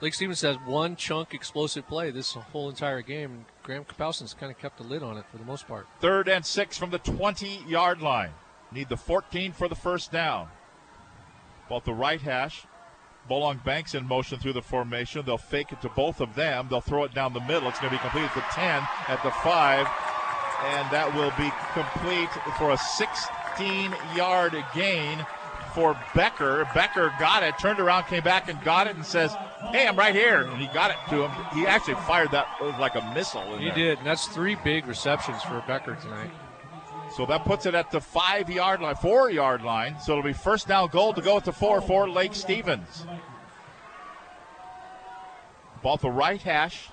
[0.00, 4.52] Lake Stevens has one chunk explosive play this whole entire game, and Graham Kapowsin's kind
[4.52, 5.88] of kept a lid on it for the most part.
[6.00, 8.30] Third and six from the 20 yard line.
[8.70, 10.48] Need the 14 for the first down.
[11.68, 12.64] Both the right hash.
[13.28, 15.22] Bolong Banks in motion through the formation.
[15.26, 16.68] They'll fake it to both of them.
[16.70, 17.68] They'll throw it down the middle.
[17.68, 19.86] It's going to be complete at the 10, at the 5,
[20.64, 25.26] and that will be complete for a 16 yard gain
[25.74, 26.68] for Becker.
[26.74, 29.34] Becker got it, turned around, came back and got it, and says,
[29.72, 30.42] Hey, I'm right here.
[30.42, 31.30] And he got it to him.
[31.52, 33.54] He actually fired that it was like a missile.
[33.54, 33.74] in He there.
[33.74, 36.30] did, and that's three big receptions for Becker tonight.
[37.16, 39.96] So that puts it at the five yard line, four yard line.
[40.00, 43.04] So it'll be first down goal to go at the four for Lake Stevens.
[45.82, 46.88] Ball the right hash.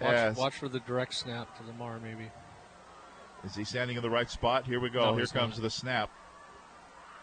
[0.00, 2.30] Watch, As- watch for the direct snap to Limar, maybe.
[3.44, 4.66] Is he standing in the right spot?
[4.66, 5.10] Here we go.
[5.12, 5.62] No, Here comes not.
[5.62, 6.10] the snap.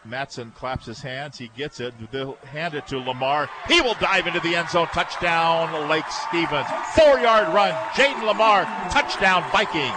[0.04, 1.38] Matson claps his hands.
[1.38, 1.94] He gets it.
[2.12, 3.48] They'll hand it to Limar.
[3.68, 4.86] He will dive into the end zone.
[4.88, 6.66] Touchdown, Lake Stevens.
[6.94, 7.72] Four yard run.
[7.92, 8.64] Jayden Limar.
[8.90, 9.94] Touchdown, Vikings.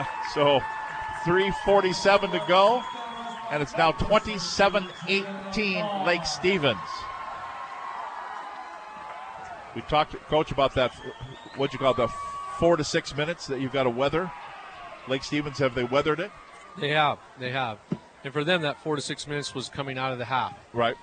[0.34, 0.60] so
[1.24, 2.82] 3.47 to go.
[3.50, 6.78] And it's now 27 18 Lake Stevens.
[9.74, 10.92] We talked, Coach, about that.
[11.56, 12.08] What you call the
[12.58, 14.30] four to six minutes that you've got to weather.
[15.10, 16.30] Lake Stevens, have they weathered it?
[16.78, 17.78] They have, they have.
[18.22, 20.54] And for them, that four to six minutes was coming out of the half.
[20.72, 20.96] Right.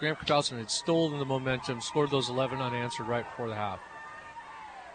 [0.00, 3.80] Graham Kapowsin had stolen the momentum, scored those 11 unanswered right before the half.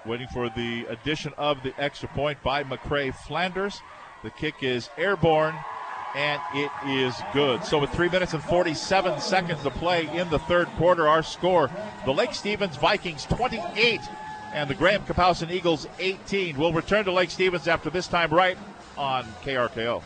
[0.05, 3.81] Waiting for the addition of the extra point by McCrae Flanders.
[4.23, 5.55] The kick is airborne
[6.15, 7.63] and it is good.
[7.63, 11.69] So with three minutes and 47 seconds to play in the third quarter, our score:
[12.05, 14.01] the Lake Stevens Vikings 28
[14.53, 16.57] and the Graham Kapowsin Eagles 18.
[16.57, 18.57] We'll return to Lake Stevens after this time right
[18.97, 20.01] on KRKO.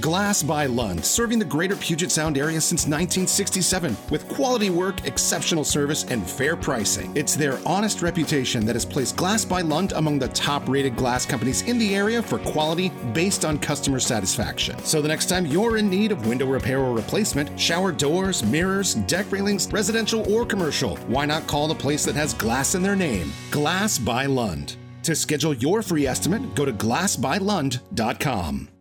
[0.00, 5.64] Glass by Lund, serving the greater Puget Sound area since 1967 with quality work, exceptional
[5.64, 7.12] service, and fair pricing.
[7.14, 11.26] It's their honest reputation that has placed Glass by Lund among the top rated glass
[11.26, 14.78] companies in the area for quality based on customer satisfaction.
[14.78, 18.94] So the next time you're in need of window repair or replacement, shower doors, mirrors,
[18.94, 22.96] deck railings, residential or commercial, why not call the place that has glass in their
[22.96, 23.30] name?
[23.50, 24.76] Glass by Lund.
[25.02, 28.71] To schedule your free estimate, go to glassbylund.com.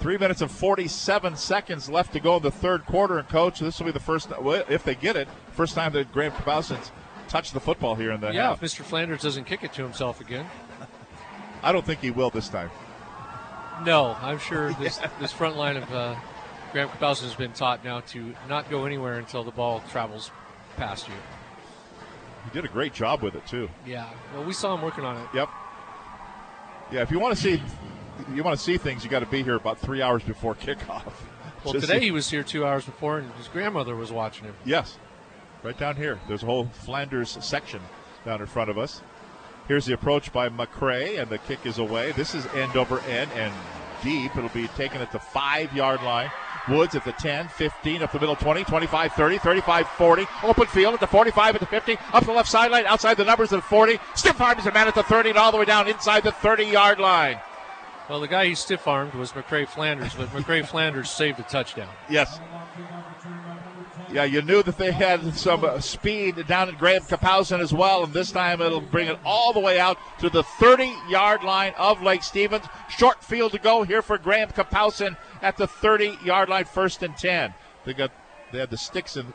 [0.00, 3.18] Three minutes and 47 seconds left to go in the third quarter.
[3.18, 4.28] And, coach, this will be the first,
[4.68, 6.92] if they get it, first time that Graham Kapowsin's
[7.28, 8.62] touched the football here in the yeah, half.
[8.62, 8.82] if Mr.
[8.82, 10.46] Flanders doesn't kick it to himself again.
[11.62, 12.70] I don't think he will this time.
[13.84, 16.16] No, I'm sure this this front line of uh,
[16.72, 20.30] Graham Kapowsin has been taught now to not go anywhere until the ball travels
[20.76, 21.14] past you.
[22.44, 23.68] He did a great job with it, too.
[23.84, 25.28] Yeah, well, we saw him working on it.
[25.34, 25.48] Yep.
[26.92, 27.62] Yeah, if you want to see
[28.34, 31.12] you want to see things, you got to be here about three hours before kickoff.
[31.64, 34.44] Well, Just today see- he was here two hours before, and his grandmother was watching
[34.44, 34.54] him.
[34.64, 34.96] Yes,
[35.64, 36.20] right down here.
[36.28, 37.80] There's a whole Flanders section
[38.24, 39.02] down in front of us.
[39.66, 42.12] Here's the approach by McCrae, and the kick is away.
[42.12, 43.52] This is end over end and
[44.04, 44.36] deep.
[44.36, 46.30] It'll be taken at the five yard line.
[46.68, 50.26] Woods at the 10, 15, up the middle 20, 25, 30, 35, 40.
[50.44, 53.52] Open field at the 45, at the 50, up the left sideline, outside the numbers
[53.52, 53.98] at the 40.
[54.14, 56.66] Stiff arms a man at the 30, and all the way down inside the 30
[56.66, 57.40] yard line.
[58.08, 61.90] Well, the guy he stiff armed was McCrae Flanders, but McCrae Flanders saved a touchdown.
[62.08, 62.40] Yes.
[64.10, 68.04] Yeah, you knew that they had some uh, speed down at Graham Kapowsin as well,
[68.04, 71.74] and this time it'll bring it all the way out to the 30 yard line
[71.76, 72.64] of Lake Stevens.
[72.88, 77.14] Short field to go here for Graham Kapowsin at the 30 yard line, first and
[77.14, 77.52] 10.
[77.84, 78.10] They got
[78.50, 79.34] they had the sticks in,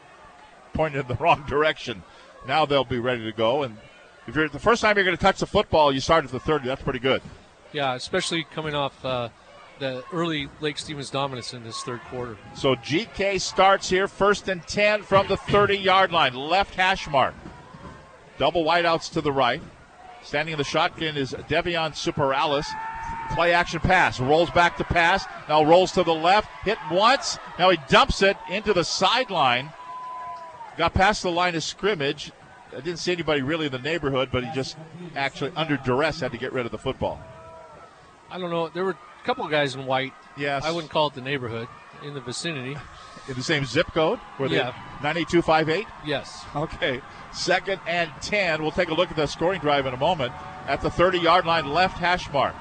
[0.73, 2.01] pointed in the wrong direction.
[2.47, 3.61] Now they'll be ready to go.
[3.61, 3.77] And
[4.25, 6.39] if you're the first time you're going to touch the football, you start at the
[6.39, 6.67] 30.
[6.67, 7.21] That's pretty good.
[7.73, 9.29] Yeah, especially coming off uh,
[9.79, 12.37] the early Lake Stevens dominance in this third quarter.
[12.55, 17.33] So GK starts here, first and 10 from the 30 yard line, left hash mark.
[18.37, 19.61] Double wideouts to the right.
[20.23, 22.65] Standing in the shotgun is Devion Superales.
[23.35, 24.19] Play action pass.
[24.19, 25.25] Rolls back to pass.
[25.49, 26.49] Now rolls to the left.
[26.63, 27.37] Hit once.
[27.59, 29.71] Now he dumps it into the sideline.
[30.77, 32.31] Got past the line of scrimmage.
[32.71, 34.77] I didn't see anybody really in the neighborhood, but he just
[35.15, 37.21] actually, under duress, had to get rid of the football.
[38.33, 38.67] I don't know.
[38.67, 40.11] There were a couple of guys in white.
[40.35, 40.65] Yes.
[40.65, 41.67] I wouldn't call it the neighborhood,
[42.01, 42.75] in the vicinity.
[43.27, 44.19] In the same zip code?
[44.39, 44.73] Were they Yeah.
[45.03, 45.87] 98258?
[46.03, 46.43] Yes.
[46.55, 47.01] Okay.
[47.31, 48.63] Second and 10.
[48.63, 50.33] We'll take a look at the scoring drive in a moment.
[50.67, 52.55] At the 30 yard line, left hash mark.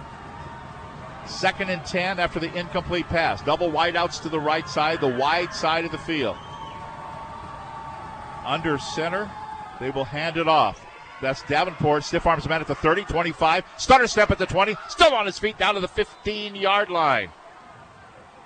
[1.25, 3.41] Second and 10 after the incomplete pass.
[3.41, 6.36] Double wideouts to the right side, the wide side of the field.
[8.44, 9.31] Under center,
[9.81, 10.82] they will hand it off.
[11.23, 12.05] That's Davenport.
[12.05, 13.65] Stiff arms man at the 30, 25.
[13.78, 14.75] Stutter step at the 20.
[14.89, 17.31] Still on his feet down to the 15 yard line.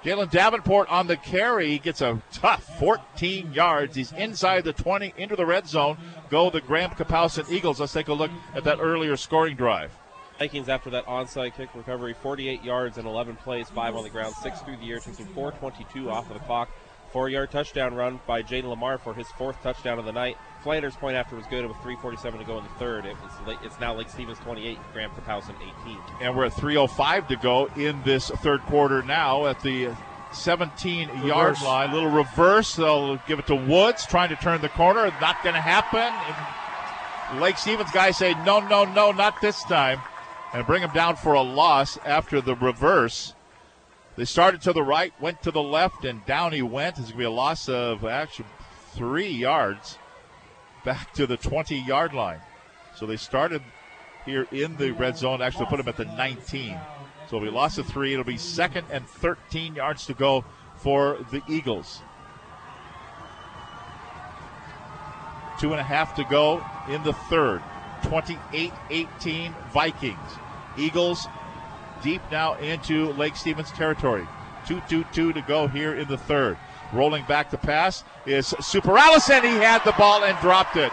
[0.04, 1.68] Jalen Davenport on the carry.
[1.68, 3.96] He gets a tough 14 yards.
[3.96, 5.96] He's inside the 20 into the red zone.
[6.30, 7.80] Go the Graham Kapowsin Eagles.
[7.80, 9.90] Let's take a look at that earlier scoring drive.
[10.38, 14.34] Vikings after that onside kick recovery, 48 yards and 11 plays, five on the ground,
[14.42, 16.68] six through the air, taking 4:22 off of the clock.
[17.10, 20.36] Four-yard touchdown run by Jayden Limar for his fourth touchdown of the night.
[20.66, 23.06] Flanders' point after was good with 3:47 to go in the third.
[23.06, 25.54] It was late, it's now Lake Stevens 28, Graham Kapowsin
[25.84, 25.96] 18.
[26.20, 29.90] And we're at 3.05 to go in this third quarter now at the
[30.32, 31.62] 17 yard Reverse.
[31.62, 31.92] line.
[31.92, 32.74] Little reverse.
[32.74, 35.04] They'll give it to Woods, trying to turn the corner.
[35.20, 36.12] Not going to happen.
[37.40, 40.00] Lake Stevens guys say, no, no, no, not this time.
[40.52, 43.36] And bring him down for a loss after the reverse.
[44.16, 46.98] They started to the right, went to the left, and down he went.
[46.98, 48.46] It's going to be a loss of actually
[48.94, 49.98] three yards
[50.86, 52.40] back to the 20 yard line.
[52.94, 53.60] So they started
[54.24, 56.78] here in the red zone, actually put them at the 19.
[57.28, 58.12] So we lost a three.
[58.12, 60.44] It'll be second and 13 yards to go
[60.76, 62.02] for the Eagles.
[65.58, 67.62] Two and a half to go in the third.
[68.04, 70.30] 28 18 Vikings.
[70.78, 71.26] Eagles
[72.00, 74.26] deep now into Lake Stevens territory.
[74.68, 76.56] 2 2 2 to go here in the third.
[76.92, 79.26] Rolling back to pass is Superales.
[79.42, 80.92] He had the ball and dropped it.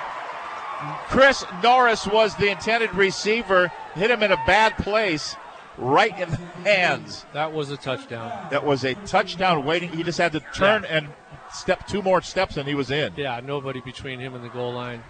[1.08, 5.36] Chris Norris was the intended receiver, hit him in a bad place,
[5.78, 7.26] right in the hands.
[7.34, 8.48] That was a touchdown.
[8.52, 9.90] That was a touchdown waiting.
[9.90, 11.10] He just had to turn and
[11.54, 13.14] step two more steps and he was in.
[13.16, 15.04] Yeah, nobody between him and the goal line.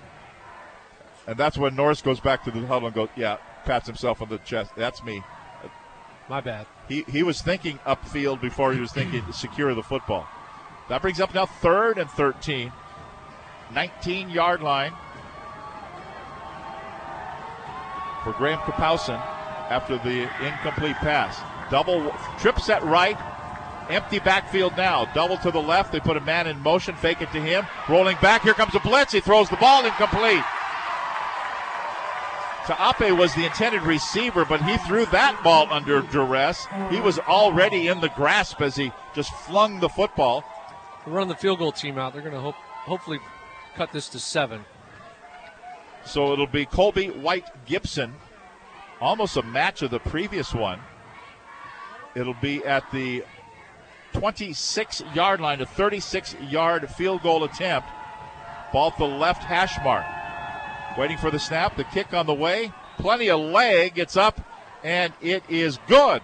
[1.26, 4.30] And that's when Norris goes back to the huddle and goes, yeah, pats himself on
[4.30, 4.72] the chest.
[4.76, 5.24] That's me.
[6.30, 6.68] My bad.
[6.88, 10.28] He, he was thinking upfield before he was thinking secure the football.
[10.90, 12.72] That brings up now third and 13.
[13.74, 14.94] 19 yard line
[18.24, 19.20] for Graham Kapowsin
[19.70, 21.40] after the incomplete pass.
[21.72, 23.18] Double trip set right,
[23.90, 25.06] empty backfield now.
[25.14, 25.92] Double to the left.
[25.92, 27.66] They put a man in motion, fake it to him.
[27.90, 28.44] Rolling back.
[28.44, 29.14] Here comes a blitz.
[29.14, 30.44] He throws the ball incomplete.
[32.66, 36.66] Taape was the intended receiver, but he threw that ball under duress.
[36.90, 40.46] He was already in the grasp as he just flung the football.
[41.06, 42.14] Run the field goal team out.
[42.14, 43.20] They're going to hope, hopefully
[43.76, 44.66] cut this to seven.
[46.06, 48.14] So it'll be Colby White Gibson,
[49.00, 50.80] almost a match of the previous one.
[52.16, 53.24] It'll be at the
[54.14, 57.88] 26 yard line, a 36 yard field goal attempt.
[58.72, 60.06] Ball to the left hash mark.
[60.98, 62.72] Waiting for the snap, the kick on the way.
[62.98, 63.98] Plenty of leg.
[63.98, 64.42] It's up,
[64.84, 66.22] and it is good.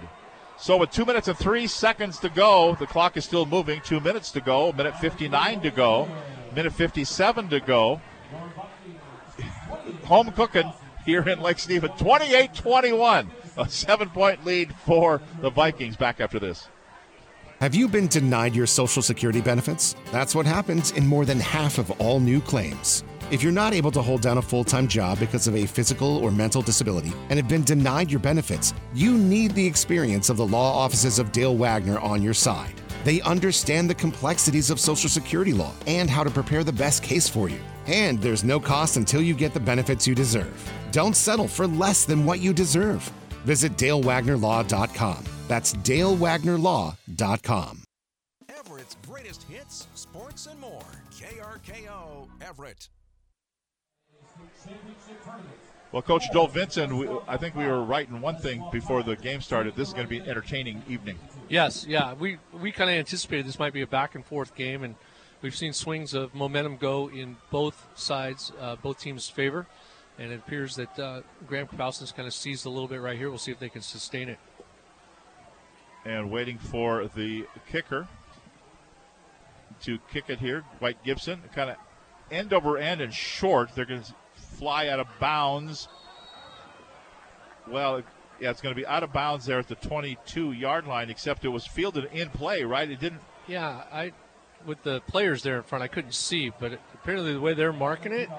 [0.59, 3.79] So with two minutes and three seconds to go, the clock is still moving.
[3.81, 6.09] Two minutes to go, minute 59 to go,
[6.53, 8.01] minute 57 to go.
[10.03, 10.71] Home cooking
[11.05, 11.91] here in Lake Stephen.
[11.91, 13.31] 28 21.
[13.57, 16.67] A seven point lead for the Vikings back after this.
[17.61, 19.95] Have you been denied your Social Security benefits?
[20.11, 23.03] That's what happens in more than half of all new claims.
[23.31, 26.17] If you're not able to hold down a full time job because of a physical
[26.17, 30.47] or mental disability and have been denied your benefits, you need the experience of the
[30.47, 32.73] law offices of Dale Wagner on your side.
[33.03, 37.29] They understand the complexities of Social Security law and how to prepare the best case
[37.29, 37.59] for you.
[37.85, 40.71] And there's no cost until you get the benefits you deserve.
[40.91, 43.03] Don't settle for less than what you deserve.
[43.45, 45.23] Visit DaleWagnerLaw.com.
[45.47, 47.83] That's DaleWagnerLaw.com.
[48.49, 50.81] Everett's greatest hits, sports, and more.
[51.11, 52.89] KRKO Everett.
[55.91, 59.15] Well, Coach Joel Vincent, we, I think we were right in one thing before the
[59.15, 59.75] game started.
[59.75, 61.17] This is going to be an entertaining evening.
[61.47, 62.13] Yes, yeah.
[62.13, 64.93] We we kind of anticipated this might be a back and forth game, and
[65.41, 69.65] we've seen swings of momentum go in both sides, uh, both teams' favor,
[70.19, 73.29] and it appears that uh, Graham Kapowsin's kind of seized a little bit right here.
[73.29, 74.37] We'll see if they can sustain it.
[76.05, 78.07] And waiting for the kicker
[79.81, 81.77] to kick it here, White Gibson, kind of
[82.29, 83.73] end over end and short.
[83.73, 84.13] They're going to
[84.59, 85.87] fly out of bounds.
[87.67, 88.03] Well,
[88.39, 91.45] yeah, it's going to be out of bounds there at the 22 yard line, except
[91.45, 92.89] it was fielded in play, right?
[92.89, 93.21] It didn't.
[93.47, 94.13] Yeah, I
[94.65, 97.71] with the players there in front, I couldn't see, but it, apparently the way they're
[97.71, 98.29] marking it,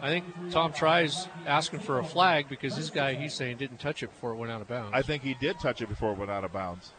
[0.00, 4.02] I think Tom Tri's asking for a flag because this guy he's saying didn't touch
[4.02, 4.90] it before it went out of bounds.
[4.92, 6.92] I think he did touch it before it went out of bounds.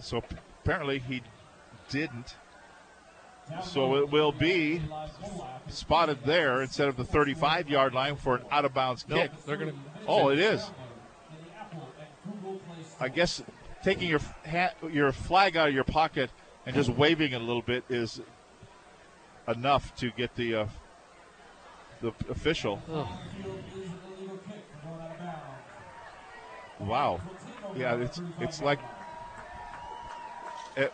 [0.00, 0.22] So
[0.64, 1.22] apparently he
[1.90, 2.36] didn't.
[3.64, 4.82] So it will be
[5.68, 9.44] spotted there instead of the 35 yard line for an out of bounds Nope, kick.
[9.46, 9.72] they're gonna-
[10.06, 10.70] Oh, it is.
[13.00, 13.42] I guess
[13.82, 16.30] taking your ha- your flag out of your pocket
[16.66, 18.20] and just waving it a little bit is
[19.48, 20.66] enough to get the uh,
[22.00, 22.80] the official.
[26.78, 27.20] Wow.
[27.76, 28.80] Yeah, it's it's like,
[30.76, 30.88] eh,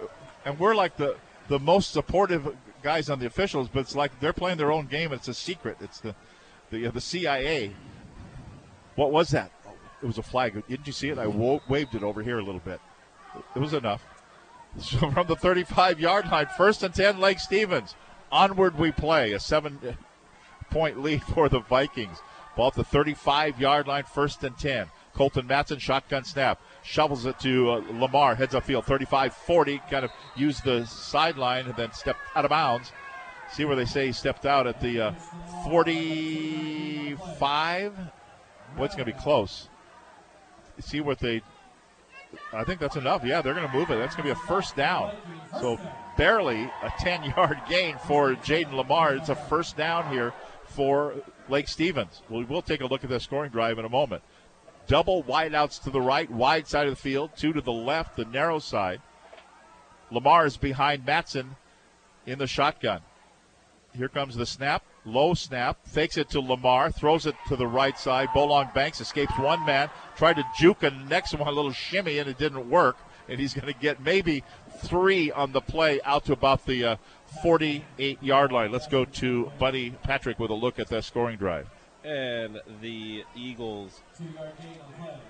[0.45, 1.17] and we're like the
[1.49, 5.13] the most supportive guys on the officials, but it's like they're playing their own game.
[5.13, 5.79] It's a secret.
[5.81, 6.15] It's the
[6.71, 7.73] the uh, the CIA.
[8.95, 9.51] What was that?
[10.03, 10.63] It was a flag.
[10.69, 11.19] Didn't you see it?
[11.19, 12.81] I wo- waved it over here a little bit.
[13.55, 14.05] It was enough.
[14.79, 17.95] So from the 35 yard line, first and 10, Lake Stevens.
[18.31, 19.33] Onward we play.
[19.33, 19.79] A seven
[20.71, 22.19] point lead for the Vikings.
[22.57, 24.87] Ball at the 35 yard line, first and 10.
[25.19, 26.63] Colton Matson, shotgun snap.
[26.85, 29.83] Shovels it to uh, Limar, heads up field, 35 40.
[29.91, 32.93] Kind of used the sideline and then stepped out of bounds.
[33.51, 35.13] See where they say he stepped out at the uh,
[35.65, 37.97] 45.
[38.77, 39.69] Boy, it's going to be close.
[40.79, 41.43] See what they.
[42.53, 43.25] I think that's enough.
[43.25, 43.97] Yeah, they're going to move it.
[43.97, 45.17] That's going to be a first down.
[45.61, 45.81] So
[46.17, 49.19] barely a 10 yard gain for Jayden Limar.
[49.19, 50.33] It's a first down here
[50.67, 51.15] for
[51.49, 52.23] Lake Stevens.
[52.31, 54.23] We will take a look at the scoring drive in a moment.
[54.89, 58.25] Double wideouts to the right, wide side of the field, two to the left, the
[58.25, 59.03] narrow side.
[60.11, 61.57] Limar is behind Matson
[62.27, 63.03] in the shotgun.
[63.95, 64.83] Here comes the snap.
[65.05, 65.87] Low snap.
[65.87, 66.95] Fakes it to Limar.
[66.95, 68.29] Throws it to the right side.
[68.29, 69.91] Bolong Banks escapes one man.
[70.17, 72.97] Tried to juke a next one, a little shimmy, and it didn't work.
[73.29, 74.43] And he's going to get maybe
[74.79, 76.97] three on the play out to about the uh,
[77.43, 78.73] 48 yard line.
[78.73, 81.69] Let's go to Buddy Patrick with a look at that scoring drive.
[82.05, 84.01] And the Eagles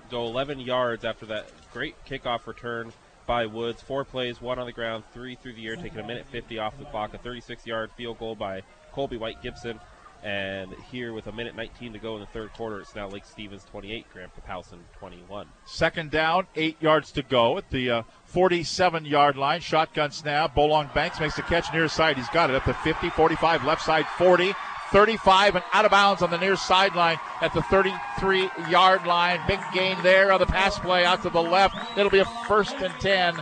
[0.09, 2.93] go 11 yards after that great kickoff return
[3.25, 3.81] by Woods.
[3.81, 6.77] Four plays, one on the ground, three through the air, taking a minute 50 off
[6.77, 7.13] the clock.
[7.13, 9.79] A 36 yard field goal by Colby White Gibson.
[10.23, 13.23] And here with a minute 19 to go in the third quarter, it's now Lake
[13.23, 15.47] Stevens 28, Graham Kapowsin 21.
[15.65, 19.61] Second down, eight yards to go at the 47 uh, yard line.
[19.61, 20.55] Shotgun snap.
[20.55, 22.17] Bolong Banks makes the catch near side.
[22.17, 24.53] He's got it at the 50, 45, left side 40,
[24.91, 29.39] 35, and out of bounds on the near sideline at the 33 yard line.
[29.47, 31.75] Big gain there on the pass play out to the left.
[31.97, 33.41] It'll be a first and 10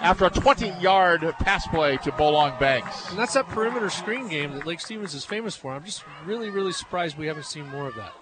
[0.00, 3.10] after a 20 yard pass play to Bolong Banks.
[3.10, 5.72] And that's that perimeter screen game that Lake Stevens is famous for.
[5.72, 8.12] I'm just really, really surprised we haven't seen more of that.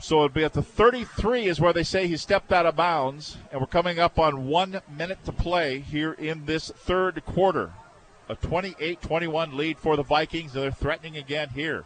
[0.00, 3.38] So it'll be at the 33 is where they say he stepped out of bounds,
[3.50, 7.72] and we're coming up on one minute to play here in this third quarter.
[8.28, 10.52] A 28-21 lead for the Vikings.
[10.52, 11.84] They're threatening again here.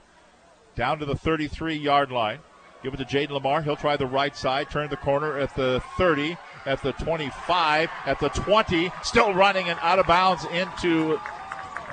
[0.77, 2.39] Down to the 33 yard line.
[2.83, 3.65] Give it to Jayden Limar.
[3.65, 6.37] He'll try the right side, turn the corner at the 30
[6.69, 11.19] at the 25, at the 20, still running and out of bounds into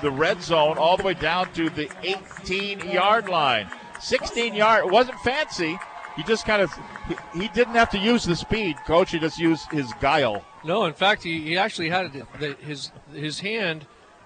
[0.01, 3.69] the red zone, all the way down to the 18 yard line.
[4.01, 5.79] 16 yard, it wasn't fancy.
[6.17, 6.71] He just kind of,
[7.07, 9.11] he, he, didn't have to use the speed, coach.
[9.11, 10.43] He just used his guile.
[10.63, 13.85] No, in fact, he, he actually had the, his his hand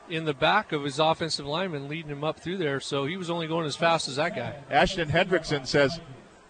[0.10, 3.30] in the back of his offensive lineman leading him up through there, so he was
[3.30, 4.56] only going as fast as that guy.
[4.70, 6.00] Ashton Hendrickson says,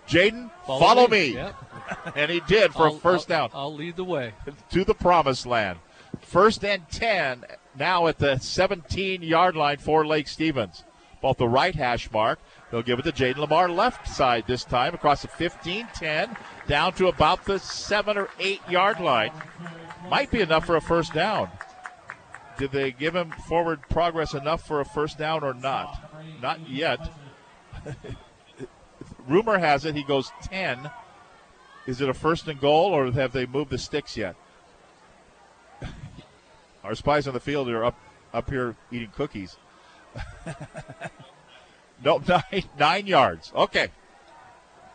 [0.07, 1.29] Jayden, follow, follow, me.
[1.29, 1.33] me.
[1.35, 1.55] Yep.
[2.15, 3.49] and he did for I'll, a first I'll, down.
[3.53, 4.33] I'll lead the way.
[4.71, 5.79] To the promised land.
[6.21, 7.45] First and 10
[7.77, 10.83] now at the 17 yard line for Lake Stevens.
[11.21, 12.39] Both the right hash mark.
[12.71, 16.93] They'll give it to Jayden Limar left side this time across the 15 10 down
[16.93, 19.31] to about the 7 or 8 yard line.
[20.09, 21.49] Might be enough for a first down.
[22.59, 26.11] Did they give him forward progress enough for a first down or not?
[26.41, 26.99] Not yet.
[29.27, 30.91] Rumor has it he goes 10
[31.89, 34.35] is it a first and goal, or have they moved the sticks yet?
[36.83, 37.97] Our spies on the field are up
[38.31, 39.57] up here eating cookies.
[42.03, 43.51] nope, nine, nine yards.
[43.55, 43.87] Okay.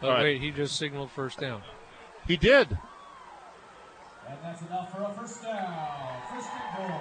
[0.03, 0.23] Oh, right.
[0.23, 1.63] wait, he just signaled first down.
[2.29, 2.79] He did.
[4.29, 5.75] And that's enough for a first down.
[6.33, 7.01] First and goal.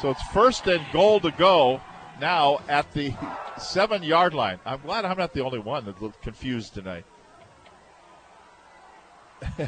[0.00, 1.80] So it's first and goal to go
[2.20, 3.14] now at the
[3.58, 4.60] seven yard line.
[4.64, 7.04] I'm glad I'm not the only one that's confused tonight.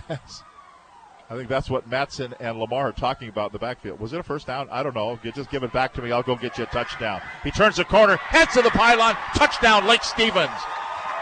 [1.30, 4.00] I think that's what Matson and Limar are talking about in the backfield.
[4.00, 4.68] Was it a first down?
[4.68, 5.16] I don't know.
[5.22, 6.10] Just give it back to me.
[6.10, 7.20] I'll go get you a touchdown.
[7.44, 9.16] He turns the corner, heads to the pylon.
[9.36, 10.50] Touchdown, Lake Stevens.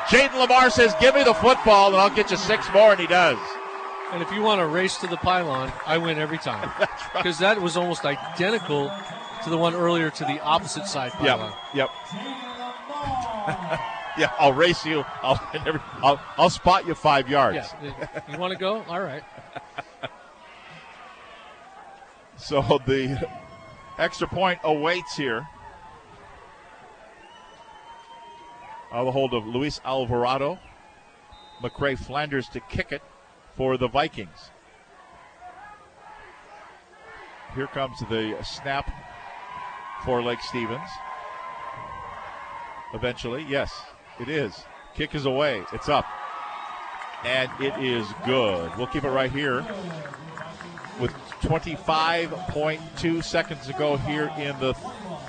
[0.07, 3.07] Jayden Limar says, Give me the football, and I'll get you six more, and he
[3.07, 3.37] does.
[4.13, 6.71] And if you want to race to the pylon, I win every time.
[7.15, 7.55] Because right.
[7.55, 8.93] that was almost identical
[9.43, 11.53] to the one earlier to the opposite side pylon.
[11.75, 11.75] Yep.
[11.75, 11.91] Yep.
[14.19, 15.05] yeah, I'll race you.
[15.23, 15.41] I'll,
[16.03, 17.69] I'll, I'll spot you five yards.
[17.83, 18.23] Yeah.
[18.31, 18.85] You want to go?
[18.89, 19.23] All right.
[22.37, 23.29] so the
[23.99, 25.49] extra point awaits here.
[28.93, 30.59] Out of the hold of Luis Alvarado.
[31.63, 33.03] McCray Flanders to kick it
[33.59, 34.53] for the Vikings.
[37.57, 38.89] Here comes the snap
[40.05, 40.89] for Lake Stevens.
[42.95, 43.83] Eventually, yes.
[44.21, 44.65] It is.
[44.95, 45.65] Kick is away.
[45.73, 46.07] It's up.
[47.25, 48.71] And it is good.
[48.77, 49.67] We'll keep it right here
[51.01, 51.13] with
[51.43, 54.75] 25.2 seconds to go here in the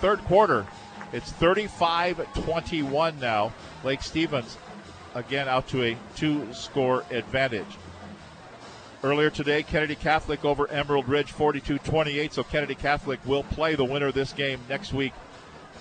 [0.01, 0.67] third quarter.
[1.13, 3.51] It's 35 21 now.
[3.83, 4.59] Lake Stevens
[5.15, 7.65] again out to a two score advantage.
[9.01, 12.33] Earlier today, Kennedy Catholic over Emerald Ridge 42 28.
[12.33, 15.13] So Kennedy Catholic will play the winner of this game next week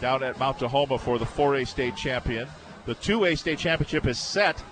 [0.01, 2.47] down at Mount Tahoma for the 4A state champion.
[2.87, 4.63] The 2A state championship is set.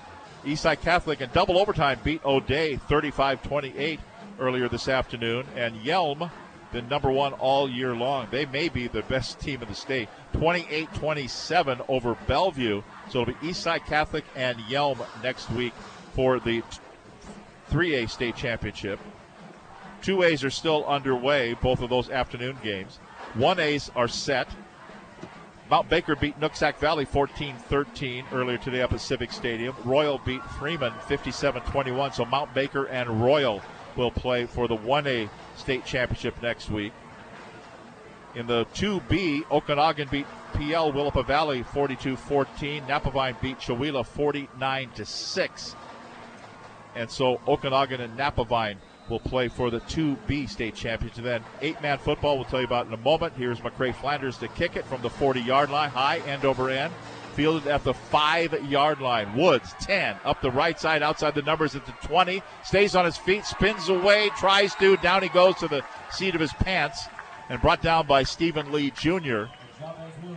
[0.44, 3.98] Eastside Catholic in double overtime beat O'Dea 35 28
[4.38, 5.44] earlier this afternoon.
[5.56, 6.30] And Yelm,
[6.70, 8.28] been number one all year long.
[8.30, 10.08] They may be the best team in the state.
[10.34, 12.82] 28 27 over Bellevue.
[13.10, 15.72] So it'll be Eastside Catholic and Yelm next week
[16.14, 16.62] for the
[17.76, 18.98] 3A state championship.
[20.00, 22.98] 2As are still underway, both of those afternoon games.
[23.34, 24.48] 1As are set.
[25.70, 29.76] Mount Baker beat Nooksack Valley 14 13 earlier today up at Civic Stadium.
[29.84, 32.12] Royal beat Freeman 57 21.
[32.12, 33.60] So Mount Baker and Royal
[33.94, 36.94] will play for the 1A state championship next week.
[38.34, 42.84] In the 2B, Okanogan beat Pe Ell Willapa Valley 42 14.
[42.84, 45.76] Napavine beat Chewelah 49 6.
[46.96, 48.76] And so Okanogan and Napavine
[49.08, 51.22] will play for the 2B state championship.
[51.22, 53.34] Then eight man football, we'll tell you about in a moment.
[53.36, 56.92] Here's McCray Flanders to kick it from the 40 yard line, high end over end.
[57.34, 59.36] Fielded at the five yard line.
[59.36, 62.42] Woods 10 up the right side, outside the numbers at the 20.
[62.64, 64.96] Stays on his feet, spins away, tries to.
[64.96, 67.06] Down he goes to the seat of his pants
[67.50, 69.44] and brought down by Stephen Lee Jr.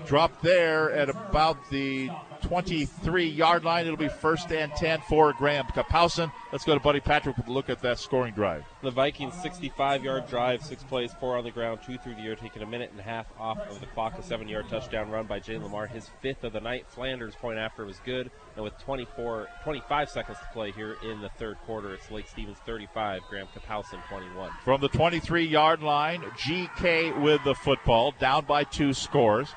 [0.06, 2.10] drop there at about the
[2.42, 3.86] 23 yard line.
[3.86, 6.32] It'll be first and 10 for Graham Kapowsin.
[6.52, 8.64] Let's go to Buddy Patrick with a look at that scoring drive.
[8.82, 12.36] The Vikings 65 yard drive, six plays, four on the ground, two through the air,
[12.36, 14.18] taking a minute and a half off of the clock.
[14.18, 16.86] A seven yard touchdown run by Jay Limar, his fifth of the night.
[16.88, 18.32] Flanders' point after was good.
[18.56, 22.58] And with 24, 25 seconds to play here in the third quarter, it's Lake Stevens
[22.66, 24.52] 35, Graham Kapowsin 21.
[24.64, 29.50] From the 23 yard line, GK with the football, down by two scores.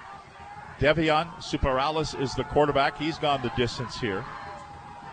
[0.82, 2.98] Devion Superales is the quarterback.
[2.98, 4.24] He's gone the distance here.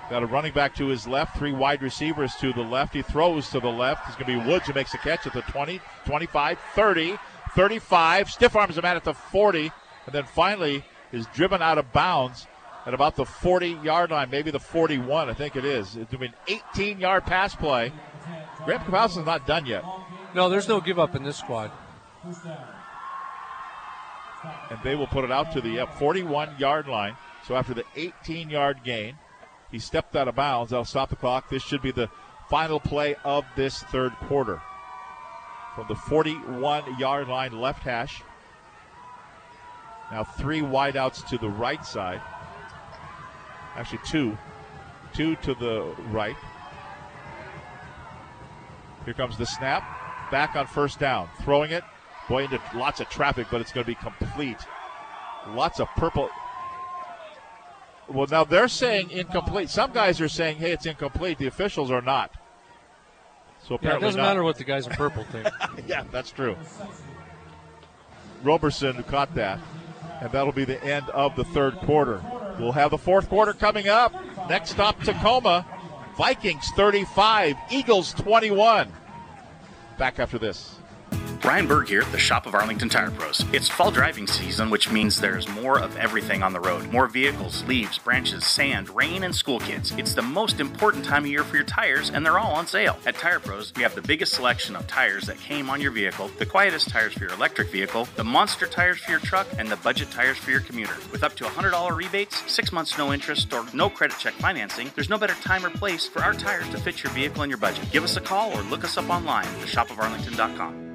[0.09, 2.95] Got a running back to his left, three wide receivers to the left.
[2.95, 4.07] He throws to the left.
[4.07, 7.19] It's going to be Woods who makes a catch at the 20, 25, 30,
[7.53, 8.31] 35.
[8.31, 9.71] Stiff arms him out at the 40,
[10.07, 12.47] and then finally is driven out of bounds
[12.87, 15.95] at about the 40 yard line, maybe the 41, I think it is.
[15.95, 17.93] It's an 18 yard pass play.
[18.65, 19.83] Graham Kapowsin's not done yet.
[20.33, 21.69] No, there's no give up in this squad
[24.69, 27.15] and they will put it out to the 41 yard line.
[27.45, 29.17] So after the 18 yard gain,
[29.71, 30.71] he stepped out of bounds.
[30.71, 31.49] That'll stop the clock.
[31.49, 32.09] This should be the
[32.49, 34.61] final play of this third quarter.
[35.75, 38.21] From the 41 yard line, left hash.
[40.11, 42.21] Now three wideouts to the right side.
[43.75, 44.37] Actually, two.
[45.13, 46.35] Two to the right.
[49.05, 49.83] Here comes the snap.
[50.31, 51.29] Back on first down.
[51.41, 51.83] Throwing it
[52.29, 54.59] Boy, into lots of traffic, but it's going to be complete.
[55.49, 56.29] Lots of purple.
[58.07, 59.69] Well, now they're saying incomplete.
[59.69, 62.31] Some guys are saying, "Hey, it's incomplete." The officials are not.
[63.67, 64.27] So apparently, yeah, it doesn't not.
[64.27, 65.47] matter what the guys in purple think.
[65.87, 66.55] yeah, that's true.
[68.43, 69.59] Roberson who caught that,
[70.21, 72.23] and that'll be the end of the third quarter.
[72.59, 74.13] We'll have the fourth quarter coming up.
[74.49, 75.65] Next stop, Tacoma.
[76.17, 78.91] Vikings 35, Eagles 21.
[79.97, 80.78] Back after this.
[81.49, 83.43] Brian Berg here at the shop of Arlington Tire Pros.
[83.51, 86.87] It's fall driving season, which means there's more of everything on the road.
[86.91, 89.91] More vehicles, leaves, branches, sand, rain, and school kids.
[89.97, 92.99] It's the most important time of year for your tires, and they're all on sale.
[93.07, 96.29] At Tire Pros, we have the biggest selection of tires that came on your vehicle,
[96.37, 99.77] the quietest tires for your electric vehicle, the monster tires for your truck, and the
[99.77, 100.93] budget tires for your commuter.
[101.11, 105.09] With up to $100 rebates, six months no interest, or no credit check financing, there's
[105.09, 107.89] no better time or place for our tires to fit your vehicle and your budget.
[107.89, 110.88] Give us a call or look us up online at theShopOfArlington.com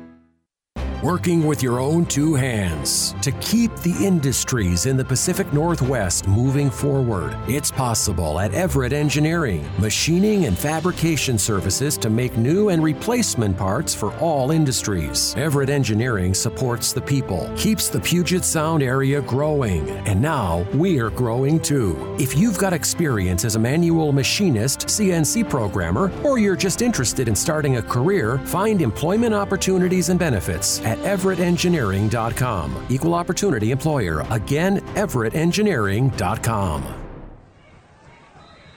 [1.04, 6.70] working with your own two hands to keep the industries in the Pacific Northwest moving
[6.70, 7.36] forward.
[7.46, 13.94] It's possible at Everett Engineering, machining and fabrication services to make new and replacement parts
[13.94, 15.34] for all industries.
[15.36, 21.60] Everett Engineering supports the people, keeps the Puget Sound area growing, and now we're growing
[21.60, 22.16] too.
[22.18, 27.36] If you've got experience as a manual machinist, CNC programmer, or you're just interested in
[27.36, 32.86] starting a career, find employment opportunities and benefits at everettengineering.com.
[32.88, 34.24] Equal opportunity employer.
[34.30, 37.00] Again, everettengineering.com.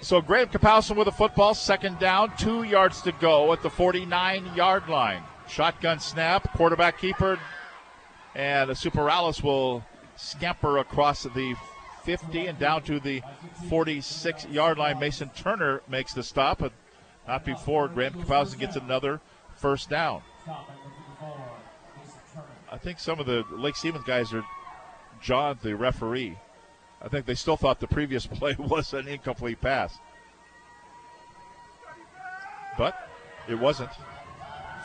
[0.02, 4.56] So Graham Kapowsin with a football, second down, two yards to go at the 49
[4.56, 5.24] yard line.
[5.50, 7.40] Shotgun snap, quarterback keeper,
[8.36, 9.84] and Superales will
[10.16, 11.56] scamper across the
[12.04, 13.22] 50 and down to the
[13.70, 15.00] 46 yard line.
[15.00, 16.72] Mason Turner makes the stop, but
[17.28, 19.20] not before Graham Kapowsin gets another
[19.56, 20.22] first down.
[22.72, 24.44] I think some of the Lake Stevens guys are
[25.22, 26.38] John, the referee.
[27.02, 29.98] I think they still thought the previous play was an incomplete pass.
[32.78, 33.10] But
[33.48, 33.90] it wasn't.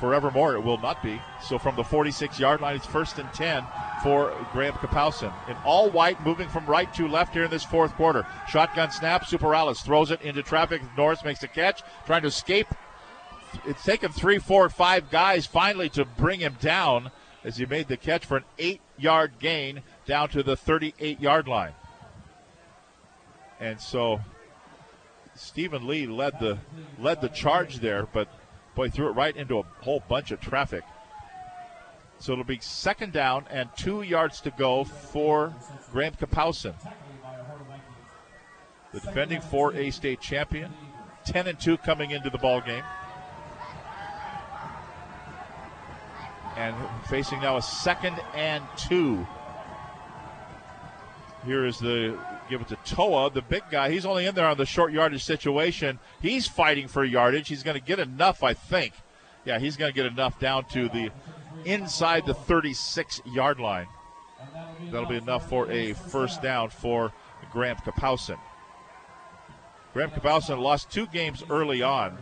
[0.00, 1.20] Forevermore, it will not be.
[1.44, 3.64] So from the 46 yard line, it's first and 10
[4.02, 5.32] for Graham Kapowsin.
[5.48, 8.26] In all white, moving from right to left here in this fourth quarter.
[8.48, 9.24] Shotgun snap.
[9.24, 10.82] Superales throws it into traffic.
[10.96, 12.66] Norris makes a catch, trying to escape.
[13.64, 17.12] It's taken three, four, five guys finally to bring him down
[17.44, 21.48] as he made the catch for an eight yard gain down to the 38 yard
[21.48, 21.72] line.
[23.60, 24.20] And so
[25.34, 26.58] Stephen Lee led the
[26.98, 28.28] led the charge there, but
[28.74, 30.84] boy threw it right into a whole bunch of traffic.
[32.18, 35.52] So it'll be second down and two yards to go for
[35.90, 36.74] Graham Kapowsin.
[38.92, 40.72] The defending 4A state champion,
[41.24, 42.84] 10 and 2 coming into the ball game.
[46.56, 46.74] And
[47.08, 49.26] facing now a second and two.
[51.44, 52.16] Here is the
[52.48, 53.90] give it to Toa, the big guy.
[53.90, 55.98] He's only in there on the short yardage situation.
[56.20, 57.48] He's fighting for yardage.
[57.48, 58.94] He's going to get enough, I think.
[59.44, 61.10] Yeah, he's going to get enough down to the
[61.64, 63.89] inside the 36 yard line.
[64.90, 67.12] That'll be enough for a first down for
[67.50, 68.39] Graham Kapowsin.
[69.92, 72.18] Graham Kapowsin lost two games early on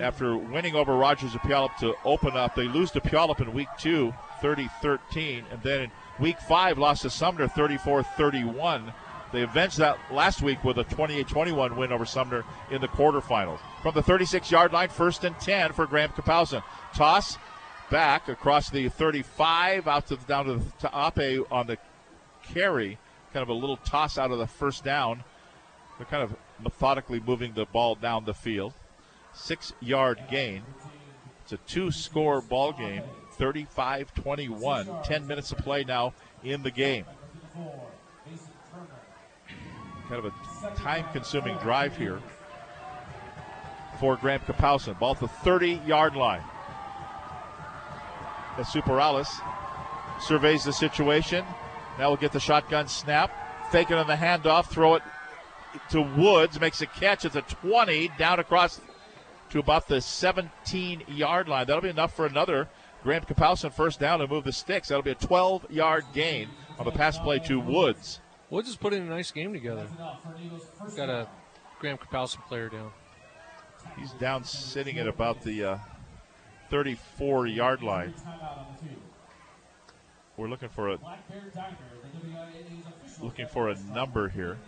[0.00, 2.54] after winning over Rogers of Puyallup to open up.
[2.54, 5.44] They lose to Puyallup in week two, 30 13.
[5.50, 8.92] And then in week five, lost to Sumner 34 31.
[9.32, 13.58] They avenged that last week with a 28 21 win over Sumner in the quarterfinals.
[13.82, 16.62] From the 36 yard line, first and 10 for Graham Kapowsin.
[16.94, 17.38] Toss
[17.90, 21.18] back across the 35 out to the, down to the top
[21.50, 21.78] on the
[22.42, 22.98] carry.
[23.32, 25.24] Kind of a little toss out of the first down.
[25.98, 28.72] They're kind of methodically moving the ball down the field.
[29.36, 30.62] Six yard gain.
[31.42, 34.88] It's a two score ball game, 35 21.
[35.04, 37.04] 10 minutes of play now in the game.
[40.08, 42.20] Kind of a time consuming drive here
[44.00, 44.98] for Graham Kapowsin.
[44.98, 46.42] Ball at the 30 yard line.
[48.56, 49.28] As Superales
[50.20, 51.44] surveys the situation.
[51.98, 53.30] Now we'll get the shotgun snap.
[53.70, 54.66] Fake it on the handoff.
[54.66, 55.02] Throw it
[55.90, 56.58] to Woods.
[56.58, 58.08] Makes a catch at the 20.
[58.18, 58.80] Down across
[59.56, 61.66] to about the 17 yard line.
[61.66, 62.68] That'll be enough for another
[63.02, 64.88] Graham Kapowsin first down to move the sticks.
[64.88, 68.20] That'll be a 12 yard gain on the pass play to Woods.
[68.50, 69.86] Woods is putting a nice game together.
[70.96, 71.28] Got a
[71.80, 72.90] Graham Kapowsin player down.
[73.98, 75.78] He's down sitting at about the uh,
[76.70, 78.12] 34 yard line.
[80.36, 80.98] We're looking for a
[83.22, 84.58] looking for a number here.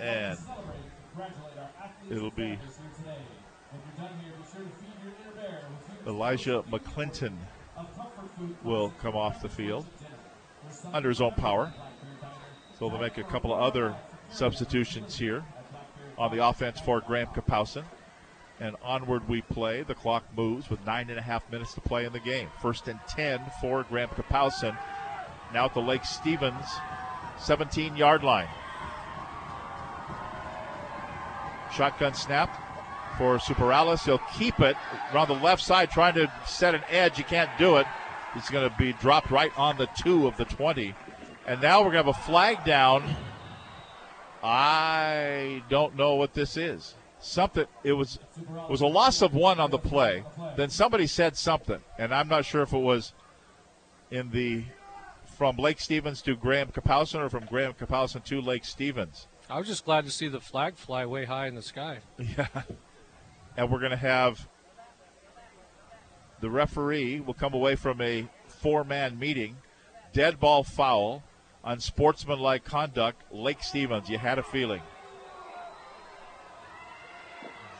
[0.00, 0.36] And
[2.10, 2.58] it'll be
[6.06, 7.36] Elijah McClinton
[8.62, 9.86] will come off the field
[10.92, 11.72] under his own power.
[12.78, 13.96] So they'll make a couple of other
[14.30, 15.44] substitutions here
[16.18, 17.84] on the offense for Graham Kapowsin.
[18.58, 19.82] And onward we play.
[19.82, 22.48] The clock moves with nine and a half minutes to play in the game.
[22.62, 24.76] First and 10 for Graham Kapowsin.
[25.52, 26.66] Now at the Lake Stevens
[27.38, 28.48] 17 yard line.
[31.76, 32.62] Shotgun snap
[33.18, 34.04] for Superales.
[34.04, 34.76] He'll keep it
[35.12, 37.16] around the left side, trying to set an edge.
[37.16, 37.86] He can't do it.
[38.34, 40.94] He's going to be dropped right on the two of the 20.
[41.46, 43.16] And now we're going to have a flag down.
[44.42, 46.94] I don't know what this is.
[47.18, 47.66] Something.
[47.82, 50.22] It was it was a loss of one on the play.
[50.56, 53.14] Then somebody said something, and I'm not sure if it was
[54.10, 54.64] in the
[55.36, 59.26] from Lake Stevens to Graham Kapowsin or from Graham Kapowsin to Lake Stevens.
[59.48, 61.98] I was just glad to see the flag fly way high in the sky.
[62.18, 62.48] Yeah.
[63.56, 64.46] And we're going to have
[66.40, 69.56] the referee will come away from a four man meeting.
[70.12, 71.22] Dead ball foul
[71.64, 73.22] on sportsmanlike conduct.
[73.32, 74.82] Lake Stevens, you had a feeling.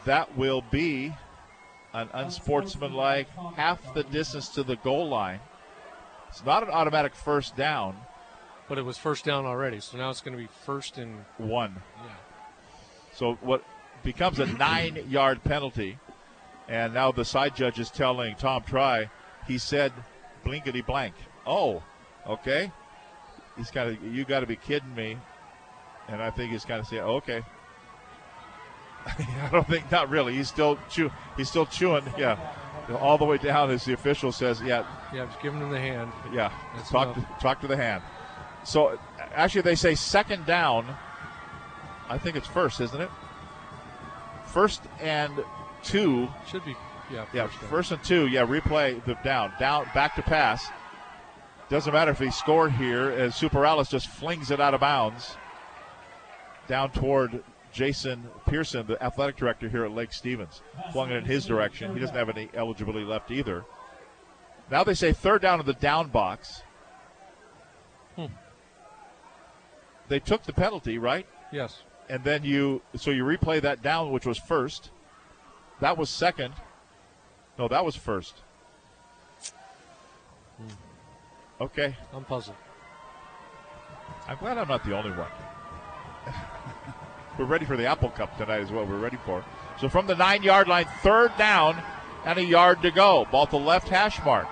[0.07, 1.13] That will be
[1.93, 5.41] an unsportsmanlike half the distance to the goal line.
[6.29, 7.97] It's not an automatic first down.
[8.69, 11.77] But it was first down already, so now it's going to be first and one.
[12.05, 12.11] Yeah.
[13.13, 13.63] So what
[14.07, 15.99] becomes a nine yard penalty.
[16.69, 19.11] And now the side judge is telling Tom Tri,
[19.47, 19.93] he said
[20.45, 21.15] blinkety blank.
[21.47, 21.83] Oh,
[22.27, 22.73] okay.
[23.57, 25.19] He's kind of, you got to be kidding me.
[26.09, 27.43] And I think he's kind of saying, oh, okay.
[29.07, 30.35] I don't think, not really.
[30.35, 32.05] He's still chew, he's still chewing.
[32.19, 32.39] Yeah,
[33.01, 34.85] all the way down as the official says, yeah.
[35.15, 36.11] Yeah, just giving him the hand.
[36.33, 38.03] Yeah, That's talk to, talk to the hand.
[38.67, 38.99] So
[39.35, 40.97] actually, they say second down.
[42.09, 43.11] I think it's first, isn't it?
[44.47, 45.33] First and
[45.83, 46.29] two.
[46.51, 46.77] Should be.
[47.13, 47.25] Yeah.
[47.25, 47.71] First Yeah, down.
[47.71, 48.27] first and two.
[48.27, 50.67] Yeah, replay the down, down, back to pass.
[51.69, 55.37] Doesn't matter if he scored here, as Superales just flings it out of bounds
[56.67, 60.63] down toward Jason Pearson, the athletic director here at Lake Stevens.
[60.93, 61.93] Flung it in his direction.
[61.93, 63.65] He doesn't have any eligibility left either.
[64.71, 66.63] Now they say third down in the down box.
[68.17, 68.27] Hmm.
[70.09, 71.27] They took the penalty, right?
[71.53, 71.83] Yes.
[72.09, 74.91] And then you, so you replay that down, which was first.
[75.81, 76.55] That was second.
[77.59, 78.35] No, that was first.
[80.59, 81.63] Hmm.
[81.63, 81.97] Okay.
[82.13, 82.57] I'm puzzled.
[84.29, 85.31] I'm glad I'm not the only one.
[87.39, 89.45] we're ready for the Apple Cup tonight, is what we're ready for.
[89.81, 91.81] So from the nine yard line, third down,
[92.25, 93.27] and a yard to go.
[93.31, 94.49] Ball to left hash mark.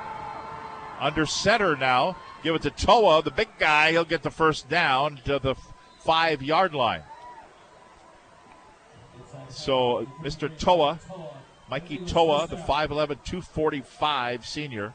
[1.01, 2.17] Under center now.
[2.45, 3.93] Give it to Toa, the big guy.
[3.93, 5.55] He'll get the first down to the
[6.01, 7.03] five yard line.
[9.49, 10.55] So Mr.
[10.59, 11.01] Toa,
[11.71, 14.93] Mikey Toa, the 5'11, 245 senior,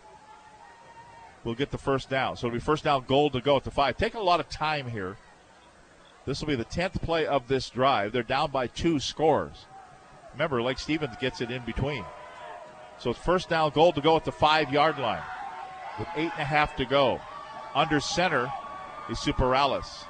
[1.43, 2.37] will get the first down.
[2.37, 3.97] So it'll be first down goal to go at the five.
[3.97, 5.17] Taking a lot of time here.
[6.25, 8.11] This will be the 10th play of this drive.
[8.11, 9.65] They're down by two scores.
[10.33, 12.05] Remember, Lake Stevens gets it in between.
[12.99, 15.23] So it's first down goal to go at the five yard line
[15.97, 17.19] with eight and a half to go.
[17.75, 18.51] Under center
[19.09, 20.05] is Superales.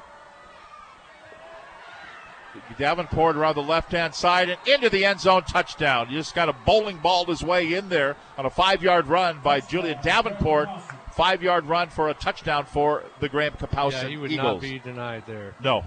[2.77, 6.07] Davenport around the left hand side and into the end zone touchdown.
[6.07, 9.39] He just kind of bowling balled his way in there on a five yard run
[9.43, 10.67] by Julian Davenport.
[11.13, 14.61] Five yard run for a touchdown for the Graham Kapowsin Yeah, he would Eagles.
[14.61, 15.55] not be denied there.
[15.63, 15.83] No,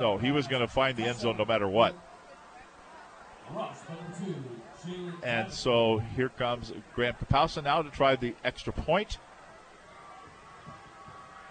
[0.00, 1.94] no, he was going to find the end zone no matter what.
[5.22, 9.18] And so here comes Graham Kapowsin now to try the extra point.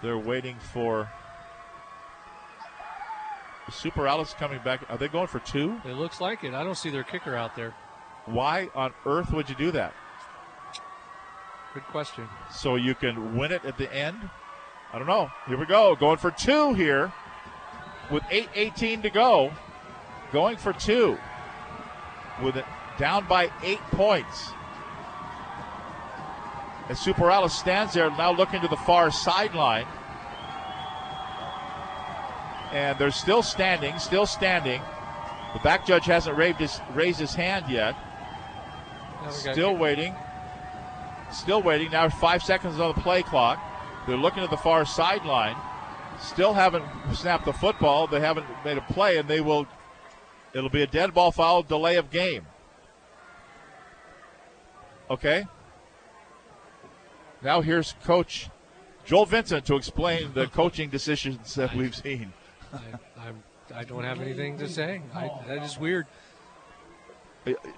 [0.02, 1.10] They're waiting for
[3.68, 4.82] Superales coming back.
[4.88, 5.80] Are they going for two?
[5.84, 6.54] It looks like it.
[6.54, 7.74] I don't see their kicker out there.
[8.26, 9.94] Why on earth would you do that?
[11.74, 12.28] Good question.
[12.52, 14.28] So you can win it at the end?
[14.92, 15.30] I don't know.
[15.46, 15.94] Here we go.
[15.94, 17.12] Going for two here
[18.10, 19.52] with 8.18 to go.
[20.32, 21.16] Going for two
[22.42, 22.64] with it
[22.98, 24.50] down by eight points.
[26.90, 29.86] And Superales stands there now looking to the far sideline.
[32.72, 34.82] And they're still standing, still standing.
[35.52, 37.94] The back judge hasn't raised his, raised his hand yet.
[37.94, 40.16] Now we got Still waiting.
[41.30, 41.92] Still waiting.
[41.92, 43.60] Now five seconds on the play clock.
[44.08, 45.54] They're looking at the far sideline.
[46.18, 48.08] Still haven't snapped the football.
[48.08, 49.68] They haven't made a play, and they will.
[50.54, 52.46] It'll be a dead ball foul, delay of game.
[55.08, 55.44] Okay.
[57.42, 58.48] Now here's Coach
[59.04, 62.32] Joel Vincent to explain the coaching decisions that we've seen.
[62.72, 62.78] I,
[63.18, 63.42] I'm,
[63.74, 65.02] I don't have anything to say.
[65.14, 66.06] I, that is weird.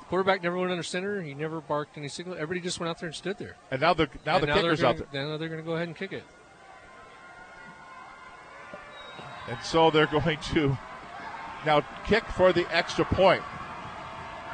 [0.08, 1.22] Quarterback never went under center.
[1.22, 2.34] He never barked any signal.
[2.34, 3.56] Everybody just went out there and stood there.
[3.70, 5.26] And now the now And the they're kicker's gonna, out there.
[5.26, 6.24] Now they're going to go ahead and kick it.
[9.48, 10.76] And so they're going to
[11.64, 13.42] now kick for the extra point.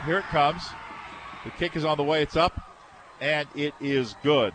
[0.05, 0.63] Here it comes.
[1.45, 2.23] The kick is on the way.
[2.23, 2.61] It's up,
[3.21, 4.53] and it is good.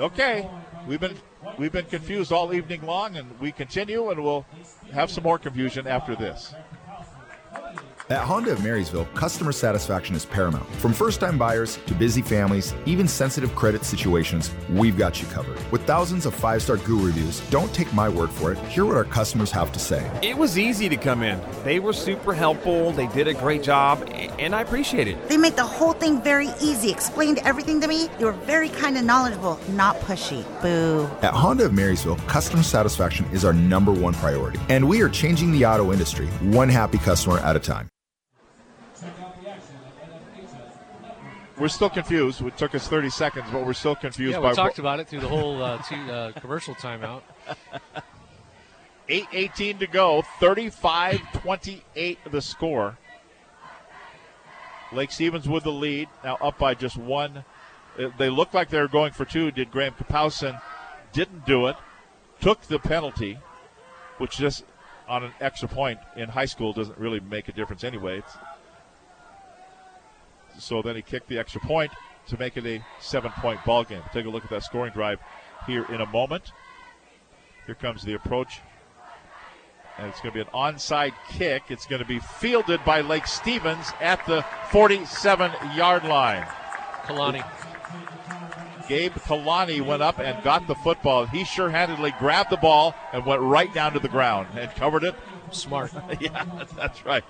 [0.00, 0.50] Okay,
[0.88, 1.16] we've been
[1.56, 4.44] we've been confused all evening long, and we continue, and we'll
[4.92, 6.52] have some more confusion after this.
[8.10, 10.68] At Honda of Marysville, customer satisfaction is paramount.
[10.74, 15.58] From first time buyers to busy families, even sensitive credit situations, we've got you covered.
[15.72, 18.58] With thousands of five star Google reviews, don't take my word for it.
[18.66, 20.10] Hear what our customers have to say.
[20.22, 21.40] It was easy to come in.
[21.64, 22.92] They were super helpful.
[22.92, 24.06] They did a great job,
[24.38, 25.26] and I appreciate it.
[25.30, 28.10] They made the whole thing very easy, explained everything to me.
[28.18, 30.44] They were very kind and knowledgeable, not pushy.
[30.60, 31.08] Boo.
[31.22, 35.52] At Honda of Marysville, customer satisfaction is our number one priority, and we are changing
[35.52, 37.88] the auto industry one happy customer at a time.
[41.58, 42.42] We're still confused.
[42.42, 45.06] It took us 30 seconds, but we're still confused Yeah, by we talked about it
[45.08, 47.22] through the whole uh, t- uh, commercial timeout.
[49.08, 50.22] 8.18 to go.
[50.40, 52.98] 35 28 the score.
[54.92, 56.08] Lake Stevens with the lead.
[56.24, 57.44] Now up by just one.
[57.98, 59.50] Uh, They looked like they were going for two.
[59.50, 60.60] Did Graham Kapowsin.
[61.12, 61.76] Didn't do it.
[62.40, 63.38] Took the penalty,
[64.18, 64.64] which just
[65.06, 68.18] on an extra point in high school doesn't really make a difference anyway.
[68.18, 68.36] It's-
[70.58, 71.92] so then he kicked the extra point
[72.28, 74.02] to make it a seven point ball game.
[74.12, 75.18] Take a look at that scoring drive
[75.66, 76.52] here in a moment.
[77.66, 78.60] Here comes the approach.
[79.96, 81.64] And it's going to be an onside kick.
[81.68, 86.44] It's going to be fielded by Lake Stevens at the 47 yard line.
[87.04, 87.44] Kalani.
[88.88, 91.26] Gabe Kalani went up and got the football.
[91.26, 95.04] He sure handedly grabbed the ball and went right down to the ground and covered
[95.04, 95.14] it.
[95.52, 95.92] Smart.
[96.20, 96.44] yeah,
[96.76, 97.24] that's right.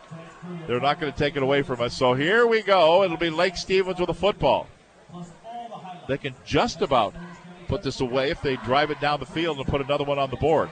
[0.66, 1.97] They're not going to take it away from us.
[1.97, 3.05] So here we go.
[3.05, 4.66] It'll be Lake Stevens with a football.
[6.08, 7.14] They can just about
[7.68, 10.31] put this away if they drive it down the field and put another one on
[10.31, 10.68] the board.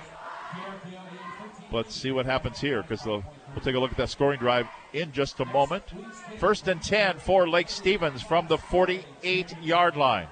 [1.70, 3.25] Let's see what happens here because we'll
[3.62, 5.84] take a look at that scoring drive in just a moment.
[6.39, 10.28] First and 10 for Lake Stevens from the 48 yard line.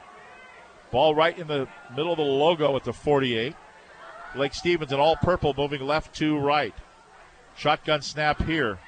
[0.91, 3.55] Ball right in the middle of the logo at the 48.
[4.37, 6.75] Lake Stevens in all purple moving left to right.
[7.57, 8.79] Shotgun snap here.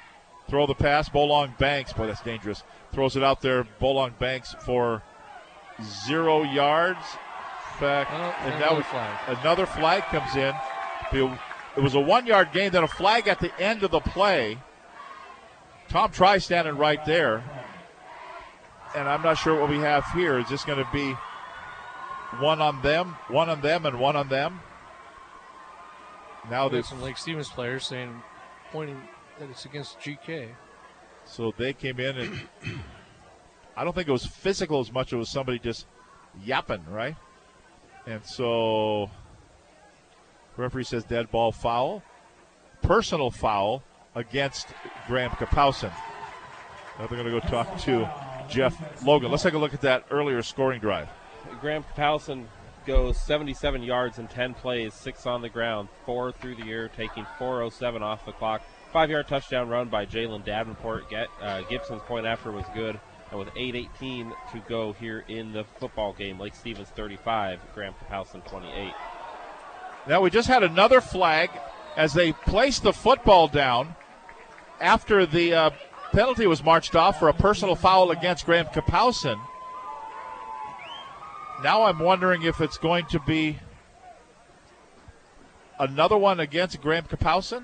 [0.53, 1.09] Throw the pass.
[1.09, 1.93] Bolong Banks.
[1.93, 2.61] Boy, that's dangerous.
[2.91, 3.63] Throws it out there.
[3.81, 5.01] Bolong Banks for
[6.05, 6.99] zero yards.
[7.81, 8.07] Back.
[8.11, 9.39] Oh, and another now flag.
[9.39, 10.53] another flag comes in.
[11.11, 11.39] It-
[11.75, 14.59] It was a one yard gain, then a flag at the end of the play.
[15.89, 17.43] Tom Tri standing right there.
[18.95, 20.37] And I'm not sure what we have here.
[20.37, 21.15] Is this going to be
[22.39, 24.61] one on them, one on them, and one on them?
[26.47, 28.21] Now there's some Lake Stevens players saying,
[28.71, 29.01] pointing
[29.39, 30.49] that it's against GK.
[31.25, 32.41] So they came in and
[33.77, 35.87] I don't think it was physical as much it was somebody just
[36.43, 37.15] yapping, right?
[38.05, 39.09] And so
[40.57, 42.03] referee says dead ball foul.
[42.81, 43.83] Personal foul
[44.15, 44.67] against
[45.07, 45.91] Graham Kapowsin.
[46.99, 48.09] Now they're going to go talk to
[48.49, 49.31] Jeff Logan.
[49.31, 51.09] Let's take a look at that earlier scoring drive.
[51.61, 52.45] Graham Kapowsin
[52.85, 57.25] goes 77 yards in 10 plays, six on the ground, four through the air, taking
[57.39, 58.61] 4:07 off the clock.
[58.93, 61.09] Five yard touchdown run by Jalen Davenport.
[61.09, 62.99] Get, uh, Gibson's point after was good.
[63.31, 68.45] And with 8.18 to go here in the football game, Lake Stevens 35, Graham Kapowsin
[68.45, 68.93] 28.
[70.07, 71.49] Now we just had another flag
[71.97, 73.95] as they placed the football down
[74.79, 75.69] after the uh,
[76.11, 79.41] penalty was marched off for a personal foul against Graham Kapowsin.
[81.63, 83.57] Now I'm wondering if it's going to be
[85.79, 87.63] another one against Graham Kapowsin.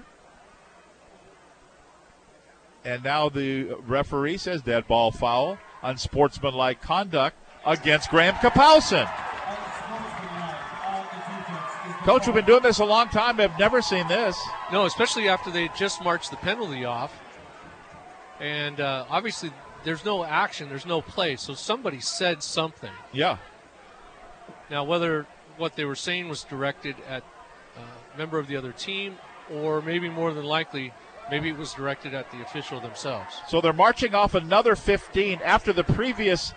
[2.85, 7.35] And now the referee says dead ball foul, unsportsmanlike conduct
[7.65, 9.09] against Graham Kapowsin.
[12.03, 13.41] Coach, we've been doing this a long time.
[13.41, 14.39] I've never seen this.
[14.71, 17.13] No, especially after they just marched the penalty off.
[18.39, 19.51] And uh, obviously,
[19.83, 22.91] there's no action, there's no play, so somebody said something.
[23.11, 23.37] Yeah.
[24.69, 25.27] Now, whether
[25.57, 27.23] what they were saying was directed at
[27.75, 29.17] a member of the other team,
[29.53, 30.93] or maybe more than likely,
[31.29, 33.41] maybe it was directed at the official themselves.
[33.47, 36.53] So they're marching off another 15 after the previous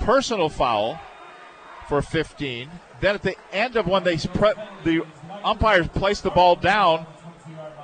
[0.00, 1.00] personal foul
[1.88, 2.70] for 15.
[3.00, 4.52] Then at the end of when they pre-
[4.84, 5.02] the
[5.44, 7.06] umpires placed the ball down,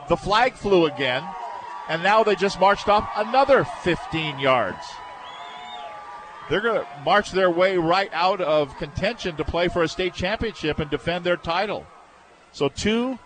[0.09, 1.25] the flag flew again,
[1.89, 4.85] and now they just marched off another 15 yards.
[6.49, 10.15] They're going to march their way right out of contention to play for a state
[10.15, 11.87] championship and defend their title.
[12.53, 13.19] So two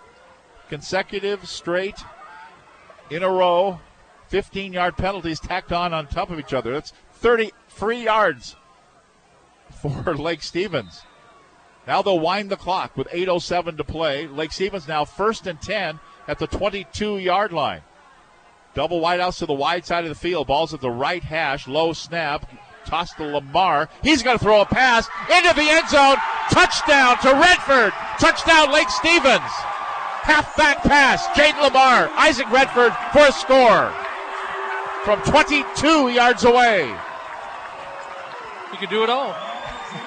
[0.69, 1.97] consecutive straight
[3.11, 3.81] in a row
[4.29, 6.73] 15 yard penalties tacked on on top of each other.
[6.73, 8.57] That's 30 free yards
[9.83, 11.03] for Lake Stevens.
[11.87, 14.27] Now they'll wind the clock with 8.07 to play.
[14.27, 15.99] Lake Stevens now first and 10
[16.29, 17.83] at the 22 yard line.
[18.75, 20.47] Double wideouts to the wide side of the field.
[20.47, 21.67] Ball's at the right hash.
[21.67, 22.49] Low snap.
[22.87, 23.89] Toss to Limar.
[24.03, 26.17] He's going to throw a pass into the end zone.
[26.51, 27.93] Touchdown to Redford.
[28.19, 29.51] Touchdown Lake Stevens.
[30.31, 31.27] Halfback pass.
[31.29, 32.09] Jayden Limar.
[32.15, 33.93] Isaac Redford for a score
[35.03, 36.95] from 22 yards away.
[38.71, 39.35] He could do it all.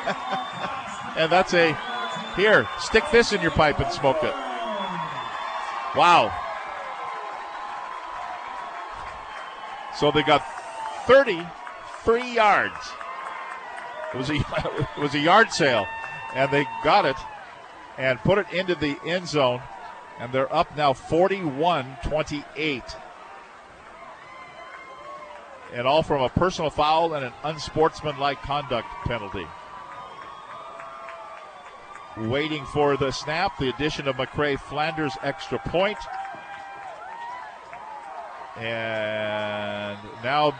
[1.17, 1.77] and that's a
[2.37, 2.65] here.
[2.79, 4.33] Stick this in your pipe and smoke it.
[5.93, 6.31] Wow.
[9.97, 10.41] So they got
[11.05, 12.93] 33 yards.
[14.13, 14.35] It was a
[14.97, 15.85] it was a yard sale,
[16.33, 17.17] and they got it
[17.97, 19.61] and put it into the end zone,
[20.19, 22.95] and they're up now 41-28.
[25.73, 29.47] And all from a personal foul and an unsportsmanlike conduct penalty.
[32.15, 35.97] Waiting for the snap, the addition of McCray Flanders extra point.
[38.55, 40.53] And now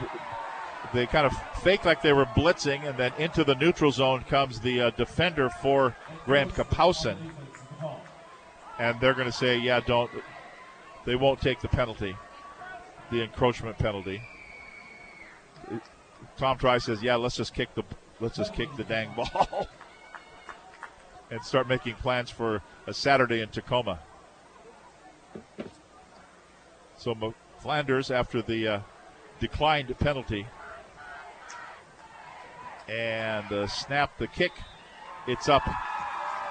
[0.94, 4.60] they kind of fake like they were blitzing, and then into the neutral zone comes
[4.60, 7.18] the uh, defender for Graham Kapowsin.
[8.84, 10.12] And they're going to say, yeah, don't.
[11.06, 12.18] They won't take the penalty,
[13.12, 14.22] the encroachment penalty.
[16.36, 17.84] Tom Tri says, yeah, let's just kick the
[18.20, 19.70] let's just kick the dang ball
[21.32, 24.00] and start making plans for a Saturday in Tacoma.
[26.98, 28.80] So Flanders, after the uh,
[29.40, 30.46] declined penalty,
[32.90, 34.52] and uh, snap the kick,
[35.26, 35.66] it's up,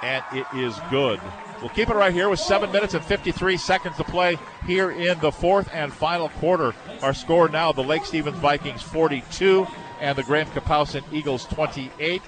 [0.03, 1.21] and it is good.
[1.63, 5.21] We'll keep it right here with seven minutes and 53 seconds to play here in
[5.21, 6.75] the fourth and final quarter.
[7.03, 9.69] Our score now: the Lake Stevens Vikings 42
[10.01, 12.21] and the Graham Kapowsin Eagles 28.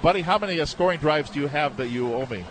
[0.00, 2.42] Buddy, how many uh, scoring drives do you have that you owe me?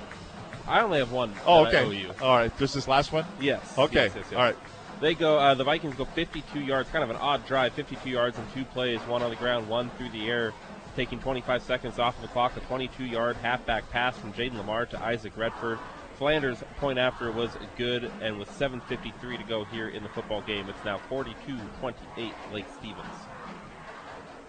[0.67, 1.33] I only have one.
[1.47, 1.83] Oh, okay.
[1.83, 2.11] owe you.
[2.21, 3.25] All right, just this last one.
[3.41, 3.75] Yes.
[3.75, 4.05] Okay.
[4.05, 4.37] Yes, yes, yes.
[4.37, 4.55] All right.
[5.01, 5.39] They go.
[5.39, 6.89] Uh, the Vikings go 52 yards.
[6.89, 7.73] Kind of an odd drive.
[7.73, 8.99] 52 yards in two plays.
[9.01, 10.53] One on the ground, one through the air.
[10.97, 12.57] Taking 25 seconds off of the clock.
[12.57, 15.77] A 22-yard halfback pass from Jayden Limar to Isaac Redford.
[16.17, 20.67] Flanders' point after was good, and with 7:53 to go here in the football game,
[20.67, 23.05] it's now 42-28 Lake Stevens.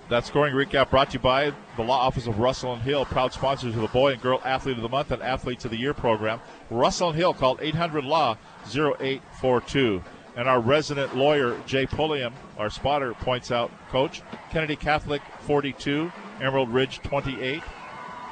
[0.08, 3.34] That scoring recap brought to you by the Law Office of Russell and Hill, proud
[3.34, 5.92] sponsors of the Boy and Girl Athlete of the Month and Athletes of the Year
[5.92, 6.40] program.
[6.70, 10.02] Russell and Hill called 800 Law 0842.
[10.34, 16.10] And our resident lawyer, Jay Pulliam, our spotter, points out Coach, Kennedy Catholic 42,
[16.40, 17.62] Emerald Ridge 28,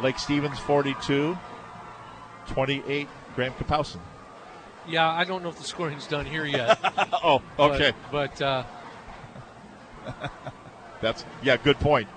[0.02, 1.36] Lake Stevens 42,
[2.49, 4.01] 28, Graham Kapowsin.
[4.86, 6.78] Yeah, I don't know if the scoring's done here yet.
[7.25, 7.93] oh, okay.
[8.12, 8.65] But, but uh,
[11.01, 12.09] That's yeah, good point.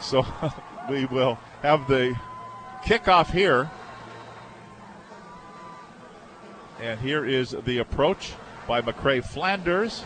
[0.00, 0.26] So
[0.90, 2.18] we will have the
[2.84, 3.70] kickoff here.
[6.80, 8.34] And here is the approach
[8.68, 10.04] by McCray Flanders.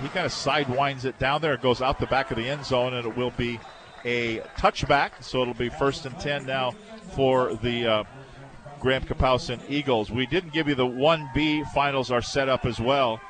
[0.00, 1.54] He kind of sidewinds it down there.
[1.54, 3.60] It goes out the back of the end zone, and it will be
[4.04, 5.22] a touchback.
[5.22, 6.72] So it'll be first and 10 now
[7.12, 8.04] for the uh,
[8.80, 10.10] Graham Kapowsin Eagles.
[10.10, 13.20] We didn't give you the 1B finals are set up as well.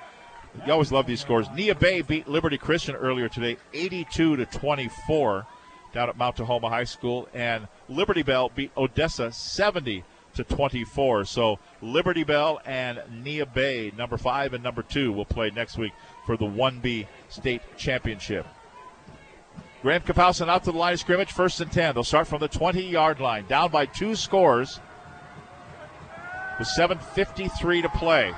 [0.67, 1.49] You always love these scores.
[1.49, 5.47] Neah Bay beat Liberty Christian earlier today, 82 to 24,
[5.93, 11.25] down at Mount Tahoma High School, and Liberty Bell beat Odessa 70 to 24.
[11.25, 15.93] So Liberty Bell and Neah Bay, number five and number two, will play next week
[16.27, 18.47] for the 1B state championship.
[19.83, 21.95] Graham Kapowsin out to the line of scrimmage, first and 10.
[21.95, 24.79] They'll start from the 20 yard line, down by two scores
[26.59, 28.35] with 7.53 to play.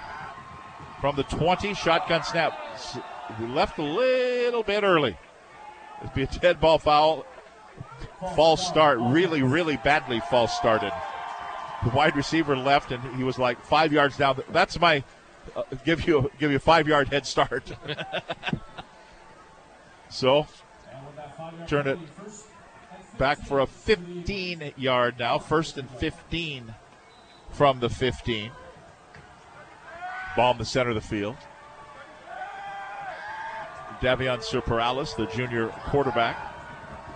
[1.01, 2.57] From the 20, shotgun snap.
[3.41, 5.17] We left a little bit early.
[6.01, 7.27] It'd be a dead ball foul.
[8.36, 8.99] False start.
[9.01, 10.93] Really, really badly false started.
[11.83, 14.41] The wide receiver left, and he was like five yards down.
[14.51, 15.02] That's my
[15.57, 17.73] uh, give you give you a five yard head start.
[20.09, 20.47] so
[21.67, 21.99] turn it
[23.19, 25.39] back for a 15 yard now.
[25.39, 26.75] First and 15
[27.51, 28.51] from the 15.
[30.37, 31.37] Ball in the center of the field.
[34.01, 36.37] Davion Superales, the junior quarterback,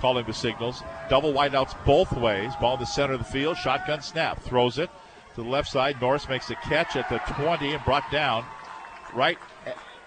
[0.00, 0.82] calling the signals.
[1.08, 2.52] Double wideouts both ways.
[2.60, 3.56] Ball in the center of the field.
[3.56, 4.40] Shotgun snap.
[4.42, 4.90] Throws it
[5.36, 6.00] to the left side.
[6.00, 8.44] Norris makes a catch at the 20 and brought down.
[9.14, 9.38] Right,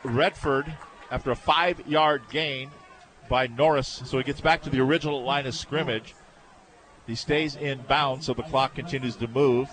[0.03, 0.71] Redford
[1.09, 2.69] after a five yard gain
[3.29, 4.01] by Norris.
[4.05, 6.15] So he gets back to the original line of scrimmage.
[7.07, 9.69] He stays in bounds, so the clock continues to move.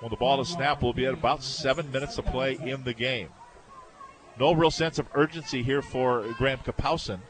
[0.00, 2.94] When the ball is snapped, we'll be at about seven minutes to play in the
[2.94, 3.28] game.
[4.40, 7.20] No real sense of urgency here for Graham Kapowsin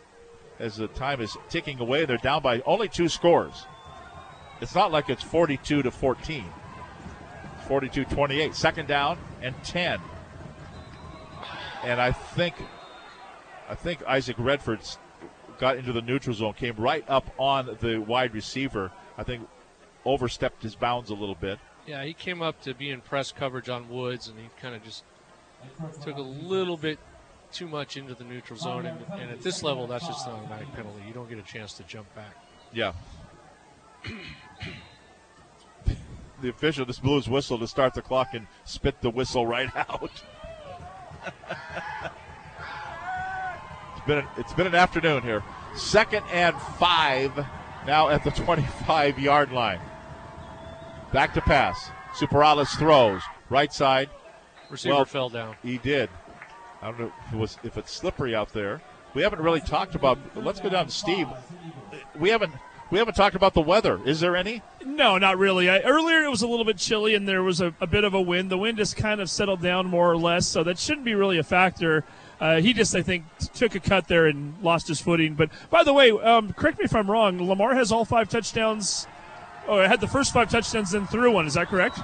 [0.58, 2.04] as the time is ticking away.
[2.04, 3.66] They're down by only two scores.
[4.60, 6.44] It's not like it's 42 to 14.
[7.62, 8.55] 42 28.
[8.55, 10.00] Second down and 10.
[11.84, 12.55] And I think
[13.68, 14.99] I think Isaac Redford's
[15.58, 18.91] got into the neutral zone, came right up on the wide receiver.
[19.16, 19.49] I think
[20.05, 21.58] overstepped his bounds a little bit.
[21.86, 24.84] Yeah, he came up to be in press coverage on Woods, and he kind of
[24.84, 25.05] just
[26.02, 26.99] took a little bit
[27.52, 28.86] too much into the neutral zone.
[28.86, 31.02] And, and at this level, that's just not a nine penalty.
[31.07, 32.34] You don't get a chance to jump back.
[32.73, 32.92] Yeah.
[36.42, 39.70] the official just blew his whistle to start the clock and spit the whistle right
[39.76, 40.10] out.
[43.96, 45.42] it's been an, it's been an afternoon here.
[45.76, 47.46] Second and five
[47.86, 49.80] now at the 25 yard line.
[51.12, 51.90] Back to pass.
[52.14, 54.10] Superales throws right side.
[54.68, 55.56] Receiver well, fell down.
[55.62, 56.10] He did.
[56.82, 58.82] I don't know if it was if it's slippery out there.
[59.14, 60.18] We haven't really talked about.
[60.34, 61.28] Let's go down to Steve.
[62.18, 62.52] We haven't
[62.92, 63.98] we haven't talked about the weather.
[64.04, 64.60] Is there any?
[64.84, 65.70] No, not really.
[65.70, 68.12] I, earlier it was a little bit chilly and there was a, a, bit of
[68.12, 68.50] a wind.
[68.50, 71.38] The wind has kind of settled down more or less, so that shouldn't be really
[71.38, 72.04] a factor.
[72.38, 75.34] Uh, he just, I think, took a cut there and lost his footing.
[75.34, 77.38] But by the way, um, correct me if I'm wrong.
[77.38, 79.06] Limar has all five touchdowns.
[79.66, 81.46] Oh, had the first five touchdowns, then threw one.
[81.46, 81.98] Is that correct?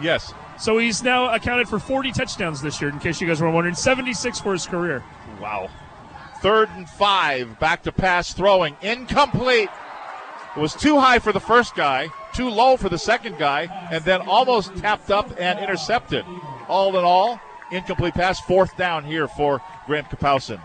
[0.00, 0.32] Yes.
[0.56, 3.74] So he's now accounted for 40 touchdowns this year, in case you guys were wondering.
[3.74, 5.02] 76 for his career.
[5.40, 5.68] Wow.
[6.40, 7.58] Third and five.
[7.58, 8.76] Back to pass throwing.
[8.82, 9.68] Incomplete.
[10.56, 14.04] It was too high for the first guy, too low for the second guy, and
[14.04, 16.24] then almost tapped up and intercepted.
[16.66, 17.38] All in all,
[17.70, 18.40] incomplete pass.
[18.40, 20.60] Fourth down here for Graham Kapowsin.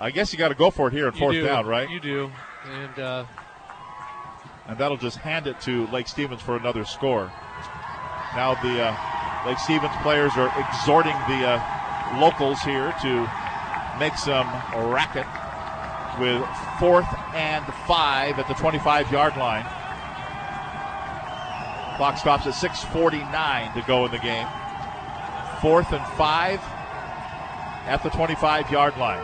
[0.00, 1.88] I guess you got to go for it here in fourth down, right?
[1.88, 2.32] You do.
[2.68, 3.24] And, uh...
[4.66, 7.30] and that'll just hand it to Lake Stevens for another score.
[8.34, 13.30] Now the uh, Lake Stevens players are exhorting the uh, locals here to
[13.98, 14.46] make some
[14.92, 15.26] racket
[16.20, 16.42] with
[16.78, 19.64] fourth and five at the 25 yard line.
[21.96, 24.46] Clock stops at 6.49 to go in the game.
[25.60, 26.60] Fourth and five
[27.86, 29.22] at the 25 yard line.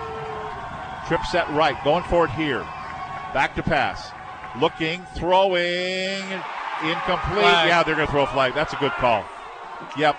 [1.06, 2.60] Trip set right, going for it here.
[3.32, 4.10] Back to pass.
[4.60, 6.42] Looking, throwing,
[6.82, 7.40] Incomplete.
[7.40, 7.68] Flag.
[7.68, 8.54] Yeah, they're going to throw a flag.
[8.54, 9.24] That's a good call.
[9.96, 10.16] Yep.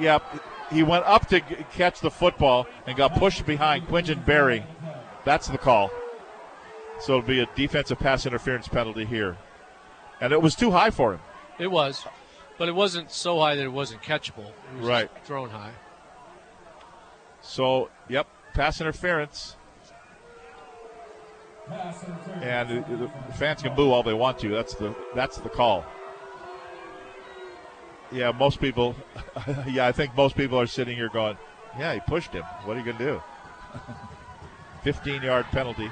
[0.00, 0.22] Yep.
[0.70, 4.64] He went up to g- catch the football and got pushed behind Quinton Berry.
[5.24, 5.90] That's the call.
[7.00, 9.36] So it'll be a defensive pass interference penalty here.
[10.20, 11.20] And it was too high for him.
[11.58, 12.04] It was.
[12.58, 14.48] But it wasn't so high that it wasn't catchable.
[14.48, 15.10] It was right.
[15.24, 15.72] thrown high.
[17.42, 19.56] So, yep, pass interference.
[22.42, 24.48] And the fans can boo all they want to.
[24.48, 25.84] That's the that's the call.
[28.16, 28.96] Yeah, most people.
[29.68, 31.36] yeah, I think most people are sitting here going,
[31.78, 32.44] "Yeah, he pushed him.
[32.64, 33.22] What are you going to do?"
[34.90, 35.90] 15-yard penalty,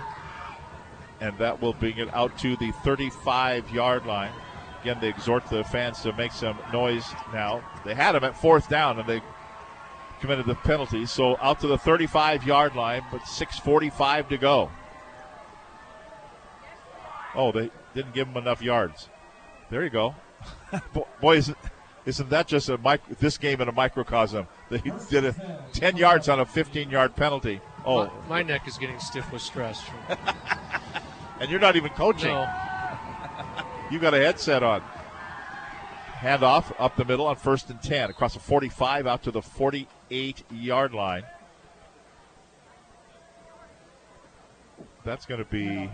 [1.21, 4.33] and that will bring it out to the 35-yard line.
[4.81, 7.63] Again, they exhort the fans to make some noise now.
[7.85, 9.21] They had him at fourth down, and they
[10.21, 11.05] committed the penalty.
[11.05, 14.71] So out to the 35-yard line, but 6:45 to go.
[17.35, 19.11] Oh, they didn't give him enough yards.
[19.69, 20.15] There you go.
[21.21, 21.43] Boy,
[22.07, 24.47] isn't, that just a mic- this game in a microcosm?
[24.71, 25.35] They did it
[25.73, 27.61] 10 yards on a 15 yard penalty.
[27.85, 29.83] Oh, my, my neck is getting stiff with stress.
[29.83, 29.99] From,
[31.41, 32.31] and you're not even coaching.
[32.33, 32.49] no,
[33.91, 34.83] You got a headset on.
[36.19, 40.43] Handoff up the middle on first and 10 across the 45 out to the 48
[40.51, 41.25] yard line.
[45.05, 45.91] That's going to be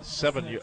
[0.00, 0.58] seven y-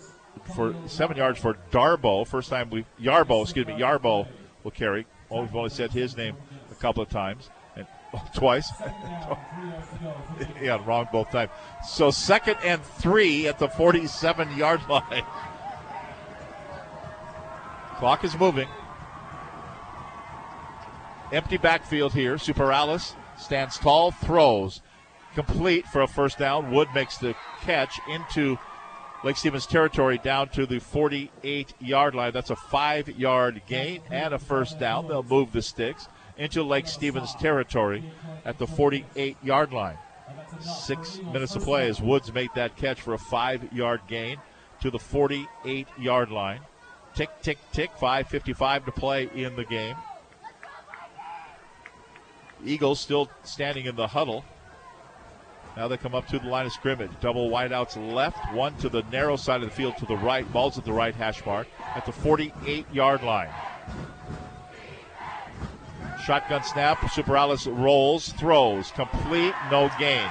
[0.56, 2.26] for seven yards for Darbo.
[2.26, 4.28] First time we Yarbo, excuse me, Yarbo
[4.64, 5.06] will carry.
[5.30, 6.36] Oh, we've only said his name
[6.72, 8.70] a couple of times and oh, twice.
[10.62, 11.52] yeah, wrong both times.
[11.88, 15.26] So second and three at the 47 yard line.
[17.98, 18.68] Clock is moving.
[21.32, 22.36] Empty backfield here.
[22.36, 24.82] Superales stands tall, throws.
[25.36, 26.72] Complete for a first down.
[26.72, 28.58] Wood makes the catch into
[29.24, 32.34] Lake Stevens territory down to the 48 yard line.
[32.34, 35.08] That's a five yard gain and a first down.
[35.08, 38.04] They'll move the sticks into Lake Stevens territory
[38.46, 39.98] at the 48 yard line.
[40.60, 44.38] Six minutes of play as Woods made that catch for a five yard gain
[44.82, 46.62] to the 48 yard line.
[47.14, 47.92] Tick, tick, tick.
[48.00, 49.96] 5.55 to play in the game.
[52.66, 54.46] Eagles still standing in the huddle.
[55.78, 57.12] Now they come up to the line of scrimmage.
[57.22, 60.52] Double wideouts left, one to the narrow side of the field to the right.
[60.52, 63.50] Ball's at the right hash mark at the 48 yard line.
[66.26, 67.00] Shotgun snap.
[67.00, 70.30] Superales rolls, throws, complete, no gain.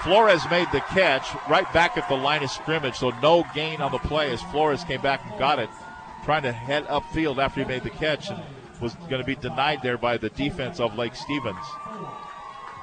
[0.00, 3.90] Flores made the catch right back at the line of scrimmage, so no gain on
[3.90, 5.70] the play as Flores came back and got it,
[6.24, 8.42] trying to head upfield after he made the catch and
[8.80, 11.64] was going to be denied there by the defense of Lake Stevens.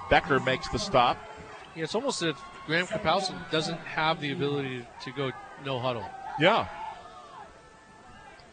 [0.09, 1.17] Becker makes the stop.
[1.75, 5.31] It's almost if Graham Kapowsin doesn't have the ability to go
[5.65, 6.05] no huddle.
[6.39, 6.67] Yeah.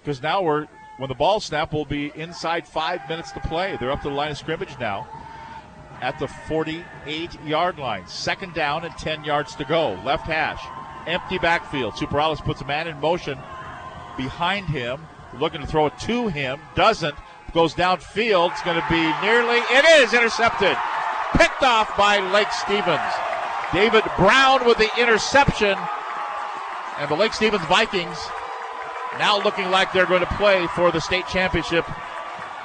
[0.02, 0.66] Because now we're
[0.98, 3.76] when the ball snap will be inside five minutes to play.
[3.78, 5.08] They're up to the line of scrimmage now
[6.00, 8.06] at the 48 yard line.
[8.06, 10.00] Second down and 10 yards to go.
[10.04, 10.62] Left hash.
[11.06, 11.94] Empty backfield.
[11.94, 13.38] Superales puts a man in motion
[14.16, 15.00] behind him,
[15.38, 16.60] looking to throw it to him.
[16.74, 17.14] Doesn't.
[17.54, 18.52] Goes downfield.
[18.52, 19.56] It's going to be nearly.
[19.56, 20.76] It is intercepted.
[21.34, 23.00] Picked off by Lake Stevens.
[23.72, 25.76] David Brown with the interception.
[26.98, 28.18] And the Lake Stevens Vikings
[29.18, 31.84] now looking like they're going to play for the state championship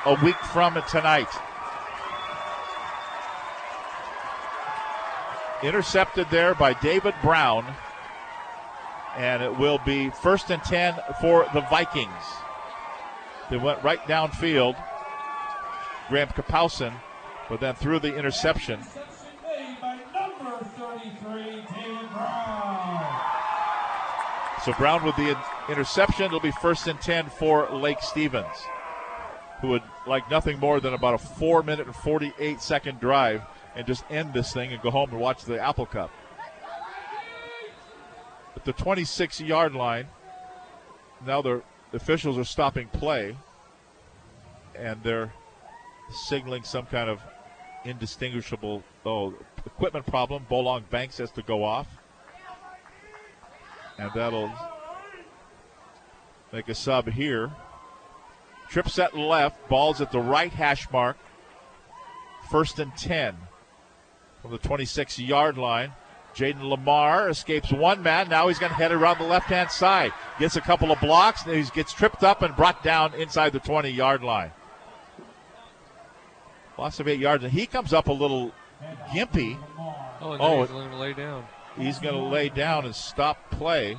[0.05, 1.29] a week from tonight.
[5.63, 7.65] Intercepted there by David Brown.
[9.15, 12.11] And it will be first and 10 for the Vikings.
[13.49, 14.75] They went right downfield.
[16.09, 16.93] Graham Kapowsin,
[17.49, 18.79] but then threw the interception.
[18.79, 23.05] Made by number 33, David Brown.
[24.63, 25.37] So Brown with the in-
[25.69, 26.25] interception.
[26.25, 28.55] It'll be first and 10 for Lake Stevens,
[29.59, 33.41] who would like nothing more than about a four minute and 48 second drive
[33.75, 36.11] and just end this thing and go home and watch the Apple Cup.
[38.55, 40.07] At the 26 yard line,
[41.25, 43.35] now the officials are stopping play
[44.75, 45.33] and they're
[46.25, 47.19] signaling some kind of
[47.85, 49.33] indistinguishable oh
[49.65, 50.45] equipment problem.
[50.49, 51.87] Bolong Banks has to go off
[53.97, 54.51] and that'll
[56.51, 57.51] make a sub here.
[58.69, 61.17] Trip set left, balls at the right hash mark.
[62.49, 63.35] First and 10
[64.41, 65.93] from the 26 yard line.
[66.35, 68.27] Jayden Limar escapes one man.
[68.27, 70.11] Now he's going to head around the left hand side.
[70.39, 71.43] Gets a couple of blocks.
[71.43, 74.51] He gets tripped up and brought down inside the 20 yard line.
[76.77, 77.43] Loss of eight yards.
[77.43, 78.51] And he comes up a little
[79.09, 79.57] gimpy.
[79.79, 81.45] Oh, Oh, he's going to lay down.
[81.77, 83.97] He's going to lay down and stop play.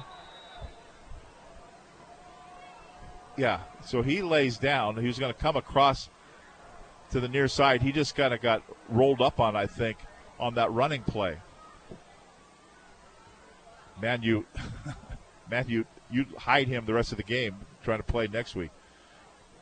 [3.36, 4.96] Yeah, so he lays down.
[4.96, 6.08] He was going to come across
[7.10, 7.82] to the near side.
[7.82, 9.98] He just kind of got rolled up on, I think,
[10.38, 11.38] on that running play.
[14.00, 14.46] Man, you,
[15.50, 18.70] man, you, you hide him the rest of the game trying to play next week.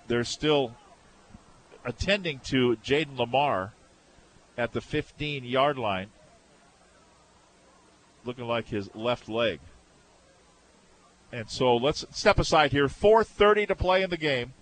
[0.06, 0.74] They're still
[1.84, 3.72] attending to Jayden Limar
[4.56, 6.08] at the 15 yard line
[8.24, 9.60] looking like his left leg.
[11.32, 12.88] And so let's step aside here.
[12.88, 14.52] 4:30 to play in the game.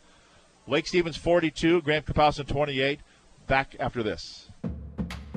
[0.66, 3.00] Lake Stevens 42, Graham Kapowsin 28.
[3.46, 4.49] Back after this.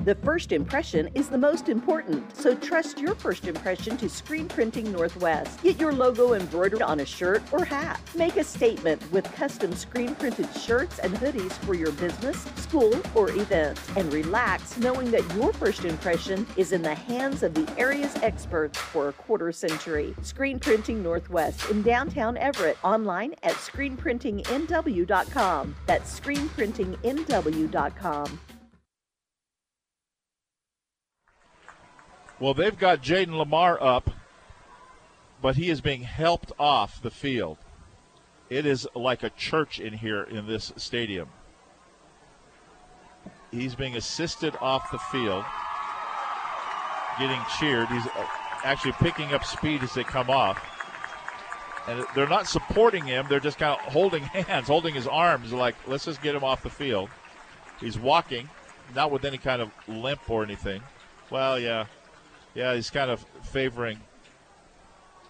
[0.04, 4.92] The first impression is the most important, so trust your first impression to Screen Printing
[4.92, 5.62] Northwest.
[5.62, 7.98] Get your logo embroidered on a shirt or hat.
[8.14, 13.30] Make a statement with custom screen printed shirts and hoodies for your business, school, or
[13.30, 13.80] event.
[13.96, 18.78] And relax knowing that your first impression is in the hands of the area's experts
[18.78, 20.14] for a quarter century.
[20.20, 22.76] Screen Printing Northwest in downtown Everett.
[22.84, 25.76] Online at screenprintingnw.com.
[25.86, 28.40] That's screenprintingnw.com.
[32.40, 34.10] Well, they've got Jayden Limar up,
[35.40, 37.58] but he is being helped off the field.
[38.50, 41.28] It is like a church in here in this stadium.
[43.50, 45.44] He's being assisted off the field,
[47.18, 47.88] getting cheered.
[47.88, 48.26] He's uh,
[48.64, 50.62] actually picking up speed as they come off.
[51.86, 55.76] And they're not supporting him, they're just kind of holding hands, holding his arms, like,
[55.86, 57.10] let's just get him off the field.
[57.80, 58.48] He's walking,
[58.94, 60.82] not with any kind of limp or anything.
[61.30, 61.86] Well, yeah.
[62.54, 64.00] Yeah, he's kind of favoring.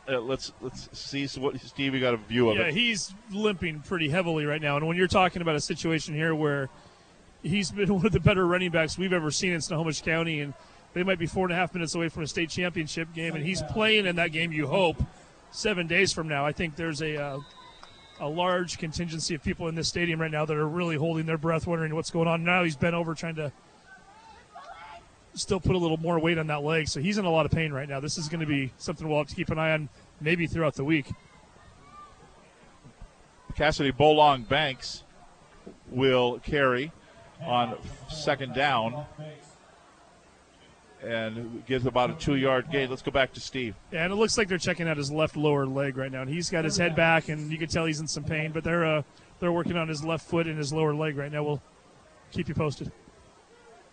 [0.06, 1.94] Uh, let's let's see so what Steve.
[1.94, 2.74] You got a view of yeah, it.
[2.74, 4.76] he's limping pretty heavily right now.
[4.76, 6.68] And when you're talking about a situation here where
[7.42, 10.52] he's been one of the better running backs we've ever seen in Snohomish County, and
[10.92, 13.44] they might be four and a half minutes away from a state championship game, and
[13.44, 14.52] he's playing in that game.
[14.52, 15.02] You hope
[15.50, 16.44] seven days from now.
[16.44, 17.38] I think there's a uh,
[18.20, 21.38] a large contingency of people in this stadium right now that are really holding their
[21.38, 22.44] breath, wondering what's going on.
[22.44, 23.52] Now he's bent over trying to
[25.34, 27.52] still put a little more weight on that leg, so he's in a lot of
[27.52, 28.00] pain right now.
[28.00, 29.88] This is going to be something we'll have to keep an eye on,
[30.20, 31.10] maybe throughout the week.
[33.54, 35.04] Cassidy Bolong Banks
[35.90, 36.92] will carry
[37.42, 37.76] on
[38.08, 39.06] second down
[41.02, 42.90] and gives about a two yard gain.
[42.90, 43.74] Let's go back to Steve.
[43.92, 46.30] Yeah, and it looks like they're checking out his left lower leg right now, and
[46.30, 48.52] he's got his head back, and you can tell he's in some pain.
[48.52, 49.02] But they're uh,
[49.40, 51.44] they're working on his left foot and his lower leg right now.
[51.44, 51.62] We'll
[52.32, 52.90] keep you posted.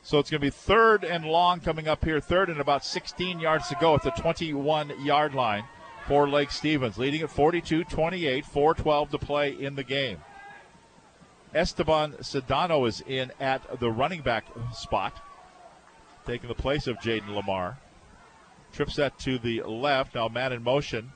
[0.04, 2.20] So it's going to be third and long coming up here.
[2.20, 5.64] Third and about 16 yards to go at the 21 yard line
[6.08, 10.18] for Lake Stevens, leading at 42 28, 412 to play in the game.
[11.54, 15.22] Esteban Sedano is in at the running back spot,
[16.26, 17.78] taking the place of Jayden Limar.
[18.72, 20.16] Trip set to the left.
[20.16, 21.12] Now man in motion.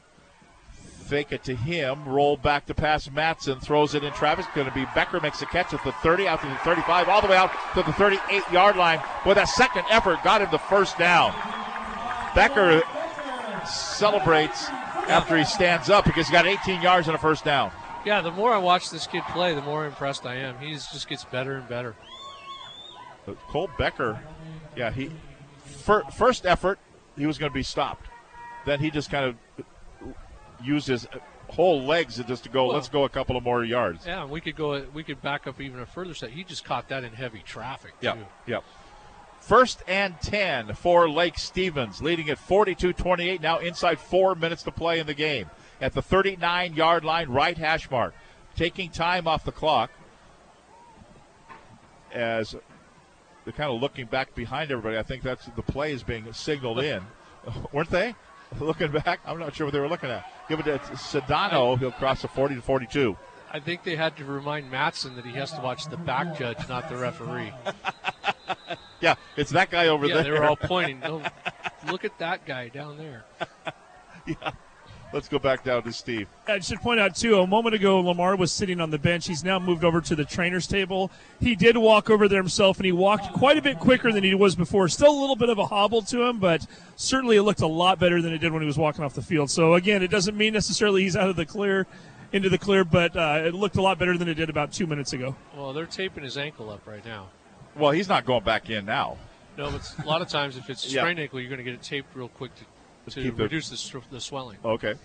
[1.05, 2.03] Fake it to him.
[2.07, 3.09] Roll back to pass.
[3.11, 4.45] Matson throws it in traffic.
[4.55, 7.21] Going to be Becker makes a catch at the 30, out to the 35, all
[7.21, 8.99] the way out to the 38 yard line.
[9.23, 11.31] With that second effort, got him the first down.
[12.33, 12.81] Becker
[13.67, 14.67] celebrates
[15.07, 17.71] after he stands up because he got 18 yards and a first down.
[18.03, 20.57] Yeah, the more I watch this kid play, the more impressed I am.
[20.59, 21.95] He just gets better and better.
[23.27, 24.19] But Cole Becker,
[24.75, 25.11] yeah, he
[25.65, 26.79] fir- first effort
[27.15, 28.07] he was going to be stopped.
[28.65, 29.65] Then he just kind of
[30.65, 31.07] used his
[31.49, 32.65] whole legs just to go.
[32.67, 34.05] Well- let's go a couple of more yards.
[34.05, 34.85] Yeah, and we could go.
[34.93, 36.31] We could back up even a further step.
[36.31, 37.93] He just caught that in heavy traffic.
[38.01, 38.25] Yeah, too.
[38.47, 38.63] Yep.
[39.39, 43.41] First and 10 for Lake Stevens, leading at 42 28.
[43.41, 45.49] Now inside four minutes to play in the game.
[45.79, 48.15] At the 39 yard line, right hash mark.
[48.55, 49.91] Taking time off the clock
[52.11, 52.55] as
[53.43, 54.97] they're kind of looking back behind everybody.
[54.97, 57.03] I think that's the play is being signaled in.
[57.71, 58.15] Weren't they?
[58.59, 60.25] Looking back, I'm not sure what they were looking at.
[60.47, 61.77] Give it to Sedano.
[61.77, 63.17] He'll cross the 40 to 42.
[63.51, 66.67] I think they had to remind Matson that he has to watch the back judge,
[66.67, 67.53] not the referee.
[69.01, 70.23] Yeah, it's that guy over yeah, there.
[70.23, 70.99] they were all pointing.
[70.99, 71.21] No,
[71.91, 73.25] look at that guy down there.
[74.25, 74.51] yeah.
[75.15, 76.27] Let's go back down to Steve.
[76.45, 77.39] I should point out too.
[77.39, 79.25] A moment ago, Limar was sitting on the bench.
[79.25, 81.09] He's now moved over to the trainer's table.
[81.39, 84.35] He did walk over there himself, and he walked quite a bit quicker than he
[84.35, 84.89] was before.
[84.89, 87.97] Still a little bit of a hobble to him, but certainly it looked a lot
[87.97, 89.49] better than it did when he was walking off the field.
[89.49, 91.87] So again, it doesn't mean necessarily he's out of the clear,
[92.33, 94.85] into the clear, but uh, it looked a lot better than it did about two
[94.85, 95.33] minutes ago.
[95.55, 97.27] Well, they're taping his ankle up right now.
[97.77, 99.15] Well, he's not going back in now.
[99.57, 101.03] No, but a lot of times if it's a Yeah.
[101.03, 102.65] sprained ankle, you're going to get it taped real quick to,
[103.09, 104.57] to the- reduce the, the swelling.
[104.63, 104.95] Okay.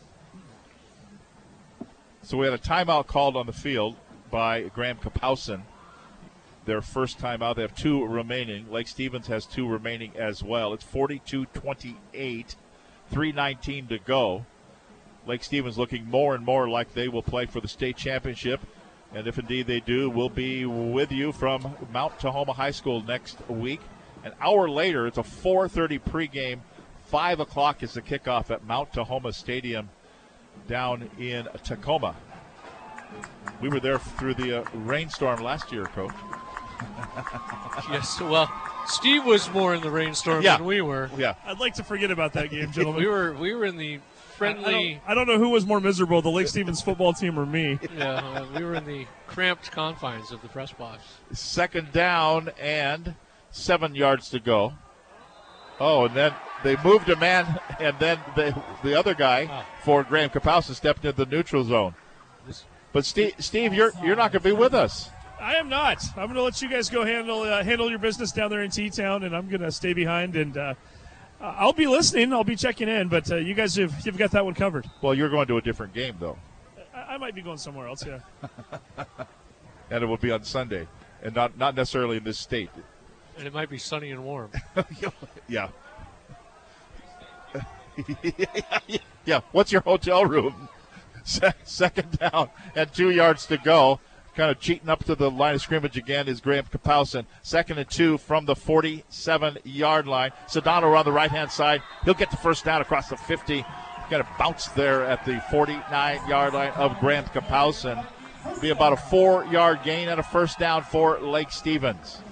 [2.23, 3.97] So we had a timeout called on the field
[4.31, 5.63] by Graham Kapowsin.
[6.67, 7.57] Their first timeout.
[7.57, 8.71] They have two remaining.
[8.71, 10.75] Lake Stevens has two remaining as well.
[10.75, 12.55] It's 42 28,
[13.11, 14.45] 319 to go.
[15.27, 18.61] Lake Stevens looking more and more like they will play for the state championship.
[19.13, 23.39] And if indeed they do, we'll be with you from Mount Tahoma High School next
[23.49, 23.81] week.
[24.23, 26.61] An hour later, it's a 4:30 pregame.
[27.11, 29.89] Five o'clock is the kickoff at Mount Tahoma Stadium
[30.69, 32.15] down in Tacoma.
[33.61, 36.13] We were there through the uh, rainstorm last year, Coach.
[37.91, 38.49] yes, well,
[38.87, 40.59] Steve was more in the rainstorm Yeah.
[40.59, 41.11] than we were.
[41.19, 41.35] Yeah.
[41.45, 43.03] I'd like to forget about that game, gentlemen.
[43.03, 44.03] we were we were in the I don't,
[44.63, 45.03] friendly.
[45.05, 47.81] I don't know who was more miserable, the Lake Stevens football team or me.
[47.97, 51.03] yeah, uh, we were in the cramped confines of the press box.
[51.33, 53.17] Second down and
[53.51, 54.75] seven yards to go.
[55.81, 60.31] Oh, and then they moved a man, and then the the other guy for Graham
[60.31, 61.95] Kapowsin stepped into the neutral zone.
[62.93, 65.11] But Steve, Steve, you're you're not going to be with us.
[65.41, 66.05] I am not.
[66.17, 68.71] I'm going to let you guys go handle uh, handle your business down there in
[68.71, 70.57] T Town, and I'm going to stay behind and.
[70.57, 70.75] Uh,
[71.43, 72.35] I'll be listening.
[72.35, 74.85] I'll be checking in, but uh, you guys have you've got that one covered.
[75.01, 76.37] Well, you're going to a different game though,
[76.95, 78.05] I, I might be going somewhere else.
[78.07, 78.19] Yeah.
[79.91, 80.87] and it will be on Sunday,
[81.23, 82.69] and not not necessarily in this state.
[83.39, 84.51] And it might be sunny and warm.
[85.49, 85.69] Yeah.
[89.25, 89.41] yeah.
[89.53, 90.69] What's your hotel room?
[91.25, 94.01] Se- Second down and two yards to go.
[94.37, 97.27] Kind of cheating up to the line of scrimmage again is Graham Kapowsin.
[97.43, 100.31] Second and two from the 47 yard line.
[100.47, 101.83] Sedano on the right hand side.
[102.05, 103.63] He'll get the first down across the 50.
[104.09, 108.07] Kind of bounce there at the 49 yard line of Graham Kapowsin.
[108.63, 112.23] Be about a four yard gain and a first down for Lake Stevens.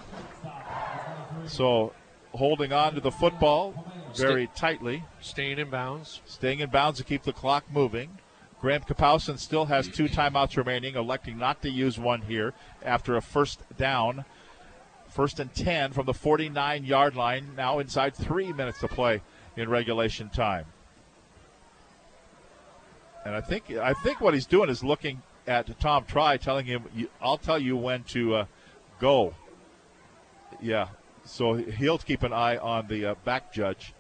[1.46, 1.92] So
[2.32, 3.74] holding on to the football
[4.16, 5.04] very Stay- tightly.
[5.20, 6.20] Staying in bounds.
[6.26, 8.18] Staying in bounds to keep the clock moving.
[8.60, 12.54] Graham Kapowsin still has two timeouts remaining, electing not to use one here
[12.84, 14.24] after a first down.
[15.08, 19.22] First and 10 from the 49 yard line, now inside three minutes to play
[19.56, 20.66] in regulation time.
[23.24, 26.84] And I think I think what he's doing is looking at Tom Tri, telling him,
[27.20, 28.44] "I'll tell you when to uh,
[29.00, 29.34] go."
[30.60, 30.88] Yeah,
[31.24, 33.92] so he'll keep an eye on the uh, back judge,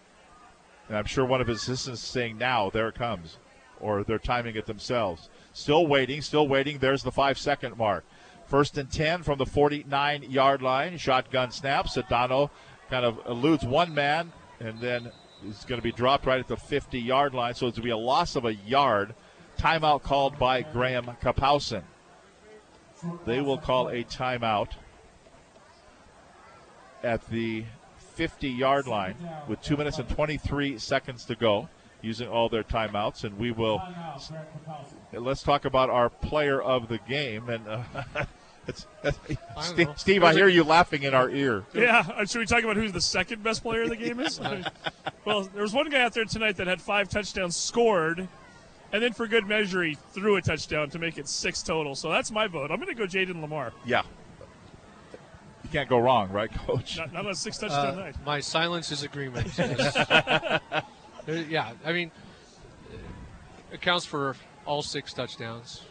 [0.88, 3.38] and I'm sure one of his assistants is saying, "Now there it comes,"
[3.80, 5.28] or they're timing it themselves.
[5.52, 6.78] Still waiting, still waiting.
[6.78, 8.04] There's the five second mark.
[8.46, 10.96] First and 10 from the 49 yard line.
[10.96, 11.86] Shotgun snap.
[11.86, 12.50] Sedano
[12.88, 15.12] kind of eludes one man and then
[15.46, 17.54] is going to be dropped right at the 50 yard line.
[17.54, 19.14] So it's going to be a loss of a yard.
[19.58, 21.82] Timeout called by Graham Kapowsin.
[23.26, 24.70] They will call a timeout
[27.02, 27.64] at the
[28.18, 29.14] 50 yard line
[29.46, 31.68] with 2 minutes and 23 seconds to go
[32.02, 33.22] using all their timeouts.
[33.22, 33.80] And we will.
[35.12, 37.48] Let's talk about our player of the game.
[37.48, 37.82] And uh,
[38.66, 38.88] it's,
[39.60, 39.94] Steve, know.
[39.96, 41.64] Steve, I hear you laughing in our ear.
[41.72, 44.40] Yeah, should we talk about who the second best player in the game is?
[45.24, 48.26] well, there was one guy out there tonight that had five touchdowns scored,
[48.92, 51.94] and then for good measure, he threw a touchdown to make it six total.
[51.94, 52.72] So that's my vote.
[52.72, 53.70] I'm going to go Jayden Limar.
[53.86, 54.02] Yeah.
[55.68, 56.96] You can't go wrong, right, Coach?
[56.96, 58.14] Not, not on a six touchdown Uh, night.
[58.24, 59.48] My silence is agreement.
[61.50, 62.10] Yeah, I mean,
[63.70, 65.82] it counts for all six touchdowns.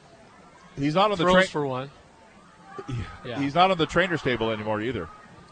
[0.75, 1.91] He's not on the Throws train for one.
[3.23, 3.39] Yeah.
[3.39, 5.07] He's not on the trainer's table anymore either.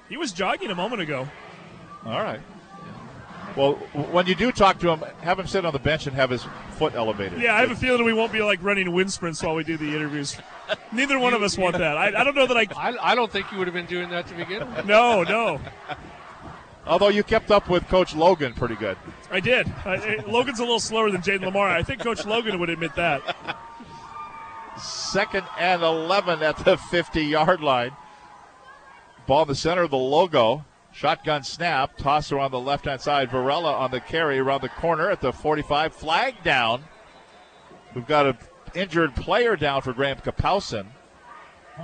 [0.09, 1.27] He was jogging a moment ago.
[2.03, 2.39] All right.
[3.55, 3.73] Well,
[4.11, 6.45] when you do talk to him, have him sit on the bench and have his
[6.71, 7.39] foot elevated.
[7.39, 9.77] Yeah, I have a feeling we won't be like running wind sprints while we do
[9.77, 10.37] the interviews.
[10.91, 11.97] Neither one of us want that.
[11.97, 12.67] I, I don't know that I.
[12.77, 14.85] I, I don't think you would have been doing that to begin with.
[14.85, 15.59] No, no.
[16.87, 18.97] Although you kept up with Coach Logan pretty good.
[19.31, 19.71] I did.
[19.85, 21.69] I, I- Logan's a little slower than Jayden Limar.
[21.69, 23.57] I think Coach Logan would admit that.
[24.77, 27.91] Second and 11 at the 50 yard line.
[29.25, 30.65] Ball in the center of the logo.
[30.95, 31.97] Shotgun snap.
[31.97, 33.29] Tosser on the left hand side.
[33.29, 35.93] Varela on the carry around the corner at the 45.
[35.93, 36.85] Flag down.
[37.93, 38.37] We've got an
[38.73, 40.87] injured player down for Graham Kapowsin.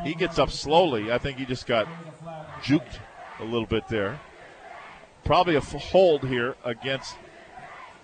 [0.05, 1.11] He gets up slowly.
[1.11, 1.87] I think he just got
[2.61, 2.99] juked
[3.39, 4.17] a little bit there.
[5.25, 7.17] Probably a hold here against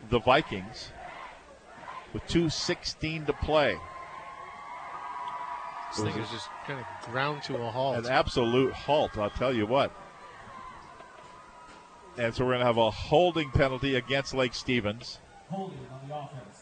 [0.09, 0.91] the Vikings
[2.11, 3.77] with 2.16 to play.
[5.89, 7.95] This thing is just kind of ground to a halt.
[7.95, 9.91] An absolute halt, I'll tell you what.
[12.17, 15.19] And so we're going to have a holding penalty against Lake Stevens.
[15.49, 16.61] Holding on the offense.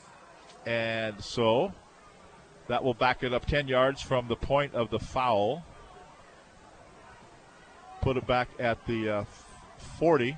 [0.66, 1.72] And so
[2.68, 5.64] that will back it up 10 yards from the point of the foul.
[8.02, 9.26] Put it back at the uh,
[9.98, 10.38] 40.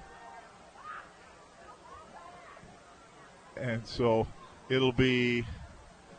[3.56, 4.28] And so
[4.70, 5.46] it'll be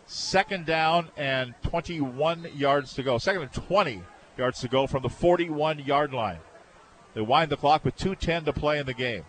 [0.06, 3.18] second down and 21 yards to go.
[3.18, 4.02] Second and 20
[4.36, 6.38] yards to go from the 41 yard line.
[7.18, 9.24] They wind the clock with 2.10 to play in the game.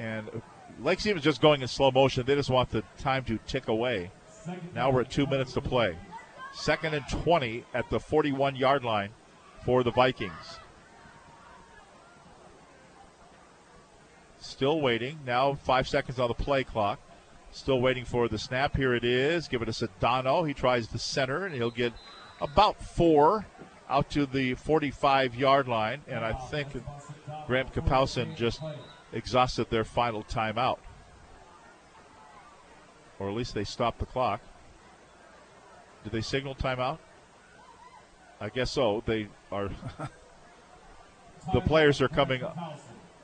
[0.00, 0.42] And
[0.82, 2.26] Lake Stevens just going in slow motion.
[2.26, 4.10] They just want the time to tick away.
[4.74, 5.96] Now we're at two minutes to play.
[6.52, 9.10] Second and 20 at the 41 yard line
[9.64, 10.58] for the Vikings.
[14.40, 15.20] Still waiting.
[15.24, 16.98] Now five seconds on the play clock.
[17.52, 18.76] Still waiting for the snap.
[18.76, 19.46] Here it is.
[19.46, 20.48] Give it to Sedano.
[20.48, 21.92] He tries the center, and he'll get
[22.40, 23.46] about four
[23.88, 26.02] out to the 45 yard line.
[26.06, 26.68] And I think
[27.46, 28.60] Graham Kapowsin just
[29.12, 30.78] exhausted their final timeout.
[33.18, 34.40] Or at least they stopped the clock.
[36.04, 36.98] Did they signal timeout?
[38.40, 39.02] I guess so.
[39.04, 39.70] They are.
[41.52, 42.42] the players are coming.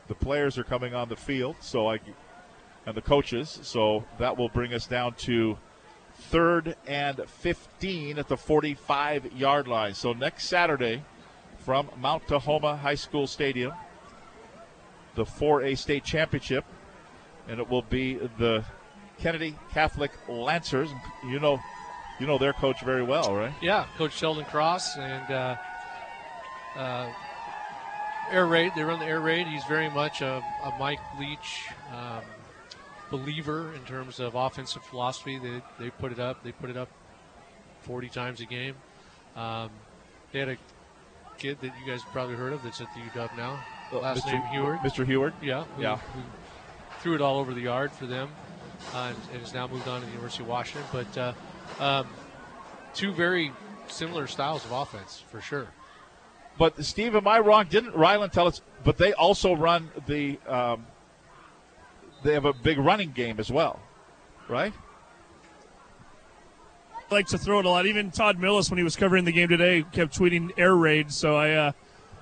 [0.09, 1.57] The players are coming on the field.
[1.60, 2.01] So I,
[2.86, 3.60] and the coaches.
[3.62, 5.57] So that will bring us down to
[6.31, 9.94] third and 15 at the 45 yard line.
[9.94, 11.03] So next Saturday,
[11.59, 13.73] from Mount Tahoma High School Stadium,
[15.15, 16.65] the 4A state championship,
[17.49, 18.65] and it will be the
[19.19, 20.91] Kennedy Catholic Lancers.
[21.27, 21.61] You know,
[22.19, 23.53] you know their coach very well, right?
[23.62, 25.57] Yeah, Coach Sheldon Cross and uh,
[26.77, 27.12] uh,
[28.31, 28.73] air raid.
[28.75, 29.47] They run the air raid.
[29.47, 32.23] He's very much a, a Mike Leach um,
[33.18, 35.39] believer in terms of offensive philosophy.
[35.39, 36.43] They they put it up.
[36.43, 36.89] They put it up
[37.83, 38.75] 40 times a game.
[39.36, 39.70] Um,
[40.33, 40.57] they had a
[41.39, 43.62] kid that you guys probably heard of that's at the UW now.
[43.91, 44.33] The last Mr.
[44.33, 44.78] name Huard.
[44.81, 45.05] Mr.
[45.05, 45.33] Huard?
[45.43, 45.65] Yeah.
[45.76, 45.97] who- Yeah.
[45.97, 46.20] who
[47.01, 48.31] threw it all over the yard for them,
[48.94, 50.89] uh, and, and has now moved on to the University of Washington.
[50.93, 51.33] But uh,
[51.81, 52.07] um,
[52.94, 53.52] two very
[53.89, 55.68] similar styles of offense for sure.
[56.57, 57.67] But Steve, am I wrong?
[57.68, 58.60] Didn't Ryland tell us?
[58.84, 60.39] But they also run the.
[60.47, 60.86] Um,
[62.25, 63.78] they have a big running game as well,
[64.49, 64.73] right?
[67.11, 67.86] Like to throw it a lot.
[67.86, 71.12] Even Todd Milles, when he was covering the game today, kept tweeting air raid.
[71.12, 71.73] So I, uh,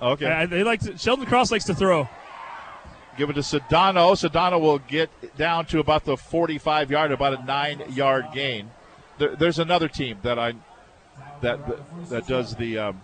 [0.01, 0.25] Okay.
[0.27, 2.07] I, they like to, Sheldon Cross likes to throw.
[3.17, 4.13] Give it to Sedano.
[4.17, 8.71] Sedano will get down to about the 45 yard, about a nine yard gain.
[9.17, 10.53] There, there's another team that I
[11.41, 11.59] that
[12.09, 13.01] that does the um,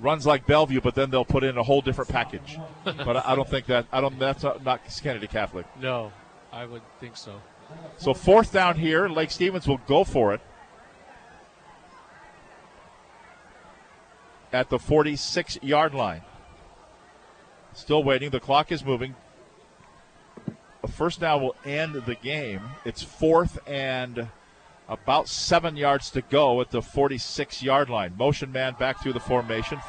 [0.00, 2.58] runs like Bellevue, but then they'll put in a whole different package.
[2.84, 4.18] but I, I don't think that I don't.
[4.18, 5.66] That's not, not Kennedy Catholic.
[5.78, 6.10] No,
[6.54, 7.40] I would think so.
[7.96, 10.40] So fourth down here, Lake Stevens will go for it
[14.52, 16.22] at the 46 yard line.
[17.72, 18.30] Still waiting.
[18.30, 19.16] The clock is moving.
[20.84, 22.60] A first down will end the game.
[22.84, 24.28] It's fourth and
[24.88, 28.14] about seven yards to go at the 46 yard line.
[28.16, 29.80] Motion man back through the formation.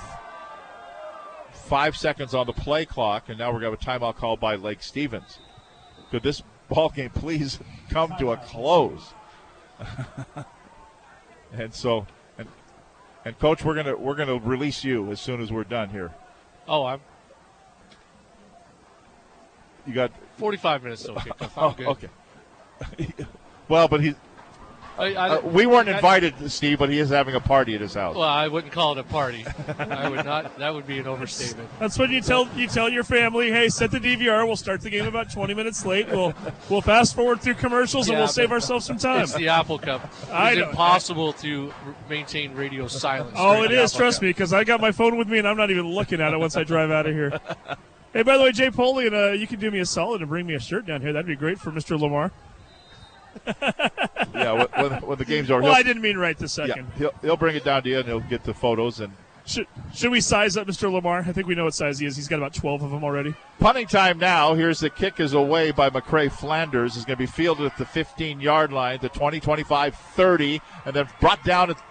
[1.52, 4.40] Five seconds on the play clock, and now we're going to have a timeout called
[4.40, 5.38] by Lake Stevens.
[6.10, 9.14] Could this ball game please come to a close?
[11.54, 12.48] and so, and,
[13.24, 16.14] and coach, we're gonna we're gonna release you as soon as we're done here.
[16.68, 17.02] Oh, I'm
[19.86, 21.52] You got 45 minutes till kickoff.
[21.58, 21.88] I'm Oh, good.
[21.88, 23.26] okay.
[23.70, 24.16] well, but he.
[24.98, 27.82] I, I, uh, we weren't that- invited, Steve, but he is having a party at
[27.82, 28.16] his house.
[28.16, 29.46] Well, I wouldn't call it a party.
[29.78, 30.58] I would not.
[30.58, 31.70] That would be an overstatement.
[31.80, 34.46] That's when you tell you tell your family, hey, set the DVR.
[34.48, 36.08] We'll start the game about 20 minutes late.
[36.08, 36.34] We'll
[36.70, 39.24] we'll fast forward through commercials and we'll save ourselves some time.
[39.24, 40.10] It's the Apple Cup.
[40.32, 40.70] I It's know.
[40.70, 41.74] impossible to
[42.10, 43.36] maintain radio silence.
[43.38, 43.92] Oh, during it the is.
[43.92, 44.24] Apple Trust Cup.
[44.24, 46.38] me, because I got my phone with me and I'm not even looking at it
[46.38, 47.38] once I drive out of here.
[48.14, 50.46] hey, by the way, Jay Polian, uh, you can do me a solid and bring
[50.48, 51.12] me a shirt down here.
[51.12, 52.00] That'd be great for Mr.
[52.00, 52.32] Limar.
[54.34, 55.62] yeah, when, when, the game's over.
[55.62, 56.88] Well, I didn't mean right this second.
[56.94, 59.12] Yeah, he'll, he'll bring it down to you, and he'll get the photos and
[59.46, 60.90] Should, should we size up Mr.
[60.92, 61.28] Limar?
[61.28, 62.16] I think we know what size he is.
[62.16, 63.36] He's got about 12 of them already.
[63.60, 64.54] Punting time now.
[64.56, 66.96] Here's the kick is away by McCrae Flanders.
[66.96, 70.96] Is going to be fielded at the 15 yard line, the 20, 25, 30, and
[70.96, 71.84] then brought down at-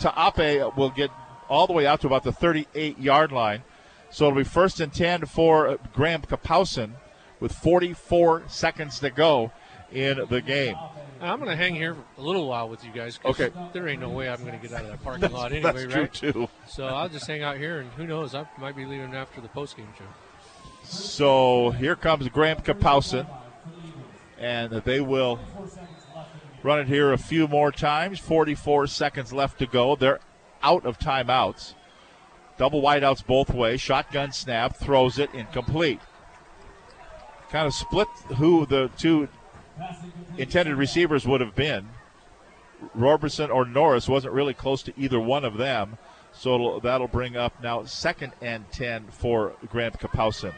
[0.00, 0.76] to Ape.
[0.76, 1.10] Will get
[1.48, 3.62] all the way out to about the 38 yard line.
[4.10, 6.92] So it'll be first and 10 for uh, Graham Kapowsin
[7.40, 9.52] with 44 seconds to go
[9.92, 10.76] in the game.
[11.20, 13.18] I'm going to hang here a little while with you guys.
[13.24, 13.50] Okay.
[13.72, 15.92] There ain't no way I'm going to get out of that parking lot anyway, that's
[15.92, 16.12] true, right?
[16.12, 16.48] too.
[16.68, 18.34] So I'll just hang out here, and who knows?
[18.34, 20.04] I might be leaving after the postgame show.
[20.82, 23.26] So here comes Graham Kapowsin,
[24.38, 25.40] and they will
[26.62, 28.18] run it here a few more times.
[28.18, 29.96] 44 seconds left to go.
[29.96, 30.20] They're
[30.62, 31.74] out of timeouts.
[32.58, 33.80] Double wideouts both ways.
[33.80, 36.00] Shotgun snap, throws it, incomplete.
[37.50, 39.28] Kind of split who the two
[40.38, 41.88] intended receivers would have been.
[42.94, 45.98] Roberson or Norris wasn't really close to either one of them.
[46.32, 50.52] So that'll bring up now second and 10 for Grant Kapowsin.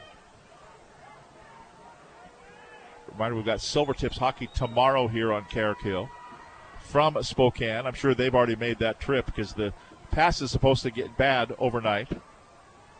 [3.13, 6.11] Reminder, we've got Silvertips hockey tomorrow here on Carrick Hill
[6.81, 7.87] from Spokane.
[7.87, 9.73] I'm sure they've already made that trip because the
[10.11, 12.11] pass is supposed to get bad overnight.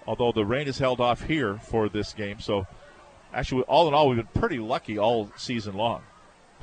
[0.07, 2.67] Although the rain is held off here for this game, so
[3.33, 6.03] actually, all in all, we've been pretty lucky all season long,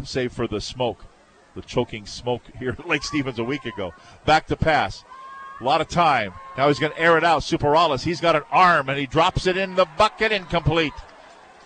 [0.04, 1.04] save for the smoke,
[1.56, 3.94] the choking smoke here at Lake Stevens a week ago.
[4.26, 5.04] Back to pass.
[5.62, 6.34] A lot of time.
[6.58, 7.42] Now he's going to air it out.
[7.42, 10.34] Superales, he's got an arm and he drops it in the bucket.
[10.34, 10.92] Incomplete.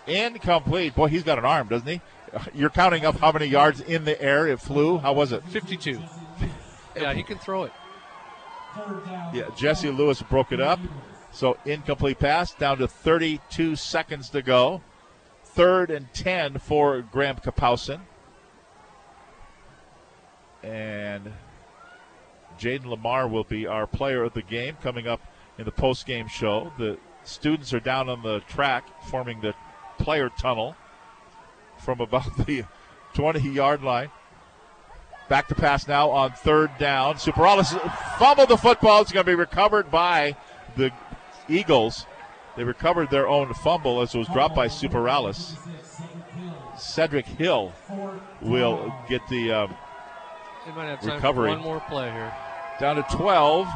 [0.06, 0.94] Incomplete.
[0.94, 2.00] Boy, he's got an arm, doesn't he?
[2.54, 4.98] You're counting up how many yards in the air it flew.
[4.98, 5.44] How was it?
[5.46, 6.00] 52.
[6.96, 7.72] Yeah, he can throw it.
[9.32, 10.80] Yeah, Jesse Lewis broke it up.
[11.32, 14.82] So incomplete pass down to 32 seconds to go.
[15.60, 18.00] Third and 10 for Graham Kapowsin.
[20.62, 21.34] And
[22.58, 25.20] Jayden Limar will be our player of the game coming up
[25.58, 26.72] in the post game show.
[26.78, 29.54] The students are down on the track forming the
[29.98, 30.76] player tunnel
[31.76, 32.64] from about the
[33.12, 34.10] 20 yard line.
[35.28, 37.16] Back to pass now on third down.
[37.16, 37.78] Superales
[38.18, 39.02] fumbled the football.
[39.02, 40.36] It's going to be recovered by
[40.78, 40.90] the
[41.50, 42.06] Eagles.
[42.60, 45.56] They recovered their own fumble as it was dropped by Superales.
[46.76, 47.72] Cedric Hill
[48.42, 49.74] will get the um,
[50.66, 51.48] They might have time recovery.
[51.48, 52.30] one more play here.
[52.78, 53.66] Down to 12.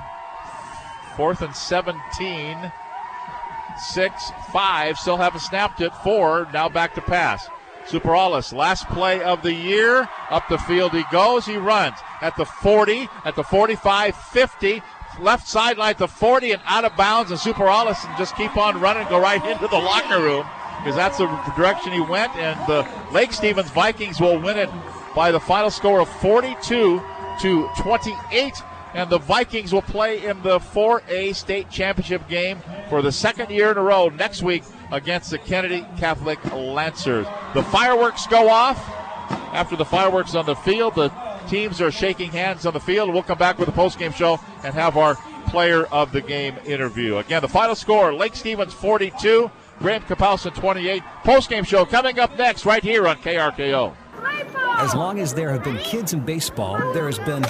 [1.17, 2.73] Fourth and 17.
[3.79, 4.99] Six, five.
[4.99, 5.95] Still haven't snapped it.
[6.03, 6.47] Four.
[6.53, 7.49] Now back to pass.
[7.87, 10.07] Superales, last play of the year.
[10.29, 11.47] Up the field he goes.
[11.47, 14.83] He runs at the 40, at the 45, 50.
[15.21, 17.31] Left sideline the 40 and out of bounds.
[17.31, 20.47] And Superales and just keep on running, go right into the locker room
[20.79, 21.27] because that's the
[21.57, 22.35] direction he went.
[22.37, 24.69] And the Lake Stevens Vikings will win it
[25.15, 27.03] by the final score of 42
[27.41, 28.55] to 28.
[28.95, 33.73] And the Vikings will play in the 4A state championship game for the second year
[33.73, 34.63] in a row next week
[34.93, 37.27] against the Kennedy Catholic Lancers.
[37.55, 38.79] The fireworks go off.
[39.53, 41.09] After the fireworks on the field, the
[41.49, 43.13] teams are shaking hands on the field.
[43.13, 45.17] We'll come back with a post-game show and have our
[45.49, 47.19] player of the game interview.
[47.19, 51.03] Again, the final score: Lake Stevens 42, Graham Kapowsin 28.
[51.23, 53.95] Post-game show coming up next, right here on KRKO.
[54.79, 57.45] As long as there have been kids in baseball, there has been.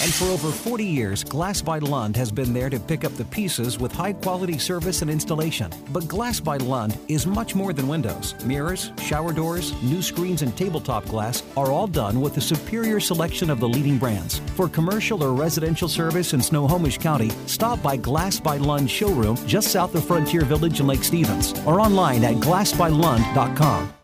[0.00, 3.24] And for over 40 years, Glass by Lund has been there to pick up the
[3.26, 5.70] pieces with high quality service and installation.
[5.90, 8.34] But Glass by Lund is much more than windows.
[8.46, 13.50] Mirrors, shower doors, new screens, and tabletop glass are all done with a superior selection
[13.50, 14.38] of the leading brands.
[14.56, 19.68] For commercial or residential service in Snohomish County, stop by Glass by Lund showroom just
[19.68, 23.99] south of Frontier Village in Lake Stevens or online at glassbylund.com.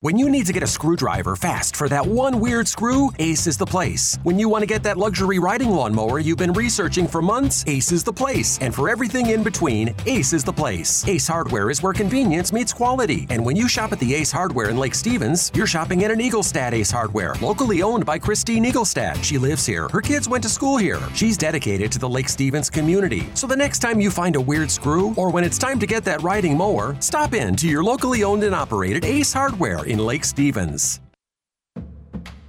[0.00, 3.56] When you need to get a screwdriver fast for that one weird screw, Ace is
[3.56, 4.18] the place.
[4.24, 7.92] When you want to get that luxury riding lawnmower you've been researching for months, Ace
[7.92, 8.58] is the place.
[8.60, 11.02] And for everything in between, Ace is the place.
[11.08, 13.26] Ace Hardware is where convenience meets quality.
[13.30, 16.18] And when you shop at the Ace Hardware in Lake Stevens, you're shopping at an
[16.18, 19.24] Eaglestad Ace Hardware, locally owned by Christine Eaglestad.
[19.24, 19.88] She lives here.
[19.88, 21.00] Her kids went to school here.
[21.14, 23.30] She's dedicated to the Lake Stevens community.
[23.32, 26.04] So the next time you find a weird screw, or when it's time to get
[26.04, 30.24] that riding mower, stop in to your locally owned and operated Ace Hardware in Lake
[30.24, 31.00] Stevens.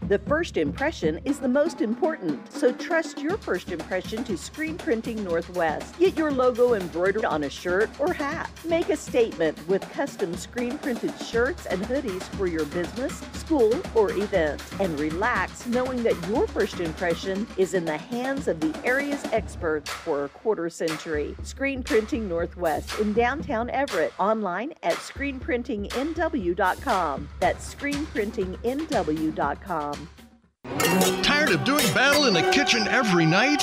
[0.08, 5.22] The first impression is the most important, so trust your first impression to Screen Printing
[5.22, 6.00] Northwest.
[6.00, 8.50] Get your logo embroidered on a shirt or hat.
[8.64, 14.12] Make a statement with custom screen printed shirts and hoodies for your business, school, or
[14.12, 14.64] event.
[14.80, 19.92] And relax knowing that your first impression is in the hands of the area's experts
[19.92, 21.36] for a quarter century.
[21.44, 24.14] Screen Printing Northwest in downtown Everett.
[24.20, 27.30] Online at screenprintingnw.com.
[27.42, 29.97] That's screenprintingnw.com.
[31.24, 33.62] Tired of doing battle in the kitchen every night?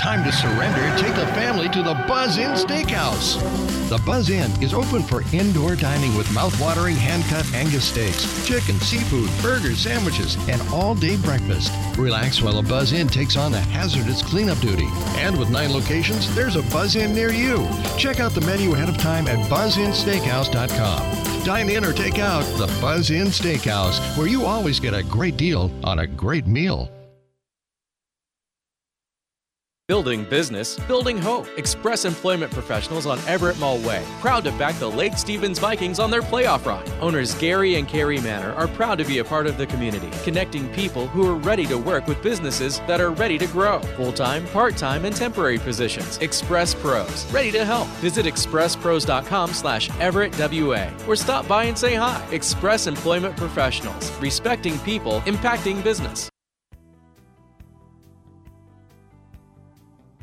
[0.00, 0.80] Time to surrender.
[1.00, 3.38] Take the family to the Buzz Inn Steakhouse.
[3.88, 9.30] The Buzz Inn is open for indoor dining with mouth-watering hand-cut Angus steaks, chicken, seafood,
[9.40, 11.72] burgers, sandwiches, and all-day breakfast.
[11.96, 14.88] Relax while the Buzz Inn takes on the hazardous cleanup duty.
[15.18, 17.68] And with nine locations, there's a Buzz Inn near you.
[17.96, 21.31] Check out the menu ahead of time at buzzinsteakhouse.com.
[21.44, 25.36] Dine in or take out the Buzz Inn Steakhouse, where you always get a great
[25.36, 26.88] deal on a great meal.
[29.92, 31.46] Building business, building hope.
[31.58, 34.02] Express Employment Professionals on Everett Mall Way.
[34.22, 36.82] Proud to back the Lake Stevens Vikings on their playoff run.
[37.02, 40.66] Owners Gary and Carrie Manor are proud to be a part of the community, connecting
[40.70, 43.80] people who are ready to work with businesses that are ready to grow.
[43.98, 46.16] Full time, part time, and temporary positions.
[46.22, 47.86] Express Pros, ready to help.
[48.00, 52.26] Visit expresspros.com slash Everett WA or stop by and say hi.
[52.32, 56.31] Express Employment Professionals, respecting people, impacting business.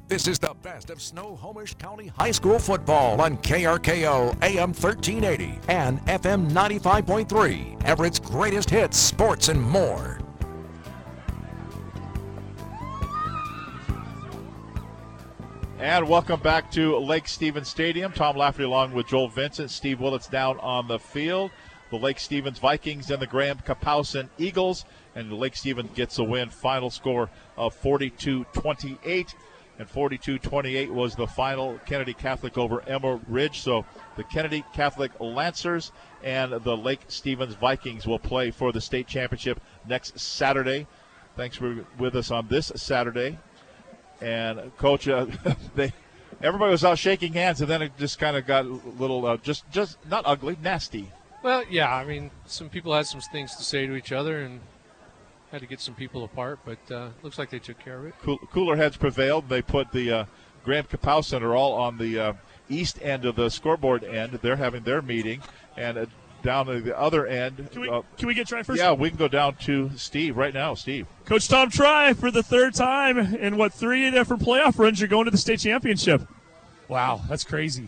[0.10, 6.00] This is the best of Snohomish County High School football on KRKO AM 1380 and
[6.08, 7.84] FM 95.3.
[7.84, 10.20] Everett's greatest hits, sports, and more.
[15.78, 18.12] And welcome back to Lake Stevens Stadium.
[18.12, 19.70] Tom Lafferty along with Joel Vincent.
[19.70, 21.52] Steve Willits down on the field.
[21.92, 24.86] The Lake Stevens Vikings and the Graham Kapowsin Eagles.
[25.14, 26.50] And Lake Stevens gets a win.
[26.50, 29.36] Final score of 42 28.
[29.80, 33.62] And 42 28 was the final Kennedy Catholic over Emerald Ridge.
[33.62, 33.86] So
[34.18, 39.62] the Kennedy Catholic Lancers and the Lake Stevens Vikings will play for the state championship
[39.88, 40.86] next Saturday.
[41.38, 43.40] Thanks for with us on this Saturday.
[44.22, 45.28] And coach, uh,
[45.76, 45.94] they
[46.42, 49.38] everybody was out shaking hands, and then it just kind of got a little, uh,
[49.38, 51.12] just just not ugly, nasty.
[51.42, 54.60] Well, yeah, I mean, some people had some things to say to each other, and
[55.52, 58.14] had to get some people apart, but uh, looks like they took care of it.
[58.22, 59.50] Cool, cooler heads prevailed.
[59.50, 60.26] They put the uh,
[60.64, 62.34] Graham Kapow Center all on the uh,
[62.70, 64.34] east end of the scoreboard end.
[64.42, 65.42] They're having their meeting,
[65.76, 66.06] and uh,
[66.44, 67.70] down at the other end.
[67.72, 68.80] Can we, uh, can we get Tri first?
[68.80, 70.74] yeah, we can go down to Steve right now.
[70.74, 71.08] Steve.
[71.26, 75.26] Coach Tom Tri for the third time in what three different playoff runs you're going
[75.26, 76.28] to the state championship.
[76.88, 77.88] Wow, that's crazy.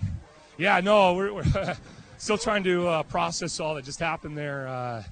[0.58, 1.76] Yeah, no, we're, we're
[2.18, 5.04] still trying to uh, process all that just happened there.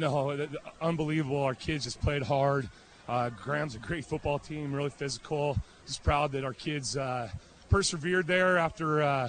[0.00, 0.48] No,
[0.80, 1.42] unbelievable.
[1.42, 2.70] Our kids just played hard.
[3.06, 5.58] Uh, Graham's a great football team, really physical.
[5.86, 7.28] Just proud that our kids uh,
[7.68, 9.28] persevered there after uh,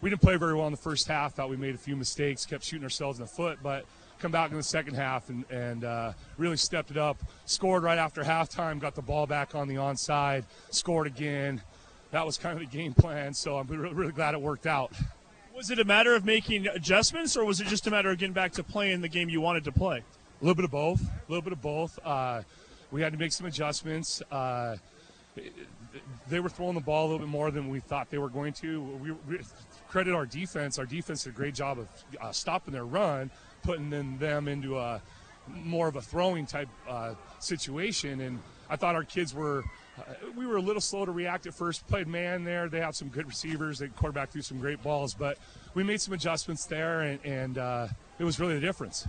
[0.00, 1.34] we didn't play very well in the first half.
[1.34, 3.84] Thought we made a few mistakes, kept shooting ourselves in the foot, but
[4.20, 7.20] come back in the second half and, and uh, really stepped it up.
[7.46, 11.60] Scored right after halftime, got the ball back on the onside, scored again.
[12.12, 14.92] That was kind of the game plan, so I'm really, really glad it worked out.
[15.62, 18.32] Was it a matter of making adjustments, or was it just a matter of getting
[18.32, 19.98] back to playing the game you wanted to play?
[19.98, 21.00] A little bit of both.
[21.00, 22.00] A little bit of both.
[22.04, 22.42] Uh,
[22.90, 24.20] we had to make some adjustments.
[24.28, 24.76] Uh,
[26.28, 28.52] they were throwing the ball a little bit more than we thought they were going
[28.54, 28.82] to.
[28.82, 29.38] We, we
[29.88, 30.80] credit our defense.
[30.80, 31.88] Our defense did a great job of
[32.20, 33.30] uh, stopping their run,
[33.62, 35.00] putting them, into a
[35.46, 38.20] more of a throwing type uh, situation.
[38.20, 39.62] And I thought our kids were.
[39.98, 40.02] Uh,
[40.36, 41.86] we were a little slow to react at first.
[41.86, 42.68] Played man there.
[42.68, 43.78] They have some good receivers.
[43.78, 45.38] The quarterback threw some great balls, but
[45.74, 47.88] we made some adjustments there, and, and uh,
[48.18, 49.06] it was really the difference.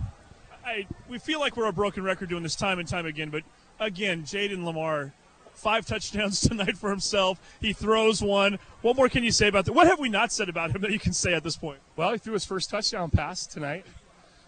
[0.64, 3.42] I we feel like we're a broken record doing this time and time again, but
[3.80, 5.12] again, Jayden Limar,
[5.54, 7.38] five touchdowns tonight for himself.
[7.60, 8.58] He throws one.
[8.82, 9.72] What more can you say about that?
[9.72, 11.80] What have we not said about him that you can say at this point?
[11.96, 13.86] Well, he threw his first touchdown pass tonight.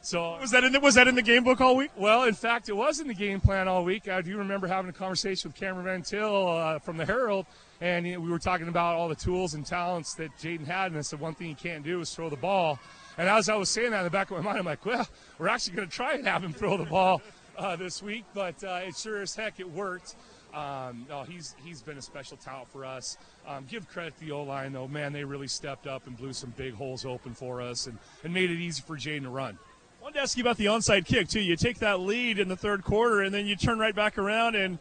[0.06, 1.90] So was that in the, was that in the game book all week?
[1.96, 4.08] Well, in fact, it was in the game plan all week.
[4.08, 7.44] I do remember having a conversation with Cameron Van Til uh, from the Herald,
[7.80, 10.92] and you know, we were talking about all the tools and talents that Jayden had,
[10.92, 12.78] and I said one thing he can't do is throw the ball.
[13.18, 15.08] And as I was saying that in the back of my mind, I'm like, well,
[15.38, 17.20] we're actually going to try and have him throw the ball
[17.58, 20.14] uh, this week, but uh, it sure as heck it worked.
[20.54, 23.18] Um, no, he's he's been a special talent for us.
[23.46, 26.32] Um, give credit to the O line though, man, they really stepped up and blew
[26.32, 29.58] some big holes open for us and, and made it easy for Jayden to run.
[30.06, 31.40] I wanted to ask you about the onside kick too.
[31.40, 34.54] You take that lead in the third quarter, and then you turn right back around,
[34.54, 34.78] and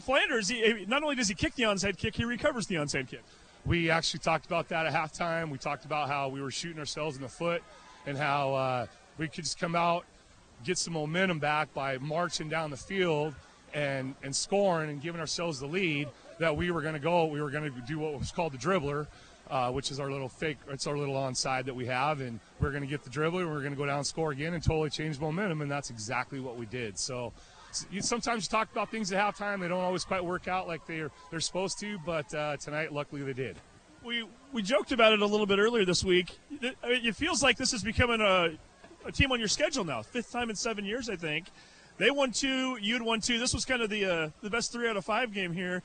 [0.00, 0.48] Flanders.
[0.48, 3.22] He, not only does he kick the onside kick, he recovers the onside kick.
[3.64, 5.48] We actually talked about that at halftime.
[5.48, 7.62] We talked about how we were shooting ourselves in the foot,
[8.04, 10.04] and how uh, we could just come out,
[10.64, 13.32] get some momentum back by marching down the field
[13.74, 16.08] and and scoring and giving ourselves the lead.
[16.40, 17.26] That we were going to go.
[17.26, 19.06] We were going to do what was called the dribbler.
[19.50, 22.70] Uh, which is our little fake, it's our little onside that we have, and we're
[22.70, 24.90] going to get the dribbler, we're going to go down and score again and totally
[24.90, 26.96] change momentum, and that's exactly what we did.
[26.96, 27.32] So
[27.90, 30.86] you, sometimes you talk about things at halftime, they don't always quite work out like
[30.86, 33.56] they're they're supposed to, but uh, tonight, luckily, they did.
[34.04, 36.38] We we joked about it a little bit earlier this week.
[36.62, 38.50] It, it feels like this is becoming a,
[39.04, 40.02] a team on your schedule now.
[40.02, 41.46] Fifth time in seven years, I think.
[41.98, 43.38] They won two, you'd won two.
[43.40, 45.82] This was kind of the uh, the best three out of five game here.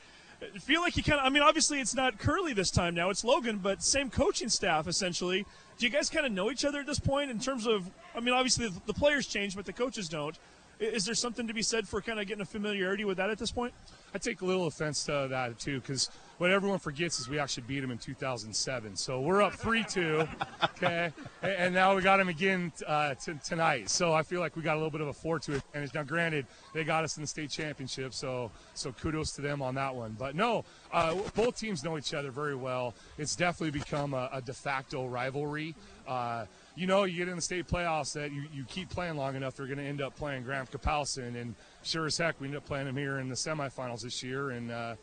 [0.59, 1.25] Feel like you kind of.
[1.25, 4.88] I mean, obviously it's not Kurle this time now; it's Logan, but same coaching staff
[4.88, 5.45] essentially.
[5.77, 7.89] Do you guys kind of know each other at this point in terms of?
[8.15, 10.38] I mean, obviously the players change, but the coaches don't.
[10.80, 13.38] Is there something to be said for kind of getting a familiarity with that at
[13.38, 13.73] this point?
[14.16, 17.64] I take a little offense to that too, because what everyone forgets is we actually
[17.68, 18.95] beat them in 2007.
[18.95, 20.26] So we're up three-two,
[20.64, 21.11] okay,
[21.42, 23.90] and now we got them again uh, t- tonight.
[23.90, 25.94] So I feel like we got a little bit of a four-two advantage.
[25.94, 29.76] Now, granted, they got us in the state championship, so so kudos to them on
[29.76, 30.16] that one.
[30.18, 30.64] But no,
[30.94, 32.94] uh, both teams know each other very well.
[33.18, 35.76] It's definitely become a, a de facto rivalry.
[36.08, 39.35] Uh, you know, you get in the state playoffs that you, you keep playing long
[39.35, 41.39] enough, they're going to end up playing Graham Kapowsin.
[41.39, 44.51] And sure as heck, we ended up playing him here in the semifinals this year,
[44.51, 44.95] and uh,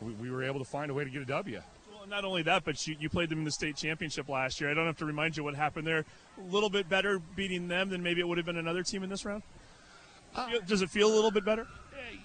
[0.00, 1.62] we, we, were able to find a way to get a W.
[1.90, 4.70] Well, not only that, but you, you played them in the state championship last year.
[4.70, 6.04] I don't have to remind you what happened there.
[6.38, 9.08] A little bit better beating them than maybe it would have been another team in
[9.08, 9.42] this round?
[10.34, 11.66] Uh, Does it feel a little bit better?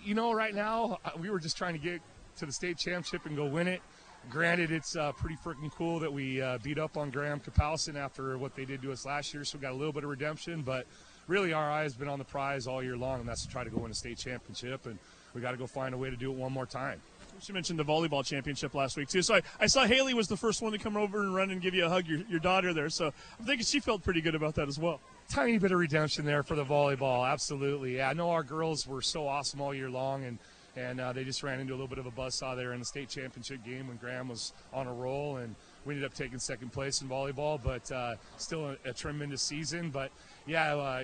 [0.03, 2.01] You know, right now, uh, we were just trying to get
[2.37, 3.81] to the state championship and go win it.
[4.29, 8.37] Granted, it's uh, pretty freaking cool that we uh, beat up on Graham Kapowsin after
[8.37, 10.61] what they did to us last year, so we got a little bit of redemption.
[10.61, 10.85] But
[11.27, 13.63] really, our eye has been on the prize all year long, and that's to try
[13.63, 14.85] to go win a state championship.
[14.85, 14.99] And
[15.33, 17.01] we got to go find a way to do it one more time.
[17.41, 19.21] She mentioned the volleyball championship last week too.
[19.21, 21.61] So I, I, saw Haley was the first one to come over and run and
[21.61, 22.89] give you a hug, your, your daughter there.
[22.89, 24.99] So I'm thinking she felt pretty good about that as well.
[25.29, 27.97] Tiny bit of redemption there for the volleyball, absolutely.
[27.97, 30.37] Yeah, I know our girls were so awesome all year long, and
[30.79, 32.85] and uh, they just ran into a little bit of a buzzsaw there in the
[32.85, 36.71] state championship game when Graham was on a roll, and we ended up taking second
[36.71, 37.59] place in volleyball.
[37.61, 39.89] But uh, still a, a, tremendous season.
[39.89, 40.11] But
[40.45, 41.03] yeah, uh,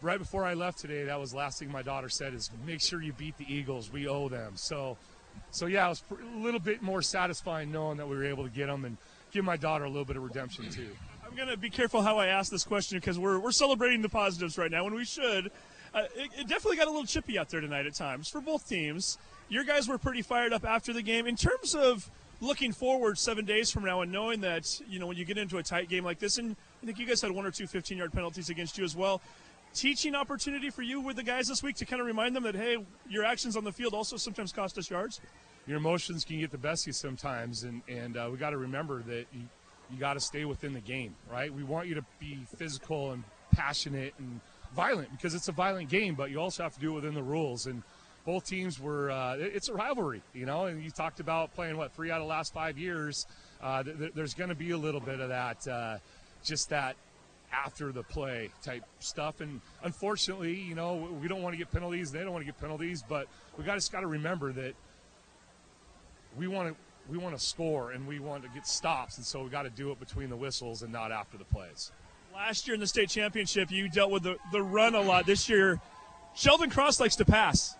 [0.00, 2.80] right before I left today, that was the last thing my daughter said is make
[2.80, 3.92] sure you beat the Eagles.
[3.92, 4.52] We owe them.
[4.54, 4.96] So,
[5.50, 8.50] so yeah, it was a little bit more satisfying knowing that we were able to
[8.50, 8.96] get them and
[9.32, 10.90] give my daughter a little bit of redemption too.
[11.26, 14.58] I'm gonna be careful how I ask this question because we're we're celebrating the positives
[14.58, 15.50] right now, and we should.
[15.94, 18.68] Uh, it, it definitely got a little chippy out there tonight at times for both
[18.68, 19.18] teams.
[19.48, 21.26] Your guys were pretty fired up after the game.
[21.26, 25.16] In terms of looking forward seven days from now and knowing that, you know, when
[25.16, 27.46] you get into a tight game like this, and I think you guys had one
[27.46, 29.20] or two 15 yard penalties against you as well.
[29.74, 32.54] Teaching opportunity for you with the guys this week to kind of remind them that,
[32.54, 35.20] hey, your actions on the field also sometimes cost us yards?
[35.66, 38.58] Your emotions can get the best of you sometimes, and, and uh, we got to
[38.58, 39.42] remember that you,
[39.90, 41.54] you got to stay within the game, right?
[41.54, 43.22] We want you to be physical and
[43.52, 44.40] passionate and
[44.74, 47.22] violent because it's a violent game, but you also have to do it within the
[47.22, 47.66] rules.
[47.66, 47.82] And
[48.24, 51.92] both teams were, uh, it's a rivalry, you know, and you talked about playing, what,
[51.92, 53.26] three out of the last five years.
[53.62, 55.98] Uh, th- there's going to be a little bit of that, uh,
[56.44, 56.96] just that
[57.52, 59.40] after the play type stuff.
[59.40, 62.10] And unfortunately, you know, we don't want to get penalties.
[62.10, 63.26] They don't want to get penalties, but
[63.58, 64.74] we got just got to remember that
[66.36, 66.74] we want to
[67.10, 69.70] we want to score and we want to get stops, and so we got to
[69.70, 71.90] do it between the whistles and not after the plays.
[72.34, 75.26] Last year in the state championship, you dealt with the, the run a lot.
[75.26, 75.80] This year,
[76.34, 77.76] Sheldon Cross likes to pass.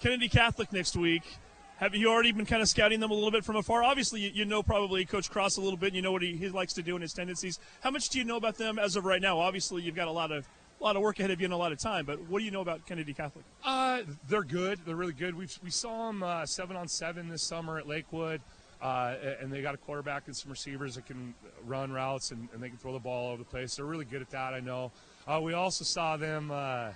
[0.00, 1.24] Kennedy Catholic next week.
[1.78, 3.82] Have you already been kind of scouting them a little bit from afar?
[3.82, 5.88] Obviously, you, you know probably Coach Cross a little bit.
[5.88, 7.58] And you know what he, he likes to do and his tendencies.
[7.80, 9.40] How much do you know about them as of right now?
[9.40, 10.46] Obviously, you've got a lot of
[10.80, 12.06] a lot of work ahead of you and a lot of time.
[12.06, 13.44] But what do you know about Kennedy Catholic?
[13.64, 14.78] Uh, they're good.
[14.86, 15.34] They're really good.
[15.34, 18.40] We we saw them uh, seven on seven this summer at Lakewood,
[18.82, 21.34] uh, and they got a quarterback and some receivers that can
[21.66, 23.76] run routes and, and, they can throw the ball all over the place.
[23.76, 24.54] They're really good at that.
[24.54, 24.90] I know.
[25.26, 26.90] Uh, we also saw them uh,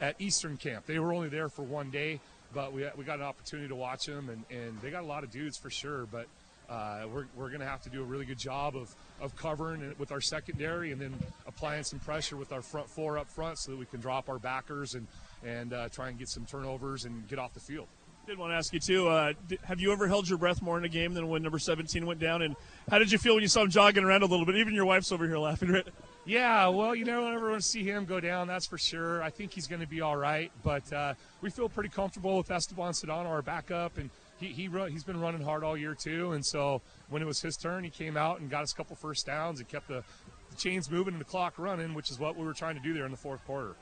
[0.00, 0.86] at Eastern Camp.
[0.86, 2.20] They were only there for one day,
[2.54, 5.24] but we we got an opportunity to watch them, and, and they got a lot
[5.24, 6.06] of dudes for sure.
[6.06, 6.26] But
[6.70, 9.82] uh, we're, we're going to have to do a really good job of, of covering
[9.82, 11.12] it with our secondary and then
[11.46, 14.38] applying some pressure with our front four up front so that we can drop our
[14.38, 15.06] backers and,
[15.44, 17.88] and uh, try and get some turnovers and get off the field.
[18.30, 19.08] Did want to ask you too.
[19.08, 19.32] Uh,
[19.64, 22.20] have you ever held your breath more in a game than when number 17 went
[22.20, 22.42] down?
[22.42, 22.54] And
[22.88, 24.54] how did you feel when you saw him jogging around a little bit?
[24.54, 25.88] Even your wife's over here laughing, right?
[26.24, 28.46] Yeah, well, you never want to see him go down.
[28.46, 29.20] That's for sure.
[29.20, 32.52] I think he's going to be all right, but uh, we feel pretty comfortable with
[32.52, 36.30] Esteban Sedano, our backup, and he, he run, he's been running hard all year too.
[36.30, 38.94] And so when it was his turn, he came out and got us a couple
[38.94, 40.04] first downs and kept the,
[40.50, 42.94] the chains moving and the clock running, which is what we were trying to do
[42.94, 43.74] there in the fourth quarter.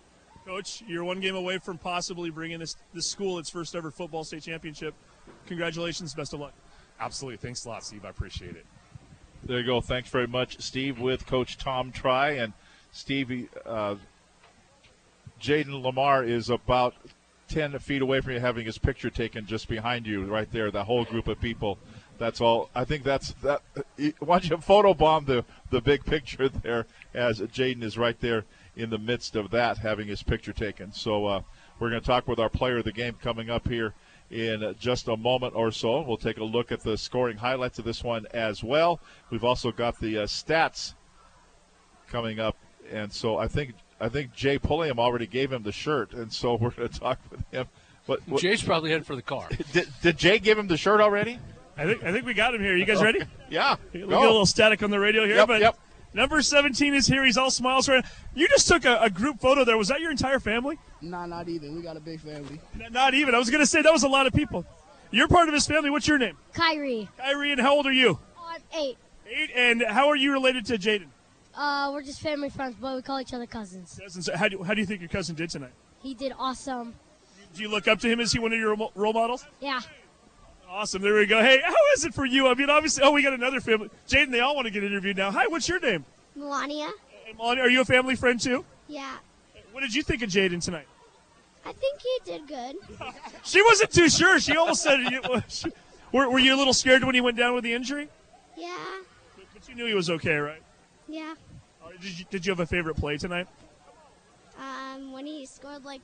[0.49, 4.25] Coach, you're one game away from possibly bringing this this school its first ever football
[4.25, 4.95] state championship.
[5.47, 6.55] Congratulations, best of luck.
[6.99, 8.07] Absolutely, thanks a lot, Steve.
[8.07, 8.65] I appreciate it.
[9.45, 9.83] There you go.
[9.83, 12.55] Thanks very much, Steve, with Coach Tom Tri and
[12.93, 13.51] Stevie.
[13.67, 13.97] Uh,
[15.39, 16.95] Jayden Limar is about
[17.49, 20.85] 10 feet away from you having his picture taken just behind you right there the
[20.85, 21.79] whole group of people
[22.19, 23.63] that's all i think that's that
[24.19, 28.45] why don't you photobomb the the big picture there as jayden is right there
[28.79, 31.41] in the midst of that having his picture taken so uh,
[31.79, 33.93] we're going to talk with our player of the game coming up here
[34.31, 37.85] in just a moment or so we'll take a look at the scoring highlights of
[37.85, 39.01] this one as well
[39.31, 40.95] we've also got the uh, stats
[42.09, 42.57] coming up
[42.91, 46.55] and so i think I think Jay Pulliam already gave him the shirt, and so
[46.61, 47.67] we're going to talk with him.
[48.07, 49.49] What, what, Jay's probably headed for the car.
[49.73, 51.39] Did, did Jay give him the shirt already?
[51.77, 52.75] I think I think we got him here.
[52.75, 53.21] You guys ready?
[53.51, 53.77] yeah.
[53.93, 55.79] We get a little static on the radio here, yep, but yep.
[56.15, 57.25] Number 17 is here.
[57.25, 58.05] He's all smiles right.
[58.35, 59.77] You just took a, a, group photo there.
[59.77, 60.79] Was that your entire family?
[61.03, 61.77] Nah, not even.
[61.77, 62.61] We got a big family.
[62.81, 63.35] N- not even.
[63.35, 64.65] I was going to say that was a lot of people.
[65.11, 65.91] You're part of his family.
[65.91, 66.37] What's your name?
[66.55, 67.09] Kyrie.
[67.19, 68.19] Kyrie, and how old are you?
[68.39, 68.99] Uh, eight.
[69.29, 69.51] Eight.
[69.55, 71.09] And how are you related to Jayden?
[71.55, 73.99] Uh, we're just family friends, but we call each other cousins.
[74.03, 74.31] Cousins.
[74.35, 75.73] How do, how do you think your cousin did tonight?
[76.03, 76.95] He did awesome.
[77.55, 78.21] Do you look up to him?
[78.21, 79.45] Is he one of your role models?
[79.61, 79.81] Yeah.
[80.71, 81.01] Awesome.
[81.01, 81.41] There we go.
[81.41, 82.47] Hey, how is it for you?
[82.47, 83.89] I mean, obviously, oh, we got another family.
[84.07, 85.31] Jayden, they all want to get interviewed now.
[85.31, 86.05] Hi, what's your name?
[86.37, 86.91] Melania.
[87.25, 88.65] Hey, Melania, are you a family friend too?
[88.87, 89.17] Yeah.
[89.73, 90.87] What did you think of Jayden tonight?
[91.65, 92.77] I think he did good.
[93.45, 94.39] she wasn't too sure.
[94.41, 95.23] She almost said, you,
[96.13, 98.09] were, were you a little scared when he went down with the injury?
[98.57, 98.77] Yeah.
[99.37, 100.63] But, but you knew he was okay, right?
[101.09, 101.35] Yeah.
[102.01, 103.49] Did you, did you have a favorite play tonight?
[104.59, 106.01] Um, when he scored like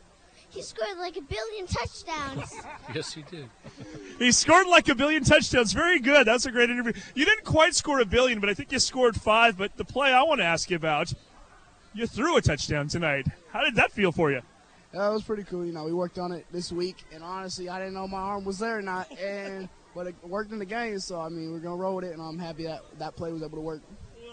[0.55, 2.55] he scored like a billion touchdowns.
[2.95, 3.49] yes, he did.
[4.19, 5.73] He scored like a billion touchdowns.
[5.73, 6.27] Very good.
[6.27, 6.93] That's a great interview.
[7.15, 9.59] You didn't quite score a billion, but I think you scored five.
[9.59, 11.13] But the play I want to ask you about,
[11.93, 13.27] you threw a touchdown tonight.
[13.53, 14.43] How did that feel for you?
[14.93, 15.67] Yeah, it was pretty cool.
[15.67, 18.45] You know, we worked on it this week, and honestly, I didn't know my arm
[18.45, 21.01] was there or not, and but it worked in the game.
[21.01, 23.43] So I mean, we're gonna roll with it, and I'm happy that that play was
[23.43, 23.83] able to work.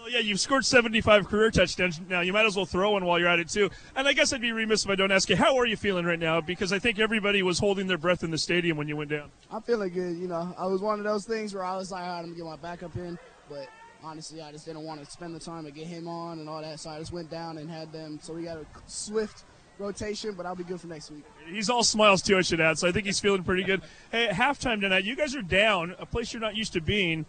[0.02, 2.22] Well, yeah, you've scored 75 career touchdowns now.
[2.22, 3.70] You might as well throw one while you're at it, too.
[3.94, 6.04] And I guess I'd be remiss if I don't ask you, how are you feeling
[6.04, 6.40] right now?
[6.40, 9.30] Because I think everybody was holding their breath in the stadium when you went down.
[9.48, 10.16] I'm feeling good.
[10.16, 12.32] Uh, you know, I was one of those things where I was like, I'm going
[12.32, 13.16] to get my backup in.
[13.48, 13.68] But
[14.02, 16.60] honestly, I just didn't want to spend the time to get him on and all
[16.62, 16.80] that.
[16.80, 18.18] So I just went down and had them.
[18.20, 19.44] So we got a swift
[19.78, 21.22] rotation, but I'll be good for next week.
[21.48, 22.76] He's all smiles, too, I should add.
[22.76, 23.82] So I think he's feeling pretty good.
[24.10, 27.24] Hey, at halftime tonight, you guys are down, a place you're not used to being.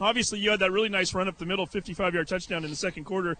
[0.00, 2.76] Obviously, you had that really nice run up the middle, 55 yard touchdown in the
[2.76, 3.36] second quarter.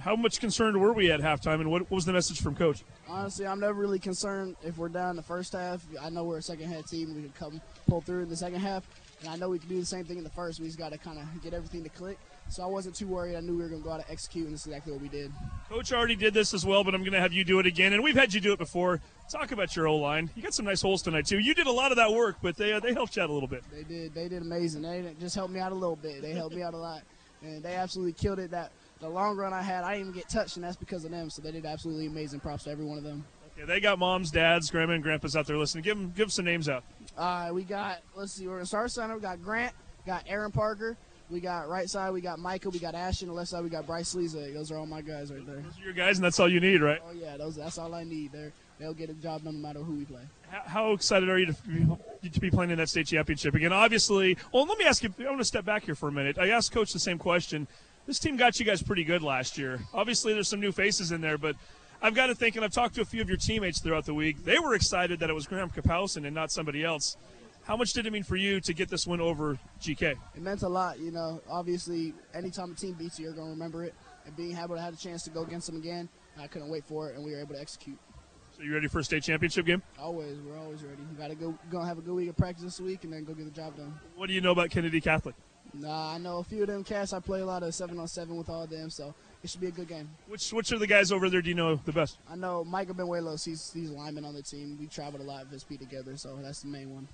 [0.00, 2.82] how much concerned were we at halftime, and what, what was the message from coach?
[3.08, 5.86] Honestly, I'm never really concerned if we're down the first half.
[6.02, 7.14] I know we're a second half team.
[7.14, 8.84] We can come pull through in the second half,
[9.20, 10.58] and I know we can do the same thing in the first.
[10.58, 12.18] We just got to kind of get everything to click.
[12.48, 13.36] So I wasn't too worried.
[13.36, 15.02] I knew we were going to go out and execute, and this is exactly what
[15.02, 15.32] we did.
[15.68, 17.92] Coach already did this as well, but I'm going to have you do it again.
[17.92, 19.00] And we've had you do it before.
[19.30, 20.30] Talk about your O line.
[20.36, 21.38] You got some nice holes tonight too.
[21.38, 23.32] You did a lot of that work, but they uh, they helped you out a
[23.32, 23.64] little bit.
[23.72, 24.14] They did.
[24.14, 24.82] They did amazing.
[24.82, 26.20] They just helped me out a little bit.
[26.20, 27.02] They helped me out a lot,
[27.42, 28.50] and they absolutely killed it.
[28.50, 31.10] That the long run I had, I didn't even get touched, and that's because of
[31.10, 31.30] them.
[31.30, 32.40] So they did absolutely amazing.
[32.40, 33.24] Props to every one of them.
[33.56, 35.84] Okay, they got moms, dads, grandma, and grandpas out there listening.
[35.84, 36.84] Give them give 'em some names out.
[37.16, 39.14] Uh, we got let's see, we're gonna start center.
[39.14, 39.72] We got Grant,
[40.06, 40.98] got Aaron Parker.
[41.34, 43.26] We got right side, we got Michael, we got Ashton.
[43.26, 44.54] The left side, we got Bryce Leza.
[44.54, 45.56] Those are all my guys right there.
[45.56, 47.00] Those are your guys, and that's all you need, right?
[47.04, 48.30] Oh yeah, those that's all I need.
[48.30, 50.20] They're, they'll get a job no matter who we play.
[50.48, 53.72] How, how excited are you to, to be playing in that state championship again?
[53.72, 55.12] Obviously, well, let me ask you.
[55.18, 56.38] I want to step back here for a minute.
[56.38, 57.66] I asked Coach the same question.
[58.06, 59.80] This team got you guys pretty good last year.
[59.92, 61.56] Obviously, there's some new faces in there, but
[62.00, 64.14] I've got to think, and I've talked to a few of your teammates throughout the
[64.14, 64.44] week.
[64.44, 67.16] They were excited that it was Graham Kapowsin and not somebody else.
[67.64, 70.16] How much did it mean for you to get this win over GK?
[70.34, 71.40] It meant a lot, you know.
[71.48, 73.94] Obviously, anytime a team beats you, you're gonna remember it.
[74.26, 76.84] And being able to have a chance to go against them again, I couldn't wait
[76.84, 77.98] for it, and we were able to execute.
[78.56, 79.82] So you ready for a state championship game?
[79.98, 81.02] Always, we're always ready.
[81.10, 83.32] We gotta go, gonna have a good week of practice this week, and then go
[83.32, 83.94] get the job done.
[84.14, 85.34] What do you know about Kennedy Catholic?
[85.72, 87.12] Nah, I know a few of them cats.
[87.12, 89.60] I play a lot of seven on seven with all of them, so it should
[89.60, 90.08] be a good game.
[90.28, 91.42] Which which are the guys over there?
[91.42, 92.18] Do you know the best?
[92.30, 93.44] I know Michael Benuelos.
[93.44, 94.76] He's he's a lineman on the team.
[94.78, 97.08] We traveled a lot of SP together, so that's the main one.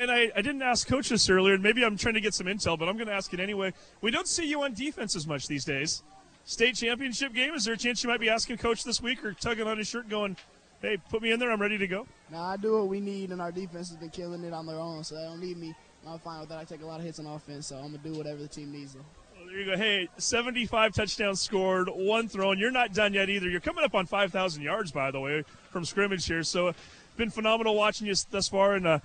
[0.00, 2.46] And I, I didn't ask coach this earlier, and maybe I'm trying to get some
[2.46, 3.74] intel, but I'm going to ask it anyway.
[4.00, 6.02] We don't see you on defense as much these days.
[6.44, 7.54] State championship game.
[7.54, 9.86] Is there a chance you might be asking coach this week or tugging on his
[9.86, 10.36] shirt, going,
[10.80, 11.50] "Hey, put me in there.
[11.50, 14.10] I'm ready to go." Now I do what we need, and our defense has been
[14.10, 15.74] killing it on their own, so they don't need me.
[16.06, 16.58] I'm fine with that.
[16.58, 18.72] I take a lot of hits on offense, so I'm gonna do whatever the team
[18.72, 18.94] needs.
[18.94, 19.04] Well,
[19.46, 19.76] there you go.
[19.76, 22.58] Hey, 75 touchdowns scored, one thrown.
[22.58, 23.48] You're not done yet either.
[23.48, 26.42] You're coming up on 5,000 yards, by the way, from scrimmage here.
[26.42, 26.74] So,
[27.16, 28.98] been phenomenal watching you thus far, and uh,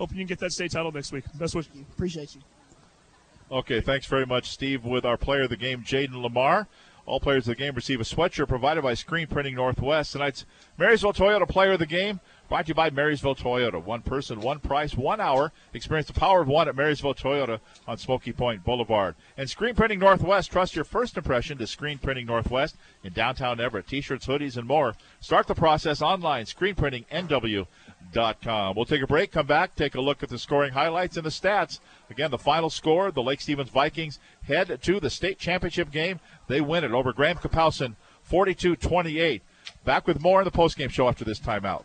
[0.00, 1.24] hoping you can get that state title next week.
[1.34, 1.70] Best wishes.
[1.92, 2.40] Appreciate you.
[3.52, 4.84] Okay, thanks very much, Steve.
[4.84, 6.66] With our player of the game, Jayden Limar.
[7.06, 10.12] All players of the game receive a sweatshirt provided by Screen Printing Northwest.
[10.12, 10.46] Tonight's
[10.78, 13.82] Marysville Toyota Player of the Game brought to you by Marysville Toyota.
[13.82, 15.52] One person, one price, one hour.
[15.74, 19.16] Experience the power of one at Marysville Toyota on Smoky Point Boulevard.
[19.36, 20.52] And Screen Printing Northwest.
[20.52, 23.88] Trust your first impression to Screen Printing Northwest in downtown Everett.
[23.88, 24.94] T-shirts, hoodies, and more.
[25.20, 26.44] Start the process online.
[26.44, 27.66] ScreenPrintingNW.com.
[28.14, 31.30] We'll take a break, come back, take a look at the scoring highlights and the
[31.30, 31.80] stats.
[32.10, 36.20] Again, the final score, the Lake Stevens Vikings head to the state championship game.
[36.48, 37.96] They win it over Graham Kapowsin,
[38.28, 39.42] 42-28.
[39.84, 41.84] Back with more in the postgame show after this timeout.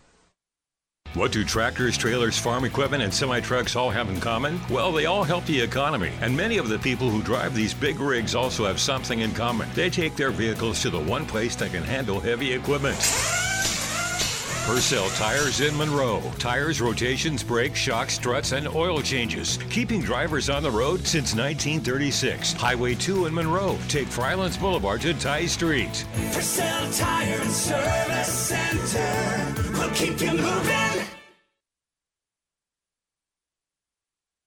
[1.14, 4.60] What do tractors, trailers, farm equipment, and semi trucks all have in common?
[4.70, 6.12] Well, they all help the economy.
[6.20, 9.70] And many of the people who drive these big rigs also have something in common.
[9.76, 12.98] They take their vehicles to the one place that can handle heavy equipment.
[14.66, 16.24] Purcell Tires in Monroe.
[16.40, 19.60] Tires, rotations, brakes, shocks, struts, and oil changes.
[19.70, 22.54] Keeping drivers on the road since 1936.
[22.54, 23.78] Highway 2 in Monroe.
[23.88, 26.04] Take Fryelands Boulevard to Tye Street.
[26.34, 31.25] Purcell Tire and Service Center will keep you moving.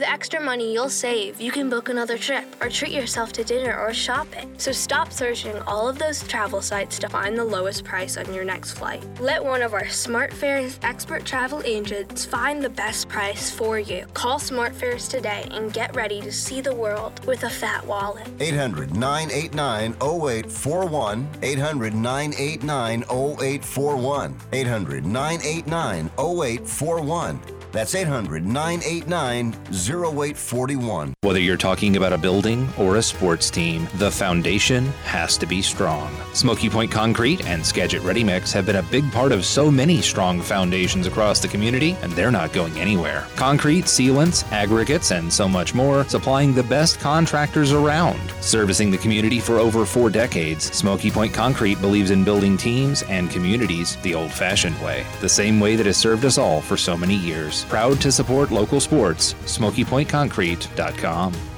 [0.00, 3.78] the extra money you'll save, you can book another trip or treat yourself to dinner
[3.78, 4.50] or shopping.
[4.56, 8.42] So stop searching all of those travel sites to find the lowest price on your
[8.42, 9.04] next flight.
[9.20, 14.06] Let one of our SmartFares expert travel agents find the best price for you.
[14.14, 18.26] Call SmartFares today and get ready to see the world with a fat wallet.
[18.40, 21.28] 800 989 0841.
[21.42, 24.36] 800 989 0841.
[24.52, 27.59] 800 989 0841.
[27.72, 31.14] That's 800 989 0841.
[31.22, 35.62] Whether you're talking about a building or a sports team, the foundation has to be
[35.62, 36.10] strong.
[36.32, 40.00] Smoky Point Concrete and Skagit Ready Mix have been a big part of so many
[40.00, 43.26] strong foundations across the community, and they're not going anywhere.
[43.36, 48.20] Concrete, sealants, aggregates, and so much more, supplying the best contractors around.
[48.40, 53.30] Servicing the community for over four decades, Smoky Point Concrete believes in building teams and
[53.30, 56.96] communities the old fashioned way, the same way that has served us all for so
[56.96, 57.59] many years.
[57.64, 59.34] Proud to support local sports.
[59.44, 61.49] SmokyPointConcrete.com.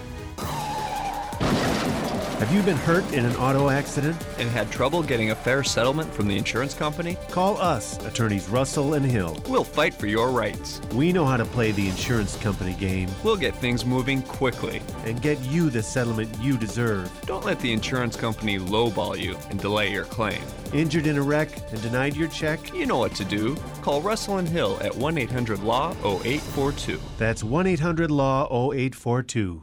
[2.43, 4.17] Have you been hurt in an auto accident?
[4.37, 7.17] And had trouble getting a fair settlement from the insurance company?
[7.31, 9.41] Call us, attorneys Russell and Hill.
[9.49, 10.81] We'll fight for your rights.
[10.93, 13.09] We know how to play the insurance company game.
[13.23, 14.83] We'll get things moving quickly.
[15.05, 17.13] And get you the settlement you deserve.
[17.27, 20.43] Don't let the insurance company lowball you and delay your claim.
[20.73, 22.75] Injured in a wreck and denied your check?
[22.75, 23.55] You know what to do.
[23.83, 26.99] Call Russell and Hill at 1 800 Law 0842.
[27.19, 29.63] That's 1 800 Law 0842.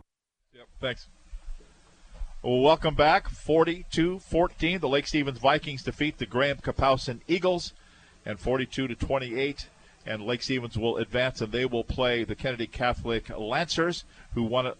[0.53, 1.09] Yep, thanks.
[2.41, 3.27] Welcome back.
[3.27, 4.79] 42 14.
[4.79, 7.73] The Lake Stevens Vikings defeat the Graham Kapowsin Eagles
[8.25, 9.67] and 42 to 28.
[10.05, 14.67] And Lake Stevens will advance and they will play the Kennedy Catholic Lancers, who won
[14.67, 14.77] it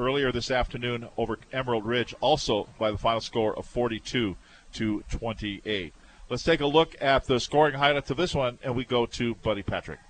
[0.00, 4.36] earlier this afternoon over Emerald Ridge, also by the final score of 42
[4.72, 5.94] to 28.
[6.28, 9.36] Let's take a look at the scoring highlights of this one, and we go to
[9.36, 10.00] Buddy Patrick.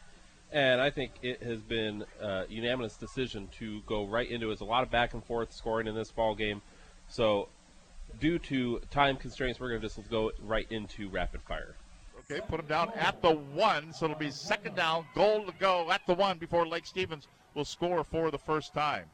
[0.50, 4.48] And I think it has been a unanimous decision to go right into it.
[4.48, 6.62] There's a lot of back and forth scoring in this ball game.
[7.08, 7.48] So,
[8.20, 11.76] due to time constraints, we're going to just go right into rapid fire.
[12.30, 15.90] Okay, put him down at the one, so it'll be second down, goal to go
[15.92, 19.04] at the one before Lake Stevens will score for the first time.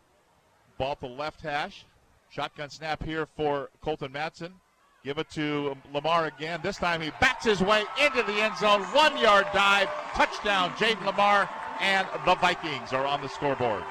[0.79, 1.85] Ball the left hash.
[2.31, 4.55] Shotgun snap here for Colton Matson.
[5.05, 6.61] Give it to Limar again.
[6.63, 8.83] This time he bats his way into the end zone.
[8.85, 9.89] One yard dive.
[10.15, 11.49] Touchdown, Jayden Limar.
[11.81, 13.83] And the Vikings are on the scoreboard.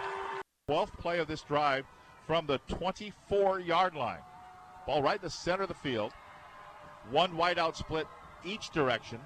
[0.69, 1.85] 12th play of this drive
[2.31, 4.21] from the 24 yard line.
[4.87, 6.13] Ball right in the center of the field.
[7.09, 8.07] One wideout split
[8.45, 9.19] each direction.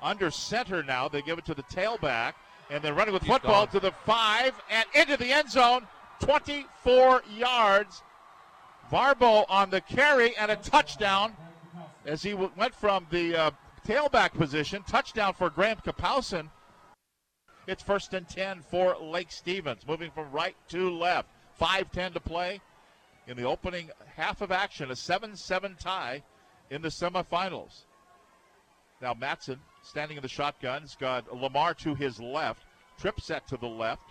[0.00, 1.08] Under center now.
[1.08, 2.34] They give it to the tailback.
[2.70, 3.72] And then running with He's football gone.
[3.72, 5.88] to the five and into the end zone.
[6.20, 8.00] 24 yards.
[8.92, 11.36] Yarbo on the carry and a touchdown
[12.06, 13.50] as he w- went from the uh,
[13.84, 14.84] tailback position.
[14.84, 16.48] Touchdown for Graham Kapowsin.
[17.66, 21.28] It's first and 10 for Lake Stevens, moving from right to left.
[21.60, 22.60] 5-10 to play
[23.26, 26.22] in the opening half of action, a 7-7 tie
[26.70, 27.84] in the semifinals.
[29.00, 30.82] Now Matson standing in the shotgun.
[30.82, 32.62] He's got Limar to his left,
[32.98, 34.02] trip set to the left.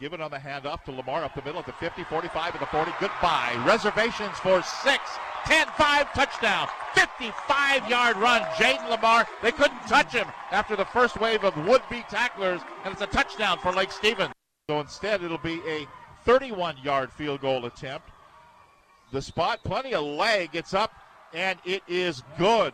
[0.00, 2.60] Give it on the handoff to Limar up the middle at the 50, 45, and
[2.60, 2.92] the 40.
[2.98, 3.62] Goodbye.
[3.66, 5.00] Reservations for six.
[5.46, 6.68] 10 5 touchdown.
[6.94, 8.42] 55 yard run.
[8.56, 9.26] Jayden Limar.
[9.42, 13.06] They couldn't touch him after the first wave of would be tacklers, and it's a
[13.06, 14.34] touchdown for Lake Stevens.
[14.70, 15.86] So instead, it'll be a
[16.24, 18.08] 31 yard field goal attempt.
[19.12, 20.50] The spot, plenty of leg.
[20.54, 20.90] It's up,
[21.34, 22.72] and it is good.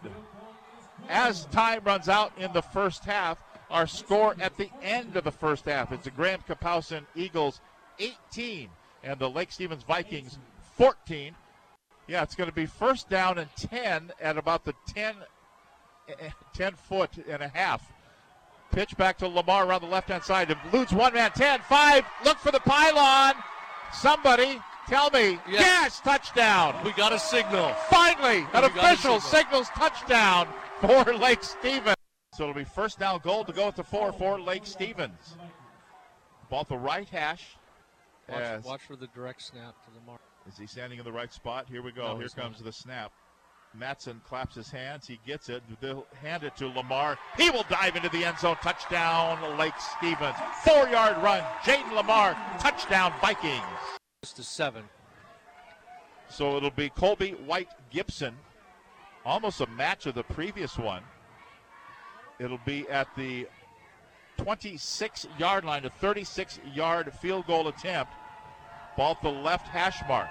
[1.09, 5.33] As time runs out in the first half, our score at the end of the
[5.33, 7.61] first half is the Graham Kapowsin Eagles
[7.99, 8.69] 18
[9.03, 10.39] and the Lake Stevens Vikings
[10.77, 11.35] 14.
[12.07, 15.17] Yeah, it's going to be first down and 10 at about the 10,
[16.09, 17.83] eh, 10 foot and a half.
[18.73, 20.57] Pitch back to Limar around the left hand side.
[20.73, 22.05] Eludes one man, 10, 5.
[22.25, 23.35] Look for the pylon.
[23.93, 25.39] Somebody tell me.
[25.49, 26.77] Yes, touchdown.
[26.85, 27.75] We got a signal.
[27.89, 29.65] Finally, an official signal.
[29.65, 30.49] signals touchdown
[30.81, 31.97] for Lake Stevens.
[32.35, 35.37] So it'll be first down goal to go at the four for Lake Stevens.
[36.49, 37.57] Ball the right hash.
[38.29, 40.21] Watch, watch for the direct snap to the mark.
[40.49, 41.67] is he standing in the right spot?
[41.69, 42.13] Here we go.
[42.13, 42.65] No, Here comes not.
[42.65, 43.13] the snap.
[43.75, 45.07] Matson claps his hands.
[45.07, 45.63] He gets it.
[45.81, 47.17] They'll hand it to Limar.
[47.37, 48.57] He will dive into the end zone.
[48.63, 50.37] Touchdown, Lake Stevens.
[50.65, 51.43] Four yard run.
[51.63, 52.37] Jayden Limar.
[52.59, 53.63] Touchdown, Vikings.
[54.23, 54.85] A seven.
[56.29, 58.37] So it'll be Colby White Gibson.
[59.25, 61.03] Almost a match of the previous one.
[62.39, 63.47] It'll be at the
[64.39, 68.13] 26 yard line, a 36 yard field goal attempt.
[68.97, 70.29] Ball at the left hash mark.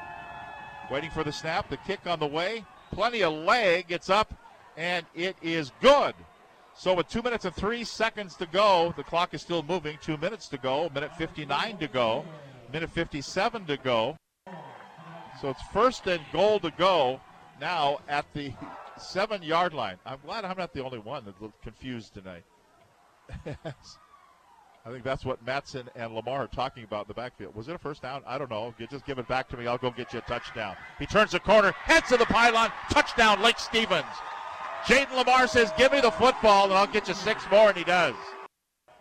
[0.91, 1.69] Waiting for the snap.
[1.69, 2.65] The kick on the way.
[2.91, 3.85] Plenty of leg.
[3.89, 4.33] It's up,
[4.77, 6.13] and it is good.
[6.75, 9.97] So with two minutes and three seconds to go, the clock is still moving.
[10.01, 10.89] Two minutes to go.
[10.93, 12.23] Minute 59 to go.
[12.71, 14.15] Minute 57 to go.
[15.41, 17.19] So it's first and goal to go
[17.59, 18.53] now at the
[18.97, 19.97] seven yard line.
[20.05, 22.43] I'm glad I'm not the only one that's confused tonight.
[24.85, 27.53] I think that's what Matson and Limar are talking about in the backfield.
[27.53, 28.23] Was it a first down?
[28.25, 28.73] I don't know.
[28.77, 29.67] You just give it back to me.
[29.67, 30.75] I'll go get you a touchdown.
[30.97, 32.71] He turns the corner, heads to the pylon.
[32.89, 34.05] Touchdown, Lake Stevens.
[34.85, 37.83] Jayden Limar says, Give me the football, and I'll get you six more, and he
[37.83, 38.15] does.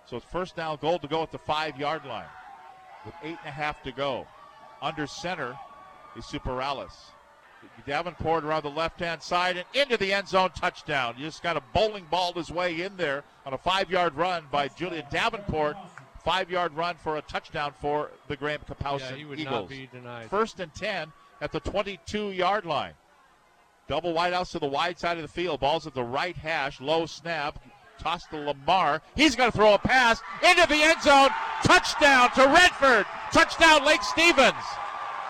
[0.07, 2.27] So it's first down goal to go at the five yard line
[3.05, 4.27] with eight and a half to go.
[4.83, 5.57] Under center
[6.17, 6.93] is Superales.
[7.89, 11.15] Davenport around the left hand side and into the end zone touchdown.
[11.17, 14.45] You just kind of bowling balled his way in there on a five yard run
[14.53, 15.77] by Julian Davenport.
[16.23, 19.45] Five yard run for a touchdown for the Graham Kapowsin Yeah, Eagles.
[19.47, 20.29] not be denied.
[20.29, 21.11] First and 10
[21.41, 22.93] at the 22 yard line.
[23.89, 25.61] Double wideouts to the wide side of the field.
[25.61, 26.81] Ball's at the right hash.
[26.83, 27.59] Low snap.
[27.99, 29.01] Toss to Limar.
[29.17, 31.31] He's going to throw a pass into the end zone.
[31.65, 33.07] Touchdown to Redford.
[33.33, 34.55] Touchdown Lake Stevens.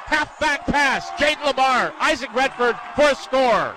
[0.09, 1.11] Half back pass.
[1.11, 1.93] Jayden Limar.
[2.01, 3.75] Isaac Redford for a score.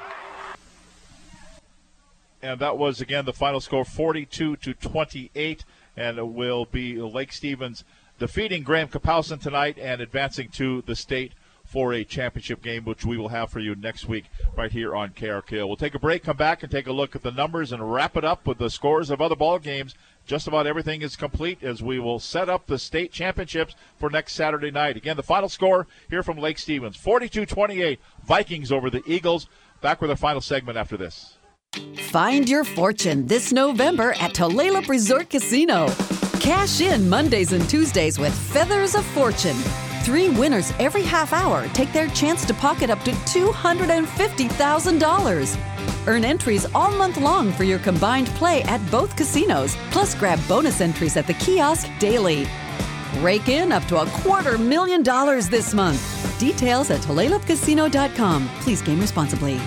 [2.42, 5.66] And that was again the final score 42 to 28
[5.98, 7.84] and it will be Lake Stevens
[8.18, 11.34] defeating Graham Kapowsin tonight and advancing to the state
[11.66, 15.10] for a championship game, which we will have for you next week right here on
[15.10, 15.68] KRKO.
[15.68, 18.18] We'll take a break, come back, and take a look at the numbers and wrap
[18.18, 19.95] it up with the scores of other ball games.
[20.32, 24.32] Just about everything is complete as we will set up the state championships for next
[24.32, 24.95] Saturday night.
[24.95, 29.50] Again, the final score here from Lake Stevens 42 28, Vikings over the Eagles.
[29.82, 31.35] Back with our final segment after this.
[32.11, 35.88] Find your fortune this November at Tulalip Resort Casino.
[36.40, 39.58] Cash in Mondays and Tuesdays with Feathers of Fortune.
[40.03, 46.07] Three winners every half hour take their chance to pocket up to $250,000.
[46.07, 50.81] Earn entries all month long for your combined play at both casinos, plus grab bonus
[50.81, 52.47] entries at the kiosk daily.
[53.19, 56.39] Rake in up to a quarter million dollars this month.
[56.39, 58.49] Details at TulalipCasino.com.
[58.61, 59.59] Please game responsibly.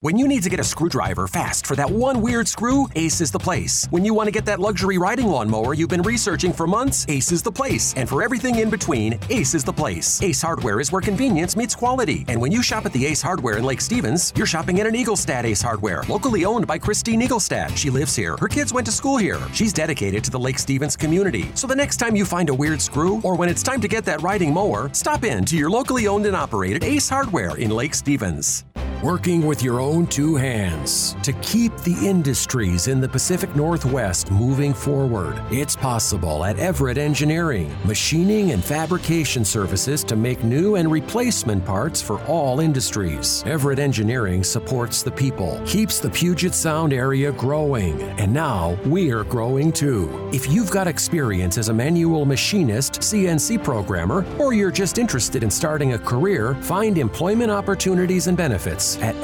[0.00, 3.30] When you need to get a screwdriver fast for that one weird screw, Ace is
[3.30, 3.86] the place.
[3.88, 7.32] When you want to get that luxury riding lawnmower you've been researching for months, Ace
[7.32, 7.94] is the place.
[7.96, 10.20] And for everything in between, Ace is the place.
[10.20, 12.26] Ace Hardware is where convenience meets quality.
[12.28, 14.92] And when you shop at the Ace Hardware in Lake Stevens, you're shopping at an
[14.92, 17.74] Eaglestad Ace Hardware, locally owned by Christine Eaglestad.
[17.74, 18.36] She lives here.
[18.36, 19.40] Her kids went to school here.
[19.54, 21.50] She's dedicated to the Lake Stevens community.
[21.54, 24.04] So the next time you find a weird screw, or when it's time to get
[24.04, 27.94] that riding mower, stop in to your locally owned and operated Ace Hardware in Lake
[27.94, 28.66] Stevens.
[29.02, 34.74] Working with your own two hands to keep the industries in the Pacific Northwest moving
[34.74, 35.40] forward.
[35.48, 42.02] It's possible at Everett Engineering, machining and fabrication services to make new and replacement parts
[42.02, 43.44] for all industries.
[43.46, 49.70] Everett Engineering supports the people, keeps the Puget Sound area growing, and now we're growing
[49.70, 50.28] too.
[50.32, 55.50] If you've got experience as a manual machinist, CNC programmer, or you're just interested in
[55.50, 59.14] starting a career, find employment opportunities and benefits at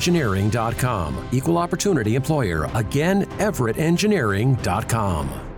[0.00, 1.28] everettengineering.com.
[1.32, 2.70] Equal opportunity employer.
[2.74, 5.49] Again, everettengineering.com.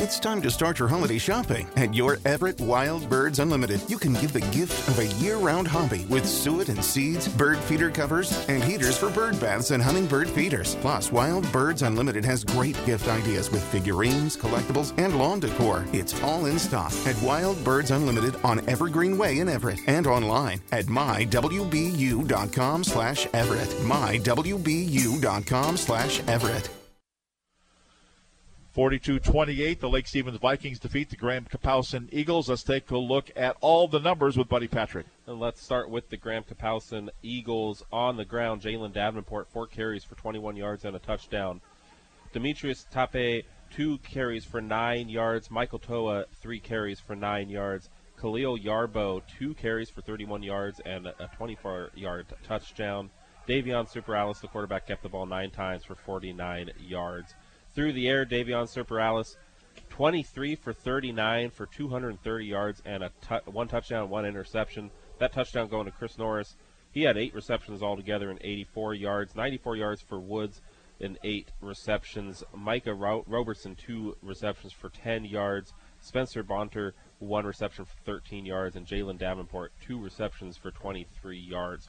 [0.00, 3.82] It's time to start your holiday shopping at your Everett Wild Birds Unlimited.
[3.86, 7.90] You can give the gift of a year-round hobby with suet and seeds, bird feeder
[7.90, 10.74] covers, and heaters for bird baths and hummingbird feeders.
[10.76, 15.84] Plus, Wild Birds Unlimited has great gift ideas with figurines, collectibles, and lawn decor.
[15.92, 20.62] It's all in stock at Wild Birds Unlimited on Evergreen Way in Everett and online
[20.72, 23.68] at mywbu.com slash Everett.
[23.68, 26.79] mywbu.com slash Everett.
[28.76, 32.48] 42-28, the Lake Stevens Vikings defeat the Graham Kapowsin Eagles.
[32.48, 35.06] Let's take a look at all the numbers with Buddy Patrick.
[35.26, 38.62] And let's start with the Graham Kapowsin Eagles on the ground.
[38.62, 41.60] Jalen Davenport, four carries for 21 yards and a touchdown.
[42.32, 45.50] Demetrius Tape, two carries for nine yards.
[45.50, 47.88] Michael Toa, three carries for nine yards.
[48.20, 53.10] Khalil Yarbo, two carries for 31 yards and a 24-yard touchdown.
[53.48, 57.34] Davion Superales, the quarterback, kept the ball nine times for 49 yards.
[57.74, 59.36] Through the air, Davion Superales,
[59.90, 63.10] 23 for 39 for 230 yards and a
[63.46, 64.90] one touchdown, one interception.
[65.18, 66.56] That touchdown going to Chris Norris.
[66.92, 70.60] He had eight receptions altogether and 84 yards, 94 yards for Woods
[71.00, 72.42] and eight receptions.
[72.54, 75.72] Micah Ro- Roberson, two receptions for 10 yards.
[76.00, 78.76] Spencer Bonter, one reception for 13 yards.
[78.76, 81.88] And Jalen Davenport, two receptions for 23 yards.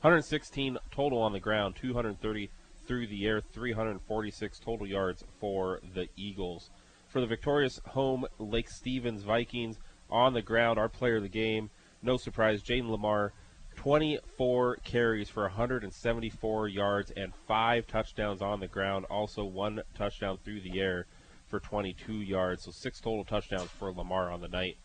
[0.00, 2.50] 116 total on the ground, 230
[2.86, 6.70] through the air, 346 total yards for the Eagles.
[7.08, 9.78] For the victorious home Lake Stevens Vikings
[10.10, 11.70] on the ground, our player of the game,
[12.02, 13.32] no surprise, Jayden Limar,
[13.76, 19.04] 24 carries for 174 yards and five touchdowns on the ground.
[19.06, 21.06] Also one touchdown through the air
[21.46, 22.64] for 22 yards.
[22.64, 24.76] So six total touchdowns for Limar on the night.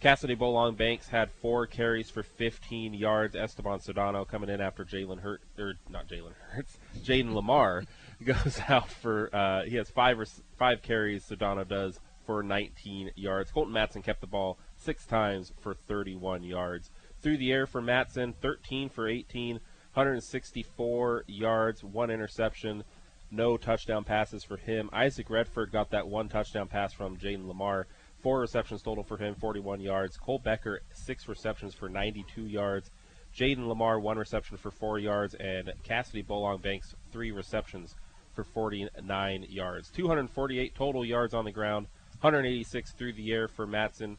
[0.00, 3.34] Cassidy Bolong Banks had four carries for 15 yards.
[3.34, 7.86] Esteban Sedano coming in after Jalen Hurt, or not Jalen Hurts, Jayden Limar
[8.24, 9.34] goes out for.
[9.34, 10.26] Uh, he has five or,
[10.58, 11.24] five carries.
[11.24, 13.50] Sedano does for 19 yards.
[13.50, 16.90] Colton Matson kept the ball six times for 31 yards.
[17.22, 19.60] Through the air for Matson, 13 for 18,
[19.94, 22.84] 164 yards, one interception,
[23.30, 24.90] no touchdown passes for him.
[24.92, 27.86] Isaac Redford got that one touchdown pass from Jayden Limar.
[28.26, 30.16] Four receptions total for him, 41 yards.
[30.16, 32.90] Cole Becker, six receptions for 92 yards.
[33.32, 35.34] Jayden Limar, one reception for four yards.
[35.34, 37.94] And Cassidy Bolong Banks, three receptions
[38.34, 39.90] for 49 yards.
[39.90, 41.86] 248 total yards on the ground,
[42.20, 44.18] 186 through the air for Matson,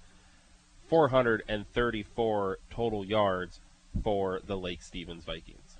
[0.88, 3.60] 434 total yards
[4.06, 5.76] for the Lake Stevens Vikings.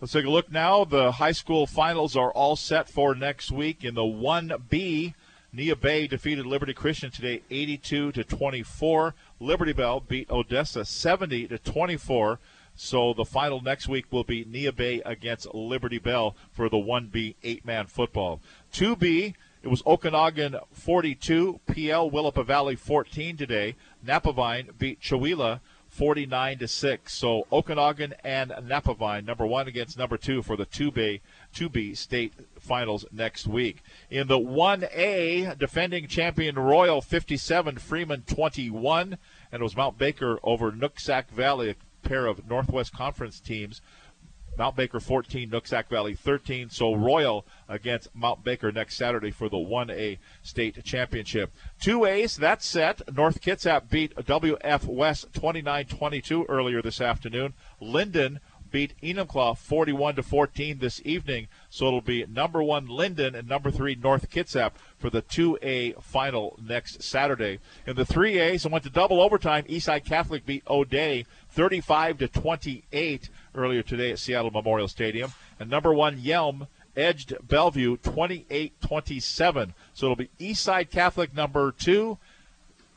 [0.00, 0.86] Let's take a look now.
[0.86, 5.12] The high school finals are all set for next week in the 1B
[5.54, 9.14] Neah Bay defeated Liberty Christian today 82 to 24.
[9.40, 12.38] Liberty Bell beat Odessa 70 to 24.
[12.74, 17.34] So the final next week will be Neah Bay against Liberty Bell for the 1B
[17.42, 18.40] eight-man football.
[18.72, 23.74] 2B, it was Okanogan 42, Pe Ell Willapa Valley 14 today.
[24.06, 25.60] Napavine beat Chewelah
[25.98, 27.12] 49 to 6.
[27.12, 31.20] So Okanogan and Napavine, number one against number two for the 2B,
[31.52, 33.82] 2B state finals next week.
[34.08, 39.18] In the 1A, defending champion Royal 57, Freeman 21,
[39.50, 43.80] and it was Mount Baker over Nooksack Valley, a pair of Northwest Conference teams.
[44.58, 46.68] Mount Baker 14, Nooksack Valley 13.
[46.70, 51.52] So Royal against Mount Baker next Saturday for the 1A state championship.
[51.80, 53.00] 2A's, that's set.
[53.14, 57.54] North Kitsap beat WF West 29-22 earlier this afternoon.
[57.80, 61.48] Lynden beat Enumclaw 41 to 14 this evening.
[61.70, 66.58] So it'll be number one Lynden and number three North Kitsap for the 2A final
[66.62, 67.60] next Saturday.
[67.86, 69.64] In the 3A's, it went to double overtime.
[69.64, 73.28] Eastside Catholic beat O'Dea 35 to 28
[73.58, 75.32] earlier today at Seattle Memorial Stadium.
[75.58, 79.74] And number one Yelm edged Bellevue 28-27.
[79.92, 82.18] So it'll be Eastside Catholic number two,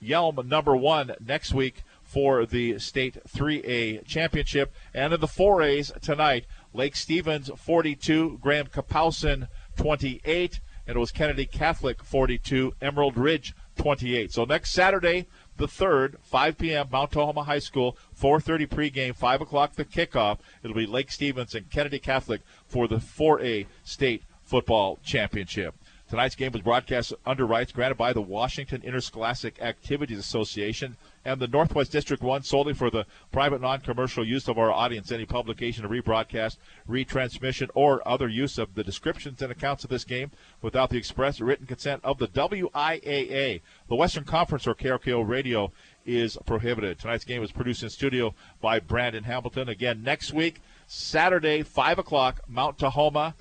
[0.02, 4.74] Yelm number one next week for the state 3A championship.
[4.94, 11.46] And in the 4As tonight, Lake Stevens 42, Graham Kapowsin 28, and it was Kennedy
[11.46, 14.32] Catholic 42, Emerald Ridge 28.
[14.32, 15.28] So next Saturday,
[15.62, 16.88] the third, 5 p.m.
[16.92, 20.40] Mount Tahoma High School, 4:30 pregame, 5 o'clock the kickoff.
[20.64, 25.76] It'll be Lake Stevens and Kennedy Catholic for the 4A state football championship.
[26.12, 31.48] Tonight's game was broadcast under rights granted by the Washington Interscholastic Activities Association and the
[31.48, 35.10] Northwest District 1 solely for the private non-commercial use of our audience.
[35.10, 40.32] Any publication, rebroadcast, retransmission, or other use of the descriptions and accounts of this game
[40.62, 45.72] without the express written consent of the WIAA, the Western Conference or KRKO Radio
[46.06, 47.00] is prohibited.
[47.00, 49.70] Tonight's game was produced in studio by Brandon Hamilton.
[49.70, 53.34] Again, next week, Saturday, 5 o'clock, Mount Tahoma.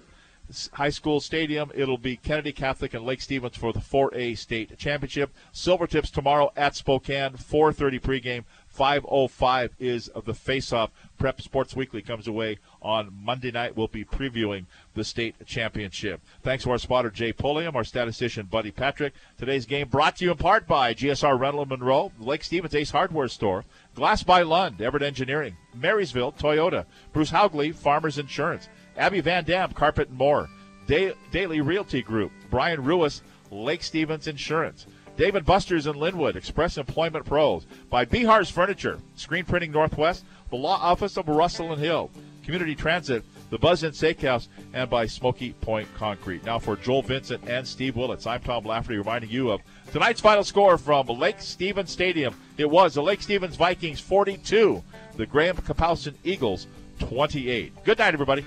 [0.75, 1.71] High School Stadium.
[1.75, 5.33] It'll be Kennedy Catholic and Lake Stevens for the 4A state championship.
[5.53, 8.45] Silvertips tomorrow at Spokane, 4:30 pregame.
[8.69, 10.91] 5:05 is the face-off.
[11.19, 13.77] Prep Sports Weekly comes away on Monday night.
[13.77, 16.21] We'll be previewing the state championship.
[16.43, 19.13] Thanks to our spotter Jay Pulliam, our statistician Buddy Patrick.
[19.37, 23.29] Today's game brought to you in part by GSR Rental Monroe, Lake Stevens Ace Hardware
[23.29, 23.65] Store,
[23.95, 28.69] Glass by Lund, Everett Engineering, Marysville Toyota, Bruce Haugley Farmers Insurance.
[29.01, 30.49] Abby Van Dam, Carpet and More.
[30.87, 32.33] Da- Daily Realty Group.
[32.51, 34.87] Brian Ruiz, Lake Stevens Insurance.
[35.17, 37.67] Dave & Buster's in Lynnwood, Express Employment Pros.
[37.89, 42.11] By Bihar's Furniture, Screen Printing Northwest, the Law Office of Russell and Hill,
[42.45, 46.45] Community Transit, the Buzz Inn Steakhouse, and by Smoky Point Concrete.
[46.45, 49.61] Now for Joel Vincent and Steve Willits, I'm Tom Lafferty reminding you of
[49.93, 52.35] tonight's final score from Lake Stevens Stadium.
[52.57, 54.83] It was the Lake Stevens Vikings 42,
[55.17, 56.67] the Graham Kapowsin Eagles
[57.01, 57.85] 28.
[57.85, 58.45] Good night, everybody.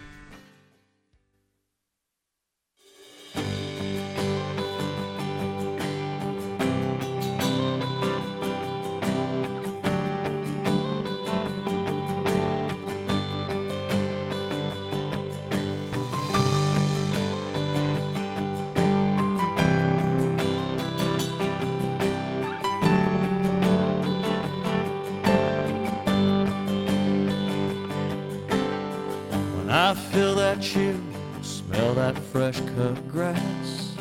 [29.93, 30.99] I feel that chill,
[31.43, 33.95] smell that fresh cut grass.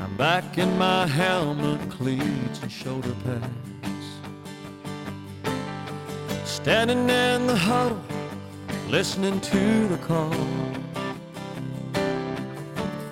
[0.00, 4.06] I'm back in my helmet, cleats, and shoulder pads.
[6.46, 8.00] Standing in the huddle,
[8.88, 10.32] listening to the call.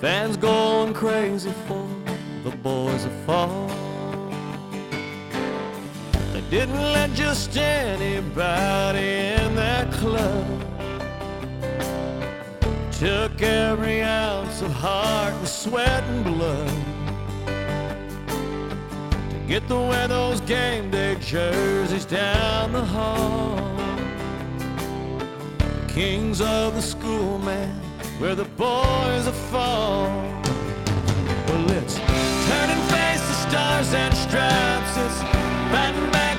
[0.01, 1.87] Fans going crazy for
[2.43, 3.69] the boys of fall.
[6.33, 10.70] They didn't let just anybody in that club.
[13.01, 16.69] Took every ounce of heart and sweat and blood
[19.31, 23.57] to get the wear those game day jerseys down the hall.
[25.89, 27.75] Kings of the school, man,
[28.19, 30.11] where the boys are fall.
[31.49, 34.97] Well, it's turn and face the stars and stripes.
[34.99, 35.23] It's
[35.73, 36.30] batting back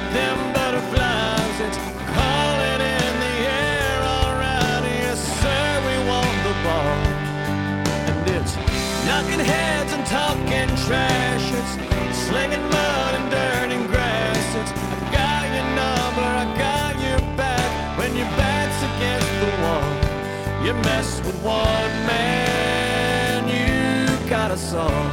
[9.21, 11.51] Knocking heads and talking trash.
[11.53, 14.55] It's slinging mud and dirt and grass.
[14.55, 17.99] It's I got your number, I got your back.
[17.99, 25.09] When your back's against the wall, you mess with one man, you got a all.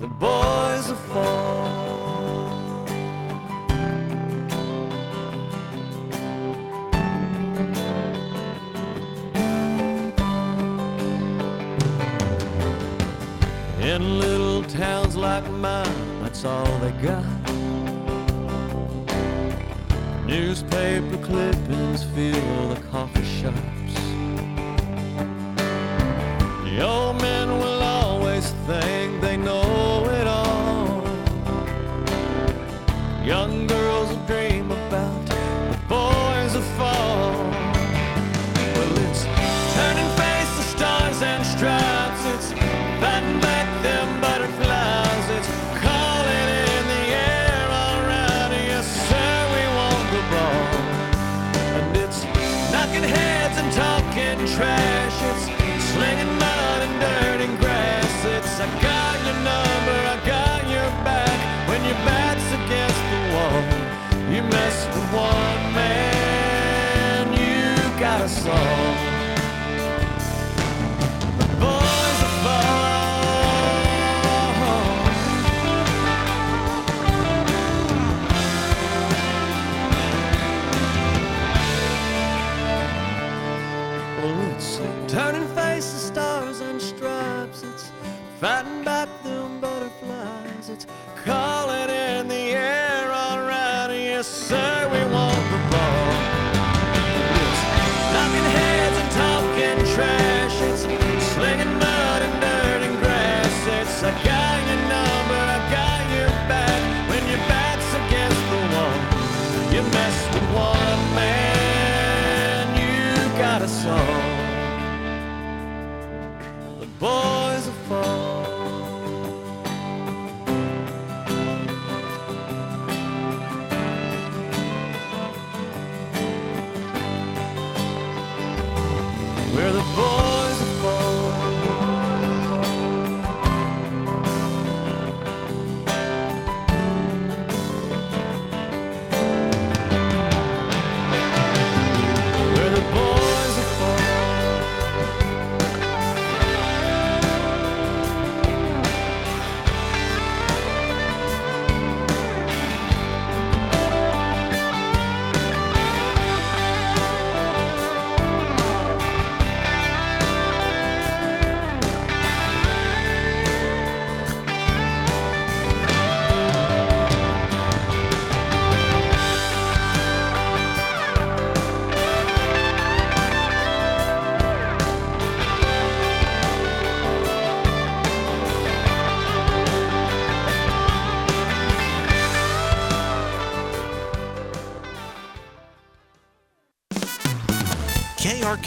[0.00, 1.61] The boys are falling.
[13.92, 17.26] In little towns like mine, that's all they got.
[20.24, 23.94] Newspaper clippings fill the coffee shops.
[26.64, 31.04] The old men will always think they know it all.
[33.26, 33.66] Young
[100.02, 100.31] time.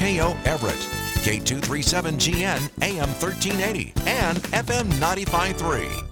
[0.05, 0.75] KO Everett,
[1.25, 6.05] K237GN AM 1380, and FM 95.3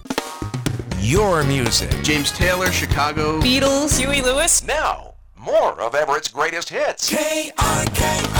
[1.00, 1.90] your music.
[2.02, 3.38] James Taylor, Chicago.
[3.40, 4.66] Beatles, Huey Lewis.
[4.66, 7.10] Now, more of Everett's greatest hits.
[7.10, 8.33] K-R-K.